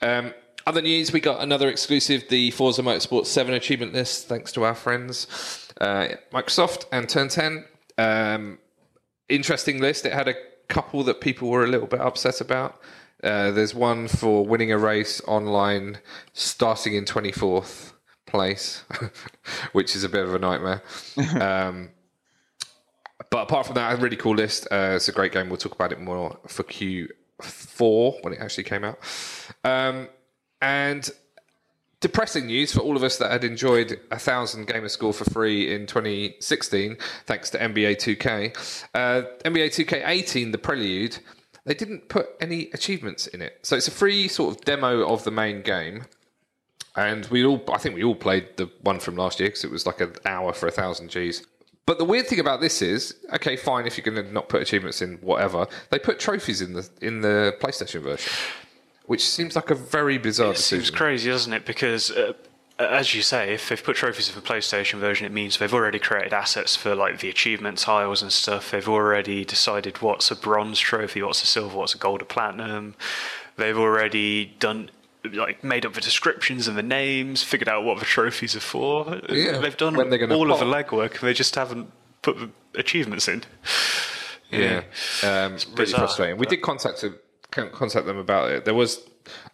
Um, 0.00 0.32
other 0.66 0.82
news, 0.82 1.12
we 1.12 1.20
got 1.20 1.42
another 1.42 1.68
exclusive, 1.68 2.28
the 2.28 2.50
Forza 2.50 2.82
Motorsport 2.82 3.26
7 3.26 3.52
achievement 3.54 3.92
list, 3.92 4.28
thanks 4.28 4.52
to 4.52 4.64
our 4.64 4.74
friends, 4.74 5.70
uh, 5.80 6.08
Microsoft 6.32 6.86
and 6.90 7.08
Turn 7.08 7.28
10. 7.28 7.64
Um, 7.98 8.58
interesting 9.28 9.80
list. 9.80 10.06
It 10.06 10.12
had 10.12 10.28
a 10.28 10.34
couple 10.68 11.02
that 11.04 11.20
people 11.20 11.48
were 11.48 11.64
a 11.64 11.68
little 11.68 11.86
bit 11.86 12.00
upset 12.00 12.40
about. 12.40 12.80
Uh, 13.22 13.50
there's 13.50 13.74
one 13.74 14.08
for 14.08 14.44
winning 14.44 14.72
a 14.72 14.78
race 14.78 15.20
online, 15.26 15.98
starting 16.32 16.94
in 16.94 17.04
24th 17.04 17.92
place, 18.26 18.84
which 19.72 19.94
is 19.94 20.04
a 20.04 20.08
bit 20.08 20.24
of 20.24 20.34
a 20.34 20.38
nightmare. 20.38 20.82
um, 21.40 21.90
but 23.30 23.42
apart 23.42 23.66
from 23.66 23.76
that, 23.76 23.98
a 23.98 24.02
really 24.02 24.16
cool 24.16 24.34
list. 24.34 24.66
Uh, 24.70 24.92
it's 24.96 25.08
a 25.08 25.12
great 25.12 25.32
game. 25.32 25.48
We'll 25.48 25.56
talk 25.56 25.74
about 25.74 25.92
it 25.92 26.00
more 26.00 26.38
for 26.46 26.64
Q4 26.64 28.22
when 28.22 28.32
it 28.32 28.40
actually 28.40 28.64
came 28.64 28.84
out. 28.84 28.98
Um, 29.64 30.08
and 30.64 31.10
depressing 32.00 32.46
news 32.46 32.72
for 32.72 32.80
all 32.80 32.96
of 32.96 33.02
us 33.02 33.16
that 33.18 33.30
had 33.30 33.44
enjoyed 33.44 33.98
a 34.10 34.18
thousand 34.18 34.66
gamer 34.66 34.88
score 34.88 35.12
for 35.12 35.24
free 35.24 35.74
in 35.74 35.86
2016 35.86 36.98
thanks 37.24 37.48
to 37.48 37.58
nba 37.58 37.96
2k 37.96 38.54
uh, 38.94 39.22
nba 39.44 39.66
2k18 39.68 40.52
the 40.52 40.58
prelude 40.58 41.18
they 41.64 41.74
didn't 41.74 42.08
put 42.08 42.28
any 42.40 42.70
achievements 42.72 43.26
in 43.26 43.40
it. 43.40 43.58
So 43.62 43.76
it's 43.76 43.88
a 43.88 43.92
free 43.92 44.28
sort 44.28 44.54
of 44.54 44.64
demo 44.64 45.08
of 45.08 45.24
the 45.24 45.30
main 45.30 45.62
game. 45.62 46.04
And 46.96 47.26
we 47.26 47.44
all 47.44 47.60
i 47.72 47.78
think 47.78 47.96
we 47.96 48.04
all 48.04 48.14
played 48.14 48.56
the 48.56 48.70
one 48.82 49.00
from 49.00 49.16
last 49.16 49.40
year 49.40 49.48
because 49.48 49.64
it 49.64 49.70
was 49.70 49.84
like 49.84 50.00
an 50.00 50.12
hour 50.26 50.52
for 50.52 50.68
a 50.68 50.70
thousand 50.70 51.10
g's. 51.10 51.44
But 51.86 51.98
the 51.98 52.04
weird 52.04 52.28
thing 52.28 52.38
about 52.38 52.60
this 52.60 52.80
is 52.82 53.16
okay 53.32 53.56
fine 53.56 53.86
if 53.86 53.98
you're 53.98 54.04
going 54.04 54.24
to 54.24 54.32
not 54.32 54.48
put 54.48 54.62
achievements 54.62 55.02
in 55.02 55.14
whatever 55.16 55.66
they 55.90 55.98
put 55.98 56.20
trophies 56.20 56.62
in 56.62 56.72
the 56.72 56.88
in 57.02 57.20
the 57.20 57.56
playstation 57.60 58.00
version 58.00 58.32
which 59.06 59.26
seems 59.28 59.54
like 59.56 59.70
a 59.70 59.74
very 59.74 60.18
bizarre 60.18 60.52
It 60.52 60.58
seems 60.58 60.90
crazy, 60.90 61.30
doesn't 61.30 61.52
it? 61.52 61.64
Because 61.66 62.10
uh, 62.10 62.32
as 62.78 63.14
you 63.14 63.22
say, 63.22 63.54
if 63.54 63.68
they've 63.68 63.82
put 63.82 63.96
trophies 63.96 64.28
for 64.28 64.40
the 64.40 64.46
PlayStation 64.46 64.98
version, 64.98 65.26
it 65.26 65.32
means 65.32 65.58
they've 65.58 65.72
already 65.72 65.98
created 65.98 66.32
assets 66.32 66.74
for 66.74 66.94
like 66.94 67.20
the 67.20 67.28
achievement 67.28 67.78
tiles 67.78 68.22
and 68.22 68.32
stuff. 68.32 68.70
They've 68.70 68.88
already 68.88 69.44
decided 69.44 70.02
what's 70.02 70.30
a 70.30 70.36
bronze 70.36 70.78
trophy, 70.80 71.22
what's 71.22 71.42
a 71.42 71.46
silver, 71.46 71.76
what's 71.76 71.94
a 71.94 71.98
gold 71.98 72.22
or 72.22 72.24
platinum. 72.24 72.94
They've 73.56 73.78
already 73.78 74.46
done 74.58 74.90
like 75.32 75.62
made 75.64 75.86
up 75.86 75.94
the 75.94 76.00
descriptions 76.00 76.66
and 76.68 76.76
the 76.76 76.82
names, 76.82 77.42
figured 77.42 77.68
out 77.68 77.84
what 77.84 77.98
the 77.98 78.04
trophies 78.04 78.54
are 78.56 78.60
for. 78.60 79.20
Yeah, 79.30 79.58
They've 79.58 79.76
done 79.76 79.94
when 79.96 80.10
they're 80.10 80.18
gonna 80.18 80.36
all 80.36 80.50
of 80.52 80.58
the 80.58 80.66
pop. 80.66 80.86
legwork. 80.86 81.20
They 81.20 81.32
just 81.32 81.54
haven't 81.54 81.90
put 82.22 82.38
the 82.38 82.50
achievements 82.74 83.28
in. 83.28 83.44
Yeah, 84.50 84.82
um, 85.22 85.52
really 85.52 85.74
bizarre, 85.76 86.00
frustrating. 86.00 86.36
We 86.38 86.46
did 86.46 86.62
contact 86.62 87.02
contact 87.54 88.06
them 88.06 88.18
about 88.18 88.50
it. 88.50 88.64
There 88.64 88.74
was 88.74 89.00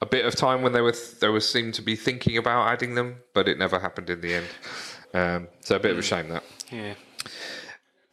a 0.01 0.07
bit 0.07 0.24
of 0.24 0.34
time 0.34 0.62
when 0.62 0.72
they 0.72 0.80
were 0.80 0.92
th- 0.92 1.20
there 1.20 1.32
was 1.32 1.51
seemed 1.51 1.74
to 1.74 1.82
be 1.82 1.96
thinking 1.96 2.36
about 2.36 2.68
adding 2.68 2.94
them, 2.94 3.16
but 3.34 3.48
it 3.48 3.59
never 3.59 3.78
happened 3.78 4.11
in 4.11 4.20
the 4.20 4.34
end. 4.34 4.46
Um, 5.12 5.48
so 5.61 5.76
a 5.76 5.80
bit 5.80 5.92
of 5.92 5.98
a 5.98 6.03
shame 6.03 6.28
that. 6.28 6.42
Yeah. 6.70 6.94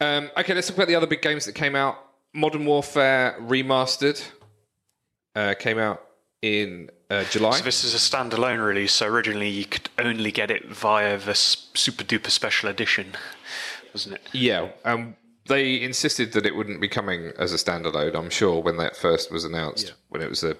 Um, 0.00 0.30
okay, 0.36 0.54
let's 0.54 0.68
talk 0.68 0.76
about 0.76 0.88
the 0.88 0.94
other 0.94 1.06
big 1.06 1.22
games 1.22 1.44
that 1.46 1.54
came 1.54 1.74
out. 1.74 1.96
Modern 2.34 2.64
Warfare 2.66 3.36
Remastered 3.40 4.22
uh, 5.34 5.54
came 5.58 5.78
out 5.78 6.04
in 6.42 6.90
uh, 7.10 7.24
July. 7.24 7.52
So 7.52 7.64
this 7.64 7.84
is 7.84 7.94
a 7.94 7.96
standalone 7.96 8.64
release. 8.64 8.92
So 8.92 9.06
originally 9.06 9.48
you 9.48 9.64
could 9.64 9.88
only 9.98 10.30
get 10.30 10.50
it 10.50 10.66
via 10.66 11.18
the 11.18 11.34
super 11.34 12.04
duper 12.04 12.30
special 12.30 12.68
edition, 12.68 13.14
wasn't 13.92 14.16
it? 14.16 14.22
Yeah, 14.32 14.68
um, 14.84 15.16
they 15.48 15.80
insisted 15.80 16.32
that 16.32 16.46
it 16.46 16.54
wouldn't 16.54 16.80
be 16.80 16.88
coming 16.88 17.32
as 17.38 17.52
a 17.52 17.56
standalone. 17.56 18.14
I'm 18.14 18.30
sure 18.30 18.62
when 18.62 18.76
that 18.76 18.96
first 18.96 19.32
was 19.32 19.44
announced, 19.44 19.94
when 20.10 20.22
it 20.22 20.28
was 20.28 20.44
a 20.44 20.56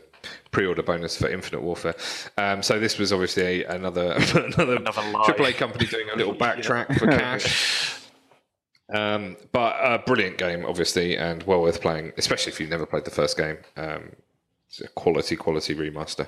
pre-order 0.50 0.82
bonus 0.82 1.16
for 1.16 1.28
Infinite 1.28 1.62
Warfare. 1.62 1.94
Um, 2.36 2.62
so 2.62 2.80
this 2.80 2.98
was 2.98 3.12
obviously 3.12 3.64
another 3.64 4.12
another, 4.34 4.76
Another. 4.76 5.02
AAA 5.02 5.56
company 5.56 5.86
doing 5.86 6.08
a 6.12 6.16
little 6.16 6.34
backtrack 6.46 6.98
for 6.98 7.06
cash. 7.06 7.94
Um, 8.92 9.36
but 9.52 9.76
a 9.82 9.98
brilliant 9.98 10.38
game, 10.38 10.64
obviously, 10.64 11.16
and 11.16 11.42
well 11.42 11.60
worth 11.60 11.80
playing, 11.80 12.12
especially 12.16 12.52
if 12.52 12.58
you've 12.60 12.70
never 12.70 12.86
played 12.86 13.04
the 13.04 13.10
first 13.10 13.36
game. 13.36 13.58
Um, 13.76 14.12
it's 14.66 14.80
a 14.80 14.88
quality, 14.88 15.36
quality 15.36 15.74
remaster. 15.74 16.26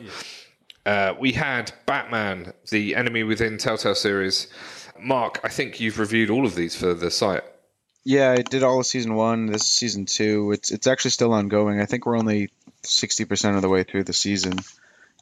Uh, 0.87 1.15
we 1.19 1.33
had 1.33 1.73
Batman, 1.87 2.53
the 2.71 2.95
enemy 2.97 3.23
within 3.23 3.59
Telltale 3.59 3.95
series. 3.95 4.49
Mark, 4.99 5.41
I 5.43 5.49
think 5.49 5.81
you've 5.81 5.99
reviewed 5.99 6.31
all 6.31 6.45
of 6.45 6.55
these 6.55 6.77
for 6.77 6.95
the 6.95 7.11
site. 7.11 7.45
Yeah, 8.05 8.33
I 8.33 8.43
did 8.43 8.63
all 8.63 8.81
of 8.81 8.87
season 8.87 9.15
one. 9.15 9.47
This 9.47 9.63
is 9.63 9.71
season 9.71 10.07
two. 10.07 10.53
It's 10.53 10.71
it's 10.71 10.87
actually 10.87 11.11
still 11.13 11.33
ongoing. 11.35 11.81
I 11.81 11.87
think 11.87 12.07
we're 12.07 12.17
only 12.19 12.51
sixty 12.83 13.25
percent 13.25 13.57
of 13.57 13.63
the 13.63 13.69
way 13.69 13.83
through 13.83 14.05
the 14.05 14.13
season. 14.13 14.55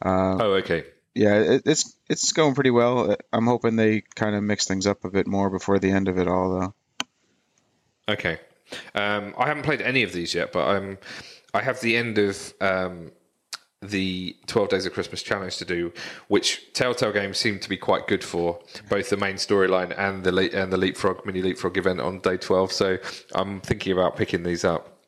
Uh, 0.04 0.36
Oh, 0.40 0.52
okay. 0.54 0.84
yeah, 1.14 1.34
it, 1.40 1.62
it's 1.66 1.96
it's 2.08 2.32
going 2.32 2.54
pretty 2.54 2.70
well. 2.70 3.16
I'm 3.32 3.46
hoping 3.46 3.74
they 3.76 4.02
kind 4.14 4.36
of 4.36 4.42
mix 4.44 4.66
things 4.66 4.86
up 4.86 5.04
a 5.04 5.10
bit 5.10 5.26
more 5.26 5.50
before 5.50 5.78
the 5.80 5.90
end 5.90 6.06
of 6.08 6.18
it 6.18 6.28
all, 6.28 6.50
though. 6.60 6.74
Okay. 8.08 8.38
Um, 8.94 9.34
I 9.36 9.46
haven't 9.48 9.64
played 9.64 9.80
any 9.82 10.02
of 10.02 10.12
these 10.12 10.34
yet, 10.34 10.52
but 10.52 10.76
um, 10.76 10.98
I 11.52 11.62
have 11.62 11.80
the 11.80 11.96
end 11.96 12.18
of 12.18 12.54
um, 12.60 13.10
the 13.80 14.36
12 14.46 14.68
Days 14.70 14.86
of 14.86 14.92
Christmas 14.92 15.22
challenge 15.22 15.56
to 15.58 15.64
do, 15.64 15.92
which 16.26 16.72
Telltale 16.72 17.12
games 17.12 17.38
seem 17.38 17.60
to 17.60 17.68
be 17.68 17.76
quite 17.76 18.06
good 18.08 18.24
for, 18.24 18.58
both 18.88 19.10
the 19.10 19.16
main 19.16 19.36
storyline 19.36 19.96
and 19.96 20.24
the 20.24 20.32
le- 20.32 20.50
and 20.50 20.72
the 20.72 20.76
leapfrog 20.76 21.24
mini 21.24 21.42
leapfrog 21.42 21.76
event 21.78 22.00
on 22.00 22.18
day 22.20 22.36
12. 22.36 22.72
So 22.72 22.98
I'm 23.34 23.60
thinking 23.60 23.92
about 23.92 24.16
picking 24.16 24.42
these 24.42 24.64
up. 24.64 24.98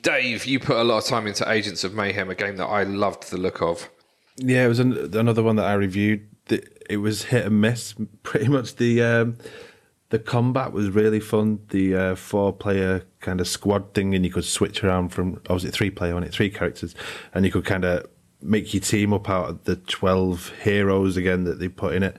Dave, 0.00 0.44
you 0.46 0.58
put 0.58 0.76
a 0.76 0.84
lot 0.84 0.98
of 0.98 1.04
time 1.04 1.26
into 1.26 1.50
Agents 1.50 1.84
of 1.84 1.94
Mayhem, 1.94 2.30
a 2.30 2.34
game 2.34 2.56
that 2.56 2.66
I 2.66 2.82
loved 2.82 3.30
the 3.30 3.38
look 3.38 3.62
of. 3.62 3.88
Yeah, 4.36 4.64
it 4.64 4.68
was 4.68 4.78
an, 4.78 5.14
another 5.14 5.42
one 5.42 5.56
that 5.56 5.66
I 5.66 5.74
reviewed. 5.74 6.28
It 6.90 6.98
was 6.98 7.24
hit 7.24 7.46
and 7.46 7.60
miss. 7.60 7.94
Pretty 8.22 8.48
much 8.48 8.76
the 8.76 9.02
um, 9.02 9.38
the 10.10 10.18
combat 10.18 10.72
was 10.72 10.90
really 10.90 11.20
fun. 11.20 11.60
The 11.70 11.96
uh, 11.96 12.14
four 12.16 12.52
player 12.52 13.06
kind 13.20 13.40
of 13.40 13.48
squad 13.48 13.94
thing, 13.94 14.14
and 14.14 14.24
you 14.24 14.30
could 14.30 14.44
switch 14.44 14.84
around 14.84 15.10
from. 15.10 15.40
Or 15.48 15.54
was 15.54 15.64
it 15.64 15.72
three 15.72 15.90
player 15.90 16.14
on 16.14 16.22
it? 16.22 16.32
Three 16.32 16.50
characters, 16.50 16.94
and 17.32 17.46
you 17.46 17.50
could 17.50 17.64
kind 17.64 17.84
of 17.84 18.06
make 18.44 18.74
your 18.74 18.82
team 18.82 19.12
up 19.12 19.28
out 19.28 19.48
of 19.48 19.64
the 19.64 19.76
twelve 19.76 20.52
heroes 20.62 21.16
again 21.16 21.44
that 21.44 21.58
they 21.58 21.68
put 21.68 21.94
in 21.94 22.02
it. 22.02 22.16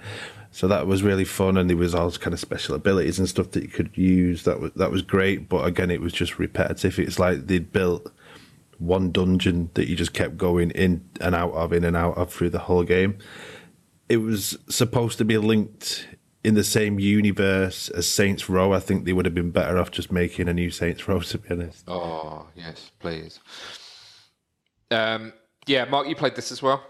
So 0.51 0.67
that 0.69 0.87
was 0.87 1.03
really 1.03 1.25
fun, 1.25 1.57
and 1.57 1.69
there 1.69 1.77
was 1.77 1.93
all 1.93 2.11
kind 2.11 2.33
of 2.33 2.39
special 2.39 2.75
abilities 2.75 3.19
and 3.19 3.27
stuff 3.27 3.51
that 3.51 3.63
you 3.63 3.69
could 3.69 3.97
use. 3.97 4.43
That 4.43 4.59
was 4.59 4.71
that 4.75 4.91
was 4.91 5.01
great, 5.01 5.49
but 5.49 5.65
again, 5.65 5.91
it 5.91 6.01
was 6.01 6.13
just 6.13 6.39
repetitive. 6.39 6.97
It's 6.97 7.19
like 7.19 7.47
they'd 7.47 7.71
built 7.71 8.11
one 8.77 9.11
dungeon 9.11 9.69
that 9.73 9.89
you 9.89 9.95
just 9.95 10.13
kept 10.13 10.37
going 10.37 10.71
in 10.71 11.07
and 11.21 11.35
out 11.35 11.51
of, 11.53 11.71
in 11.71 11.83
and 11.83 11.95
out 11.95 12.17
of 12.17 12.31
through 12.31 12.49
the 12.49 12.59
whole 12.59 12.83
game. 12.83 13.17
It 14.07 14.17
was 14.17 14.57
supposed 14.69 15.17
to 15.17 15.25
be 15.25 15.37
linked 15.37 16.07
in 16.43 16.53
the 16.53 16.63
same 16.63 16.99
universe 16.99 17.89
as 17.89 18.07
Saints 18.07 18.49
Row. 18.49 18.71
I 18.71 18.79
think 18.79 19.05
they 19.05 19.13
would 19.13 19.25
have 19.25 19.33
been 19.33 19.51
better 19.51 19.77
off 19.77 19.91
just 19.91 20.11
making 20.11 20.47
a 20.47 20.53
new 20.53 20.69
Saints 20.69 21.07
Row, 21.07 21.19
to 21.19 21.37
be 21.37 21.49
honest. 21.49 21.83
Oh, 21.87 22.47
yes, 22.55 22.91
please. 22.99 23.39
Um, 24.91 25.33
yeah, 25.67 25.85
Mark, 25.85 26.07
you 26.07 26.15
played 26.15 26.35
this 26.35 26.51
as 26.51 26.61
well? 26.61 26.83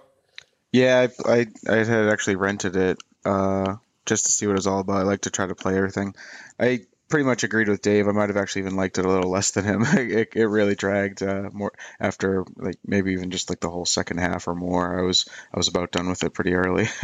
Yeah, 0.72 1.08
I, 1.26 1.32
I 1.32 1.48
I 1.70 1.76
had 1.78 2.10
actually 2.10 2.36
rented 2.36 2.76
it 2.76 2.98
uh, 3.24 3.76
just 4.06 4.26
to 4.26 4.32
see 4.32 4.46
what 4.46 4.54
it 4.54 4.60
was 4.60 4.68
all 4.68 4.80
about. 4.80 4.98
I 4.98 5.04
like 5.04 5.22
to 5.22 5.30
try 5.30 5.48
to 5.48 5.56
play 5.56 5.78
everything. 5.78 6.16
I 6.60 6.82
pretty 7.08 7.26
much 7.26 7.44
agreed 7.44 7.70
with 7.70 7.82
Dave. 7.82 8.08
I 8.08 8.12
might 8.12 8.30
have 8.30 8.38
actually 8.38 8.64
even 8.64 8.76
liked 8.76 8.98
it 8.98 9.06
a 9.06 9.10
little 9.10 9.30
less 9.30 9.52
than 9.52 9.64
him. 9.64 9.84
it, 9.86 10.30
it 10.36 10.46
really 10.48 10.76
dragged 10.76 11.24
uh, 11.24 11.50
more 11.54 11.72
after 12.00 12.46
like 12.58 12.78
maybe 12.86 13.14
even 13.14 13.32
just 13.32 13.50
like 13.50 13.60
the 13.60 13.70
whole 13.70 13.86
second 13.86 14.18
half 14.18 14.48
or 14.48 14.56
more. 14.56 15.00
I 15.00 15.04
was 15.04 15.28
I 15.54 15.58
was 15.58 15.68
about 15.68 15.92
done 15.92 16.10
with 16.10 16.24
it 16.24 16.34
pretty 16.34 16.54
early. 16.54 16.88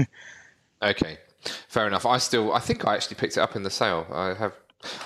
Okay, 0.82 1.20
fair 1.68 1.88
enough. 1.88 2.06
I 2.06 2.18
still, 2.18 2.54
I 2.54 2.60
think 2.60 2.88
I 2.88 2.96
actually 2.96 3.18
picked 3.18 3.38
it 3.38 3.40
up 3.40 3.56
in 3.56 3.64
the 3.64 3.70
sale. 3.70 4.08
I 4.12 4.34
have, 4.34 4.54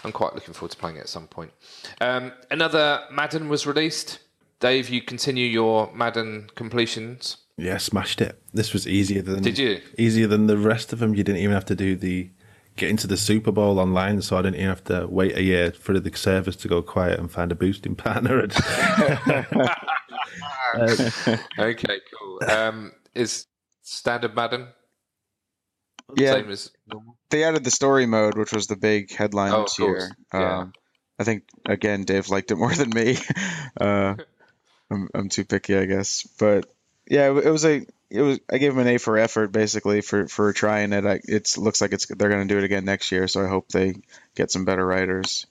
I'm 0.04 0.12
quite 0.12 0.34
looking 0.34 0.54
forward 0.54 0.72
to 0.72 0.78
playing 0.78 0.98
it 0.98 1.02
at 1.02 1.10
some 1.10 1.28
point. 1.28 1.52
Um, 2.00 2.32
another 2.50 3.04
Madden 3.12 3.50
was 3.50 3.68
released. 3.68 4.20
Dave, 4.66 4.90
you 4.90 5.00
continue 5.00 5.46
your 5.46 5.94
Madden 5.94 6.50
completions. 6.56 7.38
Yeah, 7.56 7.78
smashed 7.78 8.20
it. 8.20 8.42
This 8.52 8.74
was 8.74 8.88
easier 8.88 9.22
than 9.22 9.44
Did 9.44 9.60
you? 9.60 9.80
easier 9.96 10.26
than 10.26 10.48
the 10.48 10.58
rest 10.58 10.92
of 10.92 10.98
them. 10.98 11.14
You 11.14 11.24
didn't 11.24 11.42
even 11.42 11.54
have 11.54 11.66
to 11.66 11.76
do 11.76 11.96
the 11.96 12.32
get 12.76 12.90
into 12.90 13.06
the 13.06 13.16
Super 13.16 13.52
Bowl 13.52 13.80
online, 13.80 14.24
so 14.24 14.38
I 14.38 14.42
didn't 14.42 14.56
even 14.56 14.70
have 14.70 14.84
to 14.86 15.06
wait 15.06 15.38
a 15.38 15.44
year 15.44 15.72
for 15.72 16.00
the 16.00 16.18
servers 16.18 16.56
to 16.56 16.68
go 16.68 16.82
quiet 16.82 17.20
and 17.20 17.32
find 17.32 17.52
a 17.52 17.56
boosting 17.56 17.96
partner. 18.08 18.40
And, 18.40 18.54
Okay, 21.60 22.00
cool. 22.20 22.40
Um, 22.50 22.92
is 23.14 23.46
standard 23.84 24.36
Madden 24.36 24.70
yeah, 26.18 26.34
same 26.34 26.50
as 26.50 26.72
normal? 26.92 27.18
they 27.30 27.44
added 27.44 27.64
the 27.64 27.72
story 27.72 28.08
mode, 28.08 28.36
which 28.36 28.52
was 28.52 28.66
the 28.66 28.78
big 28.78 29.14
headline 29.14 29.54
Oh, 29.54 29.62
this 29.62 29.78
year. 29.78 30.10
Yeah. 30.34 30.58
Um, 30.62 30.74
I 31.20 31.24
think 31.24 31.44
again, 31.68 32.04
Dave 32.04 32.30
liked 32.30 32.50
it 32.50 32.56
more 32.58 32.74
than 32.74 32.90
me. 32.90 33.20
uh, 33.80 34.16
I'm 34.92 35.10
I'm 35.14 35.30
too 35.30 35.46
picky, 35.46 35.76
I 35.76 35.86
guess. 35.86 36.28
But 36.40 36.72
yeah, 37.10 37.32
it, 37.32 37.46
it 37.46 37.50
was 37.50 37.66
a 37.66 37.86
it 38.10 38.22
was. 38.22 38.40
I 38.52 38.58
gave 38.58 38.74
him 38.74 38.80
an 38.80 38.88
A 38.88 38.98
for 38.98 39.18
effort, 39.18 39.52
basically 39.52 40.02
for 40.02 40.28
for 40.28 40.54
trying 40.54 40.94
it. 40.94 41.06
I, 41.06 41.20
it 41.24 41.58
looks 41.58 41.82
like 41.82 41.92
it's 41.94 42.06
they're 42.06 42.30
going 42.30 42.48
to 42.48 42.54
do 42.54 42.58
it 42.58 42.64
again 42.64 42.86
next 42.86 43.12
year, 43.12 43.28
so 43.28 43.44
I 43.44 43.48
hope 43.48 43.70
they 43.70 43.96
get 44.36 44.52
some 44.52 44.64
better 44.66 44.86
writers. 44.86 45.48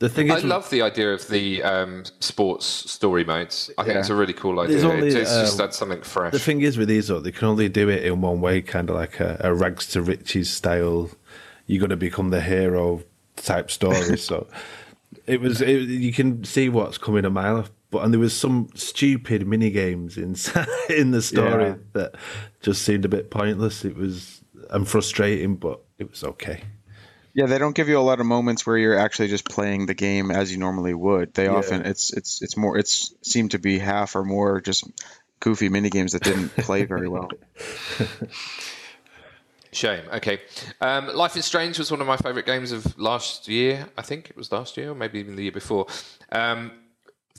the 0.00 0.08
thing 0.08 0.30
I 0.30 0.36
is, 0.36 0.44
love 0.44 0.68
the 0.70 0.82
idea 0.82 1.14
of 1.14 1.26
the 1.28 1.62
um, 1.62 2.04
sports 2.20 2.66
story 2.66 3.24
modes. 3.24 3.70
I 3.78 3.84
think 3.84 3.94
Yeah. 3.94 4.00
it's 4.00 4.10
a 4.10 4.14
really 4.14 4.34
cool 4.34 4.60
idea. 4.60 4.86
only, 4.86 5.06
it's 5.08 5.14
just 5.30 5.54
uh, 5.54 5.64
that's 5.64 5.78
something 5.78 6.02
fresh. 6.02 6.32
the 6.32 6.38
thing 6.38 6.60
is 6.60 6.76
with 6.76 6.88
these, 6.88 7.08
though, 7.08 7.20
they 7.20 7.32
can 7.32 7.48
only 7.48 7.68
do 7.70 7.88
it 7.88 8.04
in 8.04 8.20
one 8.20 8.40
way, 8.40 8.60
kind 8.60 8.90
of 8.90 8.96
like 8.96 9.18
a, 9.20 9.40
a 9.40 9.54
rags 9.54 9.88
to 9.92 10.02
riches 10.02 10.50
style. 10.50 11.10
You're 11.66 11.80
going 11.80 11.90
to 11.90 11.96
become 11.96 12.28
the 12.28 12.42
hero 12.42 13.02
type 13.36 13.70
story. 13.70 14.18
so 14.28 14.46
it 15.26 15.40
was. 15.40 15.62
It, 15.62 15.88
you 15.88 16.12
can 16.12 16.44
see 16.44 16.68
what's 16.68 16.98
coming 16.98 17.24
a 17.24 17.30
mile 17.30 17.58
off. 17.58 17.70
But 17.94 18.02
and 18.02 18.12
there 18.12 18.18
was 18.18 18.36
some 18.36 18.70
stupid 18.74 19.46
mini 19.46 19.70
games 19.70 20.16
in 20.16 20.34
in 20.90 21.12
the 21.12 21.22
story 21.22 21.66
Yeah. 21.66 21.74
that 21.92 22.16
just 22.60 22.82
seemed 22.82 23.04
a 23.04 23.08
bit 23.08 23.30
pointless. 23.30 23.84
It 23.84 23.96
was 23.96 24.42
and 24.68 24.88
frustrating, 24.88 25.54
but 25.54 25.80
it 26.00 26.10
was 26.10 26.24
okay. 26.24 26.64
Yeah, 27.34 27.46
they 27.46 27.56
don't 27.56 27.76
give 27.76 27.88
you 27.88 27.96
a 27.96 28.02
lot 28.02 28.18
of 28.18 28.26
moments 28.26 28.66
where 28.66 28.76
you're 28.76 28.98
actually 28.98 29.28
just 29.28 29.48
playing 29.48 29.86
the 29.86 29.94
game 29.94 30.32
as 30.32 30.50
you 30.50 30.58
normally 30.58 30.92
would. 30.92 31.34
They 31.34 31.46
often 31.46 31.86
it's 31.86 32.12
it's 32.12 32.42
it's 32.42 32.56
more 32.56 32.76
it's 32.76 33.14
seemed 33.22 33.52
to 33.52 33.60
be 33.60 33.78
half 33.78 34.16
or 34.16 34.24
more 34.24 34.60
just 34.60 34.82
goofy 35.38 35.68
mini 35.68 35.88
games 35.88 36.14
that 36.14 36.24
didn't 36.24 36.48
play 36.56 36.84
very 36.84 37.08
well. 37.08 37.30
Shame. 39.70 40.02
Okay. 40.14 40.40
Um, 40.80 41.14
Life 41.14 41.36
is 41.36 41.44
Strange 41.44 41.78
was 41.78 41.92
one 41.92 42.00
of 42.00 42.08
my 42.08 42.16
favourite 42.16 42.46
games 42.46 42.72
of 42.72 42.98
last 42.98 43.46
year. 43.46 43.86
I 43.96 44.02
think 44.02 44.30
it 44.30 44.36
was 44.36 44.50
last 44.50 44.76
year, 44.76 44.90
or 44.90 44.94
maybe 44.96 45.20
even 45.20 45.36
the 45.36 45.42
year 45.42 45.52
before. 45.52 45.86
Um, 46.32 46.72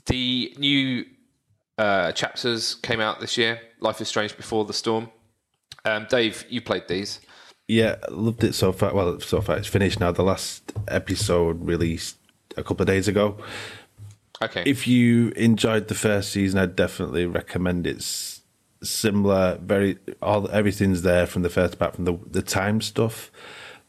the 0.06 0.54
new 0.58 1.04
uh, 1.78 2.12
chapters 2.12 2.76
came 2.76 3.00
out 3.00 3.20
this 3.20 3.36
year. 3.36 3.60
Life 3.80 4.00
is 4.00 4.08
Strange 4.08 4.36
Before 4.36 4.64
the 4.64 4.72
Storm. 4.72 5.10
Um, 5.84 6.06
Dave, 6.08 6.44
you 6.48 6.60
played 6.60 6.88
these. 6.88 7.20
Yeah, 7.68 7.96
loved 8.08 8.44
it 8.44 8.54
so 8.54 8.72
far. 8.72 8.94
Well, 8.94 9.20
so 9.20 9.40
far 9.40 9.56
it's 9.56 9.68
finished 9.68 10.00
now. 10.00 10.12
The 10.12 10.22
last 10.22 10.72
episode 10.88 11.64
released 11.66 12.16
a 12.56 12.62
couple 12.62 12.82
of 12.82 12.86
days 12.86 13.08
ago. 13.08 13.36
Okay. 14.40 14.62
If 14.66 14.86
you 14.86 15.30
enjoyed 15.30 15.88
the 15.88 15.94
first 15.94 16.30
season, 16.30 16.60
I'd 16.60 16.76
definitely 16.76 17.26
recommend 17.26 17.86
it. 17.86 17.96
It's 17.96 18.42
similar, 18.82 19.58
very 19.60 19.98
all 20.22 20.48
everything's 20.50 21.02
there 21.02 21.26
from 21.26 21.42
the 21.42 21.48
first, 21.48 21.74
apart 21.74 21.96
from 21.96 22.04
the 22.04 22.18
the 22.30 22.42
time 22.42 22.80
stuff. 22.80 23.30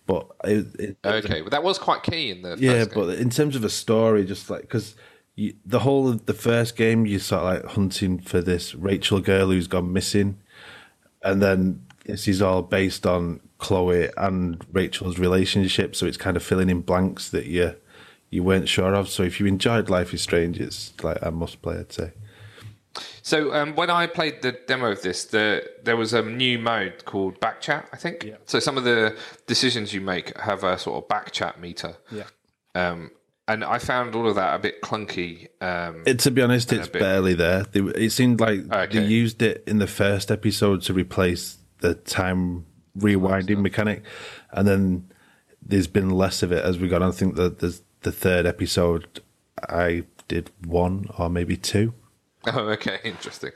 But 0.06 0.28
it, 0.46 0.66
it, 0.80 0.98
okay. 1.06 1.42
But 1.42 1.52
that 1.52 1.64
was 1.64 1.78
quite 1.78 2.02
key 2.02 2.32
in 2.32 2.42
the 2.42 2.56
yeah, 2.58 2.86
but 2.92 3.20
in 3.20 3.30
terms 3.30 3.56
of 3.56 3.64
a 3.64 3.70
story, 3.70 4.26
just 4.26 4.50
like 4.50 4.62
because 4.62 4.96
the 5.66 5.80
whole 5.80 6.10
of 6.10 6.26
the 6.26 6.34
first 6.34 6.76
game, 6.76 7.06
you 7.06 7.20
sort 7.20 7.44
of 7.44 7.64
like 7.64 7.74
hunting 7.74 8.20
for 8.20 8.42
this 8.42 8.74
Rachel 8.74 9.20
girl 9.20 9.48
who's 9.48 9.68
gone 9.68 9.94
missing, 9.94 10.40
and 11.24 11.42
then 11.42 11.86
this 12.06 12.28
is 12.28 12.42
all 12.42 12.64
based 12.64 13.06
on 13.06 13.40
Chloe 13.60 14.10
and 14.18 14.66
Rachel's 14.72 15.20
relationship, 15.20 15.96
so 15.96 16.06
it's 16.06 16.18
kind 16.18 16.38
of 16.38 16.44
filling 16.44 16.70
in 16.70 16.82
blanks 16.82 17.30
that 17.30 17.46
you 17.46 17.76
you 18.30 18.44
weren't 18.44 18.68
sure 18.68 18.94
of. 18.94 19.10
So 19.10 19.24
if 19.24 19.40
you 19.40 19.46
enjoyed 19.46 19.90
Life 19.90 20.14
is 20.14 20.22
Strange, 20.22 20.60
it's 20.60 20.94
like 21.04 21.20
a 21.22 21.32
must 21.32 21.62
play, 21.62 21.78
I'd 21.80 21.94
say. 21.94 22.12
So 23.22 23.54
um, 23.54 23.76
when 23.76 23.90
I 23.90 24.08
played 24.08 24.42
the 24.42 24.54
demo 24.68 24.92
of 24.92 25.02
this, 25.02 25.26
the, 25.26 25.64
there 25.84 25.98
was 25.98 26.14
a 26.14 26.22
new 26.24 26.58
mode 26.58 27.06
called 27.06 27.40
Backchat, 27.40 27.86
I 27.94 27.98
think. 27.98 28.30
So 28.46 28.60
some 28.60 28.78
of 28.78 28.86
the 28.86 29.16
decisions 29.46 29.94
you 29.94 30.02
make 30.02 30.38
have 30.40 30.64
a 30.64 30.78
sort 30.78 31.04
of 31.04 31.08
Backchat 31.08 31.60
meter. 31.60 31.96
Yeah. 32.12 32.24
Um, 32.74 33.12
and 33.48 33.64
I 33.64 33.78
found 33.80 34.16
all 34.16 34.28
of 34.28 34.36
that 34.36 34.56
a 34.56 34.60
bit 34.60 34.82
clunky. 34.82 35.48
Um, 35.62 36.04
It, 36.06 36.20
to 36.20 36.32
be 36.32 36.42
honest, 36.42 36.72
it's 36.74 36.88
bit- 36.88 37.02
barely 37.02 37.34
there. 37.34 37.64
They, 37.64 37.80
it 37.82 38.12
seemed 38.12 38.40
like 38.40 38.72
Okay. 38.72 39.00
they 39.00 39.06
used 39.06 39.42
it 39.42 39.64
in 39.68 39.80
the 39.80 39.88
first 39.88 40.32
episode 40.32 40.82
to 40.84 40.94
replace 40.94 41.58
the 41.80 41.94
time 41.96 42.66
rewinding 42.98 43.62
mechanic, 43.62 44.04
and 44.52 44.68
then 44.68 45.12
there's 45.62 45.88
been 45.88 46.10
less 46.10 46.42
of 46.44 46.52
it 46.52 46.64
as 46.64 46.80
we 46.80 46.88
got 46.88 47.02
on. 47.02 47.10
I 47.10 47.12
think 47.12 47.36
that 47.36 47.60
the 47.60 47.80
the 48.02 48.12
third 48.12 48.46
episode, 48.46 49.22
I 49.70 50.04
did 50.28 50.52
one 50.66 51.08
or 51.18 51.30
maybe 51.30 51.56
two. 51.58 51.94
Oh, 52.48 52.70
okay, 52.70 53.00
interesting. 53.04 53.52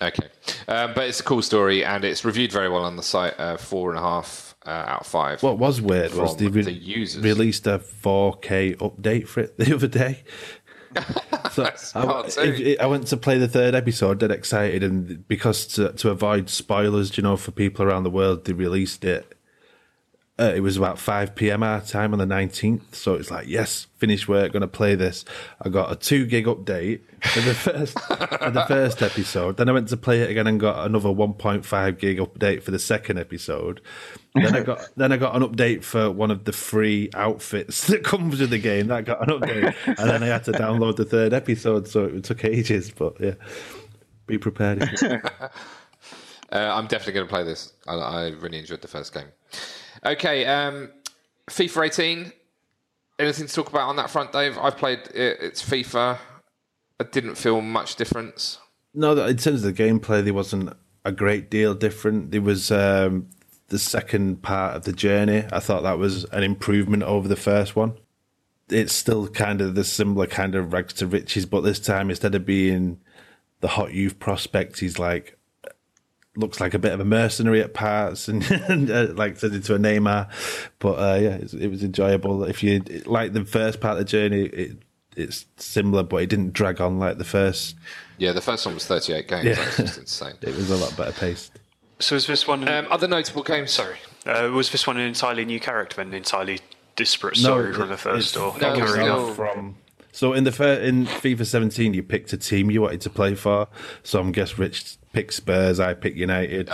Okay, 0.00 0.28
um, 0.68 0.92
but 0.94 1.08
it's 1.08 1.18
a 1.18 1.24
cool 1.24 1.42
story, 1.42 1.84
and 1.84 2.04
it's 2.04 2.24
reviewed 2.24 2.52
very 2.52 2.68
well 2.68 2.84
on 2.84 2.94
the 2.94 3.02
site. 3.02 3.34
Uh, 3.38 3.56
four 3.56 3.90
and 3.90 3.98
a 3.98 4.02
half 4.02 4.47
uh, 4.68 4.84
out 4.86 5.00
of 5.00 5.06
five. 5.06 5.42
What 5.42 5.58
was 5.58 5.80
weird 5.80 6.14
was 6.14 6.36
they 6.36 6.46
re- 6.48 6.62
the 6.62 6.72
users. 6.72 7.22
released 7.22 7.66
a 7.66 7.78
4K 7.78 8.76
update 8.76 9.26
for 9.26 9.40
it 9.40 9.56
the 9.58 9.74
other 9.74 9.88
day. 9.88 10.22
So 11.50 11.64
I, 11.94 12.24
if- 12.46 12.80
I 12.80 12.86
went 12.86 13.06
to 13.08 13.16
play 13.16 13.36
the 13.38 13.48
third 13.48 13.74
episode, 13.74 14.20
dead 14.20 14.30
excited, 14.30 14.82
and 14.82 15.26
because 15.28 15.66
to, 15.74 15.92
to 15.92 16.10
avoid 16.10 16.48
spoilers, 16.48 17.16
you 17.16 17.22
know, 17.22 17.36
for 17.36 17.50
people 17.50 17.84
around 17.84 18.04
the 18.04 18.10
world, 18.10 18.44
they 18.44 18.52
released 18.52 19.04
it. 19.04 19.34
Uh, 20.40 20.52
it 20.54 20.60
was 20.60 20.76
about 20.76 20.98
5 21.00 21.34
p.m. 21.34 21.64
our 21.64 21.80
time 21.80 22.12
on 22.12 22.18
the 22.20 22.24
19th, 22.24 22.94
so 22.94 23.14
it's 23.14 23.28
like, 23.30 23.48
yes, 23.48 23.88
finish 23.96 24.28
work, 24.28 24.52
going 24.52 24.60
to 24.60 24.68
play 24.68 24.94
this. 24.94 25.24
I 25.60 25.68
got 25.68 25.90
a 25.90 25.96
two 25.96 26.26
gig 26.26 26.46
update 26.46 27.00
for 27.22 27.40
the 27.40 27.54
first 27.54 27.98
for 27.98 28.50
the 28.50 28.64
first 28.68 29.02
episode. 29.02 29.56
Then 29.56 29.68
I 29.68 29.72
went 29.72 29.88
to 29.88 29.96
play 29.96 30.20
it 30.22 30.30
again 30.30 30.46
and 30.46 30.60
got 30.60 30.86
another 30.86 31.08
1.5 31.08 31.98
gig 31.98 32.18
update 32.18 32.62
for 32.62 32.70
the 32.70 32.78
second 32.78 33.18
episode. 33.18 33.80
Then 34.42 34.54
I 34.54 34.60
got 34.60 34.88
then 34.96 35.12
I 35.12 35.16
got 35.16 35.36
an 35.36 35.42
update 35.42 35.82
for 35.82 36.10
one 36.10 36.30
of 36.30 36.44
the 36.44 36.52
free 36.52 37.10
outfits 37.14 37.86
that 37.88 38.04
comes 38.04 38.40
with 38.40 38.50
the 38.50 38.58
game. 38.58 38.88
That 38.88 39.04
got 39.04 39.22
an 39.22 39.38
update, 39.38 39.74
and 39.86 40.10
then 40.10 40.22
I 40.22 40.26
had 40.26 40.44
to 40.44 40.52
download 40.52 40.96
the 40.96 41.04
third 41.04 41.32
episode, 41.32 41.88
so 41.88 42.04
it 42.04 42.24
took 42.24 42.44
ages. 42.44 42.90
But 42.90 43.20
yeah, 43.20 43.34
be 44.26 44.38
prepared. 44.38 44.88
Uh, 46.50 46.72
I'm 46.74 46.86
definitely 46.86 47.12
going 47.12 47.26
to 47.26 47.30
play 47.30 47.44
this. 47.44 47.74
I, 47.86 47.94
I 47.94 48.28
really 48.28 48.58
enjoyed 48.58 48.80
the 48.80 48.88
first 48.88 49.12
game. 49.12 49.26
Okay, 50.04 50.46
um, 50.46 50.90
FIFA 51.50 51.86
18. 51.86 52.32
Anything 53.18 53.46
to 53.46 53.52
talk 53.52 53.68
about 53.68 53.88
on 53.88 53.96
that 53.96 54.08
front, 54.08 54.32
Dave? 54.32 54.56
I've 54.56 54.76
played 54.76 55.00
it. 55.14 55.38
It's 55.40 55.62
FIFA. 55.62 56.18
I 57.00 57.04
didn't 57.04 57.34
feel 57.34 57.60
much 57.60 57.96
difference. 57.96 58.58
No, 58.94 59.12
in 59.26 59.36
terms 59.36 59.62
of 59.64 59.74
the 59.74 59.82
gameplay, 59.82 60.24
there 60.24 60.34
wasn't 60.34 60.72
a 61.04 61.12
great 61.12 61.50
deal 61.50 61.74
different. 61.74 62.30
There 62.30 62.40
was 62.40 62.70
um, 62.70 63.28
the 63.68 63.78
second 63.78 64.42
part 64.42 64.76
of 64.76 64.84
the 64.84 64.92
journey. 64.92 65.44
I 65.52 65.60
thought 65.60 65.82
that 65.82 65.98
was 65.98 66.24
an 66.26 66.42
improvement 66.42 67.02
over 67.02 67.28
the 67.28 67.36
first 67.36 67.76
one. 67.76 67.94
It's 68.68 68.94
still 68.94 69.28
kind 69.28 69.60
of 69.60 69.74
the 69.74 69.84
similar 69.84 70.26
kind 70.26 70.54
of 70.54 70.72
rags 70.72 70.92
to 70.94 71.06
riches, 71.06 71.46
but 71.46 71.62
this 71.62 71.80
time 71.80 72.10
instead 72.10 72.34
of 72.34 72.44
being 72.44 73.00
the 73.60 73.68
hot 73.68 73.92
youth 73.92 74.18
prospect, 74.18 74.80
he's 74.80 74.98
like 74.98 75.38
looks 76.36 76.60
like 76.60 76.72
a 76.72 76.78
bit 76.78 76.92
of 76.92 77.00
a 77.00 77.04
mercenary 77.04 77.60
at 77.60 77.74
parts 77.74 78.28
and, 78.28 78.48
and 78.68 78.90
uh, 78.90 79.08
like 79.14 79.38
turned 79.38 79.54
into 79.54 79.74
a 79.74 79.78
Neymar. 79.78 80.30
But 80.78 80.94
uh, 80.94 81.18
yeah, 81.20 81.34
it, 81.36 81.52
it 81.54 81.68
was 81.68 81.82
enjoyable. 81.82 82.44
If 82.44 82.62
you 82.62 82.80
like 83.06 83.32
the 83.32 83.44
first 83.44 83.80
part 83.80 83.92
of 83.92 83.98
the 83.98 84.04
journey, 84.04 84.44
it, 84.44 84.78
it's 85.16 85.46
similar, 85.56 86.04
but 86.04 86.22
it 86.22 86.28
didn't 86.28 86.52
drag 86.52 86.80
on 86.80 86.98
like 86.98 87.18
the 87.18 87.24
first. 87.24 87.76
Yeah, 88.18 88.32
the 88.32 88.40
first 88.40 88.64
one 88.64 88.74
was 88.74 88.86
38 88.86 89.28
games. 89.28 89.44
Yeah. 89.44 89.54
That's 89.54 89.76
just 89.76 89.98
insane. 89.98 90.34
It 90.40 90.54
was 90.54 90.70
a 90.70 90.76
lot 90.76 90.96
better 90.96 91.12
paced. 91.12 91.58
So 92.00 92.14
is 92.14 92.26
this 92.26 92.46
one? 92.46 92.66
Um, 92.68 92.86
other 92.90 93.08
notable 93.08 93.42
games. 93.42 93.72
sorry, 93.72 93.96
uh, 94.26 94.50
was 94.52 94.70
this 94.70 94.86
one 94.86 94.96
an 94.98 95.06
entirely 95.06 95.44
new 95.44 95.60
character 95.60 96.00
and 96.00 96.12
entirely 96.14 96.60
disparate 96.96 97.36
story 97.36 97.72
from 97.72 97.88
the 97.88 97.96
first, 97.96 98.36
or 98.36 98.56
No, 98.60 98.74
no. 98.74 99.32
from 99.34 99.76
So 100.12 100.32
in 100.32 100.44
the 100.44 100.52
fir- 100.52 100.80
in 100.80 101.06
FIFA 101.06 101.46
17, 101.46 101.94
you 101.94 102.02
picked 102.02 102.32
a 102.32 102.36
team 102.36 102.70
you 102.70 102.82
wanted 102.82 103.00
to 103.02 103.10
play 103.10 103.34
for. 103.34 103.68
So 104.02 104.20
I'm 104.20 104.32
guess 104.32 104.58
Rich 104.58 104.96
picked 105.12 105.34
Spurs, 105.34 105.78
I 105.80 105.94
picked 105.94 106.16
United, 106.16 106.70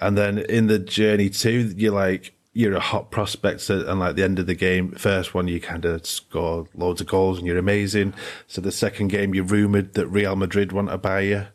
and 0.00 0.16
then 0.18 0.38
in 0.38 0.66
the 0.68 0.78
Journey 0.78 1.28
two, 1.30 1.72
you're 1.76 1.92
like 1.92 2.34
you're 2.54 2.74
a 2.74 2.80
hot 2.80 3.10
prospect, 3.10 3.62
so- 3.62 3.84
and 3.88 3.98
like 3.98 4.14
the 4.16 4.22
end 4.22 4.38
of 4.38 4.46
the 4.46 4.54
game, 4.54 4.92
first 4.92 5.32
one 5.34 5.48
you 5.48 5.58
kind 5.60 5.84
of 5.86 6.04
score 6.06 6.66
loads 6.74 7.00
of 7.00 7.06
goals 7.06 7.38
and 7.38 7.46
you're 7.46 7.56
amazing. 7.58 8.12
So 8.46 8.60
the 8.60 8.70
second 8.72 9.08
game, 9.08 9.34
you're 9.34 9.44
rumored 9.44 9.94
that 9.94 10.06
Real 10.08 10.36
Madrid 10.36 10.70
want 10.70 10.88
to 10.90 10.98
buy 10.98 11.20
you. 11.20 11.46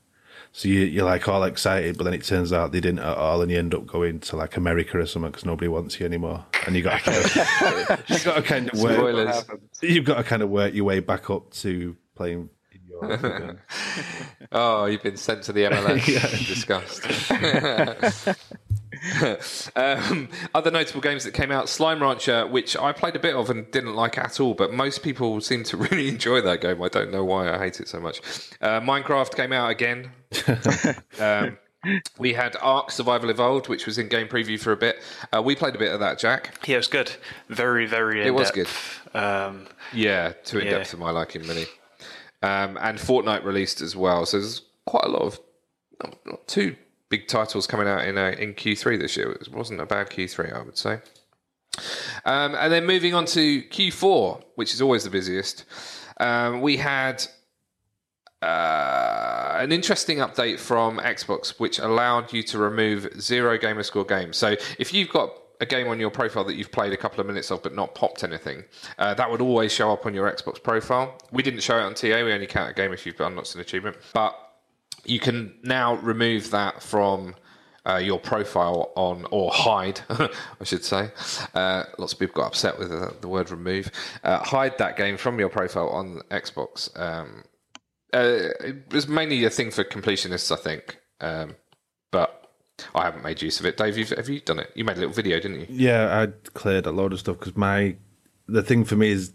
So 0.58 0.70
you, 0.70 0.80
you're 0.80 1.06
like 1.06 1.28
all 1.28 1.44
excited, 1.44 2.00
but 2.00 2.06
then 2.06 2.16
it 2.16 2.24
turns 2.24 2.52
out 2.52 2.72
they 2.72 2.80
didn't 2.80 2.98
at 2.98 3.16
all, 3.16 3.44
and 3.44 3.52
you 3.52 3.60
end 3.60 3.76
up 3.76 3.86
going 3.86 4.20
to 4.22 4.36
like 4.36 4.58
America 4.58 4.98
or 4.98 5.06
something 5.06 5.30
because 5.30 5.46
nobody 5.46 5.68
wants 5.68 6.00
you 6.00 6.06
anymore, 6.08 6.48
and 6.66 6.76
you 6.76 6.82
got 6.82 6.98
to 6.98 7.12
kind 7.12 7.20
of, 7.92 8.10
you 8.10 8.20
got 8.26 8.36
to 8.38 8.42
kind 8.42 8.68
of 8.74 8.82
work. 8.82 9.60
You've 9.84 10.06
got 10.06 10.18
to 10.18 10.24
kind 10.24 10.42
of 10.42 10.50
work 10.50 10.74
your 10.74 10.86
way 10.86 11.00
back 11.00 11.30
up 11.30 11.52
to 11.58 11.96
playing 12.16 12.50
in 12.72 12.82
Europe. 12.90 13.60
Oh, 14.52 14.86
you've 14.86 15.04
been 15.04 15.18
sent 15.18 15.44
to 15.44 15.54
the 15.54 15.66
MLS. 15.66 16.48
Disgust. 16.48 17.06
um, 19.76 20.30
other 20.54 20.72
notable 20.72 21.02
games 21.02 21.24
that 21.24 21.34
came 21.34 21.52
out: 21.52 21.70
Slime 21.70 22.02
Rancher, 22.02 22.48
which 22.48 22.76
I 22.78 22.92
played 22.92 23.16
a 23.16 23.20
bit 23.20 23.36
of 23.36 23.50
and 23.50 23.70
didn't 23.72 23.96
like 23.96 24.18
at 24.18 24.40
all, 24.40 24.54
but 24.54 24.74
most 24.74 25.04
people 25.04 25.42
seem 25.42 25.64
to 25.66 25.78
really 25.88 26.08
enjoy 26.08 26.42
that 26.42 26.62
game. 26.62 26.82
I 26.82 26.88
don't 26.90 27.12
know 27.12 27.24
why 27.24 27.54
I 27.54 27.58
hate 27.58 27.80
it 27.80 27.88
so 27.88 28.00
much. 28.00 28.20
Uh, 28.62 28.80
Minecraft 28.82 29.36
came 29.36 29.54
out 29.54 29.70
again. 29.70 30.12
um, 31.20 31.58
we 32.18 32.34
had 32.34 32.56
Ark 32.62 32.92
Survival 32.92 33.30
Evolved, 33.30 33.70
which 33.70 33.86
was 33.86 33.98
in 33.98 34.08
game 34.08 34.28
preview 34.28 34.60
for 34.60 34.72
a 34.72 34.78
bit. 34.78 35.02
Uh, 35.34 35.42
we 35.42 35.56
played 35.56 35.76
a 35.76 35.80
bit 35.80 35.92
of 35.94 36.00
that, 36.00 36.20
Jack. 36.20 36.58
Yeah, 36.68 36.76
it 36.76 36.80
was 36.80 36.88
good. 36.88 37.12
Very, 37.50 37.86
very. 37.86 38.26
It 38.26 38.32
was 38.32 38.50
in-depth. 38.50 39.16
Um, 39.16 39.68
Yeah, 39.94 40.34
too 40.44 40.60
in 40.60 40.66
Yeah. 40.66 40.80
depth 40.80 40.92
for 40.92 40.98
my 40.98 41.12
liking, 41.12 41.44
really. 41.44 41.66
Um, 42.42 42.78
and 42.82 43.00
Fortnite 43.00 43.44
released 43.44 43.82
as 43.82 43.96
well, 43.96 44.26
so 44.26 44.40
there's 44.40 44.62
quite 44.86 45.06
a 45.06 45.10
lot 45.10 45.22
of 45.24 45.40
not, 46.04 46.18
not 46.26 46.48
too 46.48 46.76
big 47.10 47.28
titles 47.28 47.68
coming 47.68 47.88
out 47.88 48.06
in 48.06 48.18
uh, 48.18 48.36
in 48.38 48.54
Q3 48.54 49.00
this 49.00 49.18
year. 49.18 49.32
It 49.32 49.52
wasn't 49.54 49.82
a 49.82 49.86
bad 49.86 50.10
Q3, 50.10 50.54
I 50.54 50.62
would 50.62 50.78
say. 50.78 51.00
Um, 52.26 52.56
and 52.56 52.72
then 52.72 52.86
moving 52.86 53.14
on 53.14 53.26
to 53.28 53.62
Q4, 53.64 54.44
which 54.56 54.74
is 54.74 54.82
always 54.82 55.04
the 55.04 55.10
busiest, 55.10 55.66
um, 56.20 56.62
we 56.62 56.78
had 56.78 57.24
uh, 58.42 59.58
an 59.60 59.72
interesting 59.72 60.18
update 60.18 60.60
from 60.60 61.00
Xbox, 61.00 61.60
which 61.60 61.80
allowed 61.80 62.34
you 62.34 62.44
to 62.44 62.58
remove 62.58 63.22
zero 63.22 63.58
gamer 63.58 63.84
score 63.84 64.06
games. 64.06 64.38
So 64.38 64.56
if 64.80 64.94
you've 64.94 65.10
got 65.10 65.32
a 65.60 65.66
game 65.66 65.88
on 65.88 66.00
your 66.00 66.12
profile 66.12 66.44
that 66.44 66.56
you've 66.56 66.72
played 66.72 66.94
a 66.94 66.98
couple 66.98 67.20
of 67.20 67.26
minutes 67.26 67.50
of 67.50 67.64
but 67.64 67.74
not 67.74 67.96
popped 67.96 68.24
anything, 68.24 68.64
uh, 69.00 69.14
that 69.16 69.30
would 69.30 69.42
always 69.42 69.72
show 69.72 69.92
up 69.92 70.06
on 70.06 70.14
your 70.14 70.32
Xbox 70.32 70.62
profile. 70.62 71.18
We 71.32 71.42
didn't 71.44 71.62
show 71.62 71.78
it 71.78 71.82
on 71.82 71.94
TA. 71.96 72.24
We 72.24 72.34
only 72.34 72.48
count 72.48 72.70
a 72.70 72.74
game 72.74 72.94
if 72.94 73.06
you've 73.06 73.20
unlocked 73.20 73.56
an 73.56 73.62
achievement, 73.62 73.98
but 74.14 74.47
you 75.06 75.20
can 75.20 75.54
now 75.64 75.96
remove 75.96 76.52
that 76.52 76.84
from 76.84 77.36
uh, 77.88 77.98
your 77.98 78.20
profile 78.20 78.92
on 78.96 79.26
or 79.32 79.50
hide, 79.52 80.02
I 80.10 80.64
should 80.64 80.84
say. 80.84 81.12
Uh, 81.54 81.84
lots 81.98 82.14
of 82.14 82.20
people 82.20 82.42
got 82.42 82.48
upset 82.48 82.78
with 82.78 82.90
the, 82.90 83.16
the 83.22 83.28
word 83.28 83.50
remove. 83.50 83.90
Uh, 84.24 84.40
hide 84.40 84.78
that 84.78 84.98
game 84.98 85.18
from 85.18 85.40
your 85.40 85.50
profile 85.50 85.90
on 85.90 86.22
Xbox. 86.30 86.90
Um, 87.00 87.44
uh, 88.14 88.50
it 88.62 88.94
was 88.94 89.08
mainly 89.08 89.44
a 89.46 89.50
thing 89.50 89.72
for 89.72 89.84
completionists, 89.84 90.52
I 90.52 90.60
think, 90.60 90.98
um, 91.22 91.56
but 92.12 92.52
I 92.94 93.04
haven't 93.04 93.24
made 93.24 93.42
use 93.42 93.60
of 93.60 93.66
it. 93.66 93.78
Dave, 93.78 93.96
have 94.10 94.30
you 94.30 94.40
done 94.42 94.60
it? 94.60 94.72
You 94.76 94.84
made 94.84 94.98
a 94.98 95.00
little 95.00 95.16
video, 95.16 95.40
didn't 95.40 95.62
you? 95.62 95.68
Yeah, 95.70 96.22
I 96.22 96.50
cleared 96.50 96.86
a 96.86 96.92
load 96.92 97.14
of 97.14 97.20
stuff 97.20 97.40
because 97.40 97.56
my 97.56 97.96
the 98.48 98.64
thing 98.64 98.86
for 98.86 98.96
me 98.96 99.12
is 99.12 99.34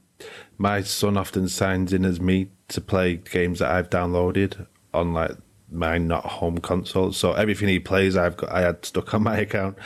my 0.58 0.80
son 0.82 1.16
often 1.16 1.48
signs 1.48 1.92
in 1.92 2.04
as 2.04 2.20
me 2.20 2.48
to 2.68 2.80
play 2.80 3.16
games 3.16 3.58
that 3.58 3.70
I've 3.70 3.90
downloaded 3.90 4.66
on 4.94 5.12
like 5.12 5.32
my 5.72 5.98
not 5.98 6.24
home 6.24 6.58
console. 6.58 7.12
So 7.12 7.32
everything 7.32 7.68
he 7.68 7.78
plays, 7.78 8.16
I've 8.16 8.36
got 8.36 8.50
I 8.50 8.60
had 8.60 8.84
stuck 8.84 9.12
on 9.14 9.22
my 9.22 9.38
account. 9.38 9.78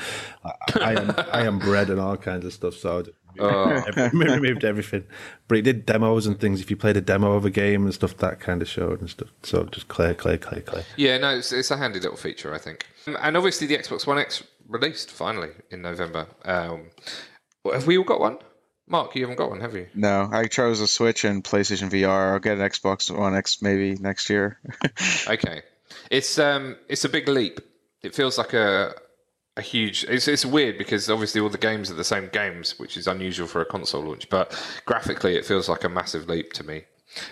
I, 0.45 0.53
I 0.80 0.93
am 0.93 1.14
I 1.32 1.47
am 1.47 1.59
bred 1.59 1.91
and 1.91 2.01
all 2.01 2.16
kinds 2.16 2.45
of 2.45 2.53
stuff. 2.53 2.74
So 2.74 2.99
I 2.99 3.03
just 3.03 3.16
removed, 4.12 4.43
removed 4.43 4.64
everything. 4.64 5.05
But 5.49 5.57
he 5.57 5.62
did 5.62 5.87
demos 5.87 6.26
and 6.26 6.39
things. 6.41 6.61
If 6.61 6.70
you 6.70 6.76
played 6.76 6.97
a 6.97 7.01
demo 7.01 7.32
of 7.32 7.45
a 7.45 7.51
game 7.51 7.84
and 7.84 7.95
stuff, 7.95 8.16
that 8.18 8.41
kind 8.41 8.62
of 8.62 8.68
showed 8.68 9.01
and 9.01 9.11
stuff. 9.11 9.28
So 9.43 9.64
just 9.64 9.89
clear, 9.89 10.14
clear, 10.14 10.39
clear, 10.39 10.62
clear. 10.62 10.84
Yeah, 10.97 11.18
no, 11.18 11.37
it's, 11.37 11.53
it's 11.53 11.70
a 11.70 11.76
handy 11.76 12.01
little 12.01 12.16
feature, 12.16 12.55
I 12.55 12.59
think. 12.59 12.87
And 13.07 13.37
obviously, 13.37 13.66
the 13.66 13.76
Xbox 13.76 14.07
One 14.07 14.18
X 14.18 14.43
released 14.68 15.11
finally 15.11 15.51
in 15.70 15.82
November. 15.82 16.26
Um, 16.45 16.91
have 17.70 17.87
we 17.87 17.99
all 17.99 18.05
got 18.05 18.20
one? 18.20 18.39
Mark, 18.89 19.16
you 19.16 19.22
haven't 19.22 19.37
got 19.37 19.51
one, 19.51 19.61
have 19.61 19.74
you? 19.74 19.89
No, 19.95 20.28
I 20.30 20.47
chose 20.47 20.80
a 20.80 20.87
Switch 20.87 21.24
and 21.24 21.43
PlayStation 21.43 21.91
VR. 21.91 22.32
I'll 22.32 22.39
get 22.39 22.59
an 22.59 22.68
Xbox 22.68 23.11
One 23.16 23.34
X 23.34 23.61
maybe 23.61 23.97
next 23.97 24.30
year. 24.30 24.59
Okay, 25.28 25.62
it's 26.11 26.38
um, 26.38 26.76
it's 26.88 27.04
a 27.04 27.09
big 27.09 27.28
leap. 27.28 27.61
It 28.02 28.14
feels 28.14 28.38
like 28.38 28.52
a 28.52 28.94
a 29.57 29.62
huge. 29.62 30.04
It's 30.04 30.28
it's 30.28 30.44
weird 30.44 30.78
because 30.78 31.09
obviously 31.11 31.40
all 31.40 31.48
the 31.48 31.59
games 31.59 31.90
are 31.90 31.94
the 31.94 32.04
same 32.04 32.28
games, 32.32 32.78
which 32.78 32.96
is 32.96 33.07
unusual 33.07 33.46
for 33.46 33.61
a 33.61 33.64
console 33.64 34.02
launch. 34.02 34.28
But 34.28 34.54
graphically, 34.84 35.36
it 35.36 35.44
feels 35.44 35.68
like 35.68 35.84
a 35.84 35.88
massive 35.88 36.28
leap 36.28 36.52
to 36.54 36.64
me, 36.64 36.84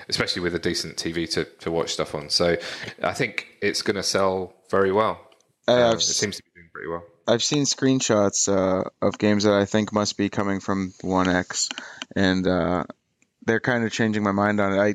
especially 0.08 0.42
with 0.42 0.54
a 0.54 0.58
decent 0.58 0.96
TV 0.96 1.30
to 1.32 1.44
to 1.44 1.70
watch 1.70 1.92
stuff 1.92 2.14
on. 2.14 2.30
So 2.30 2.56
I 3.02 3.12
think 3.12 3.48
it's 3.60 3.82
going 3.82 3.96
to 3.96 4.02
sell 4.02 4.54
very 4.70 4.92
well. 4.92 5.20
Uh, 5.68 5.90
I've 5.90 5.98
it 5.98 6.00
seems 6.00 6.36
to 6.36 6.42
be 6.42 6.50
doing 6.54 6.70
pretty 6.72 6.88
well. 6.88 7.04
I've 7.26 7.42
seen 7.42 7.64
screenshots 7.64 8.48
uh, 8.48 8.88
of 9.00 9.18
games 9.18 9.44
that 9.44 9.54
I 9.54 9.64
think 9.64 9.92
must 9.92 10.18
be 10.18 10.28
coming 10.28 10.60
from 10.60 10.92
One 11.00 11.28
X, 11.28 11.68
and 12.14 12.46
uh, 12.46 12.84
they're 13.46 13.60
kind 13.60 13.84
of 13.84 13.92
changing 13.92 14.22
my 14.22 14.32
mind 14.32 14.60
on 14.60 14.72
it. 14.72 14.78
I 14.78 14.94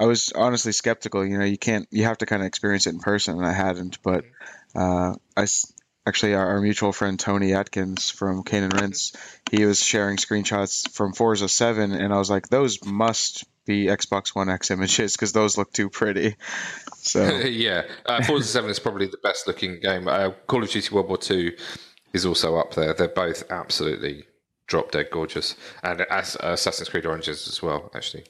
I 0.00 0.06
was 0.06 0.32
honestly 0.34 0.72
skeptical. 0.72 1.26
You 1.26 1.38
know, 1.38 1.44
you 1.44 1.58
can't 1.58 1.86
you 1.90 2.04
have 2.04 2.18
to 2.18 2.26
kind 2.26 2.40
of 2.40 2.46
experience 2.46 2.86
it 2.86 2.94
in 2.94 3.00
person, 3.00 3.36
and 3.36 3.46
I 3.46 3.52
hadn't. 3.52 4.02
But 4.02 4.24
uh, 4.74 5.14
I 5.36 5.46
actually 6.06 6.34
our, 6.34 6.46
our 6.46 6.60
mutual 6.62 6.92
friend 6.92 7.20
Tony 7.20 7.52
Atkins 7.52 8.08
from 8.08 8.42
Kane 8.42 8.62
and 8.62 8.80
Rince, 8.80 9.12
he 9.50 9.66
was 9.66 9.84
sharing 9.84 10.16
screenshots 10.16 10.90
from 10.90 11.12
Forza 11.12 11.50
Seven, 11.50 11.92
and 11.92 12.14
I 12.14 12.18
was 12.18 12.30
like, 12.30 12.48
those 12.48 12.82
must 12.82 13.44
be 13.66 13.86
Xbox 13.86 14.34
One 14.34 14.48
X 14.48 14.70
images 14.70 15.12
because 15.12 15.32
those 15.32 15.58
look 15.58 15.70
too 15.70 15.90
pretty. 15.90 16.36
So 16.96 17.22
yeah, 17.40 17.82
uh, 18.06 18.22
Forza 18.24 18.48
Seven 18.48 18.70
is 18.70 18.78
probably 18.78 19.06
the 19.06 19.18
best 19.22 19.46
looking 19.46 19.80
game. 19.80 20.08
Uh, 20.08 20.30
Call 20.46 20.62
of 20.62 20.70
Duty 20.70 20.94
World 20.94 21.08
War 21.08 21.18
Two 21.18 21.52
is 22.14 22.24
also 22.24 22.56
up 22.56 22.72
there. 22.74 22.94
They're 22.94 23.08
both 23.08 23.44
absolutely 23.50 24.24
drop 24.66 24.92
dead 24.92 25.08
gorgeous, 25.10 25.56
and 25.82 26.00
as 26.02 26.36
Assassin's 26.40 26.88
Creed 26.88 27.04
Origins 27.04 27.46
as 27.48 27.60
well. 27.60 27.90
Actually, 27.94 28.24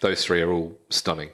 those 0.00 0.24
three 0.24 0.42
are 0.42 0.50
all 0.50 0.78
stunning. 0.88 1.30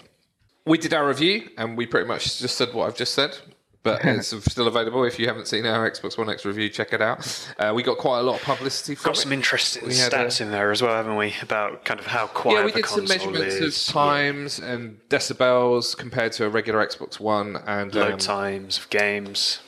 We 0.66 0.78
did 0.78 0.92
our 0.92 1.06
review, 1.06 1.48
and 1.56 1.76
we 1.76 1.86
pretty 1.86 2.08
much 2.08 2.38
just 2.38 2.56
said 2.56 2.74
what 2.74 2.86
I've 2.86 2.96
just 2.96 3.14
said. 3.14 3.38
But 3.86 4.00
it's 4.04 4.34
still 4.50 4.66
available. 4.66 5.04
If 5.04 5.16
you 5.20 5.28
haven't 5.28 5.46
seen 5.46 5.64
our 5.64 5.88
Xbox 5.88 6.18
One 6.18 6.28
X 6.28 6.44
review, 6.44 6.68
check 6.68 6.92
it 6.92 7.00
out. 7.00 7.48
Uh, 7.56 7.72
we 7.72 7.84
got 7.84 7.98
quite 7.98 8.18
a 8.18 8.22
lot 8.22 8.40
of 8.40 8.42
publicity 8.42 8.96
got 8.96 9.16
it. 9.16 9.20
some 9.20 9.32
interesting 9.32 9.84
We 9.84 9.90
stats 9.90 10.40
in 10.40 10.50
there 10.50 10.72
as 10.72 10.82
well, 10.82 10.96
haven't 10.96 11.14
we? 11.14 11.34
About 11.40 11.84
kind 11.84 12.00
of 12.00 12.06
how 12.06 12.26
quiet 12.26 12.74
the 12.74 12.82
game 12.82 12.82
is. 12.82 12.96
yeah, 12.96 12.96
we 12.96 13.06
did 13.06 13.08
some 13.08 13.32
measurements 13.32 13.54
is, 13.54 13.88
of 13.88 13.94
times 13.94 14.58
and 14.58 14.98
decibels 15.08 15.96
compared 15.96 16.32
to 16.32 16.46
a 16.46 16.48
regular 16.48 16.84
Xbox 16.84 17.20
One, 17.20 17.58
and 17.64 17.94
load 17.94 18.14
um, 18.14 18.18
times 18.18 18.78
of 18.78 18.90
games. 18.90 19.60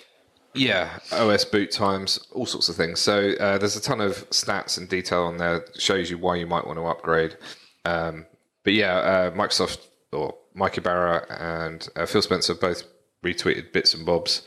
Yeah, 0.55 0.99
OS 1.13 1.45
boot 1.45 1.71
times, 1.71 2.19
all 2.33 2.47
sorts 2.47 2.69
of 2.69 2.75
things. 2.75 2.99
So 2.99 3.35
uh, 3.39 3.59
there's 3.59 3.77
a 3.77 3.81
ton 3.81 4.01
of 4.01 4.29
stats 4.31 4.79
and 4.79 4.89
detail 4.89 5.23
on 5.23 5.37
there. 5.37 5.61
that 5.61 5.81
Shows 5.81 6.11
you 6.11 6.19
why 6.19 6.35
you 6.35 6.47
might 6.49 6.67
want 6.67 6.79
to 6.79 6.87
upgrade. 6.87 7.37
Um, 7.85 8.27
but 8.65 8.73
yeah, 8.73 8.97
uh, 8.97 9.31
Microsoft 9.33 9.87
or 10.13 10.35
Mike 10.55 10.79
Ybarra 10.79 11.27
and 11.31 11.89
uh, 11.97 12.07
Phil 12.07 12.23
Spencer 12.23 12.55
both 12.55 12.85
retweeted 13.25 13.73
bits 13.73 13.95
and 13.95 14.05
bobs 14.07 14.43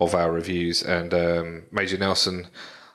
of 0.00 0.14
our 0.14 0.32
reviews, 0.32 0.82
and 0.82 1.14
um, 1.14 1.62
Major 1.70 1.98
Nelson 1.98 2.48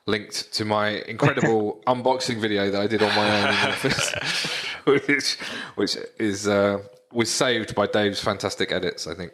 linked 0.06 0.52
to 0.54 0.66
my 0.66 1.02
incredible 1.08 1.82
unboxing 1.88 2.40
video 2.40 2.70
that 2.70 2.82
I 2.82 2.88
did 2.88 3.02
on 3.02 3.16
my 3.16 3.30
own 3.30 3.50
in 3.50 3.56
the 3.56 3.70
office, 3.70 4.14
which 4.86 5.38
which 5.76 5.98
is 6.20 6.48
uh, 6.48 6.80
was 7.12 7.32
saved 7.32 7.76
by 7.76 7.88
Dave's 7.88 8.20
fantastic 8.20 8.72
edits, 8.72 9.08
I 9.08 9.14
think. 9.14 9.32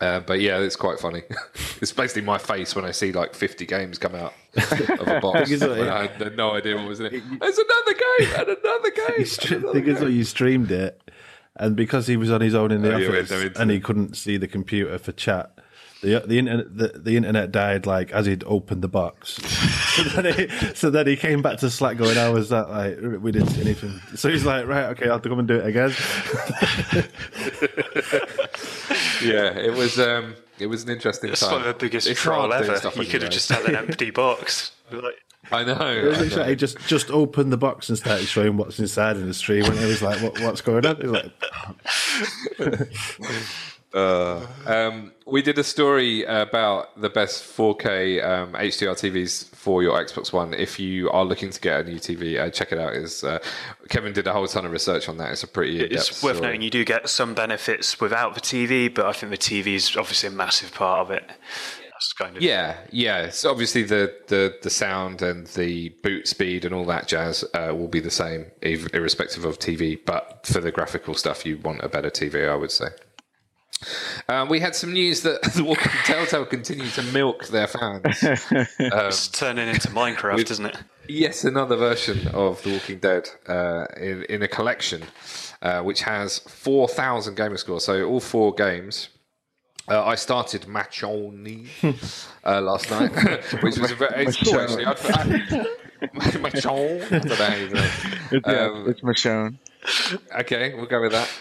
Uh, 0.00 0.20
but 0.20 0.40
yeah, 0.40 0.58
it's 0.58 0.76
quite 0.76 0.98
funny. 0.98 1.22
it's 1.82 1.92
basically 1.92 2.22
my 2.22 2.38
face 2.38 2.74
when 2.74 2.84
I 2.86 2.90
see 2.90 3.12
like 3.12 3.34
50 3.34 3.66
games 3.66 3.98
come 3.98 4.14
out 4.14 4.32
of 4.56 5.08
a 5.08 5.20
box. 5.20 5.44
Thing 5.50 5.52
is, 5.54 5.60
when 5.60 5.88
I 5.88 6.06
had 6.06 6.36
no 6.36 6.52
idea 6.52 6.76
what 6.76 6.86
was 6.88 7.00
in 7.00 7.06
it. 7.06 7.10
There's 7.40 7.58
another 7.58 7.92
game 7.94 8.34
and 8.38 8.48
another 8.48 8.90
game. 8.96 9.18
You 9.18 9.24
stre- 9.24 9.56
another 9.62 9.80
game. 9.80 10.10
you 10.10 10.24
streamed 10.24 10.70
it, 10.70 11.10
and 11.56 11.76
because 11.76 12.06
he 12.06 12.16
was 12.16 12.30
on 12.30 12.40
his 12.40 12.54
own 12.54 12.70
in 12.72 12.80
the 12.82 12.94
Oh, 12.94 13.08
office 13.08 13.30
and 13.58 13.70
he 13.70 13.78
couldn't 13.80 14.16
see 14.16 14.36
the 14.38 14.48
computer 14.48 14.98
for 14.98 15.12
chat, 15.12 15.52
the 16.02 16.20
the 16.26 16.38
internet 16.38 16.76
the, 16.76 16.88
the 16.98 17.16
internet 17.16 17.52
died 17.52 17.86
like 17.86 18.10
as 18.12 18.26
he'd 18.26 18.42
opened 18.46 18.82
the 18.82 18.88
box. 18.88 19.34
so, 19.94 20.02
then 20.22 20.34
he, 20.34 20.48
so 20.74 20.88
then 20.90 21.06
he 21.06 21.16
came 21.16 21.42
back 21.42 21.58
to 21.58 21.68
Slack 21.70 21.96
going, 21.98 22.16
"How 22.16 22.32
was 22.32 22.48
that? 22.50 22.70
Like 22.70 22.98
we 23.22 23.32
didn't 23.32 23.48
see 23.48 23.60
anything." 23.60 24.00
So 24.16 24.28
he's 24.30 24.44
like, 24.46 24.66
"Right, 24.66 24.84
okay, 24.90 25.06
I'll 25.06 25.12
have 25.12 25.22
to 25.22 25.28
come 25.28 25.38
and 25.40 25.48
do 25.48 25.56
it 25.56 25.66
again." 25.66 25.90
yeah, 29.22 29.50
it 29.58 29.74
was 29.74 29.98
um, 29.98 30.34
it 30.58 30.66
was 30.66 30.84
an 30.84 30.90
interesting 30.90 31.30
It's 31.30 31.40
time. 31.40 31.52
one 31.52 31.60
of 31.62 31.66
the 31.68 31.74
biggest 31.74 32.06
It's 32.06 32.20
troll 32.20 32.52
ever. 32.52 32.76
stuff 32.76 32.96
You 32.96 33.04
could 33.04 33.22
have 33.22 33.24
own. 33.24 33.30
just 33.30 33.48
had 33.50 33.64
an 33.66 33.76
empty 33.76 34.10
box. 34.22 34.72
Like, 34.90 35.14
I 35.52 35.64
know. 35.64 35.72
It 35.72 36.04
was 36.04 36.18
I 36.18 36.20
literally 36.22 36.28
know. 36.30 36.36
like 36.36 36.48
he 36.50 36.56
just 36.56 36.78
just 36.86 37.10
opened 37.10 37.52
the 37.52 37.56
box 37.58 37.88
and 37.88 37.98
started 37.98 38.26
showing 38.26 38.56
what's 38.56 38.78
inside 38.78 39.16
in 39.16 39.26
the 39.26 39.34
stream, 39.34 39.64
and 39.64 39.78
it 39.78 39.86
was 39.86 40.02
like, 40.02 40.20
what, 40.22 40.38
"What's 40.40 40.60
going 40.60 40.86
on?" 40.86 40.96
It 41.00 41.06
was 41.06 41.12
like, 41.12 42.88
Uh, 43.92 44.46
um, 44.66 45.12
we 45.26 45.42
did 45.42 45.58
a 45.58 45.64
story 45.64 46.22
about 46.24 47.00
the 47.00 47.10
best 47.10 47.42
4K 47.56 48.24
um, 48.24 48.52
HDR 48.52 48.92
TVs 48.92 49.46
for 49.54 49.82
your 49.82 50.02
Xbox 50.02 50.32
One. 50.32 50.54
If 50.54 50.78
you 50.78 51.10
are 51.10 51.24
looking 51.24 51.50
to 51.50 51.60
get 51.60 51.80
a 51.80 51.84
new 51.84 51.98
TV, 51.98 52.38
uh, 52.38 52.50
check 52.50 52.72
it 52.72 52.78
out. 52.78 52.94
Is 52.94 53.24
uh, 53.24 53.40
Kevin 53.88 54.12
did 54.12 54.26
a 54.26 54.32
whole 54.32 54.46
ton 54.46 54.64
of 54.64 54.72
research 54.72 55.08
on 55.08 55.16
that. 55.18 55.32
It's 55.32 55.42
a 55.42 55.48
pretty 55.48 55.80
It's 55.80 56.22
worth 56.22 56.36
story. 56.36 56.48
noting 56.48 56.62
you 56.62 56.70
do 56.70 56.84
get 56.84 57.08
some 57.08 57.34
benefits 57.34 58.00
without 58.00 58.34
the 58.34 58.40
TV, 58.40 58.92
but 58.92 59.06
I 59.06 59.12
think 59.12 59.30
the 59.30 59.38
TV 59.38 59.74
is 59.74 59.96
obviously 59.96 60.28
a 60.28 60.32
massive 60.32 60.72
part 60.72 61.00
of 61.00 61.10
it. 61.10 61.24
That's 62.00 62.12
kind 62.14 62.36
of 62.36 62.42
Yeah, 62.42 62.78
yeah. 62.90 63.28
So 63.28 63.50
obviously 63.50 63.82
the, 63.82 64.14
the, 64.28 64.56
the 64.62 64.70
sound 64.70 65.20
and 65.20 65.46
the 65.48 65.90
boot 66.02 66.26
speed 66.28 66.64
and 66.64 66.74
all 66.74 66.86
that 66.86 67.06
jazz 67.08 67.44
uh, 67.52 67.74
will 67.76 67.88
be 67.88 68.00
the 68.00 68.10
same, 68.10 68.46
irrespective 68.62 69.44
of 69.44 69.58
TV. 69.58 69.98
But 70.02 70.46
for 70.46 70.60
the 70.60 70.72
graphical 70.72 71.14
stuff, 71.14 71.44
you 71.44 71.58
want 71.58 71.82
a 71.82 71.90
better 71.90 72.08
TV, 72.08 72.48
I 72.48 72.54
would 72.54 72.70
say. 72.70 72.86
Um, 74.28 74.48
we 74.48 74.60
had 74.60 74.74
some 74.74 74.92
news 74.92 75.22
that 75.22 75.42
the 75.54 75.64
Walking 75.64 75.90
Telltale 76.04 76.44
continue 76.46 76.88
to 76.90 77.02
milk 77.02 77.48
their 77.48 77.66
fans. 77.66 78.22
It's 78.78 79.28
turning 79.28 79.68
into 79.68 79.88
Minecraft, 79.88 80.36
with- 80.36 80.50
isn't 80.50 80.66
it? 80.66 80.76
Yes, 81.08 81.42
another 81.44 81.74
version 81.76 82.28
of 82.28 82.62
The 82.62 82.70
Walking 82.72 82.98
Dead 83.00 83.28
uh, 83.48 83.86
in, 83.96 84.22
in 84.28 84.42
a 84.42 84.48
collection, 84.48 85.02
uh, 85.60 85.80
which 85.82 86.02
has 86.02 86.38
4,000 86.40 87.34
gamer 87.36 87.56
scores. 87.56 87.84
So 87.84 88.04
all 88.04 88.20
four 88.20 88.54
games. 88.54 89.08
Uh, 89.88 90.04
I 90.04 90.14
started 90.14 90.62
Machoni 90.68 91.66
uh, 92.44 92.60
last 92.60 92.90
night, 92.92 93.10
which 93.60 93.76
was 93.78 93.90
a 93.90 93.96
very, 93.96 94.24
it's 94.26 94.36
cool 94.36 94.60
actually. 94.60 94.84
I'd, 94.84 94.98
I, 95.00 95.66
Machon? 96.38 97.02
I 97.12 97.18
don't 97.18 97.24
know 97.28 97.34
how 97.34 97.54
you 97.56 97.70
say 97.76 97.90
it. 98.36 98.42
Yeah, 98.46 98.66
Um, 98.66 98.88
it's 98.88 99.00
Michonne. 99.00 99.58
Okay, 100.40 100.74
we'll 100.74 100.86
go 100.86 101.00
with 101.00 101.12
that. 101.12 101.28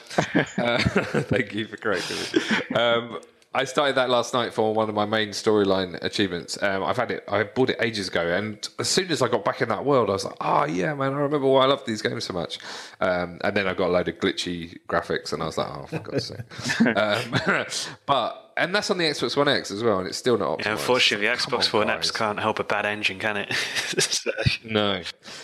Uh, 0.58 0.78
thank 1.24 1.54
you 1.54 1.66
for 1.66 1.78
correcting 1.78 2.18
me. 2.18 2.76
Um, 2.76 3.20
I 3.54 3.64
started 3.64 3.96
that 3.96 4.10
last 4.10 4.34
night 4.34 4.54
for 4.54 4.74
one 4.76 4.90
of 4.90 4.96
my 4.96 5.06
main 5.06 5.30
storyline 5.30 5.98
achievements. 6.04 6.62
Um, 6.62 6.84
I've 6.84 6.98
had 6.98 7.10
it, 7.10 7.24
I 7.28 7.44
bought 7.44 7.72
it 7.72 7.78
ages 7.82 8.10
ago, 8.10 8.22
and 8.28 8.68
as 8.78 8.88
soon 8.90 9.10
as 9.10 9.24
I 9.24 9.28
got 9.28 9.44
back 9.44 9.62
in 9.62 9.70
that 9.70 9.86
world, 9.86 10.10
I 10.10 10.14
was 10.14 10.26
like, 10.26 10.36
"Oh 10.40 10.66
yeah, 10.66 10.94
man! 10.94 11.14
I 11.14 11.18
remember 11.18 11.48
why 11.48 11.64
I 11.64 11.66
love 11.66 11.84
these 11.86 12.04
games 12.04 12.26
so 12.26 12.34
much." 12.34 12.60
Um, 13.00 13.40
and 13.44 13.58
then 13.58 13.68
I 13.68 13.74
got 13.74 13.90
a 13.90 13.92
load 13.92 14.08
of 14.08 14.20
glitchy 14.20 14.78
graphics, 14.88 15.34
and 15.34 15.42
I 15.42 15.48
was 15.48 15.58
like, 15.58 15.68
"Oh, 15.68 15.86
for 15.88 16.00
God's 16.00 16.28
sake!" 16.28 16.40
um, 16.98 17.66
but 18.06 18.49
and 18.60 18.76
that's 18.76 18.92
on 18.92 18.98
the 18.98 19.06
Xbox 19.06 19.36
One 19.36 19.48
X 19.48 19.72
as 19.72 19.84
well, 19.84 20.00
and 20.00 20.08
it's 20.08 20.18
still 20.18 20.38
not 20.38 20.60
optimized. 20.60 20.66
Yeah, 20.66 20.72
unfortunately, 20.74 21.28
the 21.28 21.34
Xbox 21.34 21.74
on, 21.74 21.80
One 21.80 21.90
X 21.90 22.12
can't 22.12 22.40
help 22.40 22.60
a 22.60 22.64
bad 22.64 22.86
engine, 22.86 23.20
can 23.20 23.38
it? 23.38 23.54
So- 24.00 24.32
No, 24.64 25.02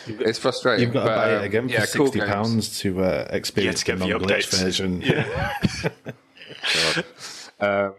it's 0.07 0.39
frustrating. 0.39 0.85
you've 0.85 0.93
got 0.93 1.03
to 1.03 1.09
but, 1.09 1.15
buy 1.15 1.35
um, 1.35 1.43
it 1.43 1.45
again 1.45 1.67
for 1.67 1.73
yeah, 1.73 1.85
cool 1.85 2.05
sixty 2.07 2.19
games. 2.19 2.31
pounds 2.31 2.79
to 2.79 3.03
uh, 3.03 3.27
experience 3.31 3.83
get 3.83 3.99
the 3.99 4.05
the 4.05 4.11
non-glitch 4.11 4.47
updates. 4.47 4.61
version. 4.61 5.01
Um, 7.57 7.93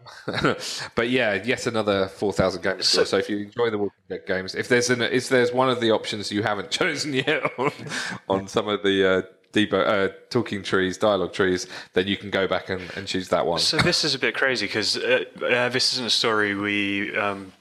but 0.95 1.09
yeah, 1.09 1.43
yet 1.43 1.67
another 1.67 2.09
four 2.09 2.31
thousand 2.31 2.63
games. 2.63 2.87
So, 2.87 3.05
so 3.05 3.17
if 3.17 3.31
you 3.31 3.39
enjoy 3.39 3.71
the 3.71 3.79
Walking 3.79 4.03
Dead 4.09 4.27
games, 4.27 4.55
if 4.55 4.69
there's 4.69 4.91
an 4.91 5.01
if 5.01 5.31
there's 5.31 5.51
one 5.51 5.71
of 5.71 5.81
the 5.81 5.93
options 5.93 6.31
you 6.31 6.43
haven't 6.43 6.71
chosen 6.71 7.15
yet 7.15 7.43
on, 7.59 7.73
on 8.29 8.49
some 8.49 8.69
of 8.69 8.83
the 8.83 9.09
uh, 9.09 9.23
debo- 9.57 9.87
uh, 9.87 10.13
talking 10.31 10.63
trees, 10.63 10.99
dialogue 10.99 11.33
trees, 11.33 11.67
then 11.95 12.07
you 12.07 12.17
can 12.17 12.31
go 12.31 12.47
back 12.47 12.69
and, 12.69 12.83
and 12.97 13.07
choose 13.07 13.29
that 13.31 13.47
one. 13.47 13.59
So 13.61 13.79
this 13.79 14.05
is 14.05 14.15
a 14.15 14.19
bit 14.19 14.35
crazy 14.35 14.67
because 14.67 14.97
uh, 14.97 15.25
uh, 15.43 15.69
this 15.71 15.93
isn't 15.95 16.07
a 16.07 16.11
story 16.11 16.55
we. 16.55 17.17
Um, 17.17 17.53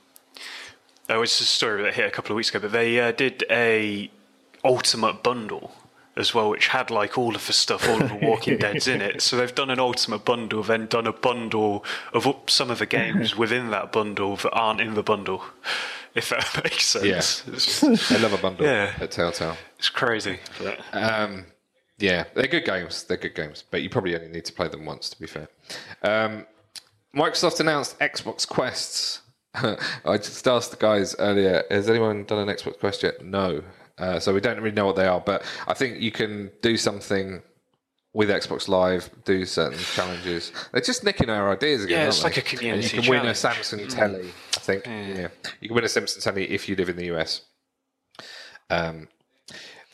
oh, 1.09 1.21
it's 1.21 1.39
a 1.39 1.45
story 1.45 1.83
that 1.83 1.93
hit 1.93 2.05
a 2.05 2.11
couple 2.11 2.31
of 2.33 2.35
weeks 2.37 2.49
ago, 2.49 2.59
but 2.59 2.71
they 2.71 2.99
uh, 2.99 3.11
did 3.11 3.43
a 3.49 4.09
ultimate 4.63 5.23
bundle 5.23 5.71
as 6.17 6.33
well, 6.33 6.49
which 6.49 6.67
had 6.67 6.89
like 6.89 7.17
all 7.17 7.35
of 7.35 7.45
the 7.45 7.53
stuff, 7.53 7.87
all 7.89 8.01
of 8.01 8.07
the 8.09 8.15
Walking 8.15 8.57
Dead's 8.63 8.87
in 8.87 9.01
it. 9.01 9.21
So 9.21 9.35
they've 9.37 9.53
done 9.53 9.69
an 9.69 9.79
ultimate 9.79 10.23
bundle, 10.23 10.63
then 10.63 10.85
done 10.87 11.07
a 11.07 11.11
bundle 11.13 11.83
of 12.13 12.25
some 12.47 12.71
of 12.71 12.79
the 12.79 12.85
games 12.85 13.35
within 13.43 13.69
that 13.71 13.91
bundle 13.91 14.37
that 14.37 14.51
aren't 14.51 14.79
in 14.81 14.93
the 14.93 15.03
bundle. 15.03 15.43
If 16.15 16.29
that 16.29 16.47
makes 16.63 16.85
sense. 16.87 17.83
Yeah. 17.83 17.95
I 18.17 18.21
love 18.21 18.31
a 18.33 18.37
bundle 18.37 18.65
Yeah. 18.65 18.93
at 18.99 19.11
Telltale. 19.11 19.57
it's 19.77 19.89
crazy. 19.89 20.39
But 20.63 20.79
Um, 20.93 21.45
yeah, 21.97 22.25
they're 22.33 22.47
good 22.47 22.65
games. 22.65 23.03
They're 23.03 23.17
good 23.17 23.35
games, 23.35 23.63
but 23.69 23.81
you 23.81 23.89
probably 23.89 24.15
only 24.15 24.27
need 24.27 24.45
to 24.45 24.53
play 24.53 24.67
them 24.67 24.85
once, 24.85 25.09
to 25.09 25.19
be 25.19 25.27
fair. 25.27 25.47
Um, 26.01 26.45
Microsoft 27.15 27.59
announced 27.59 27.97
Xbox 27.99 28.47
Quests. 28.47 29.21
I 29.53 30.17
just 30.17 30.47
asked 30.47 30.71
the 30.71 30.77
guys 30.77 31.15
earlier: 31.19 31.63
Has 31.69 31.89
anyone 31.89 32.25
done 32.25 32.47
an 32.47 32.55
Xbox 32.55 32.79
Quest 32.79 33.03
yet? 33.03 33.23
No. 33.23 33.63
Uh, 33.97 34.19
so 34.19 34.33
we 34.33 34.41
don't 34.41 34.59
really 34.59 34.75
know 34.75 34.85
what 34.85 34.97
they 34.97 35.07
are, 35.07 35.21
but 35.21 35.43
I 35.67 35.73
think 35.73 36.01
you 36.01 36.11
can 36.11 36.51
do 36.61 36.75
something 36.75 37.41
with 38.13 38.29
Xbox 38.29 38.67
Live, 38.67 39.09
do 39.23 39.45
certain 39.45 39.79
challenges. 39.79 40.51
They're 40.71 40.81
just 40.81 41.03
nicking 41.03 41.29
our 41.29 41.51
ideas 41.51 41.83
again. 41.83 41.99
Yeah, 42.01 42.07
it's 42.07 42.19
they? 42.19 42.23
like 42.23 42.37
a 42.37 42.41
community 42.41 42.83
And 42.83 42.93
you 42.93 43.01
can 43.01 43.09
win 43.09 43.25
a 43.25 43.33
challenge. 43.33 43.59
Samsung 43.59 43.93
telly. 43.93 44.31
I 44.55 44.59
think. 44.59 44.85
Yeah. 44.85 45.27
you 45.61 45.69
can 45.69 45.75
win 45.75 45.83
a 45.83 45.87
Samsung 45.87 46.21
telly 46.21 46.49
if 46.49 46.67
you 46.67 46.75
live 46.75 46.89
in 46.89 46.97
the 46.97 47.13
US. 47.15 47.41
Um, 48.69 49.07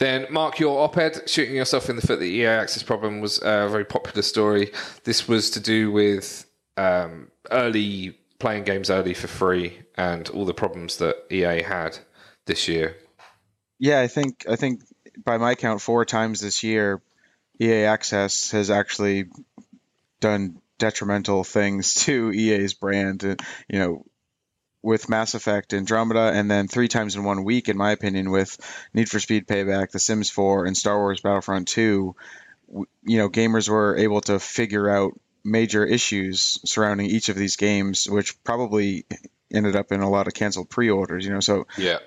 then, 0.02 0.26
Mark, 0.32 0.60
your 0.60 0.80
op-ed 0.80 1.30
shooting 1.30 1.56
yourself 1.56 1.88
in 1.88 1.96
the 1.96 2.02
foot. 2.02 2.20
The 2.20 2.26
EA 2.26 2.48
Access 2.48 2.82
problem 2.82 3.22
was 3.22 3.38
a 3.38 3.70
very 3.70 3.86
popular 3.86 4.24
story. 4.24 4.72
This 5.04 5.28
was 5.28 5.52
to 5.52 5.60
do 5.60 5.92
with 5.92 6.44
um, 6.76 7.30
early 7.52 8.18
playing 8.40 8.64
games 8.64 8.90
early 8.90 9.14
for 9.14 9.28
free 9.28 9.78
and 9.96 10.28
all 10.30 10.46
the 10.46 10.56
problems 10.56 10.98
that 10.98 11.18
EA 11.30 11.62
had 11.62 12.00
this 12.48 12.68
year. 12.68 12.98
Yeah, 13.78 14.02
I 14.02 14.08
think 14.08 14.44
I 14.50 14.56
think 14.56 14.82
by 15.24 15.38
my 15.38 15.54
count, 15.54 15.82
four 15.82 16.04
times 16.04 16.40
this 16.40 16.64
year, 16.64 17.00
EA 17.62 17.84
Access 17.84 18.50
has 18.52 18.72
actually 18.72 19.26
done 20.20 20.58
detrimental 20.80 21.44
things 21.44 21.94
to 22.06 22.32
EA's 22.32 22.74
brand. 22.74 23.22
You 23.70 23.80
know, 23.80 24.06
with 24.84 25.10
Mass 25.10 25.36
Effect 25.36 25.74
Andromeda, 25.74 26.32
and 26.34 26.50
then 26.50 26.68
three 26.68 26.88
times 26.88 27.16
in 27.16 27.24
one 27.24 27.44
week, 27.44 27.70
in 27.70 27.78
my 27.78 27.92
opinion, 27.92 28.32
with 28.32 28.58
Need 28.94 29.10
for 29.10 29.20
Speed 29.20 29.48
Payback, 29.48 29.92
The 29.92 30.00
Sims 30.00 30.30
4, 30.30 30.66
and 30.66 30.76
Star 30.76 30.98
Wars 30.98 31.22
Battlefront 31.22 31.68
2. 31.68 32.16
You 33.04 33.18
know, 33.18 33.30
gamers 33.30 33.70
were 33.70 33.98
able 33.98 34.22
to 34.22 34.40
figure 34.40 34.90
out 34.90 35.20
major 35.44 35.86
issues 35.86 36.60
surrounding 36.66 37.08
each 37.08 37.30
of 37.30 37.36
these 37.36 37.58
games, 37.58 38.10
which 38.10 38.42
probably 38.44 39.06
ended 39.54 39.76
up 39.76 39.92
in 39.92 40.02
a 40.02 40.10
lot 40.10 40.28
of 40.28 40.34
canceled 40.34 40.70
pre-orders. 40.70 41.26
You 41.26 41.34
know, 41.34 41.40
so 41.42 41.68
Yeah. 41.78 41.98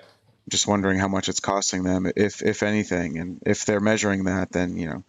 just 0.49 0.67
wondering 0.67 0.99
how 0.99 1.07
much 1.07 1.29
it's 1.29 1.39
costing 1.39 1.83
them, 1.83 2.11
if 2.15 2.41
if 2.41 2.63
anything, 2.63 3.17
and 3.17 3.41
if 3.45 3.65
they're 3.65 3.79
measuring 3.79 4.25
that, 4.25 4.51
then 4.51 4.77
you 4.77 4.87
know 4.87 5.03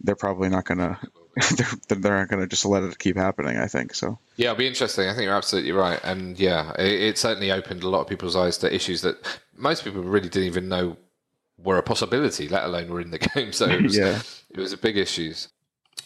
they're 0.00 0.16
probably 0.16 0.48
not 0.48 0.64
gonna 0.64 0.98
they're, 1.88 1.98
they're 1.98 2.18
not 2.18 2.28
gonna 2.28 2.46
just 2.46 2.64
let 2.64 2.82
it 2.82 2.98
keep 2.98 3.16
happening. 3.16 3.56
I 3.58 3.66
think 3.66 3.94
so. 3.94 4.18
Yeah, 4.36 4.50
it'll 4.50 4.58
be 4.58 4.66
interesting. 4.66 5.08
I 5.08 5.12
think 5.14 5.24
you're 5.24 5.34
absolutely 5.34 5.72
right. 5.72 6.00
And 6.04 6.38
yeah, 6.38 6.72
it, 6.78 7.00
it 7.02 7.18
certainly 7.18 7.50
opened 7.52 7.82
a 7.82 7.88
lot 7.88 8.00
of 8.02 8.08
people's 8.08 8.36
eyes 8.36 8.58
to 8.58 8.74
issues 8.74 9.02
that 9.02 9.16
most 9.56 9.84
people 9.84 10.02
really 10.02 10.28
didn't 10.28 10.48
even 10.48 10.68
know 10.68 10.96
were 11.58 11.78
a 11.78 11.82
possibility, 11.82 12.48
let 12.48 12.64
alone 12.64 12.88
were 12.90 13.00
in 13.00 13.10
the 13.10 13.18
game. 13.34 13.52
So 13.52 13.66
it 13.66 13.82
was, 13.82 13.96
Yeah. 13.96 14.20
it 14.50 14.58
was 14.58 14.72
a 14.72 14.78
big 14.78 14.96
issues. 14.96 15.48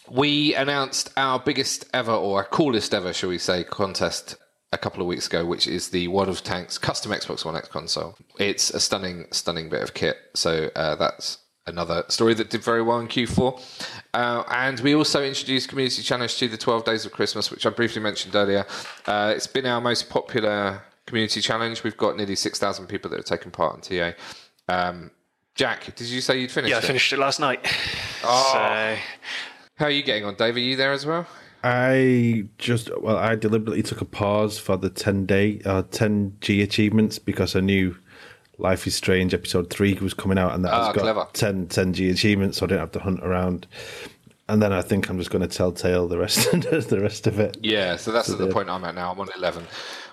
We 0.09 0.53
announced 0.55 1.11
our 1.15 1.39
biggest 1.39 1.85
ever, 1.93 2.11
or 2.11 2.39
our 2.39 2.45
coolest 2.45 2.93
ever, 2.93 3.13
shall 3.13 3.29
we 3.29 3.37
say, 3.37 3.63
contest 3.63 4.35
a 4.71 4.77
couple 4.77 5.01
of 5.01 5.07
weeks 5.07 5.27
ago, 5.27 5.45
which 5.45 5.67
is 5.67 5.89
the 5.89 6.07
World 6.07 6.29
of 6.29 6.43
Tanks 6.43 6.77
custom 6.79 7.11
Xbox 7.11 7.45
One 7.45 7.55
X 7.55 7.67
console. 7.67 8.17
It's 8.39 8.71
a 8.71 8.79
stunning, 8.79 9.27
stunning 9.31 9.69
bit 9.69 9.83
of 9.83 9.93
kit. 9.93 10.17
So 10.33 10.71
uh, 10.75 10.95
that's 10.95 11.37
another 11.65 12.03
story 12.09 12.33
that 12.33 12.49
did 12.49 12.63
very 12.63 12.81
well 12.81 12.99
in 12.99 13.07
Q4. 13.07 13.61
Uh, 14.13 14.43
and 14.49 14.79
we 14.81 14.95
also 14.95 15.23
introduced 15.23 15.69
Community 15.69 16.01
Challenge 16.01 16.35
to 16.37 16.47
the 16.47 16.57
12 16.57 16.83
Days 16.83 17.05
of 17.05 17.11
Christmas, 17.11 17.49
which 17.51 17.65
I 17.65 17.69
briefly 17.69 18.01
mentioned 18.01 18.35
earlier. 18.35 18.65
Uh, 19.05 19.33
it's 19.35 19.47
been 19.47 19.65
our 19.65 19.81
most 19.81 20.09
popular 20.09 20.81
community 21.05 21.41
challenge. 21.41 21.83
We've 21.83 21.97
got 21.97 22.17
nearly 22.17 22.35
6,000 22.35 22.87
people 22.87 23.09
that 23.11 23.17
have 23.17 23.25
taken 23.25 23.51
part 23.51 23.89
in 23.89 24.13
TA. 24.13 24.17
Um, 24.67 25.11
Jack, 25.55 25.95
did 25.95 26.07
you 26.07 26.21
say 26.21 26.39
you'd 26.39 26.51
finished 26.51 26.71
yeah, 26.71 26.77
I 26.77 26.79
it? 26.79 26.85
finished 26.85 27.13
it 27.13 27.19
last 27.19 27.39
night. 27.39 27.65
Oh. 28.25 28.51
So 28.53 29.01
How 29.75 29.85
are 29.87 29.91
you 29.91 30.01
getting 30.01 30.23
on, 30.23 30.35
Dave? 30.35 30.55
Are 30.55 30.59
you 30.59 30.77
there 30.77 30.93
as 30.93 31.05
well? 31.05 31.27
I 31.61 32.45
just 32.57 32.89
well, 33.01 33.17
I 33.17 33.35
deliberately 33.35 33.83
took 33.83 33.99
a 33.99 34.05
pause 34.05 34.57
for 34.57 34.77
the 34.77 34.89
ten 34.89 35.25
day 35.25 35.59
uh 35.65 35.83
ten 35.91 36.37
G 36.39 36.61
achievements 36.61 37.19
because 37.19 37.53
I 37.53 37.59
knew 37.59 37.97
Life 38.57 38.85
is 38.87 38.95
Strange 38.95 39.33
episode 39.33 39.69
three 39.69 39.93
was 39.95 40.13
coming 40.13 40.37
out 40.37 40.53
and 40.53 40.63
that 40.65 40.73
Ah, 40.73 40.85
has 40.87 40.95
got 40.95 41.01
clever. 41.01 41.27
10, 41.33 41.67
10 41.67 41.93
G 41.93 42.09
achievements, 42.09 42.57
so 42.59 42.65
I 42.65 42.69
didn't 42.69 42.81
have 42.81 42.91
to 42.91 42.99
hunt 42.99 43.19
around. 43.23 43.65
And 44.47 44.61
then 44.61 44.71
I 44.73 44.81
think 44.81 45.09
I'm 45.09 45.17
just 45.17 45.31
going 45.31 45.41
to 45.41 45.47
telltale 45.47 46.07
the 46.07 46.17
rest 46.19 46.51
the 46.51 46.99
rest 47.01 47.27
of 47.27 47.39
it. 47.39 47.57
Yeah, 47.61 47.95
so 47.95 48.11
that's 48.11 48.29
at 48.29 48.37
the 48.37 48.47
the- 48.47 48.53
point 48.53 48.69
I'm 48.69 48.83
at 48.83 48.93
now. 48.95 49.11
I'm 49.11 49.19
on 49.19 49.29
11, 49.35 49.65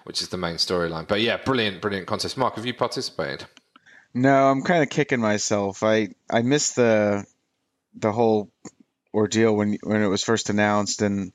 which 0.05 0.23
is 0.23 0.29
the 0.29 0.37
main 0.39 0.55
storyline. 0.57 1.07
But 1.07 1.21
yeah, 1.21 1.37
brilliant, 1.37 1.83
brilliant 1.83 2.07
contest. 2.07 2.37
Mark, 2.39 2.57
have 2.57 2.65
you 2.65 2.73
participated? 2.75 3.47
No, 4.15 4.49
I'm 4.49 4.63
kind 4.63 4.83
of 4.83 4.89
kicking 4.89 5.21
myself. 5.21 5.83
I 5.83 6.09
I 6.31 6.43
missed 6.43 6.77
the 6.77 7.25
the 7.95 8.11
whole 8.13 8.51
ordeal 9.13 9.55
when 9.55 9.77
when 9.83 10.03
it 10.03 10.09
was 10.09 10.25
first 10.25 10.49
announced, 10.51 11.03
and 11.03 11.33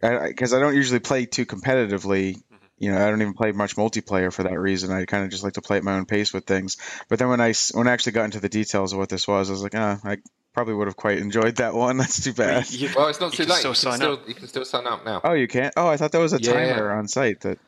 because 0.00 0.52
I, 0.54 0.60
don't 0.60 0.74
usually 0.74 1.00
play 1.00 1.26
too 1.26 1.46
competitively, 1.46 2.42
you 2.78 2.90
know, 2.90 2.98
I 3.04 3.08
don't 3.10 3.20
even 3.22 3.34
play 3.34 3.52
much 3.52 3.76
multiplayer 3.76 4.32
for 4.32 4.42
that 4.44 4.58
reason. 4.58 4.90
I 4.90 5.04
kind 5.04 5.24
of 5.24 5.30
just 5.30 5.44
like 5.44 5.52
to 5.54 5.62
play 5.62 5.76
at 5.76 5.84
my 5.84 5.94
own 5.94 6.06
pace 6.06 6.32
with 6.32 6.44
things. 6.44 6.76
But 7.08 7.18
then 7.18 7.28
when 7.28 7.40
I 7.40 7.54
when 7.72 7.86
I 7.88 7.92
actually 7.92 8.12
got 8.12 8.24
into 8.24 8.40
the 8.40 8.48
details 8.48 8.92
of 8.92 8.98
what 8.98 9.08
this 9.08 9.26
was, 9.28 9.48
I 9.48 9.52
was 9.52 9.62
like, 9.62 9.74
ah, 9.74 9.98
I 10.04 10.18
probably 10.52 10.74
would 10.74 10.86
have 10.88 10.96
quite 10.96 11.18
enjoyed 11.18 11.56
that 11.56 11.74
one. 11.74 11.96
That's 11.98 12.22
too 12.22 12.32
bad. 12.32 12.70
You- 12.70 12.90
Well, 12.96 13.08
it's 13.08 13.20
not 13.20 13.32
you 13.32 13.38
too 13.38 13.42
can 13.44 13.50
late. 13.50 13.58
still 13.58 13.70
you, 13.70 13.74
can 13.74 13.82
sign 13.82 13.96
still, 13.96 14.12
up. 14.14 14.28
you 14.28 14.34
can 14.34 14.48
still 14.48 14.64
sign 14.64 14.86
up 14.86 15.04
now. 15.04 15.20
Oh, 15.24 15.32
you 15.34 15.48
can't. 15.48 15.72
Oh, 15.76 15.86
I 15.88 15.96
thought 15.96 16.12
that 16.12 16.18
was 16.18 16.32
a 16.32 16.40
Yeah. 16.40 16.52
timer 16.74 16.92
on 16.92 17.08
site. 17.08 17.40
That 17.42 17.58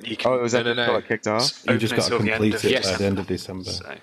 You 0.00 0.16
can, 0.16 0.30
oh, 0.30 0.36
it 0.36 0.42
was 0.42 0.52
No, 0.54 0.62
that 0.62 0.64
no, 0.64 0.74
no. 0.74 0.82
until 0.82 0.96
it 0.98 1.08
kicked 1.08 1.26
off. 1.26 1.64
You 1.68 1.76
just 1.78 1.94
got 1.96 2.04
to 2.04 2.10
the 2.10 2.16
end 2.18 2.28
complete 2.30 2.54
of 2.54 2.64
it 2.64 2.70
Yes. 2.70 2.90
by 2.92 2.96
the 2.98 3.04
end 3.06 3.18
of 3.18 3.26
December. 3.26 3.64
So, 3.70 3.96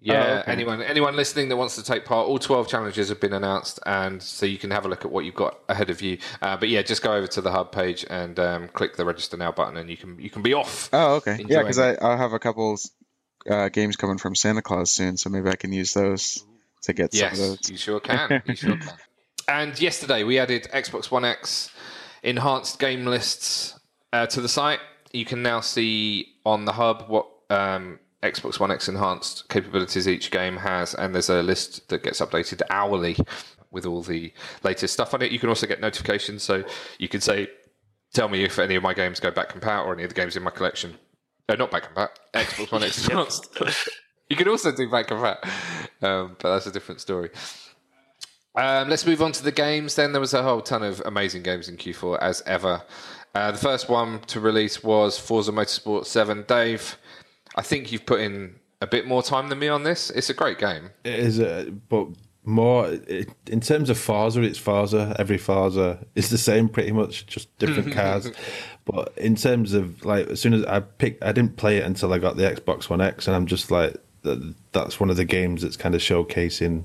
Yeah, 0.00 0.14
Oh, 0.22 0.38
okay. 0.40 0.52
anyone 0.52 0.80
anyone 0.82 1.16
listening 1.16 1.48
that 1.48 1.56
wants 1.56 1.74
to 1.74 1.82
take 1.82 2.04
part, 2.04 2.28
all 2.28 2.38
twelve 2.38 2.68
challenges 2.68 3.08
have 3.08 3.18
been 3.20 3.32
announced, 3.32 3.80
and 3.84 4.22
so 4.22 4.46
you 4.46 4.56
can 4.58 4.70
have 4.70 4.84
a 4.86 4.88
look 4.88 5.04
at 5.04 5.10
what 5.10 5.24
you've 5.24 5.34
got 5.34 5.58
ahead 5.68 5.90
of 5.90 6.00
you. 6.00 6.18
Uh, 6.40 6.56
but 6.56 6.68
yeah, 6.68 6.82
just 6.82 7.02
go 7.02 7.12
over 7.14 7.26
to 7.26 7.40
the 7.40 7.50
hub 7.50 7.72
page 7.72 8.06
and 8.08 8.38
um, 8.38 8.68
click 8.68 8.96
the 8.96 9.04
register 9.04 9.36
now 9.36 9.50
button, 9.50 9.76
and 9.76 9.90
you 9.90 9.96
can 9.96 10.18
you 10.20 10.30
can 10.30 10.42
be 10.42 10.54
off. 10.54 10.88
Oh, 10.92 11.16
okay. 11.16 11.44
Yeah, 11.48 11.62
because 11.62 11.78
I'll 11.78 12.16
have 12.16 12.32
a 12.32 12.38
couple 12.38 12.78
uh, 13.50 13.68
games 13.70 13.96
coming 13.96 14.18
from 14.18 14.34
Santa 14.36 14.62
Claus 14.62 14.92
soon, 14.92 15.16
so 15.16 15.30
maybe 15.30 15.48
I 15.50 15.56
can 15.56 15.72
use 15.72 15.92
those 15.94 16.44
to 16.82 16.92
get 16.92 17.12
some 17.12 17.26
of 17.32 17.36
Yes, 17.36 17.38
those. 17.48 17.70
you 17.70 17.76
sure 17.76 17.98
can. 17.98 18.40
You 18.46 18.54
sure 18.54 18.76
can. 18.76 18.92
And 19.48 19.80
yesterday 19.80 20.22
we 20.22 20.38
added 20.38 20.68
Xbox 20.72 21.10
One 21.10 21.24
X 21.24 21.70
enhanced 22.22 22.78
game 22.78 23.04
lists 23.04 23.78
uh, 24.12 24.26
to 24.26 24.40
the 24.40 24.48
site. 24.48 24.80
You 25.12 25.24
can 25.24 25.42
now 25.42 25.60
see 25.60 26.34
on 26.44 26.66
the 26.66 26.72
hub 26.72 27.06
what 27.08 27.26
um, 27.50 27.98
Xbox 28.22 28.58
One 28.58 28.70
X 28.70 28.88
enhanced 28.88 29.48
capabilities 29.48 30.08
each 30.08 30.30
game 30.30 30.56
has, 30.56 30.94
and 30.94 31.14
there's 31.14 31.30
a 31.30 31.42
list 31.42 31.88
that 31.88 32.02
gets 32.02 32.20
updated 32.20 32.62
hourly 32.70 33.16
with 33.70 33.86
all 33.86 34.02
the 34.02 34.32
latest 34.64 34.94
stuff 34.94 35.14
on 35.14 35.22
it. 35.22 35.30
You 35.30 35.38
can 35.38 35.48
also 35.48 35.66
get 35.66 35.80
notifications, 35.80 36.42
so 36.42 36.64
you 36.98 37.08
can 37.08 37.20
say, 37.20 37.48
"Tell 38.12 38.28
me 38.28 38.44
if 38.44 38.58
any 38.58 38.74
of 38.74 38.82
my 38.82 38.94
games 38.94 39.20
go 39.20 39.30
back 39.30 39.52
compat 39.52 39.86
or 39.86 39.92
any 39.92 40.02
of 40.02 40.08
the 40.08 40.14
games 40.14 40.36
in 40.36 40.42
my 40.42 40.50
collection." 40.50 40.98
No, 41.48 41.54
not 41.54 41.70
back 41.70 41.94
compat. 41.94 42.08
Xbox 42.34 42.72
One 42.72 42.82
X 42.82 43.04
enhanced. 43.08 43.58
You 44.28 44.36
can 44.36 44.48
also 44.48 44.72
do 44.72 44.90
back 44.90 45.06
compat, 45.08 45.44
um, 46.02 46.36
but 46.40 46.52
that's 46.54 46.66
a 46.66 46.72
different 46.72 47.00
story. 47.00 47.30
Um, 48.54 48.88
let's 48.88 49.06
move 49.06 49.22
on 49.22 49.30
to 49.32 49.44
the 49.44 49.52
games. 49.52 49.94
Then 49.94 50.10
there 50.10 50.20
was 50.20 50.34
a 50.34 50.42
whole 50.42 50.60
ton 50.60 50.82
of 50.82 51.00
amazing 51.06 51.44
games 51.44 51.68
in 51.68 51.76
Q4 51.76 52.18
as 52.20 52.42
ever. 52.44 52.82
Uh, 53.34 53.52
the 53.52 53.58
first 53.58 53.88
one 53.88 54.18
to 54.22 54.40
release 54.40 54.82
was 54.82 55.16
Forza 55.16 55.52
Motorsport 55.52 56.06
7. 56.06 56.44
Dave, 56.48 56.98
I 57.58 57.62
think 57.62 57.90
you've 57.90 58.06
put 58.06 58.20
in 58.20 58.54
a 58.80 58.86
bit 58.86 59.04
more 59.04 59.20
time 59.20 59.48
than 59.48 59.58
me 59.58 59.66
on 59.66 59.82
this. 59.82 60.10
It's 60.10 60.30
a 60.30 60.34
great 60.34 60.58
game. 60.58 60.90
It 61.02 61.18
is, 61.18 61.40
uh, 61.40 61.70
but 61.88 62.06
more 62.44 62.86
it, 62.86 63.28
in 63.48 63.60
terms 63.60 63.90
of 63.90 63.98
Forza, 63.98 64.42
it's 64.42 64.58
Forza. 64.58 65.16
Every 65.18 65.38
Forza 65.38 65.98
is 66.14 66.30
the 66.30 66.38
same, 66.38 66.68
pretty 66.68 66.92
much, 66.92 67.26
just 67.26 67.56
different 67.58 67.92
cars. 67.94 68.30
But 68.84 69.12
in 69.16 69.34
terms 69.34 69.74
of 69.74 70.04
like, 70.04 70.28
as 70.28 70.40
soon 70.40 70.54
as 70.54 70.64
I 70.66 70.78
picked, 70.78 71.24
I 71.24 71.32
didn't 71.32 71.56
play 71.56 71.78
it 71.78 71.84
until 71.84 72.12
I 72.12 72.18
got 72.18 72.36
the 72.36 72.44
Xbox 72.44 72.88
One 72.88 73.00
X, 73.00 73.26
and 73.26 73.34
I'm 73.34 73.46
just 73.46 73.72
like, 73.72 73.96
that, 74.22 74.54
that's 74.70 75.00
one 75.00 75.10
of 75.10 75.16
the 75.16 75.24
games 75.24 75.62
that's 75.62 75.76
kind 75.76 75.96
of 75.96 76.00
showcasing 76.00 76.84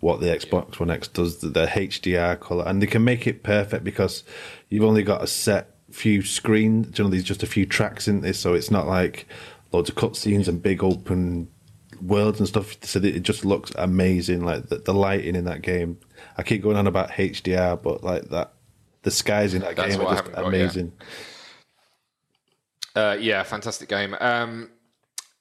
what 0.00 0.20
the 0.20 0.28
Xbox 0.28 0.80
One 0.80 0.90
X 0.90 1.08
does, 1.08 1.38
the, 1.38 1.48
the 1.48 1.66
HDR 1.66 2.40
color, 2.40 2.64
and 2.66 2.80
they 2.80 2.86
can 2.86 3.04
make 3.04 3.26
it 3.26 3.42
perfect 3.42 3.84
because 3.84 4.24
you've 4.70 4.84
only 4.84 5.02
got 5.02 5.22
a 5.22 5.26
set 5.26 5.74
few 5.90 6.22
screens. 6.22 6.88
Generally, 6.88 7.18
there's 7.18 7.28
just 7.28 7.42
a 7.42 7.46
few 7.46 7.66
tracks 7.66 8.08
in 8.08 8.22
this, 8.22 8.38
so 8.38 8.54
it's 8.54 8.70
not 8.70 8.86
like 8.86 9.26
loads 9.72 9.88
of 9.88 9.94
cutscenes 9.96 10.48
and 10.48 10.62
big 10.62 10.82
open 10.82 11.48
worlds 12.02 12.38
and 12.38 12.48
stuff. 12.48 12.76
So 12.82 12.98
it 13.00 13.22
just 13.22 13.44
looks 13.44 13.72
amazing. 13.76 14.44
Like 14.44 14.68
the, 14.68 14.76
the 14.76 14.94
lighting 14.94 15.36
in 15.36 15.44
that 15.44 15.62
game. 15.62 15.98
I 16.36 16.42
keep 16.42 16.62
going 16.62 16.76
on 16.76 16.86
about 16.86 17.10
HDR, 17.10 17.80
but 17.82 18.02
like 18.02 18.28
that, 18.30 18.52
the 19.02 19.10
skies 19.10 19.54
in 19.54 19.62
that 19.62 19.76
That's 19.76 19.96
game 19.96 20.06
are 20.06 20.14
just 20.14 20.26
haven't 20.26 20.34
got 20.34 20.52
yet. 20.52 20.60
amazing. 20.62 20.92
Uh, 22.94 23.16
yeah, 23.20 23.42
fantastic 23.42 23.88
game. 23.88 24.16
Um, 24.20 24.70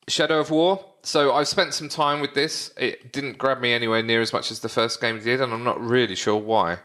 Shadow 0.07 0.39
of 0.39 0.51
War. 0.51 0.85
So 1.01 1.33
I've 1.33 1.47
spent 1.47 1.73
some 1.73 1.89
time 1.89 2.19
with 2.19 2.33
this. 2.33 2.73
It 2.77 3.13
didn't 3.13 3.37
grab 3.37 3.61
me 3.61 3.73
anywhere 3.73 4.03
near 4.03 4.21
as 4.21 4.33
much 4.33 4.51
as 4.51 4.59
the 4.59 4.69
first 4.69 4.99
game 4.99 5.19
did, 5.19 5.41
and 5.41 5.53
I'm 5.53 5.63
not 5.63 5.79
really 5.79 6.15
sure 6.15 6.35
why. 6.35 6.79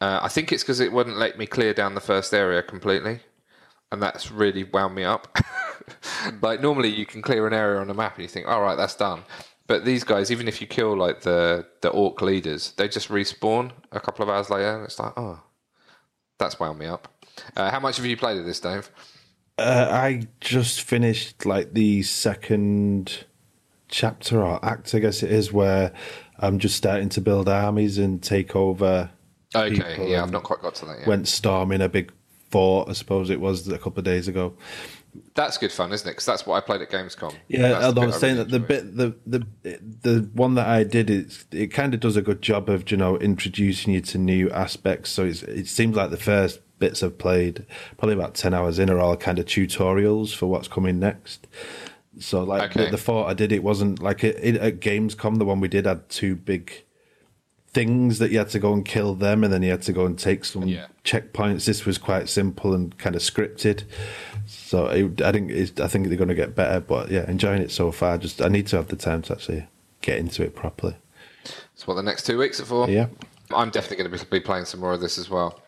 Uh, 0.00 0.20
I 0.22 0.28
think 0.28 0.52
it's 0.52 0.62
because 0.62 0.80
it 0.80 0.92
wouldn't 0.92 1.16
let 1.16 1.38
me 1.38 1.46
clear 1.46 1.74
down 1.74 1.94
the 1.94 2.00
first 2.00 2.32
area 2.34 2.62
completely, 2.62 3.20
and 3.90 4.02
that's 4.02 4.30
really 4.30 4.64
wound 4.64 4.94
me 4.94 5.04
up. 5.04 5.36
like 6.42 6.60
normally, 6.60 6.88
you 6.88 7.06
can 7.06 7.22
clear 7.22 7.46
an 7.46 7.52
area 7.52 7.80
on 7.80 7.90
a 7.90 7.94
map 7.94 8.16
and 8.16 8.22
you 8.22 8.28
think, 8.28 8.46
"All 8.46 8.62
right, 8.62 8.76
that's 8.76 8.94
done." 8.94 9.22
But 9.66 9.84
these 9.84 10.02
guys, 10.02 10.32
even 10.32 10.48
if 10.48 10.60
you 10.60 10.66
kill 10.66 10.96
like 10.96 11.22
the 11.22 11.66
the 11.80 11.90
orc 11.90 12.20
leaders, 12.22 12.72
they 12.72 12.88
just 12.88 13.08
respawn 13.08 13.72
a 13.92 14.00
couple 14.00 14.22
of 14.22 14.28
hours 14.28 14.50
later, 14.50 14.76
and 14.76 14.84
it's 14.84 14.98
like, 14.98 15.12
"Oh, 15.16 15.40
that's 16.38 16.58
wound 16.58 16.78
me 16.78 16.86
up." 16.86 17.08
Uh, 17.56 17.70
how 17.70 17.80
much 17.80 17.96
have 17.96 18.06
you 18.06 18.16
played 18.16 18.38
of 18.38 18.46
this, 18.46 18.60
Dave? 18.60 18.90
Uh, 19.58 19.88
I 19.90 20.26
just 20.40 20.80
finished 20.80 21.44
like 21.44 21.74
the 21.74 22.02
second 22.02 23.24
chapter 23.88 24.42
or 24.42 24.64
act, 24.64 24.94
I 24.94 25.00
guess 25.00 25.22
it 25.22 25.30
is, 25.30 25.52
where 25.52 25.92
I'm 26.38 26.58
just 26.58 26.76
starting 26.76 27.08
to 27.10 27.20
build 27.20 27.48
armies 27.48 27.98
and 27.98 28.22
take 28.22 28.56
over. 28.56 29.10
Okay, 29.54 30.10
yeah, 30.10 30.22
I've 30.22 30.30
not 30.30 30.44
quite 30.44 30.62
got 30.62 30.76
to 30.76 30.86
that 30.86 31.00
yet. 31.00 31.08
Went 31.08 31.28
storming 31.28 31.80
a 31.80 31.88
big 31.88 32.12
fort, 32.50 32.88
I 32.88 32.92
suppose 32.92 33.30
it 33.30 33.40
was 33.40 33.68
a 33.68 33.78
couple 33.78 33.98
of 33.98 34.04
days 34.04 34.28
ago. 34.28 34.54
That's 35.34 35.58
good 35.58 35.72
fun, 35.72 35.92
isn't 35.92 36.06
it? 36.06 36.12
Because 36.12 36.26
that's 36.26 36.46
what 36.46 36.56
I 36.56 36.60
played 36.64 36.82
at 36.82 36.90
Gamescom. 36.90 37.34
Yeah, 37.48 37.80
although 37.84 38.02
I 38.02 38.06
was 38.06 38.20
saying 38.20 38.36
really 38.36 38.50
that 38.50 38.50
the 38.52 38.60
bit 38.60 38.96
the 38.96 39.16
the 39.26 39.46
the 40.02 40.30
one 40.34 40.54
that 40.54 40.68
I 40.68 40.84
did 40.84 41.10
it 41.10 41.44
it 41.50 41.68
kind 41.68 41.94
of 41.94 42.00
does 42.00 42.16
a 42.16 42.22
good 42.22 42.42
job 42.42 42.68
of 42.68 42.88
you 42.90 42.96
know 42.96 43.18
introducing 43.18 43.92
you 43.94 44.00
to 44.02 44.18
new 44.18 44.50
aspects. 44.50 45.10
So 45.10 45.24
it's, 45.24 45.42
it 45.42 45.66
seems 45.66 45.96
like 45.96 46.10
the 46.10 46.16
first 46.16 46.60
bits 46.78 47.02
I've 47.02 47.18
played, 47.18 47.66
probably 47.98 48.14
about 48.14 48.34
ten 48.34 48.54
hours 48.54 48.78
in, 48.78 48.88
are 48.90 48.98
all 49.00 49.16
kind 49.16 49.38
of 49.38 49.46
tutorials 49.46 50.34
for 50.34 50.46
what's 50.46 50.68
coming 50.68 50.98
next. 51.00 51.46
So 52.18 52.42
like 52.44 52.70
Okay. 52.70 52.84
the, 52.86 52.90
the 52.92 52.98
fort 52.98 53.28
I 53.28 53.34
did, 53.34 53.50
it 53.52 53.62
wasn't 53.62 54.00
like 54.02 54.22
it, 54.24 54.36
it, 54.42 54.56
at 54.56 54.80
Gamescom. 54.80 55.38
The 55.38 55.44
one 55.44 55.60
we 55.60 55.68
did 55.68 55.86
had 55.86 56.08
two 56.08 56.36
big 56.36 56.84
things 57.72 58.18
that 58.18 58.32
you 58.32 58.38
had 58.38 58.48
to 58.50 58.58
go 58.58 58.72
and 58.72 58.84
kill 58.84 59.14
them, 59.14 59.44
and 59.44 59.52
then 59.52 59.62
you 59.62 59.70
had 59.70 59.82
to 59.82 59.92
go 59.92 60.04
and 60.04 60.18
take 60.18 60.44
some 60.44 60.64
Yeah. 60.66 60.86
checkpoints. 61.04 61.66
This 61.66 61.86
was 61.86 61.98
quite 61.98 62.28
simple 62.28 62.74
and 62.74 62.96
kind 62.98 63.14
of 63.14 63.22
scripted. 63.22 63.84
So 64.50 64.86
it, 64.86 65.22
I 65.22 65.30
think 65.30 65.50
it's, 65.50 65.80
I 65.80 65.86
think 65.86 66.08
they're 66.08 66.16
going 66.16 66.28
to 66.28 66.34
get 66.34 66.56
better, 66.56 66.80
but 66.80 67.10
yeah, 67.10 67.28
enjoying 67.30 67.62
it 67.62 67.70
so 67.70 67.92
far. 67.92 68.18
Just 68.18 68.42
I 68.42 68.48
need 68.48 68.66
to 68.68 68.76
have 68.76 68.88
the 68.88 68.96
time 68.96 69.22
to 69.22 69.34
actually 69.34 69.66
get 70.00 70.18
into 70.18 70.42
it 70.42 70.56
properly. 70.56 70.96
That's 71.44 71.86
what 71.86 71.94
the 71.94 72.02
next 72.02 72.26
two 72.26 72.36
weeks 72.36 72.58
are 72.60 72.64
for. 72.64 72.90
Yeah. 72.90 73.06
I'm 73.52 73.70
definitely 73.70 74.04
going 74.04 74.18
to 74.18 74.26
be 74.26 74.40
playing 74.40 74.64
some 74.64 74.80
more 74.80 74.92
of 74.92 75.00
this 75.00 75.18
as 75.18 75.30
well. 75.30 75.60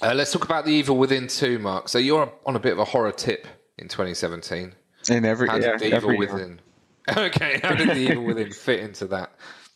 Uh, 0.00 0.14
let's 0.14 0.32
talk 0.32 0.44
about 0.44 0.64
the 0.64 0.72
Evil 0.72 0.96
Within 0.96 1.28
2, 1.28 1.58
Mark. 1.58 1.88
So 1.88 1.98
you're 1.98 2.32
on 2.46 2.56
a 2.56 2.60
bit 2.60 2.72
of 2.72 2.78
a 2.78 2.84
horror 2.84 3.12
tip 3.12 3.46
in 3.76 3.88
2017. 3.88 4.72
In 5.08 5.24
every 5.24 5.48
How 5.48 5.56
yeah, 5.56 5.76
did 5.76 5.80
the 5.80 5.86
Evil 5.86 5.96
every 5.96 6.18
year. 6.18 6.32
Within? 6.32 6.60
Okay, 7.16 7.58
how 7.60 7.74
did 7.74 7.88
the 7.88 8.10
Evil 8.12 8.22
Within 8.22 8.52
fit 8.52 8.78
into 8.78 9.08
that? 9.08 9.32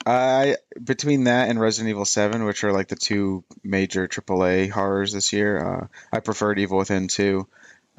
I 0.07 0.57
between 0.83 1.25
that 1.25 1.49
and 1.49 1.59
Resident 1.59 1.91
Evil 1.91 2.05
Seven, 2.05 2.45
which 2.45 2.63
are 2.63 2.71
like 2.71 2.87
the 2.87 2.95
two 2.95 3.43
major 3.65 4.07
AAA 4.07 4.71
horrors 4.71 5.13
this 5.13 5.33
year, 5.33 5.59
uh, 5.59 5.87
I 6.13 6.21
preferred 6.21 6.61
Evil 6.61 6.79
Within 6.79 7.09
two. 7.09 7.49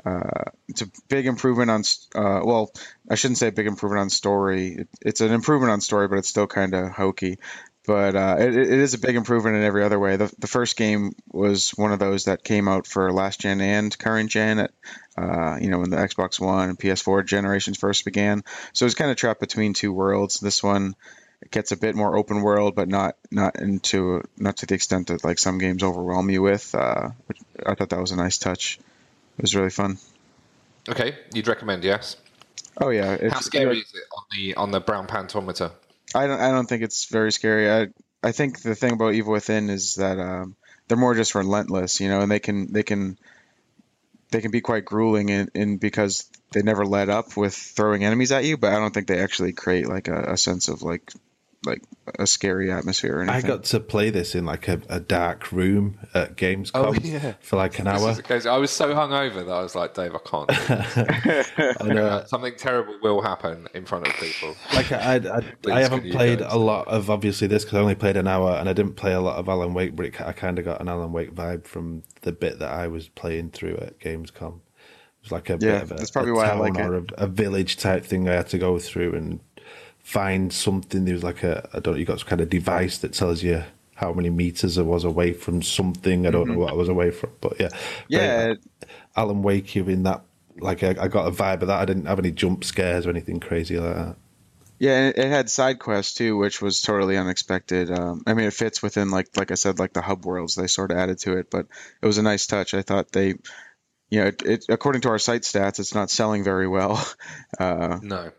Uh, 0.05 0.51
it's 0.67 0.81
a 0.81 0.87
big 1.07 1.25
improvement 1.25 1.69
on. 1.71 1.83
Uh, 2.15 2.41
well, 2.43 2.71
I 3.09 3.15
shouldn't 3.15 3.37
say 3.37 3.49
big 3.49 3.67
improvement 3.67 4.01
on 4.01 4.09
story. 4.09 4.75
It, 4.79 4.87
it's 5.01 5.21
an 5.21 5.31
improvement 5.31 5.71
on 5.71 5.81
story, 5.81 6.07
but 6.07 6.19
it's 6.19 6.29
still 6.29 6.47
kind 6.47 6.73
of 6.73 6.91
hokey. 6.91 7.39
But 7.85 8.15
uh, 8.15 8.35
it, 8.39 8.55
it 8.55 8.69
is 8.69 8.93
a 8.93 8.99
big 8.99 9.15
improvement 9.15 9.55
in 9.55 9.63
every 9.63 9.83
other 9.83 9.97
way. 9.97 10.17
The, 10.17 10.33
the 10.39 10.47
first 10.47 10.75
game 10.75 11.13
was 11.31 11.69
one 11.69 11.93
of 11.93 11.99
those 11.99 12.25
that 12.25 12.43
came 12.43 12.67
out 12.67 12.85
for 12.85 13.13
last 13.13 13.39
gen 13.39 13.61
and 13.61 13.97
current 13.97 14.29
gen. 14.29 14.59
At, 14.59 14.71
uh, 15.17 15.57
you 15.61 15.69
know, 15.69 15.79
when 15.79 15.89
the 15.89 15.97
Xbox 15.97 16.39
One 16.39 16.69
and 16.69 16.77
PS4 16.77 17.25
generations 17.25 17.77
first 17.77 18.03
began, 18.03 18.43
so 18.73 18.83
it 18.83 18.87
was 18.87 18.95
kind 18.95 19.09
of 19.09 19.15
trapped 19.15 19.39
between 19.39 19.73
two 19.73 19.93
worlds. 19.93 20.39
This 20.41 20.61
one 20.61 20.95
it 21.41 21.51
gets 21.51 21.71
a 21.71 21.77
bit 21.77 21.95
more 21.95 22.17
open 22.17 22.41
world, 22.41 22.75
but 22.75 22.89
not 22.89 23.15
not 23.31 23.59
into 23.59 24.23
not 24.37 24.57
to 24.57 24.65
the 24.65 24.75
extent 24.75 25.07
that 25.07 25.23
like 25.23 25.39
some 25.39 25.57
games 25.57 25.83
overwhelm 25.83 26.29
you 26.29 26.41
with. 26.41 26.73
Uh, 26.75 27.09
I 27.65 27.75
thought 27.75 27.89
that 27.89 28.01
was 28.01 28.11
a 28.11 28.17
nice 28.17 28.37
touch. 28.37 28.79
It 29.38 29.41
was 29.41 29.55
really 29.55 29.69
fun. 29.69 29.97
Okay, 30.89 31.15
you'd 31.34 31.47
recommend, 31.47 31.84
yes? 31.84 32.18
Oh 32.80 32.89
yeah, 32.89 33.14
it's, 33.14 33.34
How 33.34 33.39
scary 33.39 33.80
is 33.80 33.93
it 33.93 34.03
on 34.15 34.23
the 34.35 34.55
on 34.55 34.72
the 34.72 34.80
brown 34.80 35.07
pantometer? 35.07 35.72
I 36.15 36.27
don't 36.27 36.39
I 36.39 36.51
don't 36.51 36.68
think 36.68 36.84
it's 36.84 37.05
very 37.05 37.31
scary. 37.31 37.69
I 37.72 37.88
I 38.23 38.31
think 38.31 38.61
the 38.61 38.76
thing 38.76 38.93
about 38.93 39.14
Evil 39.14 39.34
Within 39.34 39.69
is 39.69 39.95
that 39.95 40.19
um, 40.19 40.55
they're 40.88 40.97
more 40.97 41.15
just 41.15 41.35
relentless, 41.35 41.99
you 41.99 42.09
know, 42.09 42.22
and 42.22 42.31
they 42.31 42.39
can 42.39 42.72
they 42.72 42.84
can 42.84 43.18
they 44.31 44.41
can 44.41 44.51
be 44.51 44.61
quite 44.61 44.85
grueling 44.85 45.30
in, 45.30 45.49
in 45.53 45.77
because 45.77 46.30
they 46.51 46.61
never 46.61 46.85
let 46.85 47.09
up 47.09 47.35
with 47.38 47.55
throwing 47.55 48.03
enemies 48.03 48.31
at 48.31 48.45
you, 48.45 48.57
but 48.57 48.73
I 48.73 48.77
don't 48.77 48.93
think 48.93 49.07
they 49.07 49.22
actually 49.22 49.53
create 49.53 49.88
like 49.88 50.07
a, 50.07 50.34
a 50.34 50.38
sense 50.38 50.68
of 50.68 50.81
like 50.81 51.11
like 51.65 51.81
a 52.19 52.25
scary 52.27 52.71
atmosphere 52.71 53.17
or 53.17 53.21
anything. 53.23 53.43
I 53.43 53.55
got 53.55 53.63
to 53.65 53.79
play 53.79 54.09
this 54.09 54.35
in 54.35 54.45
like 54.45 54.67
a, 54.67 54.79
a 54.89 54.99
dark 54.99 55.51
room 55.51 55.97
at 56.13 56.38
Gamescom 56.38 56.71
Oh, 56.75 56.93
yeah. 56.93 57.34
for 57.41 57.55
like 57.57 57.79
an 57.79 57.85
This 57.85 58.01
hour. 58.01 58.11
is 58.11 58.17
the 58.17 58.23
case. 58.23 58.45
I 58.45 58.57
was 58.57 58.71
so 58.71 58.93
hungover 58.93 59.45
that 59.45 59.51
I 59.51 59.61
was 59.63 59.75
like, 59.75 59.93
Dave, 59.93 60.13
I 60.15 60.19
can't. 60.19 60.47
do 60.47 60.55
this. 60.55 61.51
I 61.81 61.88
know. 61.88 62.05
Uh, 62.05 62.25
Something 62.25 62.53
terrible 62.57 62.95
will 63.01 63.21
happen 63.21 63.67
in 63.73 63.85
front 63.85 64.07
of 64.07 64.13
people. 64.13 64.55
like 64.73 64.91
I, 64.91 65.15
I, 65.15 65.41
I, 65.73 65.81
haven't 65.81 66.11
played 66.11 66.41
a 66.41 66.57
lot 66.57 66.88
of 66.88 67.09
obviously 67.09 67.47
this 67.47 67.65
because 67.65 67.77
I 67.77 67.81
only 67.81 67.95
played 67.95 68.15
an 68.17 68.27
hour 68.27 68.51
and 68.51 68.69
I 68.69 68.73
didn't 68.73 68.93
play 68.93 69.13
a 69.13 69.19
lot 69.19 69.38
of 69.38 69.49
Alan 69.49 69.73
Wake, 69.73 69.95
but 69.95 70.05
it, 70.05 70.21
I 70.21 70.31
kind 70.34 70.59
of 70.59 70.63
got 70.65 70.79
an 70.79 70.88
Alan 70.88 71.11
Wake 71.11 71.34
vibe 71.34 71.65
from 71.65 72.03
the 72.21 72.31
bit 72.31 72.59
that 72.59 72.71
I 72.71 72.88
was 72.88 73.09
playing 73.09 73.49
through 73.49 73.77
at 73.77 73.99
Gamescom. 73.99 74.59
It 74.59 75.23
was 75.23 75.31
like 75.31 75.49
a 75.49 75.53
Yeah, 75.59 75.79
bit 75.79 75.81
of 75.84 75.91
a, 75.91 75.95
that's 75.95 76.11
probably 76.11 76.31
a 76.31 76.35
why 76.35 76.45
I 76.45 76.49
town 76.49 76.59
like 76.59 76.77
it. 76.77 76.81
or 76.85 76.95
a, 76.97 77.03
a 77.17 77.27
village 77.27 77.77
type 77.77 78.05
thing 78.05 78.29
I 78.29 78.34
had 78.34 78.47
to 78.49 78.57
go 78.59 78.77
through 78.79 79.15
and 79.15 79.39
find 80.07 80.53
something. 80.53 81.03
There 81.03 81.13
was 81.13 81.23
like 81.23 81.43
a 81.43 81.69
I 81.73 81.79
don't 81.79 81.93
know, 81.93 81.99
you 81.99 82.05
got 82.05 82.19
some 82.19 82.29
kind 82.29 82.39
of 82.39 82.49
device 82.49 82.99
that 82.99 83.11
tells 83.11 83.43
you 83.43 83.63
how 83.95 84.13
many 84.13 84.29
meters 84.29 84.77
I 84.77 84.84
was 84.84 85.03
away 85.03 85.34
from 85.34 85.61
something. 85.61 86.25
I 86.25 86.31
don't 86.31 86.47
know 86.47 86.57
what 86.57 86.71
I 86.71 86.75
was 86.75 86.88
away 86.88 87.11
from, 87.11 87.31
but 87.41 87.59
yeah, 87.59 87.67
Mm-hmm. 87.67 88.03
Yeah, 88.07 88.43
Very 88.45 88.57
Alan 89.17 89.43
Wake 89.43 89.75
you 89.75 89.84
in 89.89 90.03
that. 90.03 90.21
Like 90.59 90.81
I, 90.81 90.95
I 90.97 91.07
got 91.09 91.27
a 91.27 91.31
vibe 91.31 91.61
of 91.61 91.67
that. 91.67 91.81
I 91.81 91.85
didn't 91.85 92.05
have 92.05 92.19
any 92.19 92.31
jump 92.31 92.63
scares 92.63 93.05
or 93.05 93.09
anything 93.09 93.41
crazy 93.41 93.77
like 93.77 93.95
that. 93.95 94.15
Yeah, 94.79 95.11
it 95.13 95.27
had 95.27 95.49
side 95.49 95.79
quests 95.79 96.13
too, 96.13 96.38
which 96.38 96.61
was 96.61 96.81
totally 96.81 97.17
unexpected. 97.17 97.91
Um, 97.91 98.23
I 98.25 98.34
mean, 98.34 98.45
it 98.45 98.53
fits 98.53 98.81
within 98.81 99.11
like 99.11 99.35
like 99.35 99.51
I 99.51 99.55
said, 99.55 99.77
like 99.77 99.91
the 99.91 100.01
hub 100.01 100.25
worlds 100.25 100.55
they 100.55 100.67
sort 100.67 100.91
of 100.91 100.97
added 100.97 101.19
to 101.19 101.38
it, 101.38 101.49
but 101.49 101.65
it 102.01 102.05
was 102.05 102.17
a 102.17 102.23
nice 102.23 102.47
touch. 102.47 102.73
I 102.73 102.81
thought 102.81 103.11
they, 103.11 103.27
you 104.09 104.21
know, 104.21 104.27
it, 104.27 104.41
it 104.43 104.65
according 104.69 105.01
to 105.01 105.09
our 105.09 105.19
site 105.19 105.41
stats, 105.41 105.79
it's 105.79 105.93
not 105.95 106.09
selling 106.09 106.45
very 106.45 106.67
well. 106.67 107.05
Uh, 107.59 107.99
No. 108.01 108.31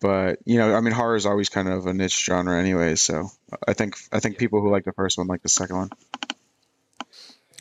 But 0.00 0.38
you 0.44 0.58
know, 0.58 0.74
I 0.74 0.80
mean, 0.80 0.92
horror 0.92 1.16
is 1.16 1.26
always 1.26 1.48
kind 1.48 1.68
of 1.68 1.86
a 1.86 1.94
niche 1.94 2.24
genre 2.24 2.58
anyway. 2.58 2.94
So 2.96 3.30
I 3.66 3.72
think 3.72 3.96
I 4.12 4.20
think 4.20 4.38
people 4.38 4.60
who 4.60 4.70
like 4.70 4.84
the 4.84 4.92
first 4.92 5.18
one 5.18 5.26
like 5.26 5.42
the 5.42 5.48
second 5.48 5.76
one. 5.76 5.90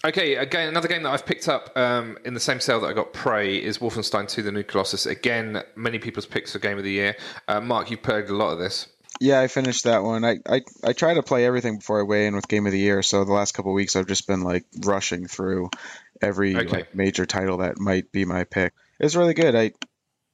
Okay, 0.06 0.36
again, 0.36 0.70
another 0.70 0.88
game 0.88 1.04
that 1.04 1.10
I've 1.10 1.26
picked 1.26 1.50
up 1.50 1.76
um, 1.76 2.18
in 2.24 2.34
the 2.36 2.40
same 2.40 2.60
sale 2.60 2.80
that 2.82 2.88
I 2.88 2.94
got 2.94 3.14
Prey 3.14 3.58
is 3.58 3.80
Wolfenstein 3.80 4.30
2 4.30 4.44
The 4.44 4.52
New 4.52 4.64
Colossus. 4.64 5.08
Again, 5.08 5.64
many 5.76 5.98
people's 5.98 6.28
picks 6.28 6.54
for 6.54 6.60
Game 6.60 6.78
of 6.78 6.84
the 6.84 6.92
Year. 6.92 7.18
Uh, 7.48 7.60
Mark, 7.60 7.90
you've 7.90 8.04
played 8.04 8.30
a 8.30 8.36
lot 8.36 8.52
of 8.54 8.60
this. 8.60 8.88
Yeah, 9.20 9.40
I 9.42 9.48
finished 9.48 9.86
that 9.86 10.04
one. 10.04 10.24
I, 10.24 10.38
I, 10.48 10.62
I 10.84 10.94
try 10.94 11.16
to 11.16 11.24
play 11.24 11.46
everything 11.46 11.78
before 11.80 12.00
I 12.00 12.04
weigh 12.04 12.28
in 12.28 12.36
with 12.36 12.48
Game 12.48 12.68
of 12.68 12.72
the 12.72 12.80
Year. 12.80 13.02
So 13.02 13.26
the 13.26 13.34
last 13.34 13.54
couple 13.54 13.72
of 13.72 13.76
weeks, 13.76 13.96
I've 13.96 14.06
just 14.08 14.28
been 14.28 14.42
like 14.42 14.66
rushing 14.86 15.26
through 15.28 15.72
every 16.22 16.56
Okay. 16.56 16.68
like, 16.68 16.96
major 16.96 17.26
title 17.26 17.58
that 17.58 17.80
might 17.80 18.12
be 18.12 18.24
my 18.24 18.44
pick. 18.44 18.74
It's 19.00 19.16
really 19.16 19.34
good. 19.34 19.56
I, 19.56 19.72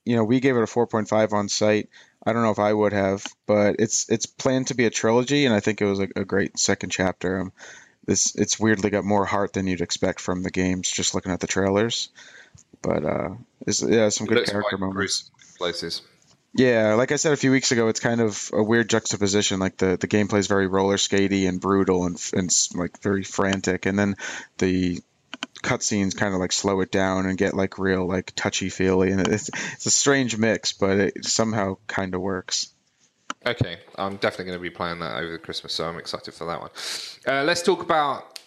you 0.06 0.16
know, 0.16 0.24
we 0.24 0.40
gave 0.40 0.56
it 0.56 0.64
a 0.64 0.66
4.5 0.66 1.34
on 1.34 1.50
site. 1.50 1.90
I 2.26 2.34
don't 2.34 2.44
know 2.44 2.52
if 2.52 2.60
I 2.60 2.74
would 2.74 2.94
have, 2.94 3.26
but 3.46 3.78
it's 3.80 4.10
it's 4.10 4.26
planned 4.26 4.68
to 4.68 4.76
be 4.76 4.86
a 4.86 4.90
trilogy, 4.90 5.46
and 5.46 5.54
I 5.54 5.60
think 5.60 5.82
it 5.82 5.86
was 5.86 6.00
a, 6.00 6.08
a 6.16 6.26
great 6.26 6.58
second 6.58 6.90
chapter. 6.90 7.42
Um, 7.42 7.54
this 8.06 8.36
it's 8.36 8.60
weirdly 8.60 8.90
got 8.90 9.04
more 9.04 9.26
heart 9.26 9.54
than 9.54 9.68
you'd 9.68 9.82
expect 9.82 10.22
from 10.22 10.44
the 10.44 10.52
games, 10.52 10.90
just 10.90 11.16
looking 11.16 11.32
at 11.32 11.40
the 11.40 11.48
trailers. 11.48 12.10
But 12.82 13.06
uh, 13.06 13.30
it's, 13.66 13.82
yeah, 13.82 14.10
some 14.10 14.28
good 14.28 14.46
character 14.46 14.78
moments. 14.78 15.32
places. 15.58 16.02
Yeah, 16.56 16.94
like 16.94 17.12
I 17.12 17.16
said 17.16 17.34
a 17.34 17.38
few 17.38 17.52
weeks 17.52 17.72
ago, 17.72 17.88
it's 17.88 18.00
kind 18.00 18.22
of 18.22 18.52
a 18.54 18.62
weird 18.62 18.90
juxtaposition. 18.90 19.60
Like 19.60 19.78
the 19.78 19.98
the 19.98 20.08
gameplay 20.08 20.40
is 20.40 20.48
very 20.48 20.68
roller 20.68 20.98
skatey 20.98 21.48
and 21.50 21.60
brutal 21.60 22.06
and 22.06 22.22
and 22.34 22.50
like 22.76 23.02
very 23.02 23.24
frantic, 23.24 23.86
and 23.86 23.98
then 23.98 24.16
the 24.60 25.02
cutscenes 25.64 26.16
kind 26.16 26.34
of 26.34 26.40
like 26.40 26.52
slow 26.52 26.82
it 26.82 26.92
down 26.92 27.26
and 27.26 27.38
get 27.38 27.54
like 27.56 27.80
real 27.80 28.06
like 28.08 28.34
touchy 28.36 28.70
feely, 28.70 29.12
and 29.12 29.28
it's 29.28 29.50
it's 29.74 29.86
a 29.86 29.92
strange 29.92 30.38
mix, 30.38 30.74
but 30.74 31.00
it 31.00 31.26
somehow 31.26 31.78
kind 31.88 32.14
of 32.14 32.22
works. 32.22 32.70
Okay, 33.46 33.78
I'm 33.98 34.16
definitely 34.18 34.46
going 34.46 34.58
to 34.60 34.62
be 34.62 34.70
playing 34.70 35.00
that 35.00 35.18
over 35.18 35.32
the 35.32 35.38
Christmas, 35.38 35.74
so 35.74 35.86
I'm 35.86 35.98
excited 35.98 36.34
for 36.34 36.46
that 36.46 36.62
one. 36.62 36.70
Uh, 37.28 37.44
let's 37.44 37.62
talk 37.62 37.82
about 37.84 38.40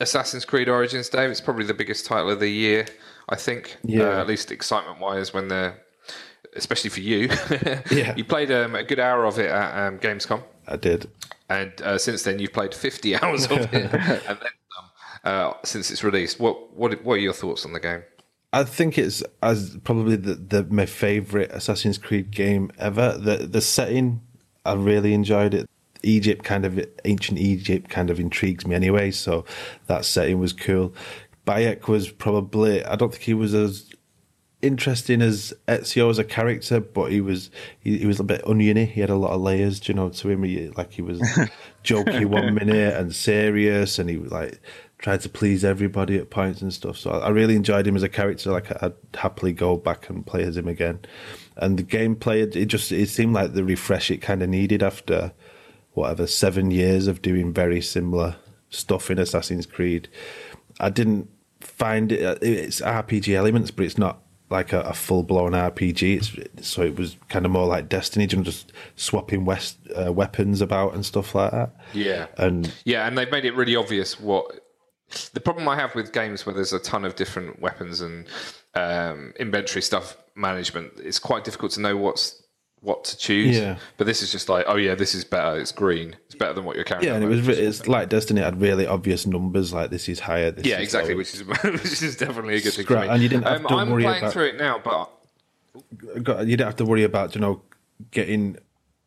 Assassin's 0.00 0.44
Creed 0.44 0.68
Origins, 0.68 1.08
Dave. 1.08 1.30
It's 1.30 1.40
probably 1.40 1.64
the 1.64 1.72
biggest 1.74 2.04
title 2.04 2.30
of 2.30 2.40
the 2.40 2.48
year, 2.50 2.86
I 3.28 3.36
think. 3.36 3.76
Yeah. 3.82 4.02
Uh, 4.02 4.20
at 4.20 4.26
least 4.26 4.50
excitement 4.52 5.00
wise, 5.00 5.32
when 5.32 5.48
they're, 5.48 5.80
especially 6.54 6.90
for 6.90 7.00
you. 7.00 7.28
Yeah. 7.90 8.14
You 8.14 8.24
played 8.24 8.50
um, 8.50 8.74
a 8.74 8.82
good 8.82 8.98
hour 9.00 9.24
of 9.24 9.38
it 9.38 9.48
at 9.50 9.86
um, 9.86 9.98
Gamescom, 9.98 10.42
I 10.68 10.76
did. 10.76 11.08
and 11.48 11.72
uh, 11.82 11.96
since 11.98 12.22
then 12.22 12.38
you've 12.38 12.52
played 12.52 12.74
50 12.74 13.16
hours 13.22 13.44
of 13.44 13.52
it, 13.52 13.72
and 13.72 14.38
then 14.38 14.50
some. 14.61 14.61
Uh, 15.24 15.52
since 15.64 15.90
it's 15.90 16.02
released, 16.02 16.40
what 16.40 16.74
what 16.74 17.04
what 17.04 17.14
are 17.14 17.18
your 17.18 17.32
thoughts 17.32 17.64
on 17.64 17.72
the 17.72 17.80
game? 17.80 18.02
I 18.52 18.64
think 18.64 18.98
it's 18.98 19.22
as 19.42 19.78
probably 19.84 20.16
the, 20.16 20.34
the 20.34 20.64
my 20.64 20.86
favorite 20.86 21.50
Assassin's 21.52 21.98
Creed 21.98 22.30
game 22.30 22.70
ever. 22.78 23.16
The 23.16 23.38
the 23.46 23.60
setting, 23.60 24.20
I 24.64 24.74
really 24.74 25.14
enjoyed 25.14 25.54
it. 25.54 25.68
Egypt 26.02 26.42
kind 26.42 26.64
of 26.64 26.84
ancient 27.04 27.38
Egypt 27.38 27.88
kind 27.88 28.10
of 28.10 28.18
intrigues 28.18 28.66
me 28.66 28.74
anyway, 28.74 29.12
so 29.12 29.44
that 29.86 30.04
setting 30.04 30.40
was 30.40 30.52
cool. 30.52 30.92
Bayek 31.46 31.86
was 31.86 32.10
probably 32.10 32.84
I 32.84 32.96
don't 32.96 33.12
think 33.12 33.22
he 33.22 33.34
was 33.34 33.54
as 33.54 33.92
interesting 34.62 35.20
as 35.20 35.52
Ezio 35.66 36.08
as 36.08 36.18
a 36.18 36.24
character, 36.24 36.80
but 36.80 37.10
he 37.10 37.20
was 37.20 37.50
he, 37.80 37.98
he 37.98 38.06
was 38.06 38.20
a 38.20 38.24
bit 38.24 38.46
oniony. 38.46 38.86
He 38.86 39.00
had 39.00 39.10
a 39.10 39.16
lot 39.16 39.32
of 39.32 39.40
layers, 39.40 39.80
do 39.80 39.92
you 39.92 39.96
know, 39.96 40.08
to 40.08 40.28
him. 40.30 40.42
He, 40.44 40.68
like 40.70 40.92
he 40.92 41.02
was 41.02 41.20
jokey 41.84 42.26
one 42.26 42.54
minute 42.54 42.94
and 42.94 43.14
serious, 43.14 43.98
and 43.98 44.08
he 44.08 44.16
was 44.16 44.30
like 44.30 44.60
tried 45.02 45.20
to 45.20 45.28
please 45.28 45.64
everybody 45.64 46.16
at 46.16 46.30
points 46.30 46.62
and 46.62 46.72
stuff. 46.72 46.96
So 46.96 47.10
I, 47.10 47.28
really 47.28 47.56
enjoyed 47.56 47.86
him 47.86 47.96
as 47.96 48.04
a 48.04 48.08
character. 48.08 48.52
Like 48.52 48.70
I'd 48.82 48.94
happily 49.14 49.52
go 49.52 49.76
back 49.76 50.08
and 50.08 50.24
play 50.24 50.44
as 50.44 50.56
him 50.56 50.68
again. 50.68 51.00
And 51.56 51.76
the 51.76 51.82
gameplay, 51.82 52.40
it, 52.42 52.56
it 52.56 52.66
just 52.66 52.90
it 52.92 53.08
seemed 53.08 53.34
like 53.34 53.52
the 53.52 53.64
refresh 53.64 54.10
it 54.10 54.18
kind 54.18 54.42
of 54.42 54.48
needed 54.48 54.82
after 54.82 55.32
whatever 55.92 56.26
seven 56.26 56.70
years 56.70 57.08
of 57.08 57.20
doing 57.20 57.52
very 57.52 57.82
similar 57.82 58.36
stuff 58.70 59.10
in 59.10 59.18
Assassin's 59.18 59.66
Creed. 59.66 60.08
I 60.78 60.88
didn't 60.88 61.28
find 61.60 62.12
it. 62.12 62.38
It's 62.40 62.80
RPG 62.80 63.34
elements, 63.34 63.72
but 63.72 63.84
it's 63.84 63.98
not 63.98 64.22
like 64.50 64.72
a, 64.72 64.82
a 64.82 64.92
full 64.92 65.24
blown 65.24 65.50
RPG. 65.50 66.16
It's 66.16 66.68
so 66.68 66.82
it 66.82 66.96
was 66.96 67.16
kind 67.28 67.44
of 67.44 67.50
more 67.50 67.66
like 67.66 67.88
Destiny, 67.88 68.28
just 68.28 68.72
swapping 68.94 69.44
west 69.44 69.78
uh, 70.00 70.12
weapons 70.12 70.60
about 70.60 70.94
and 70.94 71.04
stuff 71.04 71.34
like 71.34 71.50
that. 71.50 71.74
Yeah. 71.92 72.28
And 72.38 72.72
Yeah, 72.84 73.08
and 73.08 73.18
they've 73.18 73.30
made 73.30 73.44
it 73.44 73.56
really 73.56 73.74
obvious 73.74 74.20
what 74.20 74.61
the 75.34 75.40
problem 75.40 75.68
I 75.68 75.76
have 75.76 75.94
with 75.94 76.12
games 76.12 76.44
where 76.46 76.54
there's 76.54 76.72
a 76.72 76.78
ton 76.78 77.04
of 77.04 77.16
different 77.16 77.60
weapons 77.60 78.00
and 78.00 78.26
um, 78.74 79.32
inventory 79.38 79.82
stuff 79.82 80.16
management. 80.34 80.92
It's 80.98 81.18
quite 81.18 81.44
difficult 81.44 81.72
to 81.72 81.80
know 81.80 81.96
what's 81.96 82.42
what 82.80 83.04
to 83.04 83.16
choose. 83.16 83.56
Yeah. 83.56 83.76
But 83.96 84.06
this 84.08 84.22
is 84.22 84.32
just 84.32 84.48
like, 84.48 84.64
oh 84.66 84.74
yeah, 84.76 84.94
this 84.96 85.14
is 85.14 85.24
better. 85.24 85.58
It's 85.60 85.70
green. 85.72 86.16
It's 86.26 86.34
better 86.34 86.52
than 86.52 86.64
what 86.64 86.74
you're 86.74 86.84
carrying. 86.84 87.06
yeah, 87.08 87.14
and 87.14 87.22
it 87.24 87.28
was 87.28 87.46
re- 87.46 87.54
it's 87.54 87.86
like 87.86 88.08
Destiny 88.08 88.40
had 88.40 88.60
really 88.60 88.86
obvious 88.86 89.26
numbers. 89.26 89.72
Like 89.72 89.90
this 89.90 90.08
is 90.08 90.18
higher. 90.20 90.50
This 90.50 90.66
yeah, 90.66 90.76
is 90.78 90.82
exactly, 90.84 91.14
lower. 91.14 91.18
which 91.18 91.34
is 91.34 91.44
which 91.64 92.02
is 92.02 92.16
definitely 92.16 92.56
a 92.56 92.60
good 92.60 92.72
thing. 92.72 92.84
Scrap- 92.84 93.02
For 93.02 93.06
me. 93.08 93.14
and 93.14 93.22
you 93.22 93.28
didn't 93.28 93.44
have 93.44 93.60
um, 93.60 93.68
to 93.68 93.74
I'm 93.76 93.90
worry 93.90 94.02
playing 94.02 94.18
about- 94.22 94.32
through 94.32 94.46
it 94.46 94.56
now, 94.56 94.80
but 94.82 95.10
you 96.46 96.56
don't 96.56 96.66
have 96.66 96.76
to 96.76 96.84
worry 96.84 97.04
about 97.04 97.34
you 97.34 97.40
know 97.40 97.62
getting 98.10 98.56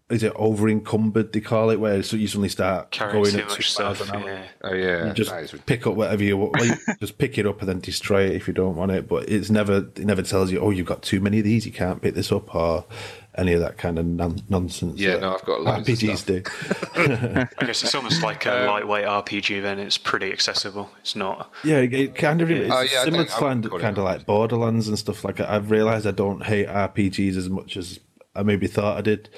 is 0.08 0.22
it 0.22 0.32
over 0.36 0.70
encumbered 0.70 1.34
they 1.34 1.42
call 1.42 1.72
it 1.72 1.80
where 1.80 2.04
so 2.04 2.16
you 2.16 2.28
suddenly 2.28 2.48
start 2.50 2.92
Carrying 2.92 3.24
going 3.24 3.32
too 3.34 3.40
at 3.40 3.46
much 3.48 3.56
two 3.56 3.62
stuff. 3.64 4.10
an 4.10 4.16
hour. 4.22 4.30
Yeah. 4.30 4.46
oh 4.64 4.74
yeah, 4.74 5.14
just 5.14 5.32
that 5.32 5.44
is 5.44 5.56
pick 5.66 5.88
up 5.88 5.96
whatever 5.96 6.24
you 6.24 6.38
want. 6.38 6.54
Well, 6.60 6.66
you 6.66 6.76
just 7.00 7.18
pick 7.18 7.38
it 7.40 7.48
up 7.48 7.60
and 7.62 7.68
then 7.70 7.80
destroy 7.80 8.26
it 8.26 8.36
if 8.36 8.48
you 8.48 8.54
don't 8.54 8.76
want 8.76 8.92
it. 8.92 9.08
But 9.08 9.28
it's 9.30 9.50
never 9.50 9.78
it 9.96 10.00
never 10.06 10.22
tells 10.22 10.52
you, 10.52 10.60
oh, 10.60 10.70
you've 10.70 10.86
got 10.86 11.02
too 11.02 11.20
many 11.20 11.40
of 11.40 11.44
these, 11.46 11.66
you 11.66 11.72
can't 11.72 12.02
pick 12.02 12.14
this 12.14 12.32
up, 12.32 12.54
or 12.54 12.86
any 13.38 13.54
of 13.54 13.60
that 13.62 13.78
kind 13.78 13.98
of 13.98 14.06
non- 14.06 14.42
nonsense. 14.48 15.00
Yeah, 15.00 15.18
no, 15.18 15.34
I've 15.36 15.44
got 15.46 15.62
loads 15.62 15.90
of 15.90 15.96
RPGs 15.98 16.18
stuff. 16.18 16.94
do. 16.94 17.48
I 17.60 17.66
guess 17.66 17.84
it's 17.84 17.96
almost 17.96 18.22
like 18.22 18.46
a 18.46 18.62
um, 18.62 18.68
lightweight 18.68 19.06
RPG. 19.06 19.62
Then 19.64 19.80
it's 19.80 19.98
pretty 19.98 20.32
accessible. 20.32 20.90
It's 21.02 21.16
not. 21.16 21.52
Yeah, 21.64 21.78
it- 21.78 21.94
it 21.94 22.16
kind 22.16 22.42
of 22.42 22.52
it's 22.52 22.72
Oh, 22.72 22.82
yeah, 22.82 23.04
similar 23.06 23.26
to 23.26 23.32
kind, 23.32 23.64
wouldn't 23.64 23.70
call 23.72 23.80
it 23.80 23.82
kind 23.82 23.98
of 23.98 24.04
like 24.04 24.26
Borderlands 24.28 24.88
and 24.88 25.00
stuff 25.00 25.24
like 25.24 25.38
that. 25.38 25.50
I've 25.50 25.72
realised 25.72 26.06
I 26.06 26.12
don't 26.12 26.44
hate 26.46 26.68
RPGs 26.68 27.36
as 27.38 27.50
much 27.50 27.76
as 27.76 28.00
I 28.36 28.44
maybe 28.44 28.68
thought 28.68 28.98
I 28.98 29.02
did. 29.02 29.30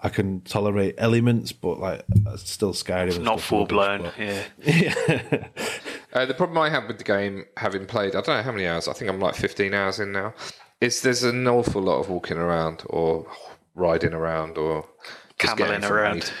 I 0.00 0.08
can 0.10 0.42
tolerate 0.42 0.94
elements, 0.98 1.52
but 1.52 1.78
like 1.80 2.02
it's 2.26 2.50
still 2.50 2.72
Skyrim. 2.72 3.16
and 3.16 3.24
Not 3.24 3.40
full 3.40 3.66
blown. 3.66 4.02
but- 4.02 4.14
Yeah. 4.66 5.48
Uh, 6.12 6.24
the 6.26 6.34
problem 6.34 6.56
I 6.58 6.70
have 6.70 6.86
with 6.86 6.98
the 6.98 7.04
game, 7.04 7.44
having 7.56 7.86
played, 7.86 8.14
I 8.14 8.20
don't 8.20 8.36
know 8.36 8.42
how 8.42 8.52
many 8.52 8.66
hours. 8.66 8.88
I 8.88 8.92
think 8.94 9.10
I'm 9.10 9.20
like 9.20 9.34
15 9.34 9.74
hours 9.74 10.00
in 10.00 10.12
now. 10.12 10.32
Is 10.80 11.00
there's 11.02 11.22
an 11.22 11.46
awful 11.48 11.82
lot 11.82 11.98
of 12.00 12.08
walking 12.08 12.36
around 12.38 12.82
or 12.88 13.26
riding 13.74 14.12
around 14.14 14.56
or 14.58 14.86
just 15.38 15.56
Cameling 15.56 15.80
getting 15.80 15.90
A 15.90 15.92
around. 15.94 16.32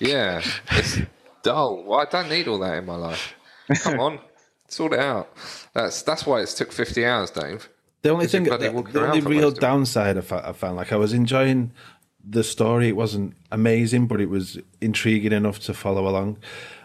Yeah, 0.00 0.42
it's 0.72 0.98
dull. 1.42 1.84
Well, 1.84 2.00
I 2.00 2.04
don't 2.04 2.28
need 2.28 2.46
all 2.48 2.58
that 2.60 2.76
in 2.78 2.86
my 2.86 2.96
life. 2.96 3.34
Come 3.82 4.00
on, 4.00 4.18
sort 4.68 4.92
it 4.92 5.00
out. 5.00 5.28
That's 5.74 6.02
that's 6.02 6.26
why 6.26 6.40
it's 6.40 6.54
took 6.54 6.72
50 6.72 7.04
hours, 7.04 7.30
Dave. 7.30 7.68
The 8.02 8.10
only 8.10 8.26
thing, 8.28 8.44
bloody 8.44 8.68
the, 8.68 8.82
the 8.82 9.06
only 9.06 9.20
real 9.20 9.42
most 9.42 9.52
of 9.52 9.58
it. 9.58 9.60
downside 9.60 10.18
I 10.18 10.52
found, 10.52 10.76
like 10.76 10.92
I 10.92 10.96
was 10.96 11.12
enjoying 11.12 11.72
the 12.24 12.44
story. 12.44 12.88
It 12.88 12.96
wasn't 12.96 13.34
amazing, 13.50 14.06
but 14.06 14.20
it 14.20 14.28
was 14.28 14.58
intriguing 14.80 15.32
enough 15.32 15.58
to 15.60 15.74
follow 15.74 16.08
along. 16.08 16.38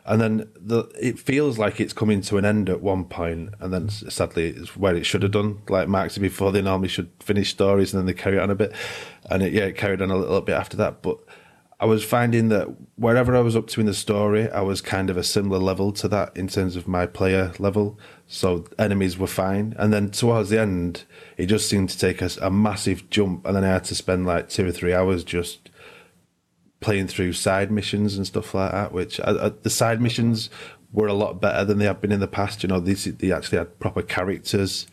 And 0.05 0.19
then 0.19 0.49
the 0.55 0.83
it 0.99 1.17
feels 1.17 1.57
like 1.57 1.79
it's 1.79 1.93
coming 1.93 2.21
to 2.23 2.37
an 2.37 2.45
end 2.45 2.69
at 2.69 2.81
one 2.81 3.05
point, 3.05 3.53
and 3.59 3.73
then 3.73 3.89
sadly 3.89 4.47
it's 4.47 4.75
where 4.75 4.95
it 4.95 5.05
should 5.05 5.23
have 5.23 5.31
done. 5.31 5.61
Like 5.69 5.87
Mark 5.87 6.11
said 6.11 6.21
before, 6.21 6.51
they 6.51 6.61
normally 6.61 6.89
should 6.89 7.09
finish 7.21 7.51
stories 7.51 7.93
and 7.93 7.99
then 7.99 8.07
they 8.07 8.13
carry 8.13 8.37
on 8.37 8.49
a 8.49 8.55
bit, 8.55 8.73
and 9.29 9.41
it, 9.41 9.53
yeah, 9.53 9.63
it 9.63 9.77
carried 9.77 10.01
on 10.01 10.11
a 10.11 10.17
little 10.17 10.41
bit 10.41 10.55
after 10.55 10.75
that. 10.77 11.01
But 11.01 11.19
I 11.79 11.85
was 11.85 12.03
finding 12.03 12.49
that 12.49 12.67
wherever 12.95 13.35
I 13.35 13.41
was 13.41 13.55
up 13.55 13.67
to 13.67 13.79
in 13.79 13.85
the 13.85 13.93
story, 13.93 14.49
I 14.49 14.61
was 14.61 14.81
kind 14.81 15.09
of 15.09 15.17
a 15.17 15.23
similar 15.23 15.59
level 15.59 15.91
to 15.93 16.07
that 16.09 16.35
in 16.35 16.47
terms 16.47 16.75
of 16.75 16.87
my 16.87 17.05
player 17.05 17.53
level. 17.59 17.97
So 18.33 18.65
enemies 18.79 19.15
were 19.15 19.27
fine. 19.27 19.75
And 19.77 19.93
then 19.93 20.09
towards 20.09 20.49
the 20.49 20.59
end, 20.59 21.03
it 21.37 21.45
just 21.45 21.69
seemed 21.69 21.89
to 21.89 21.99
take 21.99 22.23
us 22.23 22.35
a 22.37 22.49
massive 22.49 23.07
jump. 23.11 23.45
And 23.45 23.55
then 23.55 23.63
I 23.63 23.67
had 23.67 23.83
to 23.85 23.95
spend 23.95 24.25
like 24.25 24.49
two 24.49 24.67
or 24.67 24.71
three 24.71 24.91
hours 24.91 25.23
just 25.23 25.69
playing 26.79 27.07
through 27.07 27.33
side 27.33 27.71
missions 27.71 28.17
and 28.17 28.25
stuff 28.25 28.55
like 28.55 28.71
that, 28.71 28.91
which 28.91 29.19
uh, 29.19 29.23
uh, 29.39 29.51
the 29.61 29.69
side 29.69 30.01
missions 30.01 30.49
were 30.91 31.05
a 31.05 31.13
lot 31.13 31.41
better 31.41 31.63
than 31.63 31.77
they 31.77 31.85
have 31.85 32.01
been 32.01 32.11
in 32.11 32.21
the 32.21 32.27
past. 32.27 32.63
You 32.63 32.69
know, 32.69 32.79
these, 32.79 33.03
they 33.03 33.31
actually 33.31 33.59
had 33.59 33.79
proper 33.79 34.01
characters 34.01 34.87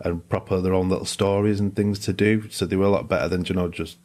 and 0.00 0.28
proper 0.28 0.60
their 0.60 0.74
own 0.74 0.88
little 0.88 1.04
stories 1.04 1.60
and 1.60 1.76
things 1.76 2.00
to 2.00 2.12
do. 2.12 2.50
So 2.50 2.66
they 2.66 2.74
were 2.74 2.86
a 2.86 2.90
lot 2.90 3.08
better 3.08 3.28
than 3.28 3.44
you 3.44 3.54
know 3.54 3.68
just 3.68 3.98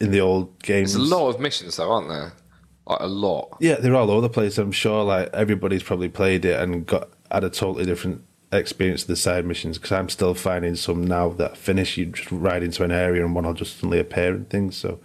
in 0.00 0.12
the 0.12 0.20
old 0.20 0.62
games. 0.62 0.94
There's 0.94 1.10
a 1.10 1.16
lot 1.16 1.30
of 1.30 1.40
missions, 1.40 1.78
though, 1.78 1.90
aren't 1.90 2.08
there? 2.08 2.32
Like 2.86 3.00
a 3.00 3.08
lot. 3.08 3.56
Yeah, 3.58 3.74
they're 3.74 3.96
all 3.96 4.08
over 4.08 4.20
the 4.20 4.28
place. 4.28 4.56
I'm 4.56 4.70
sure 4.70 5.02
like 5.02 5.30
everybody's 5.32 5.82
probably 5.82 6.08
played 6.08 6.44
it 6.44 6.60
and 6.60 6.86
got 6.86 7.08
had 7.30 7.44
a 7.44 7.50
totally 7.50 7.84
different 7.84 8.22
experience 8.52 9.02
of 9.02 9.08
the 9.08 9.16
side 9.16 9.44
missions 9.44 9.78
because 9.78 9.92
I'm 9.92 10.08
still 10.08 10.34
finding 10.34 10.74
some 10.74 11.04
now 11.04 11.28
that 11.30 11.56
finish 11.56 11.96
you 11.96 12.06
just 12.06 12.30
ride 12.32 12.62
into 12.62 12.82
an 12.82 12.90
area 12.90 13.24
and 13.24 13.34
one 13.34 13.44
will 13.44 13.54
just 13.54 13.76
suddenly 13.76 14.00
appear 14.00 14.34
and 14.34 14.48
things. 14.50 14.76
So 14.76 14.98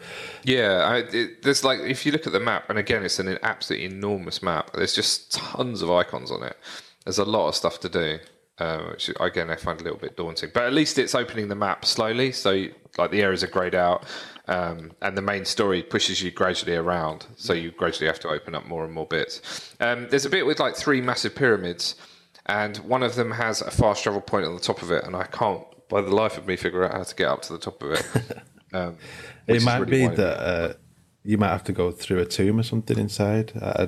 Yeah, 0.43 0.83
I, 0.83 0.97
it, 1.15 1.43
there's 1.43 1.63
like 1.63 1.79
if 1.81 2.05
you 2.05 2.11
look 2.11 2.25
at 2.25 2.33
the 2.33 2.39
map, 2.39 2.69
and 2.69 2.79
again, 2.79 3.03
it's 3.03 3.19
an 3.19 3.37
absolutely 3.43 3.85
enormous 3.85 4.41
map. 4.41 4.71
There's 4.73 4.95
just 4.95 5.33
tons 5.33 5.81
of 5.81 5.91
icons 5.91 6.31
on 6.31 6.43
it. 6.43 6.57
There's 7.03 7.19
a 7.19 7.25
lot 7.25 7.47
of 7.47 7.55
stuff 7.55 7.79
to 7.81 7.89
do, 7.89 8.17
uh, 8.57 8.79
which 8.91 9.11
again 9.19 9.51
I 9.51 9.55
find 9.57 9.79
a 9.79 9.83
little 9.83 9.99
bit 9.99 10.17
daunting. 10.17 10.49
But 10.53 10.63
at 10.63 10.73
least 10.73 10.97
it's 10.97 11.13
opening 11.13 11.47
the 11.47 11.55
map 11.55 11.85
slowly, 11.85 12.31
so 12.31 12.65
like 12.97 13.11
the 13.11 13.21
areas 13.21 13.43
are 13.43 13.47
grayed 13.47 13.75
out, 13.75 14.05
um, 14.47 14.91
and 15.03 15.15
the 15.15 15.21
main 15.21 15.45
story 15.45 15.83
pushes 15.83 16.23
you 16.23 16.31
gradually 16.31 16.75
around. 16.75 17.27
So 17.35 17.53
you 17.53 17.69
gradually 17.69 18.07
have 18.07 18.19
to 18.21 18.29
open 18.29 18.55
up 18.55 18.65
more 18.65 18.85
and 18.85 18.93
more 18.93 19.05
bits. 19.05 19.75
Um, 19.79 20.07
there's 20.09 20.25
a 20.25 20.31
bit 20.31 20.47
with 20.47 20.59
like 20.59 20.75
three 20.75 20.99
massive 20.99 21.35
pyramids, 21.35 21.95
and 22.45 22.77
one 22.77 23.03
of 23.03 23.15
them 23.15 23.31
has 23.31 23.61
a 23.61 23.71
fast 23.71 24.03
travel 24.03 24.21
point 24.21 24.45
on 24.45 24.53
the 24.53 24.61
top 24.61 24.81
of 24.81 24.91
it, 24.91 25.03
and 25.03 25.15
I 25.15 25.23
can't, 25.25 25.61
by 25.89 26.01
the 26.01 26.13
life 26.13 26.37
of 26.37 26.47
me, 26.47 26.55
figure 26.55 26.83
out 26.83 26.93
how 26.93 27.03
to 27.03 27.15
get 27.15 27.27
up 27.27 27.41
to 27.43 27.53
the 27.53 27.59
top 27.59 27.81
of 27.83 27.91
it. 27.91 28.05
Um, 28.73 28.97
it 29.47 29.63
might 29.63 29.77
really 29.77 30.09
be 30.09 30.15
that 30.15 30.37
uh, 30.37 30.73
you 31.23 31.37
might 31.37 31.49
have 31.49 31.63
to 31.65 31.71
go 31.71 31.91
through 31.91 32.19
a 32.19 32.25
tomb 32.25 32.59
or 32.59 32.63
something 32.63 32.97
inside. 32.97 33.53
Uh, 33.59 33.87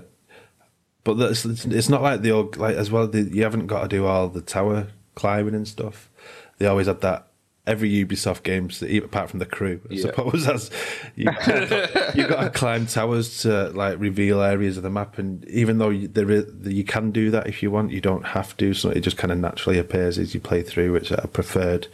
but 1.03 1.15
that's, 1.15 1.45
it's, 1.45 1.65
it's 1.65 1.89
not 1.89 2.01
like 2.01 2.21
the 2.21 2.31
old 2.31 2.57
like 2.57 2.75
as 2.75 2.89
well. 2.89 3.07
The, 3.07 3.21
you 3.21 3.43
haven't 3.43 3.67
got 3.67 3.83
to 3.83 3.87
do 3.87 4.05
all 4.05 4.29
the 4.29 4.41
tower 4.41 4.87
climbing 5.15 5.55
and 5.55 5.67
stuff. 5.67 6.09
They 6.57 6.67
always 6.67 6.87
had 6.87 7.01
that. 7.01 7.26
Every 7.67 7.91
Ubisoft 7.91 8.43
games, 8.43 8.81
apart 8.81 9.29
from 9.29 9.39
the 9.39 9.45
crew, 9.45 9.81
I 9.91 9.93
Yeah. 9.93 10.01
suppose 10.03 10.45
that's 10.45 10.69
you. 11.15 11.25
you 12.15 12.27
got 12.27 12.41
to 12.41 12.49
climb 12.53 12.87
towers 12.87 13.41
to 13.41 13.69
like 13.71 13.99
reveal 13.99 14.41
areas 14.41 14.77
of 14.77 14.83
the 14.83 14.89
map, 14.89 15.17
and 15.17 15.45
even 15.49 15.77
though 15.77 15.89
you, 15.89 16.07
there 16.07 16.31
is, 16.31 16.45
you 16.63 16.83
can 16.85 17.11
do 17.11 17.29
that 17.31 17.45
if 17.45 17.61
you 17.61 17.69
want, 17.69 17.91
you 17.91 18.01
don't 18.01 18.27
have 18.27 18.55
to. 18.57 18.73
So 18.73 18.89
it 18.89 19.01
just 19.01 19.17
kind 19.17 19.31
of 19.31 19.37
naturally 19.37 19.77
appears 19.77 20.17
as 20.17 20.33
you 20.33 20.39
play 20.39 20.63
through, 20.63 20.93
which 20.93 21.11
I 21.11 21.25
preferred 21.27 21.87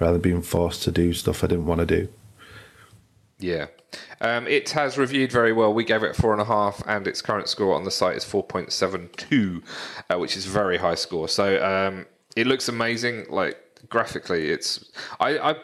rather 0.00 0.14
than 0.14 0.22
being 0.22 0.42
forced 0.42 0.82
to 0.84 0.90
do 0.90 1.12
stuff 1.12 1.44
I 1.44 1.46
didn't 1.48 1.66
want 1.66 1.80
to 1.80 1.86
do. 1.86 2.08
Yeah. 3.38 3.66
Um, 4.20 4.46
it 4.48 4.70
has 4.70 4.98
reviewed 4.98 5.30
very 5.30 5.52
well. 5.52 5.72
We 5.72 5.84
gave 5.84 6.02
it 6.02 6.16
four 6.16 6.32
and 6.32 6.40
a 6.42 6.44
half, 6.44 6.82
and 6.86 7.06
its 7.06 7.22
current 7.22 7.48
score 7.48 7.74
on 7.74 7.84
the 7.84 7.90
site 7.90 8.16
is 8.16 8.24
4.72, 8.24 9.62
uh, 10.10 10.18
which 10.18 10.36
is 10.36 10.46
a 10.46 10.50
very 10.50 10.78
high 10.78 10.94
score. 10.96 11.28
So 11.28 11.62
um, 11.64 12.06
it 12.36 12.46
looks 12.46 12.68
amazing. 12.68 13.26
Like 13.30 13.56
graphically, 13.88 14.50
it's. 14.50 14.84
I, 15.20 15.38
I 15.38 15.54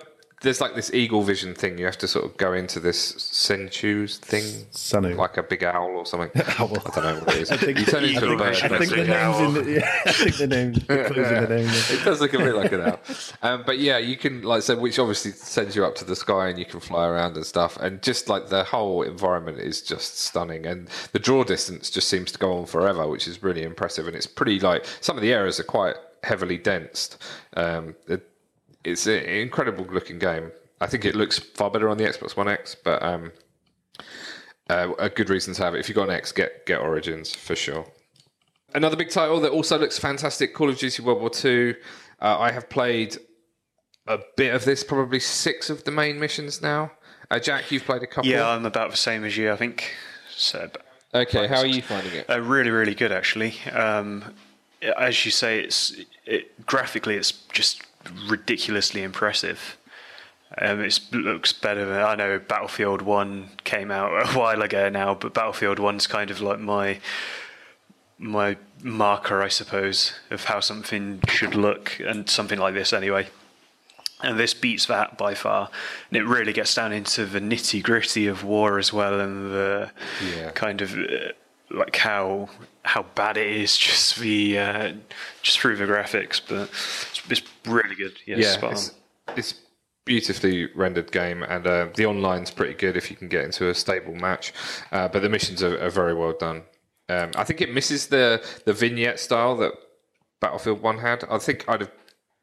There's 0.42 0.60
like 0.60 0.74
this 0.74 0.92
eagle 0.92 1.22
vision 1.22 1.54
thing. 1.54 1.78
You 1.78 1.86
have 1.86 1.98
to 1.98 2.08
sort 2.08 2.24
of 2.24 2.36
go 2.36 2.52
into 2.52 2.78
this 2.80 3.14
Senchu's 3.14 4.18
thing. 4.18 4.44
Senu. 4.72 5.16
Like 5.16 5.36
a 5.36 5.42
big 5.42 5.64
owl 5.64 5.96
or 5.96 6.06
something. 6.06 6.30
Owl. 6.58 6.76
I 6.76 6.90
don't 6.90 7.04
know 7.04 7.20
what 7.20 7.34
it 7.34 7.42
is. 7.42 7.50
you 7.62 7.86
turn 7.86 8.04
into 8.04 8.30
a 8.32 8.36
bird. 8.36 8.56
I 8.56 8.78
think 8.78 8.90
the 8.90 9.04
name's 9.04 9.38
in 9.38 9.64
the, 9.64 9.72
yeah, 9.72 10.00
I 10.04 10.12
think 10.12 10.36
the 10.36 10.46
name's 10.46 10.78
the 10.86 10.94
the 10.94 11.46
name. 11.48 11.68
It 11.68 12.04
does 12.04 12.20
look 12.20 12.34
a 12.34 12.38
bit 12.38 12.54
like 12.54 12.72
an 12.72 12.80
owl. 12.82 13.00
Um, 13.42 13.62
but 13.64 13.78
yeah, 13.78 13.98
you 13.98 14.16
can 14.16 14.42
like 14.42 14.62
so, 14.62 14.78
which 14.78 14.98
obviously 14.98 15.32
sends 15.32 15.74
you 15.74 15.84
up 15.84 15.94
to 15.96 16.04
the 16.04 16.16
sky 16.16 16.48
and 16.48 16.58
you 16.58 16.66
can 16.66 16.80
fly 16.80 17.06
around 17.06 17.36
and 17.36 17.46
stuff. 17.46 17.76
And 17.78 18.02
just 18.02 18.28
like 18.28 18.48
the 18.48 18.64
whole 18.64 19.02
environment 19.02 19.58
is 19.58 19.80
just 19.80 20.18
stunning, 20.18 20.66
and 20.66 20.88
the 21.12 21.18
draw 21.18 21.44
distance 21.44 21.90
just 21.90 22.08
seems 22.08 22.32
to 22.32 22.38
go 22.38 22.58
on 22.58 22.66
forever, 22.66 23.08
which 23.08 23.26
is 23.26 23.42
really 23.42 23.62
impressive. 23.62 24.06
And 24.06 24.14
it's 24.16 24.26
pretty 24.26 24.60
like 24.60 24.84
some 25.00 25.16
of 25.16 25.22
the 25.22 25.32
areas 25.32 25.58
are 25.58 25.64
quite 25.64 25.96
heavily 26.24 26.58
densed. 26.58 27.22
Um, 27.56 27.94
it, 28.08 28.28
it's 28.82 29.06
an 29.06 29.24
incredible 29.24 29.86
looking 29.90 30.18
game. 30.18 30.50
I 30.80 30.86
think 30.86 31.04
it 31.04 31.14
looks 31.14 31.38
far 31.38 31.70
better 31.70 31.88
on 31.88 31.96
the 31.98 32.04
Xbox 32.04 32.36
One 32.36 32.48
X, 32.48 32.74
but 32.74 33.02
um, 33.02 33.32
uh, 34.68 34.90
a 34.98 35.08
good 35.08 35.30
reason 35.30 35.54
to 35.54 35.62
have 35.62 35.74
it. 35.74 35.78
If 35.80 35.88
you've 35.88 35.96
got 35.96 36.08
an 36.08 36.14
X, 36.14 36.32
get 36.32 36.66
get 36.66 36.80
Origins 36.80 37.34
for 37.34 37.54
sure. 37.54 37.86
Another 38.74 38.96
big 38.96 39.10
title 39.10 39.40
that 39.40 39.52
also 39.52 39.78
looks 39.78 39.98
fantastic: 39.98 40.52
Call 40.54 40.68
of 40.68 40.78
Duty 40.78 41.02
World 41.02 41.20
War 41.20 41.30
Two. 41.30 41.74
Uh, 42.20 42.38
I 42.38 42.52
have 42.52 42.68
played 42.68 43.16
a 44.06 44.18
bit 44.36 44.54
of 44.54 44.64
this, 44.64 44.84
probably 44.84 45.20
six 45.20 45.70
of 45.70 45.84
the 45.84 45.90
main 45.90 46.18
missions 46.18 46.60
now. 46.60 46.92
Uh, 47.30 47.38
Jack, 47.38 47.70
you've 47.70 47.84
played 47.84 48.02
a 48.02 48.06
couple. 48.06 48.30
Yeah, 48.30 48.46
I'm 48.48 48.66
about 48.66 48.90
the 48.90 48.96
same 48.96 49.24
as 49.24 49.36
you, 49.36 49.50
I 49.52 49.56
think. 49.56 49.94
So, 50.36 50.68
Okay, 51.14 51.46
how 51.46 51.58
are 51.58 51.66
you 51.66 51.80
finding 51.80 52.12
it? 52.12 52.28
uh, 52.28 52.40
really, 52.40 52.70
really 52.70 52.94
good 52.94 53.12
actually. 53.12 53.54
Um, 53.72 54.34
as 54.98 55.24
you 55.24 55.30
say, 55.30 55.60
it's 55.60 55.94
it, 56.26 56.66
graphically, 56.66 57.16
it's 57.16 57.32
just 57.52 57.82
ridiculously 58.28 59.02
impressive. 59.02 59.76
Um, 60.58 60.80
it 60.82 61.00
looks 61.12 61.52
better 61.52 61.84
than 61.84 62.00
I 62.00 62.14
know. 62.14 62.38
Battlefield 62.38 63.02
One 63.02 63.50
came 63.64 63.90
out 63.90 64.12
a 64.28 64.38
while 64.38 64.62
ago 64.62 64.88
now, 64.88 65.14
but 65.14 65.34
Battlefield 65.34 65.78
One's 65.78 66.06
kind 66.06 66.30
of 66.30 66.40
like 66.40 66.60
my 66.60 67.00
my 68.18 68.56
marker, 68.82 69.42
I 69.42 69.48
suppose, 69.48 70.12
of 70.30 70.44
how 70.44 70.60
something 70.60 71.20
should 71.28 71.54
look, 71.54 71.98
and 72.00 72.30
something 72.30 72.58
like 72.58 72.74
this 72.74 72.92
anyway. 72.92 73.26
And 74.22 74.38
this 74.38 74.54
beats 74.54 74.86
that 74.86 75.18
by 75.18 75.34
far, 75.34 75.68
and 76.08 76.16
it 76.16 76.24
really 76.24 76.52
gets 76.52 76.72
down 76.74 76.92
into 76.92 77.26
the 77.26 77.40
nitty 77.40 77.82
gritty 77.82 78.26
of 78.28 78.44
war 78.44 78.78
as 78.78 78.92
well, 78.92 79.18
and 79.20 79.50
the 79.52 79.90
Yeah. 80.36 80.50
kind 80.52 80.80
of 80.80 80.92
uh, 80.96 81.32
like 81.74 81.96
how 81.96 82.48
how 82.82 83.02
bad 83.14 83.36
it 83.36 83.46
is 83.46 83.76
just 83.86 84.18
the 84.18 84.58
uh, 84.58 84.92
just 85.42 85.58
through 85.60 85.76
the 85.76 85.84
graphics, 85.84 86.40
but 86.46 86.68
it's, 86.70 87.22
it's 87.28 87.42
really 87.66 87.94
good. 87.94 88.18
Yeah, 88.26 88.36
yeah, 88.38 88.70
it's, 88.70 88.92
it's 89.36 89.54
beautifully 90.04 90.66
rendered 90.74 91.10
game, 91.12 91.42
and 91.42 91.66
uh, 91.66 91.88
the 91.94 92.04
online's 92.04 92.50
pretty 92.50 92.74
good 92.74 92.96
if 92.96 93.10
you 93.10 93.16
can 93.16 93.28
get 93.28 93.44
into 93.44 93.68
a 93.68 93.74
stable 93.74 94.14
match. 94.14 94.52
Uh, 94.92 95.08
but 95.08 95.22
the 95.22 95.28
missions 95.28 95.62
are, 95.62 95.82
are 95.82 95.90
very 95.90 96.14
well 96.14 96.34
done. 96.38 96.62
Um, 97.08 97.30
I 97.36 97.44
think 97.44 97.60
it 97.60 97.72
misses 97.72 98.06
the 98.08 98.44
the 98.64 98.72
vignette 98.72 99.20
style 99.20 99.56
that 99.56 99.72
Battlefield 100.40 100.80
One 100.82 100.98
had. 100.98 101.24
I 101.30 101.38
think 101.38 101.64
I'd 101.68 101.80
have 101.80 101.90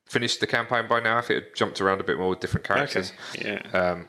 finished 0.07 0.39
the 0.41 0.47
campaign 0.47 0.87
by 0.89 0.99
now 0.99 1.19
if 1.19 1.31
it 1.31 1.35
had 1.35 1.55
jumped 1.55 1.79
around 1.79 2.01
a 2.01 2.03
bit 2.03 2.17
more 2.17 2.29
with 2.29 2.39
different 2.41 2.65
Okay. 2.69 2.75
characters. 2.75 3.13
Yeah. 3.39 3.61
Um, 3.73 4.07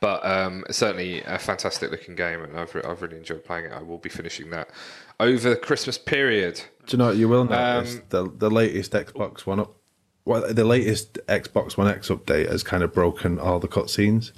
but 0.00 0.24
um, 0.24 0.64
certainly 0.70 1.22
a 1.22 1.38
fantastic 1.38 1.90
looking 1.90 2.14
game, 2.14 2.42
and 2.42 2.58
I've, 2.58 2.74
re- 2.74 2.82
I've 2.84 3.02
really 3.02 3.16
enjoyed 3.16 3.44
playing 3.44 3.66
it. 3.66 3.72
I 3.72 3.82
will 3.82 3.98
be 3.98 4.08
finishing 4.08 4.50
that 4.50 4.70
over 5.18 5.50
the 5.50 5.56
Christmas 5.56 5.98
period. 5.98 6.62
Do 6.86 6.96
you 6.96 6.98
know 6.98 7.06
what 7.06 7.16
you 7.16 7.28
will 7.28 7.44
notice? 7.44 7.96
Um, 7.96 8.02
the 8.10 8.32
the 8.36 8.50
latest 8.50 8.92
Xbox 8.92 9.40
One 9.40 9.60
up, 9.60 9.76
well, 10.24 10.52
the 10.52 10.64
latest 10.64 11.14
Xbox 11.28 11.76
One 11.76 11.88
X 11.88 12.08
update 12.08 12.48
has 12.50 12.62
kind 12.62 12.82
of 12.82 12.92
broken 12.92 13.38
all 13.38 13.58
the 13.58 13.68
cutscenes. 13.68 14.32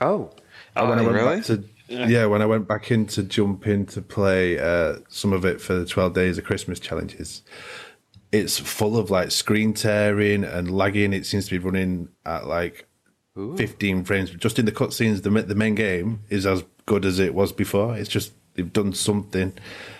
Oh, 0.00 0.30
And 0.74 0.88
when 0.88 0.98
I 0.98 1.02
went 1.02 1.14
really? 1.14 1.36
back 1.36 1.44
to 1.46 1.64
yeah. 1.88 2.26
when 2.26 2.42
I 2.42 2.46
went 2.46 2.66
back 2.68 2.90
in 2.90 3.06
to 3.06 3.22
jump 3.22 3.66
in 3.66 3.86
to 3.86 4.02
play 4.02 4.58
uh, 4.58 4.98
some 5.08 5.32
of 5.32 5.44
it 5.44 5.60
for 5.60 5.74
the 5.74 5.86
twelve 5.86 6.14
days 6.14 6.38
of 6.38 6.44
Christmas 6.44 6.78
challenges, 6.80 7.42
it's 8.32 8.58
full 8.58 8.96
of 8.98 9.10
like 9.10 9.30
screen 9.30 9.72
tearing 9.74 10.44
and 10.44 10.70
lagging. 10.70 11.12
It 11.12 11.26
seems 11.26 11.46
to 11.48 11.58
be 11.58 11.64
running 11.64 12.08
at 12.24 12.46
like 12.46 12.86
fifteen 13.56 14.04
frames 14.04 14.30
just 14.30 14.58
in 14.58 14.64
the 14.64 14.72
cutscenes. 14.72 15.22
The 15.22 15.30
the 15.42 15.54
main 15.54 15.74
game 15.74 16.20
is 16.28 16.46
as 16.46 16.64
good 16.86 17.04
as 17.04 17.18
it 17.18 17.34
was 17.34 17.52
before. 17.52 17.96
It's 17.96 18.08
just 18.08 18.32
they've 18.54 18.72
done 18.72 18.92
something. 18.92 19.52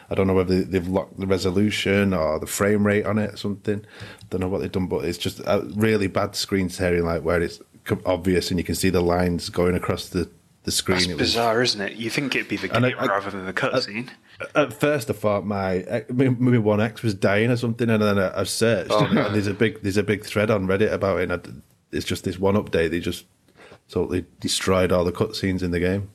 I 0.09 0.15
don't 0.15 0.27
know 0.29 0.35
whether 0.35 0.63
they've 0.63 0.87
locked 0.87 1.19
the 1.19 1.27
resolution 1.27 2.15
or 2.15 2.39
the 2.39 2.47
frame 2.47 2.87
rate 2.87 3.05
on 3.07 3.19
it 3.19 3.35
or 3.35 3.37
something. 3.37 3.85
Don't 4.31 4.41
know 4.41 4.49
what 4.49 4.61
they've 4.61 4.71
done, 4.71 4.87
but 4.87 5.05
it's 5.05 5.19
just 5.19 5.41
a 5.41 5.69
really 5.75 6.07
bad 6.07 6.37
screen 6.37 6.69
tearing, 6.69 7.05
like 7.05 7.23
where 7.23 7.43
it's 7.43 7.61
obvious 8.05 8.51
and 8.51 8.59
you 8.59 8.65
can 8.65 8.75
see 8.75 8.89
the 8.91 9.01
lines 9.01 9.49
going 9.49 9.75
across 9.75 10.09
the 10.09 10.31
the 10.63 10.73
screen. 10.73 10.99
That's 10.99 11.09
It 11.11 11.15
was- 11.19 11.29
bizarre, 11.31 11.63
isn't 11.63 11.81
it? 11.81 11.93
You 11.97 12.11
think 12.11 12.35
it'd 12.35 12.49
be 12.49 12.57
the 12.57 12.69
game 12.69 12.85
I- 12.85 12.93
rather 13.07 13.31
than 13.31 13.47
the 13.47 13.53
cutscene. 13.53 14.09
At 14.55 14.73
first, 14.73 15.09
I 15.09 15.13
thought 15.13 15.47
my 15.47 15.77
eh, 15.79 16.03
maybe 16.11 16.59
one 16.59 16.81
X 16.81 17.03
was 17.03 17.15
dying 17.15 17.51
or 17.51 17.57
something, 17.57 17.89
and 17.89 18.03
then 18.03 18.19
I, 18.19 18.41
I 18.41 18.45
searched, 18.45 18.91
oh, 18.93 19.05
and 19.07 19.35
there's 19.35 19.47
a 19.47 19.55
big 19.55 19.83
there's 19.83 19.97
a 19.97 20.03
big 20.03 20.25
thread 20.25 20.51
on 20.51 20.67
Reddit 20.67 20.93
about 20.93 21.21
it. 21.21 21.31
And 21.31 21.33
I, 21.33 21.39
it's 21.97 22.07
just 22.07 22.25
this 22.25 22.39
one 22.39 22.55
update. 22.55 22.91
They 22.91 23.01
just 23.01 23.25
totally 23.89 24.25
destroyed 24.41 24.93
all 24.93 25.05
the 25.05 25.13
cutscenes 25.13 25.63
in 25.63 25.71
the 25.71 25.81
game. 25.81 26.11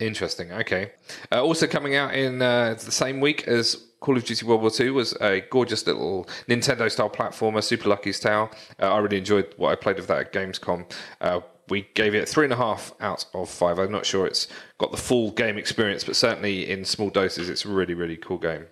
Interesting. 0.00 0.52
Okay. 0.52 0.92
Uh, 1.32 1.42
also 1.42 1.66
coming 1.66 1.94
out 1.94 2.14
in 2.14 2.42
uh, 2.42 2.74
the 2.74 2.92
same 2.92 3.20
week 3.20 3.46
as 3.46 3.76
Call 4.00 4.16
of 4.16 4.24
Duty 4.24 4.44
World 4.44 4.60
War 4.60 4.70
II 4.78 4.90
was 4.90 5.14
a 5.20 5.40
gorgeous 5.50 5.86
little 5.86 6.28
Nintendo-style 6.48 7.10
platformer, 7.10 7.62
Super 7.62 7.88
Lucky's 7.88 8.20
Tale. 8.20 8.50
Uh, 8.80 8.92
I 8.92 8.98
really 8.98 9.18
enjoyed 9.18 9.54
what 9.56 9.70
I 9.72 9.76
played 9.76 9.98
of 9.98 10.06
that 10.08 10.18
at 10.18 10.32
Gamescom. 10.32 10.90
Uh, 11.20 11.40
we 11.70 11.88
gave 11.94 12.14
it 12.14 12.28
three 12.28 12.44
and 12.44 12.52
a 12.52 12.56
half 12.56 12.92
out 13.00 13.24
of 13.32 13.48
five. 13.48 13.78
I'm 13.78 13.92
not 13.92 14.04
sure 14.04 14.26
it's 14.26 14.48
got 14.78 14.90
the 14.90 14.98
full 14.98 15.30
game 15.30 15.56
experience, 15.56 16.04
but 16.04 16.16
certainly 16.16 16.70
in 16.70 16.84
small 16.84 17.08
doses, 17.08 17.48
it's 17.48 17.64
a 17.64 17.68
really, 17.68 17.94
really 17.94 18.18
cool 18.18 18.36
game. 18.36 18.66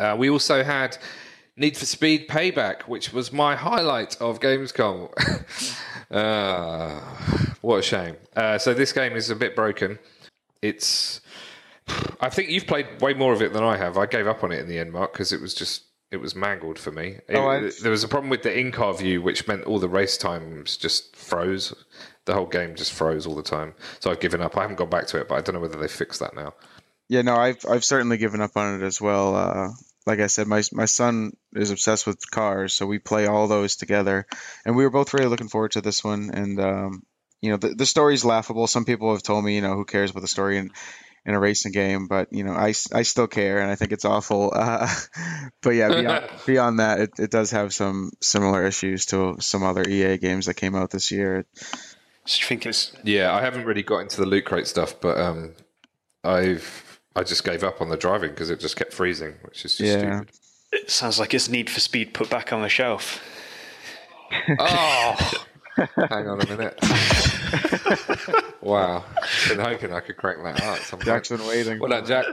Uh, 0.00 0.16
we 0.18 0.30
also 0.30 0.62
had 0.62 0.96
Need 1.58 1.76
for 1.76 1.86
Speed 1.86 2.28
Payback, 2.28 2.82
which 2.82 3.12
was 3.12 3.32
my 3.32 3.56
highlight 3.56 4.16
of 4.20 4.40
Gamescom. 4.40 5.10
uh, 6.10 7.00
what 7.60 7.78
a 7.78 7.82
shame. 7.82 8.16
Uh, 8.36 8.58
so 8.58 8.74
this 8.74 8.92
game 8.92 9.14
is 9.16 9.30
a 9.30 9.36
bit 9.36 9.54
broken. 9.56 9.98
It's. 10.62 11.20
I 12.20 12.28
think 12.28 12.50
you've 12.50 12.66
played 12.66 13.00
way 13.00 13.14
more 13.14 13.32
of 13.32 13.40
it 13.40 13.52
than 13.54 13.62
I 13.64 13.76
have. 13.78 13.96
I 13.96 14.06
gave 14.06 14.26
up 14.26 14.44
on 14.44 14.52
it 14.52 14.60
in 14.60 14.68
the 14.68 14.78
end, 14.78 14.92
Mark, 14.92 15.12
because 15.12 15.32
it 15.32 15.40
was 15.40 15.54
just 15.54 15.84
it 16.10 16.18
was 16.18 16.34
mangled 16.34 16.78
for 16.78 16.90
me. 16.92 17.18
It- 17.28 17.36
Oh, 17.36 17.48
I- 17.48 17.70
there 17.82 17.90
was 17.90 18.04
a 18.04 18.08
problem 18.08 18.30
with 18.30 18.42
the 18.42 18.56
in-car 18.58 18.94
view, 18.94 19.20
which 19.22 19.46
meant 19.46 19.64
all 19.64 19.78
the 19.78 19.88
race 19.88 20.16
times 20.16 20.76
just 20.76 21.14
froze. 21.16 21.72
The 22.26 22.34
whole 22.34 22.46
game 22.46 22.74
just 22.74 22.92
froze 22.92 23.26
all 23.26 23.34
the 23.34 23.42
time. 23.42 23.74
So 24.00 24.10
I've 24.10 24.20
given 24.20 24.42
up. 24.42 24.56
I 24.56 24.62
haven't 24.62 24.76
gone 24.76 24.90
back 24.90 25.06
to 25.08 25.18
it, 25.20 25.28
but 25.28 25.36
I 25.36 25.40
don't 25.40 25.54
know 25.54 25.60
whether 25.60 25.78
they 25.78 25.88
fixed 25.88 26.20
that 26.20 26.34
now. 26.36 26.54
Yeah, 27.08 27.22
no, 27.22 27.36
I've 27.36 27.64
I've 27.68 27.84
certainly 27.84 28.18
given 28.18 28.42
up 28.42 28.54
on 28.56 28.80
it 28.82 28.84
as 28.86 29.00
well. 29.00 29.34
Uh, 29.34 29.68
like 30.08 30.20
I 30.20 30.26
said, 30.26 30.46
my 30.46 30.62
my 30.72 30.86
son 30.86 31.36
is 31.52 31.70
obsessed 31.70 32.06
with 32.06 32.30
cars, 32.30 32.72
so 32.72 32.86
we 32.86 32.98
play 32.98 33.26
all 33.26 33.46
those 33.46 33.76
together, 33.76 34.26
and 34.64 34.74
we 34.74 34.84
were 34.84 34.90
both 34.90 35.12
really 35.12 35.26
looking 35.26 35.48
forward 35.48 35.72
to 35.72 35.82
this 35.82 36.02
one. 36.02 36.30
And 36.32 36.58
um, 36.58 37.02
you 37.42 37.50
know, 37.50 37.58
the 37.58 37.74
the 37.74 37.84
story's 37.84 38.24
laughable. 38.24 38.66
Some 38.66 38.86
people 38.86 39.12
have 39.12 39.22
told 39.22 39.44
me, 39.44 39.54
you 39.54 39.60
know, 39.60 39.74
who 39.74 39.84
cares 39.84 40.10
about 40.10 40.22
the 40.22 40.28
story 40.28 40.56
in 40.56 40.70
in 41.26 41.34
a 41.34 41.38
racing 41.38 41.72
game, 41.72 42.06
but 42.08 42.32
you 42.32 42.42
know, 42.42 42.52
I, 42.52 42.68
I 42.92 43.02
still 43.02 43.26
care, 43.26 43.58
and 43.58 43.70
I 43.70 43.74
think 43.74 43.92
it's 43.92 44.06
awful. 44.06 44.50
Uh, 44.54 44.88
but 45.62 45.70
yeah, 45.70 45.88
beyond, 45.88 46.24
beyond 46.46 46.78
that, 46.78 47.00
it, 47.00 47.10
it 47.18 47.30
does 47.30 47.50
have 47.50 47.74
some 47.74 48.12
similar 48.22 48.64
issues 48.64 49.04
to 49.06 49.36
some 49.40 49.62
other 49.62 49.86
EA 49.86 50.16
games 50.16 50.46
that 50.46 50.54
came 50.54 50.74
out 50.74 50.90
this 50.90 51.10
year. 51.10 51.44
So 52.24 52.40
do 52.40 52.46
think 52.46 52.64
it's 52.64 52.92
Yeah, 53.04 53.34
I 53.34 53.42
haven't 53.42 53.66
really 53.66 53.82
got 53.82 53.98
into 53.98 54.22
the 54.22 54.26
loot 54.26 54.46
crate 54.46 54.68
stuff, 54.68 54.98
but 55.02 55.18
um, 55.18 55.54
I've 56.24 56.87
I 57.18 57.24
just 57.24 57.42
gave 57.44 57.64
up 57.64 57.80
on 57.80 57.88
the 57.88 57.96
driving 57.96 58.30
because 58.30 58.48
it 58.50 58.60
just 58.60 58.76
kept 58.76 58.92
freezing, 58.92 59.34
which 59.42 59.64
is 59.64 59.76
just 59.76 59.80
Yeah. 59.80 60.18
stupid. 60.18 60.30
it 60.72 60.90
sounds 60.90 61.18
like 61.18 61.34
it's 61.34 61.48
Need 61.48 61.68
for 61.68 61.80
Speed 61.80 62.14
put 62.14 62.30
back 62.30 62.52
on 62.52 62.62
the 62.62 62.68
shelf. 62.68 63.20
Oh, 64.58 65.32
hang 66.10 66.28
on 66.28 66.40
a 66.40 66.46
minute. 66.46 66.78
wow, 68.60 69.04
been 69.48 69.58
hoping 69.60 69.92
I 69.92 70.00
could 70.00 70.16
crack 70.16 70.36
that 70.42 70.60
out. 70.62 70.78
at 70.78 70.82
some 70.84 70.98
point. 70.98 71.06
Jack's 71.06 71.28
been 71.28 71.46
waiting. 71.46 71.78
Well 71.78 71.88
done, 71.90 72.04
Jack. 72.06 72.26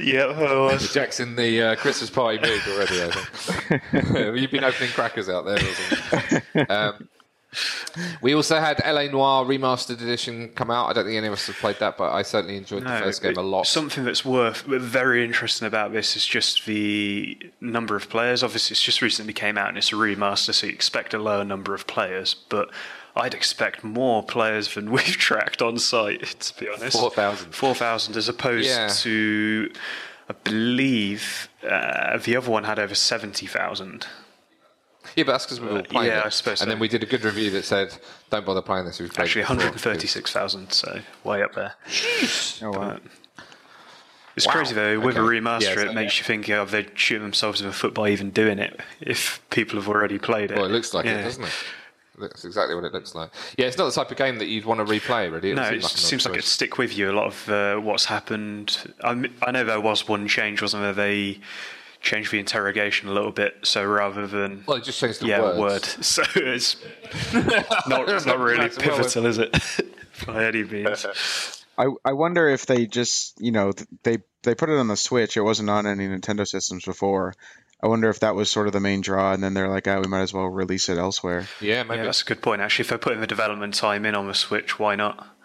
yeah, 0.00 0.24
I 0.26 0.54
was. 0.54 0.92
Jack's 0.94 1.20
in 1.20 1.34
the 1.36 1.62
uh, 1.62 1.76
Christmas 1.76 2.10
party 2.10 2.38
mood 2.38 2.60
already. 2.68 3.02
I 3.02 3.10
think 3.10 4.36
you've 4.40 4.50
been 4.50 4.64
opening 4.64 4.90
crackers 4.90 5.28
out 5.28 5.44
there. 5.44 5.56
Or 5.56 5.74
something. 5.74 6.70
Um, 6.70 7.08
we 8.22 8.34
also 8.34 8.58
had 8.58 8.80
L.A. 8.84 9.08
Noire 9.08 9.44
remastered 9.44 10.00
edition 10.00 10.48
come 10.54 10.70
out. 10.70 10.88
I 10.88 10.92
don't 10.92 11.04
think 11.04 11.16
any 11.16 11.26
of 11.26 11.32
us 11.34 11.46
have 11.46 11.56
played 11.56 11.76
that, 11.80 11.98
but 11.98 12.12
I 12.12 12.22
certainly 12.22 12.56
enjoyed 12.56 12.84
the 12.84 12.88
first 12.98 13.22
game 13.22 13.36
a 13.36 13.42
lot. 13.42 13.66
Something 13.66 14.04
that's 14.04 14.24
worth 14.24 14.62
very 14.62 15.24
interesting 15.24 15.66
about 15.66 15.92
this 15.92 16.16
is 16.16 16.26
just 16.26 16.64
the 16.66 17.38
number 17.60 17.94
of 17.96 18.08
players. 18.08 18.42
Obviously, 18.42 18.74
it's 18.74 18.82
just 18.82 19.02
recently 19.02 19.32
came 19.32 19.58
out 19.58 19.68
and 19.68 19.76
it's 19.78 19.92
a 19.92 19.96
remaster, 19.96 20.54
so 20.54 20.66
you 20.66 20.72
expect 20.72 21.12
a 21.14 21.18
lower 21.18 21.44
number 21.44 21.74
of 21.74 21.86
players. 21.86 22.34
But 22.48 22.70
I'd 23.14 23.34
expect 23.34 23.84
more 23.84 24.22
players 24.22 24.74
than 24.74 24.90
we've 24.92 25.04
tracked 25.04 25.60
on 25.60 25.78
site. 25.78 26.22
To 26.40 26.58
be 26.60 26.68
honest, 26.70 26.98
4,000. 26.98 27.52
Four 27.54 27.74
thousand, 27.74 28.16
as 28.16 28.28
opposed 28.28 28.66
Yeah. 28.68 28.88
to, 28.88 29.70
I 30.30 30.32
believe 30.44 31.48
uh, 31.68 32.16
the 32.18 32.36
other 32.36 32.50
one 32.50 32.64
had 32.64 32.78
over 32.78 32.94
seventy 32.94 33.46
thousand. 33.46 34.06
Yeah, 35.16 35.24
but 35.24 35.32
that's 35.32 35.44
because 35.46 35.60
we 35.60 35.66
were 35.68 35.76
all 35.78 35.82
playing 35.82 36.10
yeah, 36.10 36.20
it. 36.20 36.26
I 36.26 36.28
suppose 36.30 36.60
And 36.60 36.66
so. 36.68 36.70
then 36.70 36.78
we 36.78 36.88
did 36.88 37.02
a 37.02 37.06
good 37.06 37.22
review 37.24 37.50
that 37.50 37.64
said, 37.64 37.94
"Don't 38.30 38.46
bother 38.46 38.62
playing 38.62 38.86
this." 38.86 38.96
if 38.98 39.04
We've 39.04 39.12
played 39.12 39.24
Actually, 39.24 39.42
it 39.42 39.48
one 39.48 39.56
before." 39.58 39.68
hundred 39.70 39.80
thirty-six 39.80 40.32
thousand. 40.32 40.72
So 40.72 41.00
way 41.24 41.42
up 41.42 41.54
there. 41.54 41.74
Oh, 42.62 42.70
wow. 42.70 42.98
It's 44.36 44.46
Wow. 44.46 44.52
crazy 44.54 44.74
though. 44.74 44.98
With 44.98 45.16
a 45.16 45.20
remaster, 45.20 45.60
Yeah, 45.62 45.74
so- 45.74 45.80
it 45.90 45.94
makes 45.94 46.18
you 46.18 46.24
think, 46.24 46.48
oh, 46.48 46.64
they're 46.64 46.86
shooting 46.94 47.22
themselves 47.22 47.60
in 47.60 47.66
the 47.66 47.72
foot 47.72 47.92
by 47.92 48.08
even 48.08 48.30
doing 48.30 48.58
it. 48.58 48.80
If 49.00 49.42
people 49.50 49.76
have 49.78 49.88
already 49.88 50.18
played 50.18 50.50
it, 50.50 50.56
Well, 50.56 50.64
it 50.66 50.70
looks 50.72 50.94
like 50.94 51.04
Yeah. 51.04 51.18
it, 51.18 51.24
doesn't 51.24 51.44
it? 51.44 51.52
That's 52.18 52.44
exactly 52.44 52.74
what 52.74 52.84
it 52.84 52.92
looks 52.92 53.14
like. 53.14 53.30
Yeah, 53.58 53.66
it's 53.66 53.76
not 53.78 53.86
the 53.86 53.92
type 53.92 54.10
of 54.10 54.16
game 54.16 54.38
that 54.38 54.46
you'd 54.46 54.64
want 54.64 54.86
to 54.86 54.90
replay, 54.90 55.30
really. 55.32 55.50
It 55.50 55.56
No, 55.56 55.64
seems 55.68 55.76
it 55.78 55.82
like 55.82 55.92
seems 55.96 56.24
like 56.26 56.34
it'd 56.34 56.44
stick 56.44 56.78
with 56.78 56.96
you. 56.96 57.10
A 57.10 57.12
lot 57.12 57.26
of 57.26 57.48
uh, 57.48 57.76
what's 57.76 58.04
happened. 58.06 58.78
I 59.02 59.14
know 59.50 59.64
there 59.64 59.80
was 59.80 60.06
one 60.08 60.28
change, 60.28 60.62
wasn't 60.62 60.82
there? 60.82 60.92
They 60.92 61.40
changed 62.02 62.30
the 62.32 62.38
interrogation 62.38 63.08
a 63.08 63.12
little 63.12 63.30
bit, 63.32 63.56
so 63.62 63.84
rather 63.84 64.26
than 64.26 64.64
Well, 64.66 64.76
it 64.76 64.84
just 64.84 64.98
changed 65.00 65.20
the 65.20 65.26
yeah, 65.26 65.40
words. 65.40 65.58
word. 65.58 65.82
So 66.04 66.22
it's 66.36 66.76
not 67.88 68.08
it's 68.08 68.26
not 68.26 68.38
really 68.38 68.58
That's 68.68 68.78
well 68.78 68.96
pivotal, 68.96 69.26
is 69.26 69.38
it? 69.38 69.56
By 70.26 70.46
any 70.46 70.64
means. 70.64 71.06
I, 71.78 71.86
I 72.04 72.12
wonder 72.12 72.48
if 72.48 72.66
they 72.66 72.86
just 72.86 73.40
you 73.40 73.52
know 73.52 73.72
they 74.02 74.18
they 74.42 74.54
put 74.54 74.68
it 74.68 74.78
on 74.78 74.88
the 74.88 74.96
Switch. 74.96 75.36
It 75.36 75.42
wasn't 75.42 75.70
on 75.70 75.86
any 75.86 76.06
Nintendo 76.06 76.46
systems 76.46 76.84
before. 76.84 77.34
I 77.82 77.88
wonder 77.88 78.08
if 78.10 78.20
that 78.20 78.34
was 78.36 78.50
sort 78.50 78.68
of 78.68 78.72
the 78.72 78.80
main 78.80 79.00
draw, 79.00 79.32
and 79.32 79.42
then 79.42 79.54
they're 79.54 79.68
like, 79.68 79.88
"Ah, 79.88 79.98
we 80.00 80.06
might 80.08 80.20
as 80.22 80.32
well 80.32 80.46
release 80.46 80.88
it 80.88 80.98
elsewhere." 80.98 81.48
Yeah, 81.60 81.82
maybe. 81.82 81.98
Yeah, 81.98 82.04
that's 82.04 82.22
a 82.22 82.24
good 82.24 82.42
point. 82.42 82.60
Actually, 82.60 82.84
if 82.84 82.88
they're 82.90 82.98
putting 82.98 83.20
the 83.20 83.26
development 83.26 83.74
time 83.74 84.04
in 84.04 84.14
on 84.14 84.28
the 84.28 84.34
Switch, 84.34 84.78
why 84.78 84.94
not? 84.94 85.36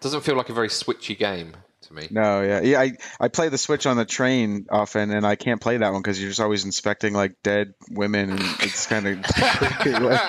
doesn't 0.00 0.20
feel 0.20 0.36
like 0.36 0.48
a 0.48 0.52
very 0.52 0.68
switchy 0.68 1.18
game 1.18 1.56
to 1.86 1.94
me. 1.94 2.08
No, 2.10 2.42
yeah, 2.42 2.60
yeah. 2.62 2.80
I 2.80 2.92
I 3.20 3.28
play 3.28 3.48
the 3.48 3.58
Switch 3.58 3.86
on 3.86 3.96
the 3.96 4.04
train 4.04 4.66
often, 4.70 5.10
and 5.10 5.26
I 5.26 5.36
can't 5.36 5.60
play 5.60 5.76
that 5.76 5.92
one 5.92 6.02
because 6.02 6.20
you're 6.20 6.30
just 6.30 6.40
always 6.40 6.64
inspecting 6.64 7.12
like 7.14 7.42
dead 7.42 7.74
women, 7.90 8.30
and 8.30 8.40
it's 8.60 8.86
kind 8.86 9.06
of 9.06 9.22
creepy. 9.80 9.98
Like, 9.98 10.20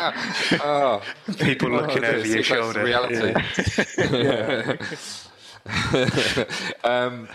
oh, 0.63 1.01
People 1.39 1.71
looking 1.71 2.03
Oh, 2.03 2.07
over 2.09 2.25
your 2.27 2.43
so 2.43 2.55
close 2.55 2.73
to 2.73 2.79
shoulder. 2.79 2.83
reality. 2.83 3.33
um, 6.83 7.27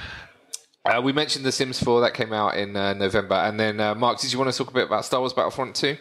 uh, 0.85 1.01
we 1.03 1.13
mentioned 1.13 1.45
The 1.45 1.53
Sims 1.53 1.83
4 1.83 2.01
that 2.03 2.15
came 2.15 2.33
out 2.33 2.57
in 2.57 2.77
uh, 2.77 2.93
November, 2.95 3.35
and 3.37 3.59
then 3.59 3.79
uh, 3.81 3.95
Mark, 3.95 4.21
did 4.21 4.33
you 4.33 4.39
want 4.39 4.51
to 4.51 4.57
talk 4.57 4.71
a 4.71 4.75
bit 4.75 4.87
about 4.87 5.05
Star 5.05 5.21
Wars 5.21 5.33
Battlefront 5.33 5.75
2? 5.77 5.97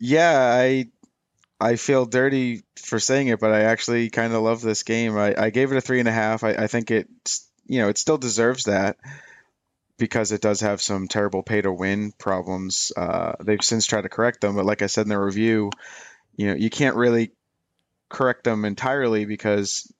yeah, 0.00 0.56
I 0.60 0.86
I 1.62 1.76
feel 1.76 2.06
dirty 2.06 2.62
for 2.76 2.98
saying 2.98 3.28
it, 3.28 3.38
but 3.38 3.52
I 3.52 3.62
actually 3.62 4.10
kind 4.10 4.32
of 4.32 4.42
love 4.42 4.62
this 4.62 4.82
game. 4.82 5.16
I, 5.16 5.34
I 5.38 5.50
gave 5.50 5.70
it 5.70 5.78
a 5.78 5.80
three 5.80 6.00
and 6.00 6.08
a 6.08 6.12
half. 6.12 6.42
I, 6.42 6.50
I 6.50 6.66
think 6.66 6.90
it 6.90 7.08
you 7.66 7.80
know 7.80 7.88
it 7.88 7.98
still 7.98 8.18
deserves 8.18 8.64
that 8.64 8.96
because 9.96 10.32
it 10.32 10.40
does 10.40 10.62
have 10.62 10.82
some 10.82 11.06
terrible 11.06 11.44
pay 11.44 11.60
to 11.60 11.72
win 11.72 12.10
problems. 12.18 12.90
Uh, 12.96 13.34
they've 13.40 13.62
since 13.62 13.86
tried 13.86 14.02
to 14.02 14.08
correct 14.08 14.40
them, 14.40 14.56
but 14.56 14.64
like 14.64 14.82
I 14.82 14.88
said 14.88 15.02
in 15.02 15.10
the 15.10 15.20
review, 15.20 15.70
you 16.36 16.48
know 16.48 16.54
you 16.54 16.68
can't 16.68 16.96
really 16.96 17.30
correct 18.08 18.42
them 18.42 18.64
entirely 18.64 19.24
because 19.24 19.90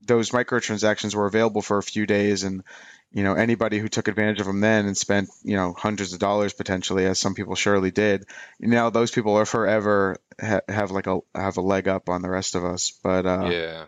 those 0.00 0.30
microtransactions 0.30 1.14
were 1.14 1.26
available 1.26 1.60
for 1.60 1.76
a 1.76 1.82
few 1.82 2.06
days 2.06 2.42
and 2.42 2.62
you 3.14 3.22
know 3.22 3.34
anybody 3.34 3.78
who 3.78 3.88
took 3.88 4.08
advantage 4.08 4.40
of 4.40 4.46
them 4.46 4.60
then 4.60 4.86
and 4.86 4.96
spent 4.96 5.30
you 5.44 5.56
know 5.56 5.72
hundreds 5.72 6.12
of 6.12 6.18
dollars 6.18 6.52
potentially 6.52 7.06
as 7.06 7.18
some 7.18 7.34
people 7.34 7.54
surely 7.54 7.92
did 7.92 8.26
now 8.60 8.90
those 8.90 9.12
people 9.12 9.36
are 9.36 9.46
forever 9.46 10.18
ha- 10.38 10.60
have 10.68 10.90
like 10.90 11.06
a 11.06 11.20
have 11.34 11.56
a 11.56 11.62
leg 11.62 11.88
up 11.88 12.08
on 12.08 12.20
the 12.22 12.28
rest 12.28 12.56
of 12.56 12.64
us. 12.64 12.92
But 13.02 13.24
uh 13.24 13.48
yeah. 13.50 13.84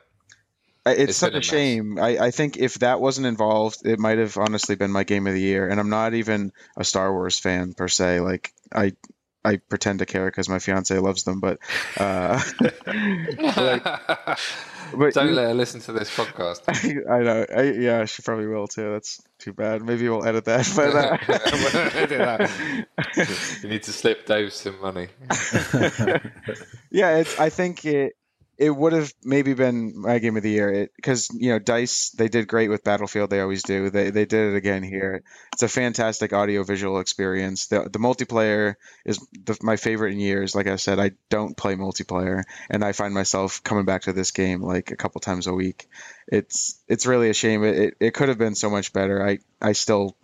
It's, 0.88 1.10
It's 1.10 1.18
such 1.18 1.34
a 1.34 1.42
shame. 1.42 1.98
I, 1.98 2.16
I 2.26 2.30
think 2.30 2.58
if 2.58 2.74
that 2.74 3.00
wasn't 3.00 3.26
involved 3.26 3.84
it 3.84 3.98
might 3.98 4.18
have 4.18 4.36
honestly 4.36 4.76
been 4.76 4.92
my 4.92 5.02
game 5.02 5.26
of 5.26 5.34
the 5.34 5.40
year. 5.40 5.68
And 5.68 5.80
i'm 5.80 5.90
not 5.90 6.14
even 6.14 6.52
a 6.76 6.84
star 6.84 7.12
wars 7.12 7.38
fan 7.38 7.74
per 7.74 7.88
se. 7.88 8.20
Like 8.20 8.52
i 8.72 8.92
I 9.44 9.56
pretend 9.58 10.00
to 10.00 10.06
care 10.06 10.26
because 10.26 10.48
my 10.48 10.58
fiance 10.58 10.98
loves 10.98 11.22
them, 11.22 11.38
but 11.38 11.58
uh, 11.96 12.42
but 14.94 15.14
Don't 15.14 15.34
let 15.34 15.48
her 15.48 15.54
listen 15.54 15.80
to 15.82 15.92
this 15.92 16.14
podcast. 16.14 16.62
I 17.10 17.22
know. 17.22 17.46
I, 17.54 17.62
yeah, 17.78 18.04
she 18.04 18.22
probably 18.22 18.46
will 18.46 18.66
too. 18.66 18.92
That's 18.92 19.20
too 19.38 19.52
bad. 19.52 19.82
Maybe 19.82 20.08
we'll 20.08 20.26
edit 20.26 20.44
that. 20.44 20.66
But 20.76 22.12
uh, 22.12 22.48
you 23.62 23.68
need 23.68 23.82
to 23.84 23.92
slip 23.92 24.26
Dave 24.26 24.52
some 24.52 24.80
money. 24.80 25.08
yeah, 26.90 27.18
it's. 27.18 27.38
I 27.38 27.50
think 27.50 27.84
it 27.84 28.14
it 28.58 28.70
would 28.70 28.94
have 28.94 29.12
maybe 29.22 29.52
been 29.52 29.92
my 30.00 30.18
game 30.18 30.36
of 30.36 30.42
the 30.42 30.50
year 30.50 30.88
because 30.96 31.28
you 31.32 31.50
know 31.50 31.58
Dice 31.58 32.10
they 32.10 32.28
did 32.28 32.48
great 32.48 32.70
with 32.70 32.84
Battlefield. 32.84 33.28
They 33.28 33.40
always 33.40 33.62
do. 33.62 33.90
They 33.90 34.10
they 34.10 34.24
did 34.24 34.52
it 34.52 34.56
again 34.56 34.82
here. 34.82 35.22
It's 35.52 35.62
a 35.62 35.68
fantastic 35.68 36.32
audio 36.32 36.62
visual 36.62 36.98
experience. 37.00 37.66
The 37.66 37.88
the 37.90 37.98
multiplayer 37.98 38.76
is 39.04 39.18
the, 39.32 39.58
my 39.62 39.76
favorite 39.76 40.12
in 40.12 40.20
years. 40.20 40.54
Like 40.54 40.68
I 40.68 40.76
said, 40.76 40.98
I 40.98 41.12
don't 41.28 41.56
play 41.56 41.74
multiplayer, 41.74 42.42
and 42.70 42.82
I 42.82 42.92
find 42.92 43.12
myself 43.12 43.62
coming 43.62 43.84
back 43.84 44.02
to 44.02 44.12
this 44.12 44.30
game 44.30 44.62
like 44.62 44.90
a 44.90 44.96
couple 44.96 45.20
times 45.20 45.46
a 45.46 45.54
week. 45.54 45.86
It's 46.26 46.82
it's 46.88 47.06
really 47.06 47.28
a 47.28 47.34
shame. 47.34 47.62
It 47.62 47.76
it, 47.76 47.94
it 48.00 48.14
could 48.14 48.30
have 48.30 48.38
been 48.38 48.54
so 48.54 48.70
much 48.70 48.92
better. 48.92 49.26
I 49.26 49.38
I 49.60 49.72
still 49.72 50.16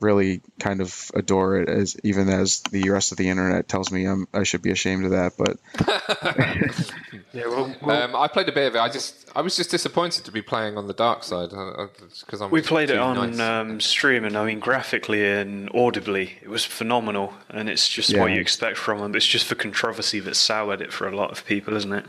really 0.00 0.40
kind 0.58 0.80
of 0.80 1.10
adore 1.14 1.56
it 1.56 1.68
as 1.68 1.96
even 2.04 2.28
as 2.28 2.60
the 2.70 2.90
rest 2.90 3.12
of 3.12 3.18
the 3.18 3.28
internet 3.28 3.68
tells 3.68 3.90
me 3.90 4.06
I'm 4.06 4.26
I 4.32 4.44
should 4.44 4.62
be 4.62 4.70
ashamed 4.70 5.04
of 5.04 5.10
that 5.12 5.32
but 5.36 5.58
Yeah, 7.32 7.46
well, 7.46 7.74
well 7.82 8.02
Um, 8.02 8.16
I 8.16 8.26
played 8.28 8.48
a 8.48 8.52
bit 8.52 8.68
of 8.68 8.74
it. 8.74 8.78
I 8.78 8.88
just, 8.88 9.30
I 9.36 9.42
was 9.42 9.56
just 9.56 9.70
disappointed 9.70 10.24
to 10.24 10.32
be 10.32 10.42
playing 10.42 10.78
on 10.78 10.86
the 10.86 10.94
dark 10.94 11.22
side 11.24 11.50
because 11.50 12.40
I'm. 12.40 12.50
we 12.50 12.62
played 12.62 12.90
it 12.90 12.98
on 12.98 13.36
nice. 13.36 13.40
um, 13.40 13.80
stream, 13.80 14.24
and 14.24 14.36
I 14.36 14.44
mean, 14.44 14.60
graphically 14.60 15.24
and 15.26 15.70
audibly, 15.74 16.38
it 16.42 16.48
was 16.48 16.64
phenomenal. 16.64 17.34
And 17.50 17.68
it's 17.68 17.88
just 17.88 18.16
what 18.16 18.32
you 18.32 18.40
expect 18.40 18.78
from 18.78 19.00
them. 19.00 19.14
It's 19.14 19.26
just 19.26 19.48
the 19.48 19.54
controversy 19.54 20.20
that 20.20 20.36
soured 20.36 20.80
it 20.80 20.92
for 20.92 21.06
a 21.06 21.14
lot 21.14 21.30
of 21.30 21.44
people, 21.44 21.76
isn't 21.76 21.92
it? 21.92 22.06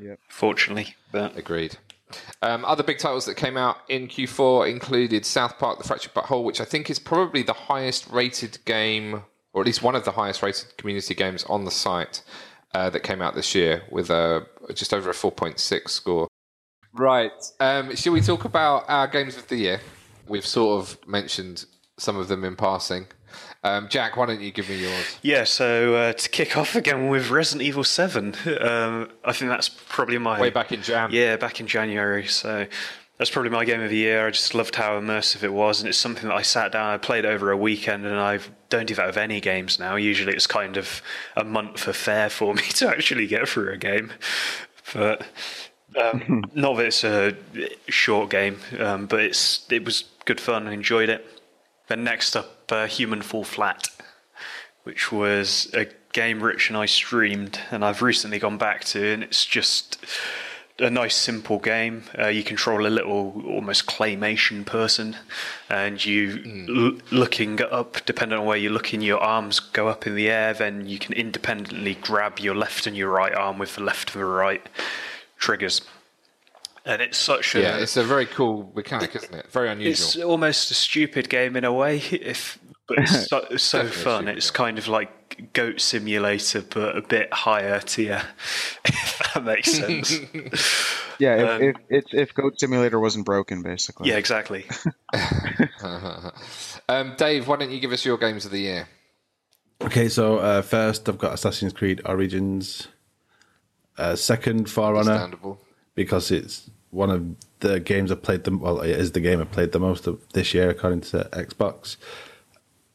yeah. 0.00 0.14
Fortunately, 0.28 0.94
but 1.12 1.36
Agreed. 1.36 1.78
Um, 2.42 2.64
other 2.64 2.82
big 2.82 2.98
titles 2.98 3.26
that 3.26 3.36
came 3.36 3.56
out 3.56 3.78
in 3.88 4.08
Q4 4.08 4.70
included 4.70 5.24
South 5.24 5.58
Park: 5.58 5.78
The 5.78 5.84
Fractured 5.84 6.12
But 6.14 6.26
Whole, 6.26 6.44
which 6.44 6.60
I 6.60 6.64
think 6.64 6.90
is 6.90 6.98
probably 6.98 7.42
the 7.42 7.52
highest 7.52 8.08
rated 8.08 8.58
game, 8.64 9.22
or 9.52 9.62
at 9.62 9.66
least 9.66 9.82
one 9.82 9.94
of 9.94 10.04
the 10.04 10.12
highest 10.12 10.42
rated 10.42 10.76
community 10.76 11.14
games 11.14 11.44
on 11.44 11.64
the 11.64 11.70
site 11.70 12.22
uh, 12.74 12.90
that 12.90 13.00
came 13.00 13.22
out 13.22 13.34
this 13.34 13.54
year, 13.54 13.82
with 13.90 14.10
a 14.10 14.46
just 14.74 14.94
over 14.94 15.10
a 15.10 15.14
4.6 15.14 15.88
score. 15.88 16.28
Right. 16.92 17.32
Um, 17.60 17.94
shall 17.94 18.12
we 18.12 18.20
talk 18.20 18.44
about 18.44 18.84
our 18.88 19.06
games 19.06 19.36
of 19.36 19.48
the 19.48 19.56
year? 19.56 19.80
We've 20.26 20.46
sort 20.46 20.80
of 20.80 20.98
mentioned 21.06 21.64
some 21.98 22.16
of 22.16 22.28
them 22.28 22.44
in 22.44 22.56
passing. 22.56 23.06
Um, 23.64 23.88
Jack, 23.88 24.16
why 24.16 24.26
don't 24.26 24.40
you 24.40 24.52
give 24.52 24.68
me 24.68 24.76
yours? 24.82 25.18
Yeah, 25.22 25.44
so 25.44 25.94
uh, 25.94 26.12
to 26.12 26.28
kick 26.28 26.56
off 26.56 26.76
again 26.76 27.08
with 27.08 27.28
Resident 27.28 27.66
Evil 27.66 27.82
7, 27.82 28.34
um, 28.60 29.10
I 29.24 29.32
think 29.32 29.50
that's 29.50 29.68
probably 29.68 30.18
my. 30.18 30.40
Way 30.40 30.50
back 30.50 30.70
in 30.70 30.82
Jan. 30.82 31.10
Yeah, 31.10 31.36
back 31.36 31.58
in 31.58 31.66
January. 31.66 32.26
So 32.26 32.66
that's 33.18 33.30
probably 33.30 33.50
my 33.50 33.64
game 33.64 33.80
of 33.80 33.90
the 33.90 33.96
year. 33.96 34.28
I 34.28 34.30
just 34.30 34.54
loved 34.54 34.76
how 34.76 34.98
immersive 35.00 35.42
it 35.42 35.52
was, 35.52 35.80
and 35.80 35.88
it's 35.88 35.98
something 35.98 36.28
that 36.28 36.36
I 36.36 36.42
sat 36.42 36.70
down, 36.70 36.94
I 36.94 36.98
played 36.98 37.26
over 37.26 37.50
a 37.50 37.56
weekend, 37.56 38.06
and 38.06 38.14
I 38.14 38.38
don't 38.68 38.86
do 38.86 38.94
that 38.94 39.06
with 39.06 39.16
any 39.16 39.40
games 39.40 39.80
now. 39.80 39.96
Usually 39.96 40.32
it's 40.32 40.46
kind 40.46 40.76
of 40.76 41.02
a 41.36 41.42
month 41.42 41.88
affair 41.88 42.30
for 42.30 42.54
me 42.54 42.62
to 42.62 42.88
actually 42.88 43.26
get 43.26 43.48
through 43.48 43.72
a 43.72 43.76
game. 43.76 44.12
But 44.94 45.26
um, 46.00 46.44
not 46.54 46.76
that 46.76 46.86
it's 46.86 47.02
a 47.02 47.36
short 47.88 48.30
game, 48.30 48.60
um, 48.78 49.06
but 49.06 49.20
it's 49.20 49.66
it 49.68 49.84
was 49.84 50.04
good 50.24 50.40
fun. 50.40 50.68
I 50.68 50.72
enjoyed 50.72 51.08
it. 51.08 51.26
Then 51.88 52.04
next 52.04 52.36
up, 52.36 52.57
uh, 52.70 52.86
Human 52.86 53.22
Fall 53.22 53.44
Flat, 53.44 53.88
which 54.84 55.12
was 55.12 55.70
a 55.74 55.86
game 56.12 56.42
Rich 56.42 56.68
and 56.68 56.76
I 56.76 56.86
streamed, 56.86 57.60
and 57.70 57.84
I've 57.84 58.02
recently 58.02 58.38
gone 58.38 58.58
back 58.58 58.84
to, 58.86 59.12
and 59.12 59.22
it's 59.22 59.44
just 59.44 59.98
a 60.78 60.90
nice 60.90 61.16
simple 61.16 61.58
game. 61.58 62.04
Uh, 62.18 62.28
you 62.28 62.42
control 62.42 62.86
a 62.86 62.88
little 62.88 63.42
almost 63.46 63.86
claymation 63.86 64.64
person, 64.64 65.16
and 65.68 66.04
you 66.04 66.64
l- 66.68 67.00
looking 67.10 67.60
up, 67.62 68.04
depending 68.06 68.38
on 68.38 68.46
where 68.46 68.56
you're 68.56 68.72
looking, 68.72 69.00
your 69.00 69.20
arms 69.20 69.60
go 69.60 69.88
up 69.88 70.06
in 70.06 70.14
the 70.14 70.30
air. 70.30 70.54
Then 70.54 70.88
you 70.88 70.98
can 70.98 71.14
independently 71.14 71.94
grab 71.94 72.38
your 72.38 72.54
left 72.54 72.86
and 72.86 72.96
your 72.96 73.10
right 73.10 73.34
arm 73.34 73.58
with 73.58 73.74
the 73.74 73.82
left 73.82 74.14
and 74.14 74.22
the 74.22 74.26
right 74.26 74.66
triggers. 75.36 75.82
And 76.88 77.02
it's 77.02 77.18
such 77.18 77.54
a 77.54 77.60
Yeah, 77.60 77.76
it's 77.76 77.96
a 77.96 78.02
very 78.02 78.24
cool 78.26 78.72
mechanic, 78.74 79.14
isn't 79.14 79.34
it? 79.34 79.46
Very 79.52 79.68
unusual. 79.68 79.92
it's 79.92 80.16
almost 80.16 80.70
a 80.70 80.74
stupid 80.74 81.28
game 81.28 81.54
in 81.54 81.64
a 81.64 81.72
way, 81.72 81.98
if 81.98 82.58
but 82.88 82.98
it's 83.00 83.28
so, 83.28 83.44
so 83.58 83.86
fun. 83.86 84.26
It's 84.26 84.50
game. 84.50 84.56
kind 84.56 84.78
of 84.78 84.88
like 84.88 85.52
Goat 85.52 85.80
Simulator, 85.82 86.62
but 86.62 86.96
a 86.96 87.02
bit 87.02 87.30
higher 87.32 87.78
tier, 87.80 88.22
if 88.86 89.30
that 89.34 89.44
makes 89.44 89.70
sense. 89.72 90.18
Yeah, 91.20 91.34
if, 91.34 91.48
Um, 91.48 91.62
if, 91.62 91.76
it's 91.90 92.10
if 92.14 92.32
Goat 92.34 92.60
Simulator 92.60 93.00
wasn't 93.00 93.26
broken, 93.26 93.60
basically. 93.62 94.08
yeah, 94.08 94.16
exactly. 94.18 94.64
um, 96.88 97.14
Dave, 97.16 97.48
why 97.48 97.56
don't 97.56 97.70
you 97.72 97.80
give 97.80 97.92
us 97.92 98.04
your 98.04 98.16
games 98.18 98.44
of 98.44 98.52
the 98.52 98.60
year? 98.60 98.88
Okay, 99.80 100.08
so 100.08 100.38
uh, 100.38 100.62
first 100.62 101.08
I've 101.08 101.18
got 101.18 101.34
Assassin's 101.34 101.72
Creed 101.72 102.00
Origins. 102.04 102.88
Uh, 103.96 104.14
second, 104.14 104.70
For 104.70 104.94
Honor, 104.94 104.98
Understandable. 105.10 105.60
because 105.96 106.30
it's 106.30 106.70
one 106.90 107.10
of 107.10 107.36
the 107.60 107.80
games 107.80 108.10
I 108.10 108.14
played 108.14 108.44
the 108.44 108.56
well, 108.56 108.80
it 108.80 108.90
is 108.90 109.12
the 109.12 109.20
game 109.20 109.40
I 109.40 109.44
played 109.44 109.72
the 109.72 109.80
most 109.80 110.06
of 110.06 110.20
this 110.32 110.54
year 110.54 110.70
according 110.70 111.02
to 111.02 111.28
Xbox. 111.32 111.96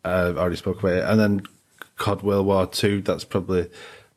I've 0.04 0.38
already 0.38 0.56
spoke 0.56 0.80
about 0.80 0.94
it, 0.94 1.04
and 1.04 1.20
then 1.20 1.42
COD 1.98 2.24
World 2.24 2.46
War 2.46 2.68
Two. 2.68 3.02
That's 3.02 3.24
probably 3.24 3.70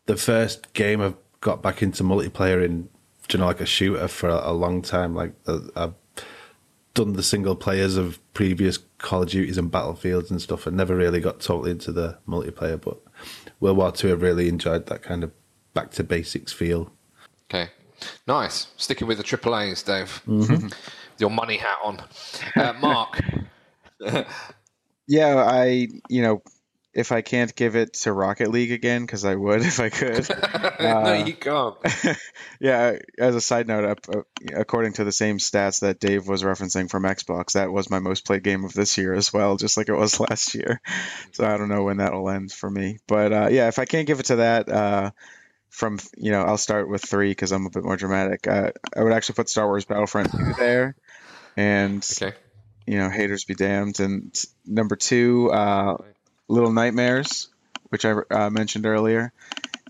the 0.06 0.16
first 0.16 0.72
game 0.72 1.00
I've 1.00 1.16
got 1.40 1.62
back 1.62 1.82
into 1.82 2.02
multiplayer 2.02 2.64
in, 2.64 2.88
you 3.30 3.38
know, 3.38 3.46
like 3.46 3.60
a 3.60 3.66
shooter 3.66 4.08
for 4.08 4.28
a, 4.28 4.50
a 4.50 4.52
long 4.52 4.82
time. 4.82 5.14
Like 5.14 5.34
uh, 5.46 5.60
I've 5.76 5.94
done 6.94 7.12
the 7.12 7.22
single 7.22 7.54
players 7.54 7.96
of 7.96 8.18
previous 8.32 8.78
Call 8.98 9.22
of 9.22 9.28
Duties 9.28 9.58
and 9.58 9.70
Battlefields 9.70 10.30
and 10.30 10.40
stuff, 10.40 10.66
and 10.66 10.76
never 10.76 10.96
really 10.96 11.20
got 11.20 11.40
totally 11.40 11.72
into 11.72 11.92
the 11.92 12.18
multiplayer. 12.26 12.80
But 12.80 12.98
World 13.60 13.76
War 13.76 13.92
Two, 13.92 14.10
I 14.10 14.14
really 14.14 14.48
enjoyed 14.48 14.86
that 14.86 15.02
kind 15.02 15.22
of 15.22 15.32
back 15.74 15.90
to 15.92 16.04
basics 16.04 16.52
feel. 16.52 16.90
Okay, 17.48 17.70
nice. 18.26 18.68
Sticking 18.76 19.08
with 19.08 19.18
the 19.18 19.24
triple 19.24 19.56
A's, 19.56 19.82
Dave. 19.82 20.22
Mm-hmm. 20.26 20.68
Your 21.18 21.30
money 21.30 21.56
hat 21.56 21.78
on, 21.82 22.02
uh, 22.56 22.74
Mark. 22.78 23.18
Yeah, 25.06 25.36
I 25.36 25.88
you 26.08 26.22
know, 26.22 26.42
if 26.92 27.12
I 27.12 27.20
can't 27.20 27.54
give 27.54 27.76
it 27.76 27.92
to 27.94 28.12
Rocket 28.12 28.50
League 28.50 28.72
again, 28.72 29.02
because 29.02 29.24
I 29.24 29.34
would 29.34 29.60
if 29.64 29.78
I 29.78 29.88
could. 29.88 30.28
no, 30.80 31.24
you 31.24 31.34
can't. 31.34 31.76
yeah, 32.60 32.96
as 33.18 33.34
a 33.34 33.40
side 33.40 33.68
note, 33.68 34.00
uh, 34.08 34.22
according 34.54 34.94
to 34.94 35.04
the 35.04 35.12
same 35.12 35.38
stats 35.38 35.80
that 35.80 36.00
Dave 36.00 36.26
was 36.26 36.42
referencing 36.42 36.90
from 36.90 37.04
Xbox, 37.04 37.52
that 37.52 37.70
was 37.70 37.90
my 37.90 37.98
most 37.98 38.24
played 38.24 38.42
game 38.42 38.64
of 38.64 38.72
this 38.72 38.98
year 38.98 39.14
as 39.14 39.32
well, 39.32 39.56
just 39.56 39.76
like 39.76 39.88
it 39.88 39.94
was 39.94 40.18
last 40.20 40.54
year. 40.54 40.80
So 41.32 41.46
I 41.46 41.56
don't 41.56 41.68
know 41.68 41.84
when 41.84 41.98
that'll 41.98 42.28
end 42.28 42.50
for 42.50 42.70
me, 42.70 42.98
but 43.06 43.32
uh, 43.32 43.48
yeah, 43.50 43.68
if 43.68 43.78
I 43.78 43.84
can't 43.84 44.06
give 44.06 44.20
it 44.20 44.26
to 44.26 44.36
that, 44.36 44.68
uh, 44.68 45.10
from 45.70 45.98
you 46.16 46.30
know, 46.30 46.42
I'll 46.42 46.58
start 46.58 46.88
with 46.88 47.02
three 47.02 47.30
because 47.30 47.52
I'm 47.52 47.66
a 47.66 47.70
bit 47.70 47.84
more 47.84 47.96
dramatic. 47.96 48.46
Uh, 48.46 48.72
I 48.96 49.02
would 49.02 49.12
actually 49.12 49.34
put 49.34 49.48
Star 49.48 49.66
Wars 49.66 49.84
Battlefront 49.84 50.32
2 50.32 50.54
there, 50.58 50.94
and 51.56 52.06
Okay. 52.22 52.36
you 52.86 52.98
know, 52.98 53.10
haters 53.10 53.44
be 53.44 53.54
damned. 53.54 54.00
And 54.00 54.34
number 54.64 54.96
two, 54.96 55.50
uh, 55.52 55.96
Little 56.48 56.72
Nightmares, 56.72 57.48
which 57.90 58.04
I 58.04 58.12
uh, 58.30 58.50
mentioned 58.50 58.86
earlier. 58.86 59.32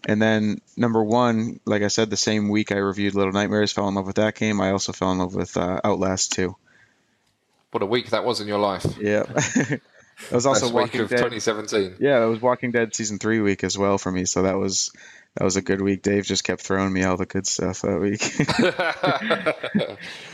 And 0.08 0.22
then 0.22 0.60
number 0.76 1.02
one, 1.02 1.58
like 1.64 1.82
I 1.82 1.88
said, 1.88 2.10
the 2.10 2.16
same 2.16 2.48
week 2.48 2.70
I 2.70 2.76
reviewed 2.76 3.14
Little 3.14 3.32
Nightmares, 3.32 3.72
fell 3.72 3.88
in 3.88 3.94
love 3.96 4.06
with 4.06 4.16
that 4.16 4.36
game. 4.36 4.60
I 4.60 4.70
also 4.70 4.92
fell 4.92 5.10
in 5.10 5.18
love 5.18 5.34
with 5.34 5.56
uh, 5.56 5.80
Outlast 5.82 6.32
2. 6.32 6.54
What 7.72 7.82
a 7.82 7.86
week 7.86 8.10
that 8.10 8.24
was 8.24 8.40
in 8.40 8.46
your 8.46 8.60
life. 8.60 8.86
Yeah. 9.00 9.22
that 9.24 9.80
was 10.30 10.46
also 10.46 10.66
Best 10.66 10.74
week 10.74 10.82
Walking 10.84 11.00
of 11.00 11.08
Dead. 11.10 11.16
2017. 11.16 11.96
Yeah, 11.98 12.24
it 12.24 12.28
was 12.28 12.40
Walking 12.40 12.70
Dead 12.70 12.94
season 12.94 13.18
three 13.18 13.40
week 13.40 13.64
as 13.64 13.76
well 13.76 13.98
for 13.98 14.12
me. 14.12 14.24
So 14.26 14.42
that 14.42 14.56
was 14.56 14.92
that 15.36 15.44
was 15.44 15.56
a 15.56 15.62
good 15.62 15.82
week. 15.82 16.02
Dave 16.02 16.24
just 16.24 16.44
kept 16.44 16.62
throwing 16.62 16.92
me 16.92 17.04
all 17.04 17.16
the 17.16 17.26
good 17.26 17.46
stuff 17.46 17.82
that 17.82 18.00
week. 18.00 18.22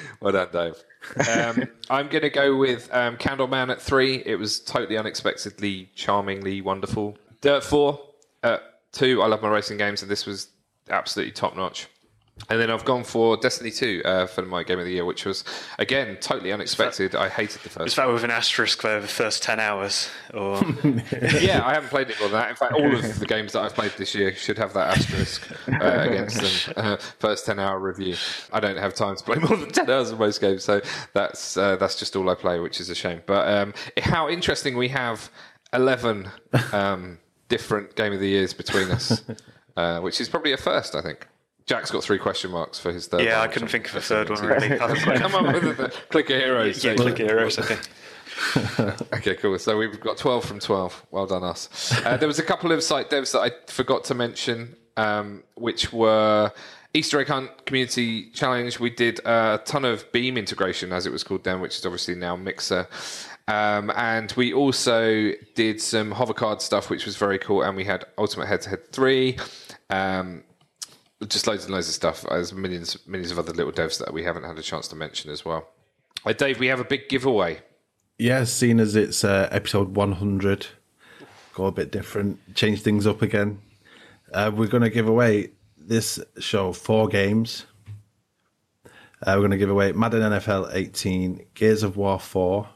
well 0.21 0.33
done, 0.33 0.49
Dave. 0.53 0.75
Um, 1.29 1.69
I'm 1.91 2.09
going 2.09 2.23
to 2.23 2.31
go 2.31 2.57
with 2.57 2.89
um, 2.93 3.17
Candleman 3.17 3.71
at 3.71 3.83
three. 3.83 4.23
It 4.25 4.37
was 4.37 4.61
totally 4.61 4.97
unexpectedly, 4.97 5.91
charmingly 5.97 6.61
wonderful. 6.61 7.19
Dirt 7.41 7.65
4 7.65 8.01
at 8.45 8.63
two. 8.93 9.21
I 9.23 9.27
love 9.27 9.43
my 9.43 9.49
racing 9.49 9.79
games, 9.79 10.03
and 10.03 10.11
this 10.11 10.25
was 10.25 10.49
absolutely 10.89 11.33
top 11.33 11.57
notch. 11.57 11.89
And 12.49 12.61
then 12.61 12.71
I've 12.71 12.85
gone 12.85 13.05
for 13.05 13.37
Destiny 13.37 13.71
2 13.71 14.03
uh, 14.05 14.27
for 14.27 14.43
my 14.43 14.63
game 14.63 14.79
of 14.79 14.85
the 14.85 14.93
year, 14.93 15.05
which 15.05 15.25
was, 15.25 15.45
again, 15.79 16.17
totally 16.21 16.53
unexpected. 16.53 17.15
I 17.15 17.29
hated 17.29 17.61
the 17.63 17.69
Is 17.69 17.75
first 17.75 17.97
that 17.97 18.09
with 18.09 18.25
an 18.25 18.31
asterisk 18.31 18.81
for 18.83 19.01
the 19.01 19.09
first 19.09 19.43
10 19.43 19.61
hours? 19.61 20.11
Or 20.35 20.57
yeah, 21.41 21.63
I 21.65 21.75
haven't 21.75 21.91
played 21.91 22.11
it 22.11 22.19
more 22.19 22.29
than 22.29 22.41
that. 22.41 22.51
In 22.51 22.57
fact, 22.57 22.73
all 22.75 22.95
of 22.95 23.19
the 23.19 23.27
games 23.27 23.53
that 23.53 23.63
I've 23.63 23.75
played 23.75 23.93
this 23.97 24.15
year 24.15 24.35
should 24.35 24.59
have 24.59 24.75
that 24.75 24.99
asterisk 24.99 25.51
uh, 25.69 25.77
against 25.81 26.67
them. 26.67 26.75
Uh, 26.77 26.97
first 26.97 27.47
ten-hour 27.47 27.79
review. 27.79 28.17
I 28.53 28.61
don't 28.61 28.79
have 28.79 28.95
time 28.95 29.17
to 29.17 29.25
play 29.25 29.37
more 29.37 29.57
than 29.57 29.71
ten 29.71 29.89
hours 29.89 30.11
of 30.11 30.19
most 30.19 30.41
games, 30.41 30.65
so 30.65 30.81
that's 31.13 31.57
uh, 31.57 31.77
that's 31.77 31.99
just 31.99 32.17
all 32.17 32.29
I 32.29 32.35
play, 32.35 32.59
which 32.61 32.81
is 32.81 32.91
a 32.91 32.95
shame. 32.95 33.23
But 33.27 33.49
um, 33.49 33.75
how 33.99 34.29
interesting 34.29 34.77
we 34.77 34.89
have 34.89 35.31
eleven 35.73 36.31
um, 36.73 37.19
different 37.49 37.95
game 37.97 38.13
of 38.13 38.21
the 38.21 38.29
years 38.29 38.53
between 38.55 38.91
us, 38.91 39.23
uh, 39.77 40.01
which 40.01 40.21
is 40.21 40.29
probably 40.29 40.53
a 40.53 40.57
first, 40.57 40.95
I 40.95 41.03
think. 41.03 41.29
Jack's 41.67 41.91
got 41.91 42.03
three 42.03 42.19
question 42.19 42.51
marks 42.51 42.79
for 42.79 42.93
his 42.93 43.07
third. 43.07 43.25
yeah, 43.25 43.41
I 43.41 43.49
couldn't 43.49 43.69
think 43.69 43.89
of 43.89 43.97
a 43.97 44.01
third 44.01 44.31
one 44.31 44.45
really. 44.45 44.79
I 44.81 44.87
was 44.87 45.07
like, 45.07 45.21
Come 45.21 45.35
on 45.35 45.53
with 45.53 45.77
the 45.77 45.93
clicker 46.11 46.39
heroes. 46.39 46.83
yeah, 46.85 46.95
click 46.95 47.19
heroes. 47.19 47.59
Okay. 47.59 47.77
Okay, 49.13 49.35
cool. 49.37 49.59
So 49.59 49.77
we've 49.77 50.01
got 50.01 50.17
12 50.17 50.45
from 50.45 50.59
12. 50.59 51.07
Well 51.11 51.27
done, 51.27 51.45
us. 51.45 51.93
Uh, 52.05 52.17
there 52.17 52.27
was 52.27 52.39
a 52.39 52.43
couple 52.43 52.73
of 52.73 52.83
site 52.83 53.11
devs 53.11 53.33
that 53.33 53.41
I 53.41 53.51
forgot 53.71 54.05
to 54.05 54.15
mention, 54.15 54.75
um, 54.97 55.43
which 55.55 55.93
were 55.93 56.51
Easter 56.95 57.21
egg 57.21 57.29
hunt 57.29 57.67
community 57.67 58.31
challenge. 58.31 58.81
We 58.81 58.91
did 58.91 59.21
a 59.25 59.61
ton 59.65 59.85
of 59.85 60.11
Beam 60.13 60.37
integration, 60.37 60.93
as 60.93 61.07
it 61.07 61.13
was 61.13 61.23
called 61.23 61.45
then, 61.45 61.61
which 61.61 61.79
is 61.79 61.87
obviously 61.87 62.15
now 62.15 62.35
Mixer. 62.37 62.89
Um, 63.49 63.91
and 63.97 64.33
we 64.33 64.53
also 64.53 65.33
did 65.55 65.81
some 65.81 66.13
hovercard 66.13 66.61
stuff, 66.61 66.91
which 66.91 67.05
was 67.05 67.17
very 67.17 67.39
cool. 67.39 67.63
And 67.63 67.77
we 67.77 67.85
had 67.85 68.05
Ultimate 68.19 68.47
Head 68.47 68.63
to 68.63 68.71
Head 68.71 68.93
3. 68.93 69.37
Um, 69.91 70.43
just 71.29 71.47
loads 71.47 71.65
and 71.65 71.75
loads 71.75 71.89
of 71.89 71.95
stuff. 71.95 72.25
There's 72.29 72.53
millions, 72.53 72.97
millions 73.07 73.31
of 73.31 73.39
other 73.39 73.53
little 73.53 73.73
devs 73.73 73.99
that 73.99 74.13
we 74.13 74.25
haven't 74.25 74.45
had 74.45 74.59
a 74.59 74.63
chance 74.63 74.89
to 74.89 74.97
mention 74.97 75.31
as 75.31 75.45
well. 75.45 75.69
Uh, 76.25 76.33
Dave, 76.33 76.59
we 76.59 76.69
have 76.69 76.81
a 76.81 76.85
big 76.85 77.09
giveaway. 77.09 77.61
Yeah, 78.19 78.45
seeing 78.45 78.79
as 78.79 78.95
it's 78.95 79.25
uh, 79.25 79.49
episode 79.51 79.97
100, 79.97 80.67
go 81.55 81.67
a 81.67 81.73
bit 81.73 81.91
different, 81.91 82.55
change 82.55 82.83
things 82.83 83.07
up 83.07 83.23
again. 83.23 83.61
Uh, 84.33 84.51
we're 84.55 84.69
going 84.69 84.83
to 84.83 84.91
give 84.91 85.09
away 85.09 85.51
this 85.77 86.21
show 86.39 86.73
four 86.73 87.09
games. 87.09 87.67
Uh, 88.85 89.35
we're 89.35 89.41
going 89.41 89.51
to 89.53 89.57
give 89.57 89.71
away 89.71 89.93
Madden 89.93 90.23
NFL 90.23 90.71
18, 90.75 91.47
Gears 91.55 91.83
of 91.83 91.97
War 91.97 92.19
4, 92.19 92.69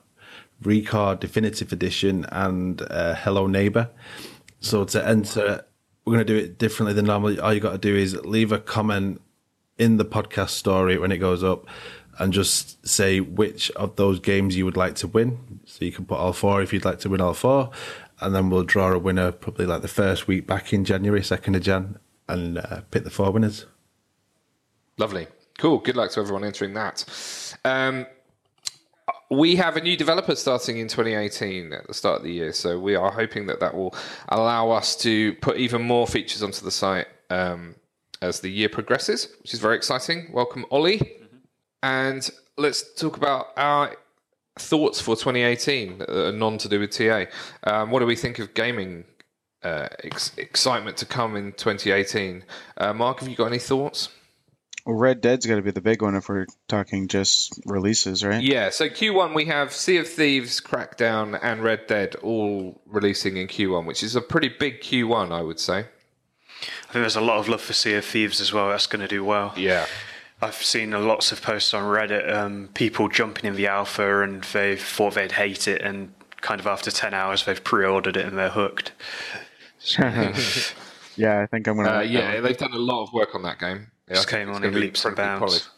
ReCore 0.62 1.18
Definitive 1.18 1.73
Edition, 1.73 2.24
and 2.31 2.82
uh, 2.82 3.14
Hello 3.14 3.47
Neighbor. 3.47 3.90
So 4.60 4.85
to 4.85 5.06
enter, 5.06 5.64
we're 6.07 6.15
going 6.15 6.27
to 6.27 6.33
do 6.33 6.39
it 6.39 6.57
differently 6.57 6.95
than 6.95 7.07
normally. 7.07 7.39
All 7.39 7.53
you 7.53 7.61
got 7.61 7.73
to 7.73 7.78
do 7.78 7.97
is 7.97 8.15
leave 8.24 8.53
a 8.53 8.59
comment 8.59 9.20
in 9.77 9.97
the 9.97 10.05
podcast 10.05 10.51
story 10.51 10.97
when 10.97 11.11
it 11.11 11.19
goes 11.19 11.43
up 11.43 11.66
and 12.19 12.33
just 12.33 12.87
say 12.87 13.20
which 13.20 13.70
of 13.73 13.97
those 13.97 14.20
games 14.20 14.57
you 14.57 14.65
would 14.65 14.77
like 14.77 14.95
to 14.97 15.09
win. 15.09 15.61
So 15.65 15.85
you 15.85 15.93
can 15.93 16.07
put 16.07 16.19
all 16.19 16.33
four 16.33 16.62
if 16.62 16.73
you'd 16.73 16.85
like 16.85 17.01
to 17.01 17.09
win 17.09 17.20
all 17.20 17.35
four. 17.35 17.70
And 18.20 18.35
then 18.35 18.49
we'll 18.49 18.62
draw 18.62 18.93
a 18.93 18.99
winner 18.99 19.33
probably 19.33 19.66
like 19.66 19.83
the 19.83 19.89
first 19.89 20.27
week 20.27 20.47
back 20.47 20.73
in 20.73 20.85
January, 20.85 21.20
2nd 21.20 21.57
of 21.57 21.62
Jan, 21.62 21.99
and 22.28 22.59
uh, 22.59 22.81
pick 22.91 23.05
the 23.05 23.11
four 23.11 23.31
winners. 23.33 23.66
Lovely. 24.97 25.27
Cool. 25.59 25.78
Good 25.78 25.97
luck 25.97 26.12
to 26.12 26.20
everyone 26.20 26.45
entering 26.45 26.73
that. 26.74 27.05
Um, 27.65 28.07
we 29.31 29.57
have 29.57 29.77
a 29.77 29.81
new 29.81 29.97
developer 29.97 30.36
starting 30.36 30.78
in 30.78 30.89
2018 30.89 31.73
at 31.73 31.86
the 31.86 31.94
start 31.94 32.19
of 32.19 32.23
the 32.23 32.32
year, 32.32 32.53
so 32.53 32.78
we 32.78 32.94
are 32.94 33.11
hoping 33.11 33.47
that 33.47 33.61
that 33.61 33.74
will 33.74 33.94
allow 34.28 34.70
us 34.70 34.94
to 34.97 35.35
put 35.36 35.57
even 35.57 35.82
more 35.82 36.07
features 36.07 36.43
onto 36.43 36.65
the 36.65 36.70
site 36.70 37.09
um, 37.31 37.74
as 38.23 38.40
the 38.40 38.48
year 38.51 38.69
progresses, 38.69 39.28
which 39.43 39.53
is 39.53 39.61
very 39.61 39.77
exciting. 39.77 40.31
Welcome, 40.32 40.65
Ollie. 40.70 41.01
And 41.82 42.28
let's 42.57 42.94
talk 42.94 43.16
about 43.16 43.48
our 43.57 43.97
thoughts 44.59 45.01
for 45.01 45.16
2018, 45.16 46.03
uh, 46.03 46.31
non 46.31 46.59
to 46.59 46.69
do 46.69 46.81
with 46.81 46.93
TA. 46.93 47.24
Um, 47.65 47.90
what 47.90 48.01
do 48.01 48.07
we 48.07 48.16
think 48.16 48.39
of 48.39 48.55
gaming 48.55 49.05
uh, 49.62 49.89
ex- 50.05 50.36
excitement 50.36 50.97
to 50.98 51.07
come 51.07 51.36
in 51.36 51.53
2018? 51.53 52.44
Uh, 52.77 52.93
Mark, 52.93 53.20
have 53.20 53.28
you 53.28 53.36
got 53.36 53.47
any 53.47 53.59
thoughts? 53.59 54.09
Well, 54.87 54.95
Red 54.95 55.21
Dead's 55.21 55.47
got 55.47 55.57
to 55.57 55.63
be 55.63 55.73
the 55.73 55.81
big 55.81 56.01
one 56.01 56.15
if 56.15 56.29
we're 56.29 56.47
talking 56.69 57.09
just 57.09 57.61
releases, 57.67 58.25
right? 58.25 58.41
Yeah, 58.41 58.71
so 58.71 58.89
Q1 58.89 59.35
we 59.35 59.47
have 59.47 59.73
Sea 59.73 59.97
of 59.97 60.09
Thieves, 60.09 60.61
Crackdown, 60.61 61.37
and 61.43 61.65
Red 61.65 61.89
Dead 61.89 62.15
all 62.23 62.81
releasing 62.87 63.37
in 63.37 63.49
Q1, 63.49 63.85
which 63.85 64.05
is 64.05 64.15
a 64.15 64.21
pretty 64.21 64.49
big 64.49 64.81
Q1, 64.81 65.33
I 65.33 65.43
would 65.43 65.59
say. 65.59 65.79
I 65.79 66.93
think 66.93 67.03
there's 67.03 67.17
a 67.17 67.21
lot 67.21 67.39
of 67.39 67.49
love 67.49 67.63
for 67.63 67.73
Sea 67.73 67.95
of 67.95 68.05
Thieves 68.05 68.41
as 68.41 68.53
well. 68.53 68.69
That's 68.69 68.87
going 68.87 69.03
to 69.03 69.09
do 69.09 69.25
well. 69.25 69.53
Yeah. 69.57 69.87
I've 70.41 70.55
seen 70.55 70.93
lots 70.93 71.33
of 71.33 71.43
posts 71.43 71.75
on 71.75 71.83
Reddit, 71.83 72.33
um, 72.33 72.69
people 72.75 73.09
jumping 73.09 73.47
in 73.47 73.57
the 73.57 73.67
alpha 73.67 74.23
and 74.23 74.45
they 74.45 74.77
thought 74.77 75.15
they'd 75.15 75.33
hate 75.33 75.67
it, 75.67 75.83
and 75.83 76.15
kind 76.43 76.61
of 76.61 76.69
after 76.69 76.93
10 76.93 77.13
hours 77.13 77.45
they've 77.45 77.65
pre 77.65 77.85
ordered 77.85 78.17
it 78.17 78.25
and 78.25 78.39
they're 78.39 78.51
hooked. 78.51 78.93
yeah, 81.17 81.41
I 81.41 81.47
think 81.47 81.67
I'm 81.67 81.77
gonna. 81.77 81.91
Uh, 81.91 82.01
yeah, 82.03 82.41
they've 82.41 82.57
done 82.57 82.73
a 82.73 82.79
lot 82.79 83.03
of 83.03 83.13
work 83.13 83.35
on 83.35 83.43
that 83.43 83.59
game. 83.59 83.89
Yeah, 84.09 84.15
Just 84.15 84.28
came 84.28 84.51
on 84.51 84.62
in 84.65 84.74
leaps 84.74 85.05
and 85.05 85.16
bounds. 85.16 85.41
polished. 85.41 85.69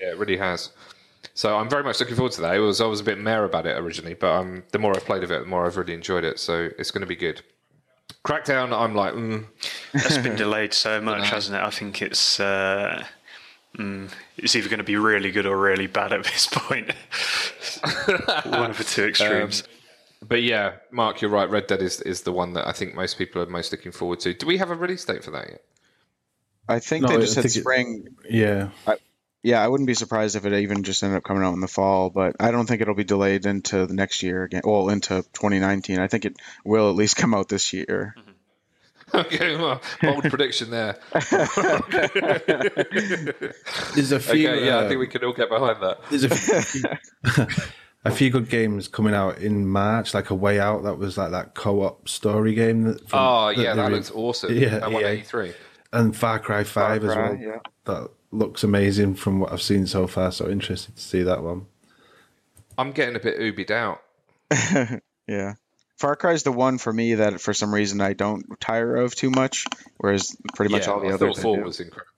Yeah, 0.00 0.10
it 0.10 0.18
really 0.18 0.36
has. 0.36 0.70
So 1.34 1.56
I'm 1.56 1.68
very 1.68 1.82
much 1.82 1.98
looking 1.98 2.14
forward 2.16 2.32
to 2.32 2.40
that. 2.42 2.54
It 2.54 2.58
was 2.60 2.80
I 2.80 2.86
was 2.86 3.00
a 3.00 3.04
bit 3.04 3.18
mare 3.18 3.44
about 3.44 3.66
it 3.66 3.76
originally, 3.78 4.14
but 4.14 4.30
um, 4.32 4.62
the 4.70 4.78
more 4.78 4.94
I've 4.94 5.04
played 5.04 5.22
of 5.24 5.30
it, 5.30 5.40
the 5.40 5.46
more 5.46 5.64
I've 5.66 5.76
really 5.76 5.94
enjoyed 5.94 6.24
it. 6.24 6.38
So 6.38 6.68
it's 6.78 6.90
going 6.90 7.00
to 7.00 7.06
be 7.06 7.16
good. 7.16 7.40
Crackdown, 8.24 8.72
I'm 8.78 8.94
like, 8.94 9.14
mm, 9.14 9.44
That's 9.92 10.18
been 10.18 10.36
delayed 10.36 10.72
so 10.74 11.00
much, 11.10 11.28
hasn't 11.30 11.56
it? 11.56 11.62
I 11.64 11.70
think 11.70 12.02
it's. 12.02 12.38
Uh, 12.38 13.04
mm, 13.76 14.10
it's 14.36 14.54
either 14.54 14.68
going 14.68 14.78
to 14.78 14.84
be 14.84 14.96
really 14.96 15.30
good 15.32 15.46
or 15.46 15.56
really 15.58 15.86
bad 15.86 16.12
at 16.12 16.24
this 16.24 16.46
point. 16.46 16.90
One 18.44 18.70
of 18.70 18.78
the 18.78 18.84
two 18.84 19.04
extremes. 19.08 19.64
but 20.28 20.42
yeah, 20.42 20.74
Mark, 20.90 21.20
you're 21.22 21.30
right. 21.30 21.48
Red 21.50 21.66
Dead 21.66 21.82
is 21.82 22.00
is 22.02 22.20
the 22.22 22.32
one 22.32 22.52
that 22.52 22.68
I 22.68 22.72
think 22.72 22.94
most 22.94 23.18
people 23.18 23.42
are 23.42 23.46
most 23.46 23.72
looking 23.72 23.92
forward 23.92 24.20
to. 24.20 24.34
Do 24.34 24.46
we 24.46 24.58
have 24.58 24.70
a 24.70 24.76
release 24.76 25.04
date 25.04 25.24
for 25.24 25.30
that 25.32 25.48
yet? 25.48 25.62
I 26.72 26.80
think 26.80 27.02
No, 27.02 27.08
they 27.08 27.16
I 27.16 27.20
just 27.20 27.34
said 27.34 27.42
think 27.44 27.56
it- 27.56 27.60
spring. 27.60 28.08
Yeah. 28.28 28.68
Yeah, 29.44 29.60
I 29.60 29.66
wouldn't 29.66 29.88
be 29.88 29.94
surprised 29.94 30.36
if 30.36 30.46
it 30.46 30.52
even 30.52 30.84
just 30.84 31.02
ended 31.02 31.16
up 31.16 31.24
coming 31.24 31.42
out 31.42 31.52
in 31.52 31.60
the 31.60 31.66
fall, 31.66 32.10
but 32.10 32.36
I 32.38 32.52
don't 32.52 32.66
think 32.66 32.80
it'll 32.80 32.94
be 32.94 33.02
delayed 33.02 33.44
into 33.44 33.86
the 33.86 33.94
next 33.94 34.22
year 34.22 34.44
again. 34.44 34.62
Well, 34.64 34.88
into 34.88 35.24
2019. 35.32 35.98
I 35.98 36.06
think 36.06 36.24
it 36.26 36.36
will 36.64 36.88
at 36.88 36.94
least 36.94 37.16
come 37.16 37.34
out 37.34 37.48
this 37.48 37.72
year. 37.72 38.14
okay, 39.14 39.56
well, 39.56 39.82
bold 40.00 40.22
prediction 40.24 40.70
there. 40.70 40.96
There's 43.94 44.12
a 44.12 44.20
few. 44.20 44.48
Okay, 44.48 44.64
yeah, 44.66 44.76
I 44.78 44.84
uh, 44.84 44.88
think 44.88 45.00
we 45.00 45.06
can 45.08 45.24
all 45.24 45.32
get 45.32 45.48
behind 45.48 45.82
that. 45.82 45.98
There's 46.08 46.24
a 46.24 46.30
few, 46.30 46.82
a 48.04 48.10
few 48.10 48.30
good 48.30 48.48
games 48.48 48.88
coming 48.88 49.14
out 49.14 49.38
in 49.38 49.66
March, 49.66 50.14
like 50.14 50.30
a 50.30 50.34
Way 50.34 50.60
Out. 50.60 50.84
That 50.84 50.98
was 50.98 51.18
like 51.18 51.32
that 51.32 51.54
co-op 51.54 52.08
story 52.08 52.54
game. 52.54 52.84
That 52.84 53.08
from, 53.08 53.18
Oh 53.18 53.48
yeah, 53.50 53.74
they 53.74 53.82
that 53.82 53.92
looks 53.92 54.10
awesome. 54.10 54.56
Yeah, 54.56 54.78
that 54.78 54.92
one 54.92 55.02
yeah. 55.02 55.08
eighty 55.08 55.22
three. 55.22 55.52
And 55.92 56.16
Far 56.16 56.38
Cry 56.38 56.64
Five 56.64 57.04
as 57.04 57.12
Cry, 57.12 57.30
well. 57.30 57.38
yeah. 57.38 57.58
That 57.84 58.10
looks 58.30 58.64
amazing 58.64 59.14
from 59.14 59.40
what 59.40 59.52
I've 59.52 59.62
seen 59.62 59.86
so 59.86 60.06
far. 60.06 60.32
So 60.32 60.48
interested 60.48 60.96
to 60.96 61.02
see 61.02 61.22
that 61.22 61.42
one. 61.42 61.66
I'm 62.78 62.92
getting 62.92 63.16
a 63.16 63.20
bit 63.20 63.38
oobied 63.38 63.70
out. 63.70 64.02
Yeah. 65.28 65.54
Far 65.98 66.16
Cry 66.16 66.32
is 66.32 66.42
the 66.42 66.52
one 66.52 66.78
for 66.78 66.92
me 66.92 67.14
that 67.14 67.40
for 67.40 67.54
some 67.54 67.72
reason 67.72 68.00
I 68.00 68.12
don't 68.12 68.44
tire 68.60 68.96
of 68.96 69.14
too 69.14 69.30
much, 69.30 69.66
whereas 69.98 70.36
pretty 70.56 70.72
much 70.72 70.86
yeah, 70.86 70.92
all 70.92 71.00
the 71.00 71.08
I 71.08 71.12
others 71.12 71.36
thought 71.36 71.42
four 71.42 71.62
was 71.62 71.78
incredible. 71.78 72.10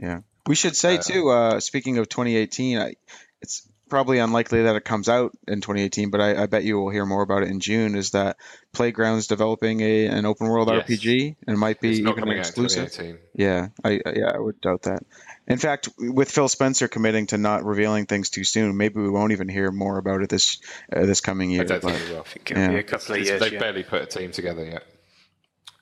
Yeah. 0.00 0.20
We 0.46 0.54
should 0.54 0.76
say 0.76 0.98
too. 0.98 1.28
Uh, 1.28 1.60
speaking 1.60 1.98
of 1.98 2.08
2018, 2.08 2.78
I, 2.78 2.94
it's 3.42 3.67
probably 3.88 4.18
unlikely 4.18 4.62
that 4.64 4.76
it 4.76 4.84
comes 4.84 5.08
out 5.08 5.32
in 5.46 5.60
2018, 5.60 6.10
but 6.10 6.20
I, 6.20 6.42
I 6.42 6.46
bet 6.46 6.64
you 6.64 6.78
will 6.78 6.90
hear 6.90 7.04
more 7.06 7.22
about 7.22 7.42
it 7.42 7.48
in 7.48 7.60
June. 7.60 7.94
Is 7.96 8.10
that 8.10 8.36
Playground's 8.72 9.26
developing 9.26 9.80
a 9.80 10.06
an 10.06 10.26
open 10.26 10.48
world 10.48 10.68
Yes. 10.68 10.86
RPG 10.88 11.36
and 11.46 11.54
it 11.56 11.58
might 11.58 11.80
be 11.80 11.98
even 11.98 12.18
an 12.28 12.38
exclusive? 12.38 13.18
Yeah, 13.34 13.68
I 13.84 14.00
I- 14.04 14.12
yeah 14.16 14.30
I 14.34 14.38
would 14.38 14.60
doubt 14.60 14.82
that. 14.82 15.02
In 15.46 15.56
fact, 15.58 15.88
with 15.98 16.30
Phil 16.30 16.48
Spencer 16.48 16.88
committing 16.88 17.28
to 17.28 17.38
not 17.38 17.64
revealing 17.64 18.04
things 18.04 18.28
too 18.28 18.44
soon, 18.44 18.76
maybe 18.76 19.00
we 19.00 19.08
won't 19.08 19.32
even 19.32 19.48
hear 19.48 19.70
more 19.72 19.96
about 19.98 20.20
it 20.22 20.28
this 20.28 20.58
uh, 20.94 21.06
this 21.06 21.20
coming 21.22 21.50
year. 21.50 21.62
I 21.62 21.64
don't 21.64 21.82
but- 21.82 21.92
think 21.94 22.08
we 22.08 22.14
will. 22.14 22.24
Think 22.24 22.50
it'll 22.50 22.66
be 22.68 22.72
Yeah. 22.74 22.78
a 22.80 22.82
couple 22.82 23.14
of 23.14 23.20
years. 23.22 23.40
They've 23.40 23.52
yeah. 23.54 23.58
barely 23.58 23.82
put 23.82 24.02
a 24.02 24.06
team 24.06 24.30
together 24.30 24.64
yet. 24.64 24.82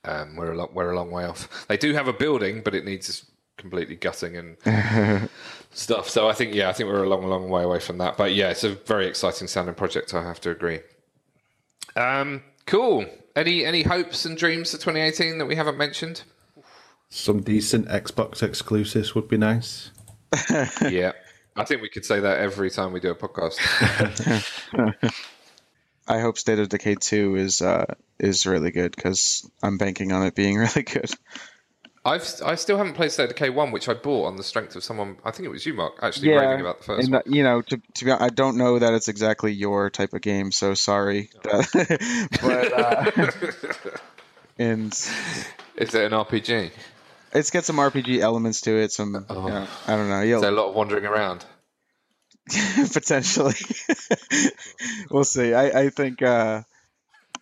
Um, 0.05 0.37
we're 0.37 0.53
a 0.53 0.57
long, 0.57 0.69
we're 0.73 0.91
a 0.93 0.95
long 0.97 1.11
way 1.11 1.24
off. 1.24 1.66
They 1.66 1.77
do 1.77 1.93
have 1.95 2.07
a 2.07 2.12
building, 2.12 2.62
but 2.62 2.77
it 2.77 2.85
needs 2.85 3.24
completely 3.59 3.97
gutting 3.97 4.37
and 4.37 4.57
stuff. 5.77 6.09
So 6.09 6.28
I 6.28 6.32
think, 6.32 6.55
yeah, 6.55 6.69
I 6.69 6.73
think 6.73 6.89
we're 6.89 7.05
a 7.05 7.09
long, 7.09 7.27
long 7.27 7.48
way 7.48 7.62
away 7.62 7.81
from 7.81 7.98
that. 7.98 8.16
But 8.16 8.35
yeah, 8.35 8.51
it's 8.51 8.65
a 8.65 8.70
very 8.70 9.07
exciting 9.07 9.48
sounding 9.48 9.74
project. 9.74 10.15
I 10.15 10.23
have 10.23 10.40
to 10.43 10.51
agree. 10.51 10.81
Um, 11.94 12.43
cool. 12.66 13.07
Any 13.35 13.65
any 13.65 13.82
hopes 13.82 14.24
and 14.24 14.36
dreams 14.36 14.70
for 14.70 14.78
2018 14.78 15.39
that 15.39 15.47
we 15.47 15.57
haven't 15.57 15.77
mentioned? 15.77 16.23
Some 17.11 17.43
decent 17.43 17.86
Xbox 17.89 18.43
exclusives 18.43 19.15
would 19.15 19.28
be 19.28 19.36
nice. 19.36 19.90
yeah, 20.82 21.12
I 21.55 21.65
think 21.65 21.82
we 21.82 21.89
could 21.89 22.05
say 22.05 22.20
that 22.20 22.39
every 22.39 22.70
time 22.70 22.93
we 22.93 23.01
do 23.01 23.11
a 23.11 23.15
podcast. 23.15 23.59
I 26.09 26.20
hope 26.20 26.39
State 26.39 26.59
of 26.59 26.69
Decay 26.69 26.97
2 26.97 27.36
is 27.36 27.62
uh, 27.62 27.94
is 28.19 28.47
really 28.47 28.70
good 28.70 28.94
because 28.94 29.48
I'm 29.62 29.77
banking 29.77 30.12
on 30.12 30.24
it 30.24 30.35
being 30.35 30.57
really 30.59 30.82
good. 30.82 31.11
I've 32.07 32.23
I 32.45 32.55
still 32.55 32.77
haven't 32.78 32.95
played 32.95 33.11
State 33.11 33.24
of 33.24 33.28
Decay 33.31 33.51
one, 33.51 33.73
which 33.73 33.89
I 33.89 33.95
bought 33.95 34.27
on 34.27 34.37
the 34.37 34.45
strength 34.45 34.77
of 34.77 34.85
someone. 34.85 35.16
I 35.24 35.33
think 35.33 35.47
it 35.47 35.51
was 35.51 35.66
you, 35.66 35.74
Mark, 35.74 35.95
actually 36.01 36.28
raving 36.31 36.61
about 36.61 36.78
the 36.78 36.85
first 36.85 37.05
and 37.05 37.15
one. 37.15 37.23
uh, 37.27 37.31
you 37.35 37.43
know, 37.43 37.62
to, 37.62 37.81
to 37.95 38.05
be, 38.05 38.12
I 38.12 38.28
don't 38.28 38.57
know 38.57 38.78
that 38.78 38.95
it's 38.95 39.09
exactly 39.09 39.53
your 39.53 39.91
type 39.91 40.15
of 40.15 40.20
game, 40.20 40.53
so 40.53 40.74
sorry. 40.74 41.31
but 41.43 42.73
uh, 42.73 43.11
and 44.59 44.93
Is 44.93 45.95
it 45.95 45.95
an 45.95 46.12
RPG? 46.12 46.70
it's 47.33 47.51
got 47.51 47.65
some 47.65 47.77
RPG 47.77 48.20
elements 48.20 48.61
to 48.62 48.77
it. 48.77 48.93
Some, 48.93 49.27
you 49.28 49.35
know, 49.35 49.66
I 49.89 49.97
don't 49.97 50.09
know. 50.09 50.20
Is 50.20 50.41
there 50.41 50.51
You'll, 50.51 50.51
a 50.51 50.51
lot 50.51 50.69
of 50.69 50.74
wandering 50.77 51.07
around? 51.07 51.45
potentially, 52.93 53.55
we'll 55.11 55.24
see. 55.24 55.53
I, 55.53 55.81
I 55.81 55.91
think. 55.91 56.23
Uh, 56.23 56.62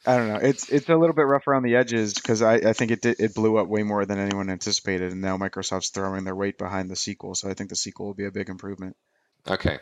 I 0.06 0.16
don't 0.16 0.28
know. 0.28 0.36
It's 0.36 0.68
it's 0.68 0.88
a 0.88 0.96
little 0.96 1.14
bit 1.14 1.26
rough 1.26 1.46
around 1.48 1.62
the 1.62 1.76
edges 1.76 2.14
because 2.14 2.42
I, 2.42 2.54
I 2.56 2.72
think 2.74 2.90
it 2.90 3.00
did, 3.00 3.16
it 3.18 3.34
blew 3.34 3.56
up 3.56 3.68
way 3.68 3.82
more 3.82 4.04
than 4.04 4.18
anyone 4.18 4.50
anticipated, 4.50 5.12
and 5.12 5.20
now 5.20 5.38
Microsoft's 5.38 5.90
throwing 5.90 6.24
their 6.24 6.34
weight 6.34 6.58
behind 6.58 6.90
the 6.90 6.96
sequel. 6.96 7.34
So 7.34 7.48
I 7.48 7.54
think 7.54 7.70
the 7.70 7.76
sequel 7.76 8.06
will 8.06 8.14
be 8.14 8.26
a 8.26 8.30
big 8.30 8.48
improvement. 8.48 8.96
Okay, 9.48 9.78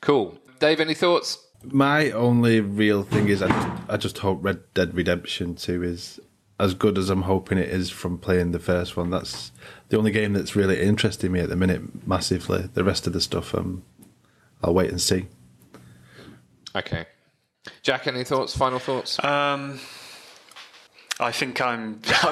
cool. 0.00 0.38
Dave, 0.60 0.80
any 0.80 0.94
thoughts? 0.94 1.38
My 1.62 2.10
only 2.10 2.60
real 2.60 3.04
thing 3.04 3.28
is 3.28 3.40
I 3.40 3.48
just, 3.48 3.90
I 3.90 3.96
just 3.96 4.18
hope 4.18 4.40
Red 4.42 4.60
Dead 4.74 4.94
Redemption 4.94 5.54
2 5.54 5.82
is 5.82 6.20
as 6.60 6.74
good 6.74 6.98
as 6.98 7.10
I'm 7.10 7.22
hoping 7.22 7.58
it 7.58 7.68
is 7.68 7.90
from 7.90 8.18
playing 8.18 8.52
the 8.52 8.58
first 8.58 8.96
one. 8.96 9.10
That's 9.10 9.50
the 9.88 9.98
only 9.98 10.10
game 10.10 10.34
that's 10.34 10.54
really 10.54 10.80
interesting 10.80 11.32
me 11.32 11.40
at 11.40 11.48
the 11.48 11.56
minute 11.56 12.06
massively. 12.06 12.68
The 12.74 12.84
rest 12.84 13.06
of 13.06 13.12
the 13.12 13.20
stuff, 13.20 13.54
um, 13.54 13.82
I'll 14.62 14.74
wait 14.74 14.90
and 14.90 15.00
see. 15.00 15.26
Okay, 16.76 17.06
Jack, 17.82 18.06
any 18.06 18.24
thoughts? 18.24 18.56
Final 18.56 18.78
thoughts? 18.78 19.22
Um, 19.24 19.80
I 21.20 21.32
think 21.32 21.60
I'm. 21.60 22.00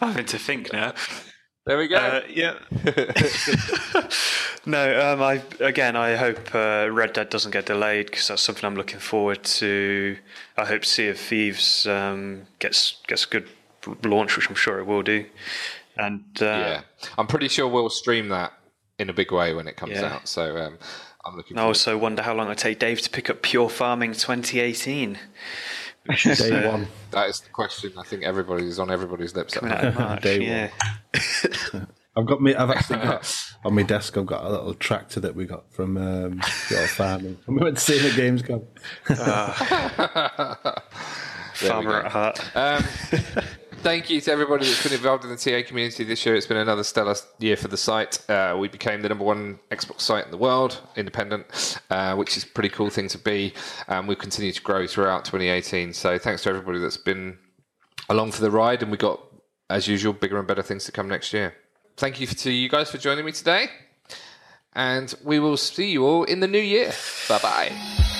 I'm 0.00 0.08
having 0.10 0.26
to 0.26 0.38
think 0.38 0.72
now. 0.72 0.92
there 1.66 1.78
we 1.78 1.88
go. 1.88 1.96
Uh, 1.96 2.20
yeah. 2.28 2.58
no, 4.66 5.12
um, 5.12 5.22
I 5.22 5.42
again, 5.60 5.96
I 5.96 6.16
hope 6.16 6.54
uh, 6.54 6.88
Red 6.90 7.12
Dead 7.14 7.30
doesn't 7.30 7.50
get 7.52 7.66
delayed 7.66 8.06
because 8.06 8.28
that's 8.28 8.42
something 8.42 8.64
I'm 8.64 8.76
looking 8.76 8.98
forward 9.00 9.42
to. 9.44 10.16
I 10.56 10.64
hope 10.64 10.84
Sea 10.84 11.08
of 11.08 11.18
Thieves 11.18 11.86
um, 11.86 12.42
gets 12.58 12.98
gets 13.06 13.24
a 13.24 13.28
good 13.28 13.48
launch, 14.04 14.36
which 14.36 14.48
I'm 14.48 14.54
sure 14.56 14.78
it 14.78 14.84
will 14.84 15.02
do. 15.02 15.24
And 15.96 16.24
uh, 16.40 16.44
yeah, 16.44 16.80
I'm 17.16 17.26
pretty 17.26 17.48
sure 17.48 17.66
we'll 17.68 17.88
stream 17.90 18.28
that 18.28 18.52
in 18.98 19.08
a 19.08 19.12
big 19.12 19.32
way 19.32 19.54
when 19.54 19.66
it 19.68 19.76
comes 19.76 19.92
Yeah. 19.92 20.14
out. 20.16 20.28
So 20.28 20.56
um, 20.58 20.78
I'm 21.26 21.36
looking. 21.36 21.56
I 21.56 21.60
Forward. 21.60 21.68
also 21.68 21.98
wonder 21.98 22.22
how 22.22 22.34
long 22.34 22.46
it'll 22.46 22.56
take 22.56 22.78
Dave 22.78 23.00
to 23.02 23.10
pick 23.10 23.28
up 23.30 23.42
Pure 23.42 23.70
Farming 23.70 24.12
2018. 24.12 25.18
Day 26.06 26.64
uh, 26.64 26.70
one. 26.70 26.86
That 27.10 27.28
is 27.28 27.40
the 27.40 27.48
question. 27.50 27.92
I 27.98 28.04
think 28.04 28.22
everybody's 28.22 28.78
on 28.78 28.90
everybody's 28.90 29.34
lips. 29.34 29.56
At 29.56 29.62
the 29.62 29.68
moment. 29.68 29.98
March. 29.98 30.22
Day 30.22 30.40
yeah. 30.44 30.70
I've 32.16 32.26
got 32.26 32.40
me. 32.40 32.54
I've 32.54 32.70
actually 32.70 33.00
got 33.00 33.46
on 33.64 33.74
my 33.74 33.82
desk. 33.82 34.16
I've 34.16 34.26
got 34.26 34.44
a 34.44 34.48
little 34.48 34.74
tractor 34.74 35.20
that 35.20 35.34
we 35.34 35.44
got 35.44 35.70
from 35.72 35.96
um, 35.96 36.40
Pure 36.68 36.86
Farming. 36.88 37.38
We 37.46 37.56
went 37.56 37.76
to 37.76 37.82
see 37.82 37.98
the 37.98 38.14
games 38.16 38.42
go. 38.42 38.66
There 39.08 39.16
we 41.62 41.68
Farmer 41.68 42.02
at 42.02 42.12
heart. 42.12 42.38
Um, 42.54 42.84
thank 43.86 44.10
you 44.10 44.20
to 44.20 44.32
everybody 44.32 44.66
that's 44.66 44.82
been 44.82 44.92
involved 44.92 45.22
in 45.22 45.30
the 45.30 45.36
TA 45.36 45.64
community 45.64 46.02
this 46.02 46.26
year. 46.26 46.34
It's 46.34 46.44
been 46.44 46.56
another 46.56 46.82
stellar 46.82 47.14
year 47.38 47.56
for 47.56 47.68
the 47.68 47.76
site. 47.76 48.28
Uh, 48.28 48.56
we 48.58 48.66
became 48.66 49.00
the 49.00 49.08
number 49.08 49.22
one 49.22 49.60
Xbox 49.70 50.00
site 50.00 50.24
in 50.24 50.32
the 50.32 50.36
world, 50.36 50.80
independent, 50.96 51.78
uh, 51.88 52.16
which 52.16 52.36
is 52.36 52.42
a 52.42 52.48
pretty 52.48 52.68
cool 52.68 52.90
thing 52.90 53.06
to 53.06 53.18
be. 53.18 53.54
Um, 53.86 54.08
we've 54.08 54.18
continued 54.18 54.56
to 54.56 54.62
grow 54.62 54.88
throughout 54.88 55.24
2018. 55.24 55.92
So 55.92 56.18
thanks 56.18 56.42
to 56.42 56.48
everybody 56.48 56.80
that's 56.80 56.96
been 56.96 57.38
along 58.08 58.32
for 58.32 58.42
the 58.42 58.50
ride, 58.50 58.82
and 58.82 58.90
we 58.90 58.96
got, 58.96 59.20
as 59.70 59.86
usual, 59.86 60.12
bigger 60.12 60.36
and 60.36 60.48
better 60.48 60.62
things 60.62 60.84
to 60.86 60.92
come 60.92 61.06
next 61.06 61.32
year. 61.32 61.54
Thank 61.96 62.18
you 62.20 62.26
to 62.26 62.50
you 62.50 62.68
guys 62.68 62.90
for 62.90 62.98
joining 62.98 63.24
me 63.24 63.30
today, 63.30 63.68
and 64.72 65.14
we 65.22 65.38
will 65.38 65.56
see 65.56 65.92
you 65.92 66.04
all 66.04 66.24
in 66.24 66.40
the 66.40 66.48
new 66.48 66.58
year. 66.58 66.92
Bye 67.28 67.38
bye. 67.38 68.15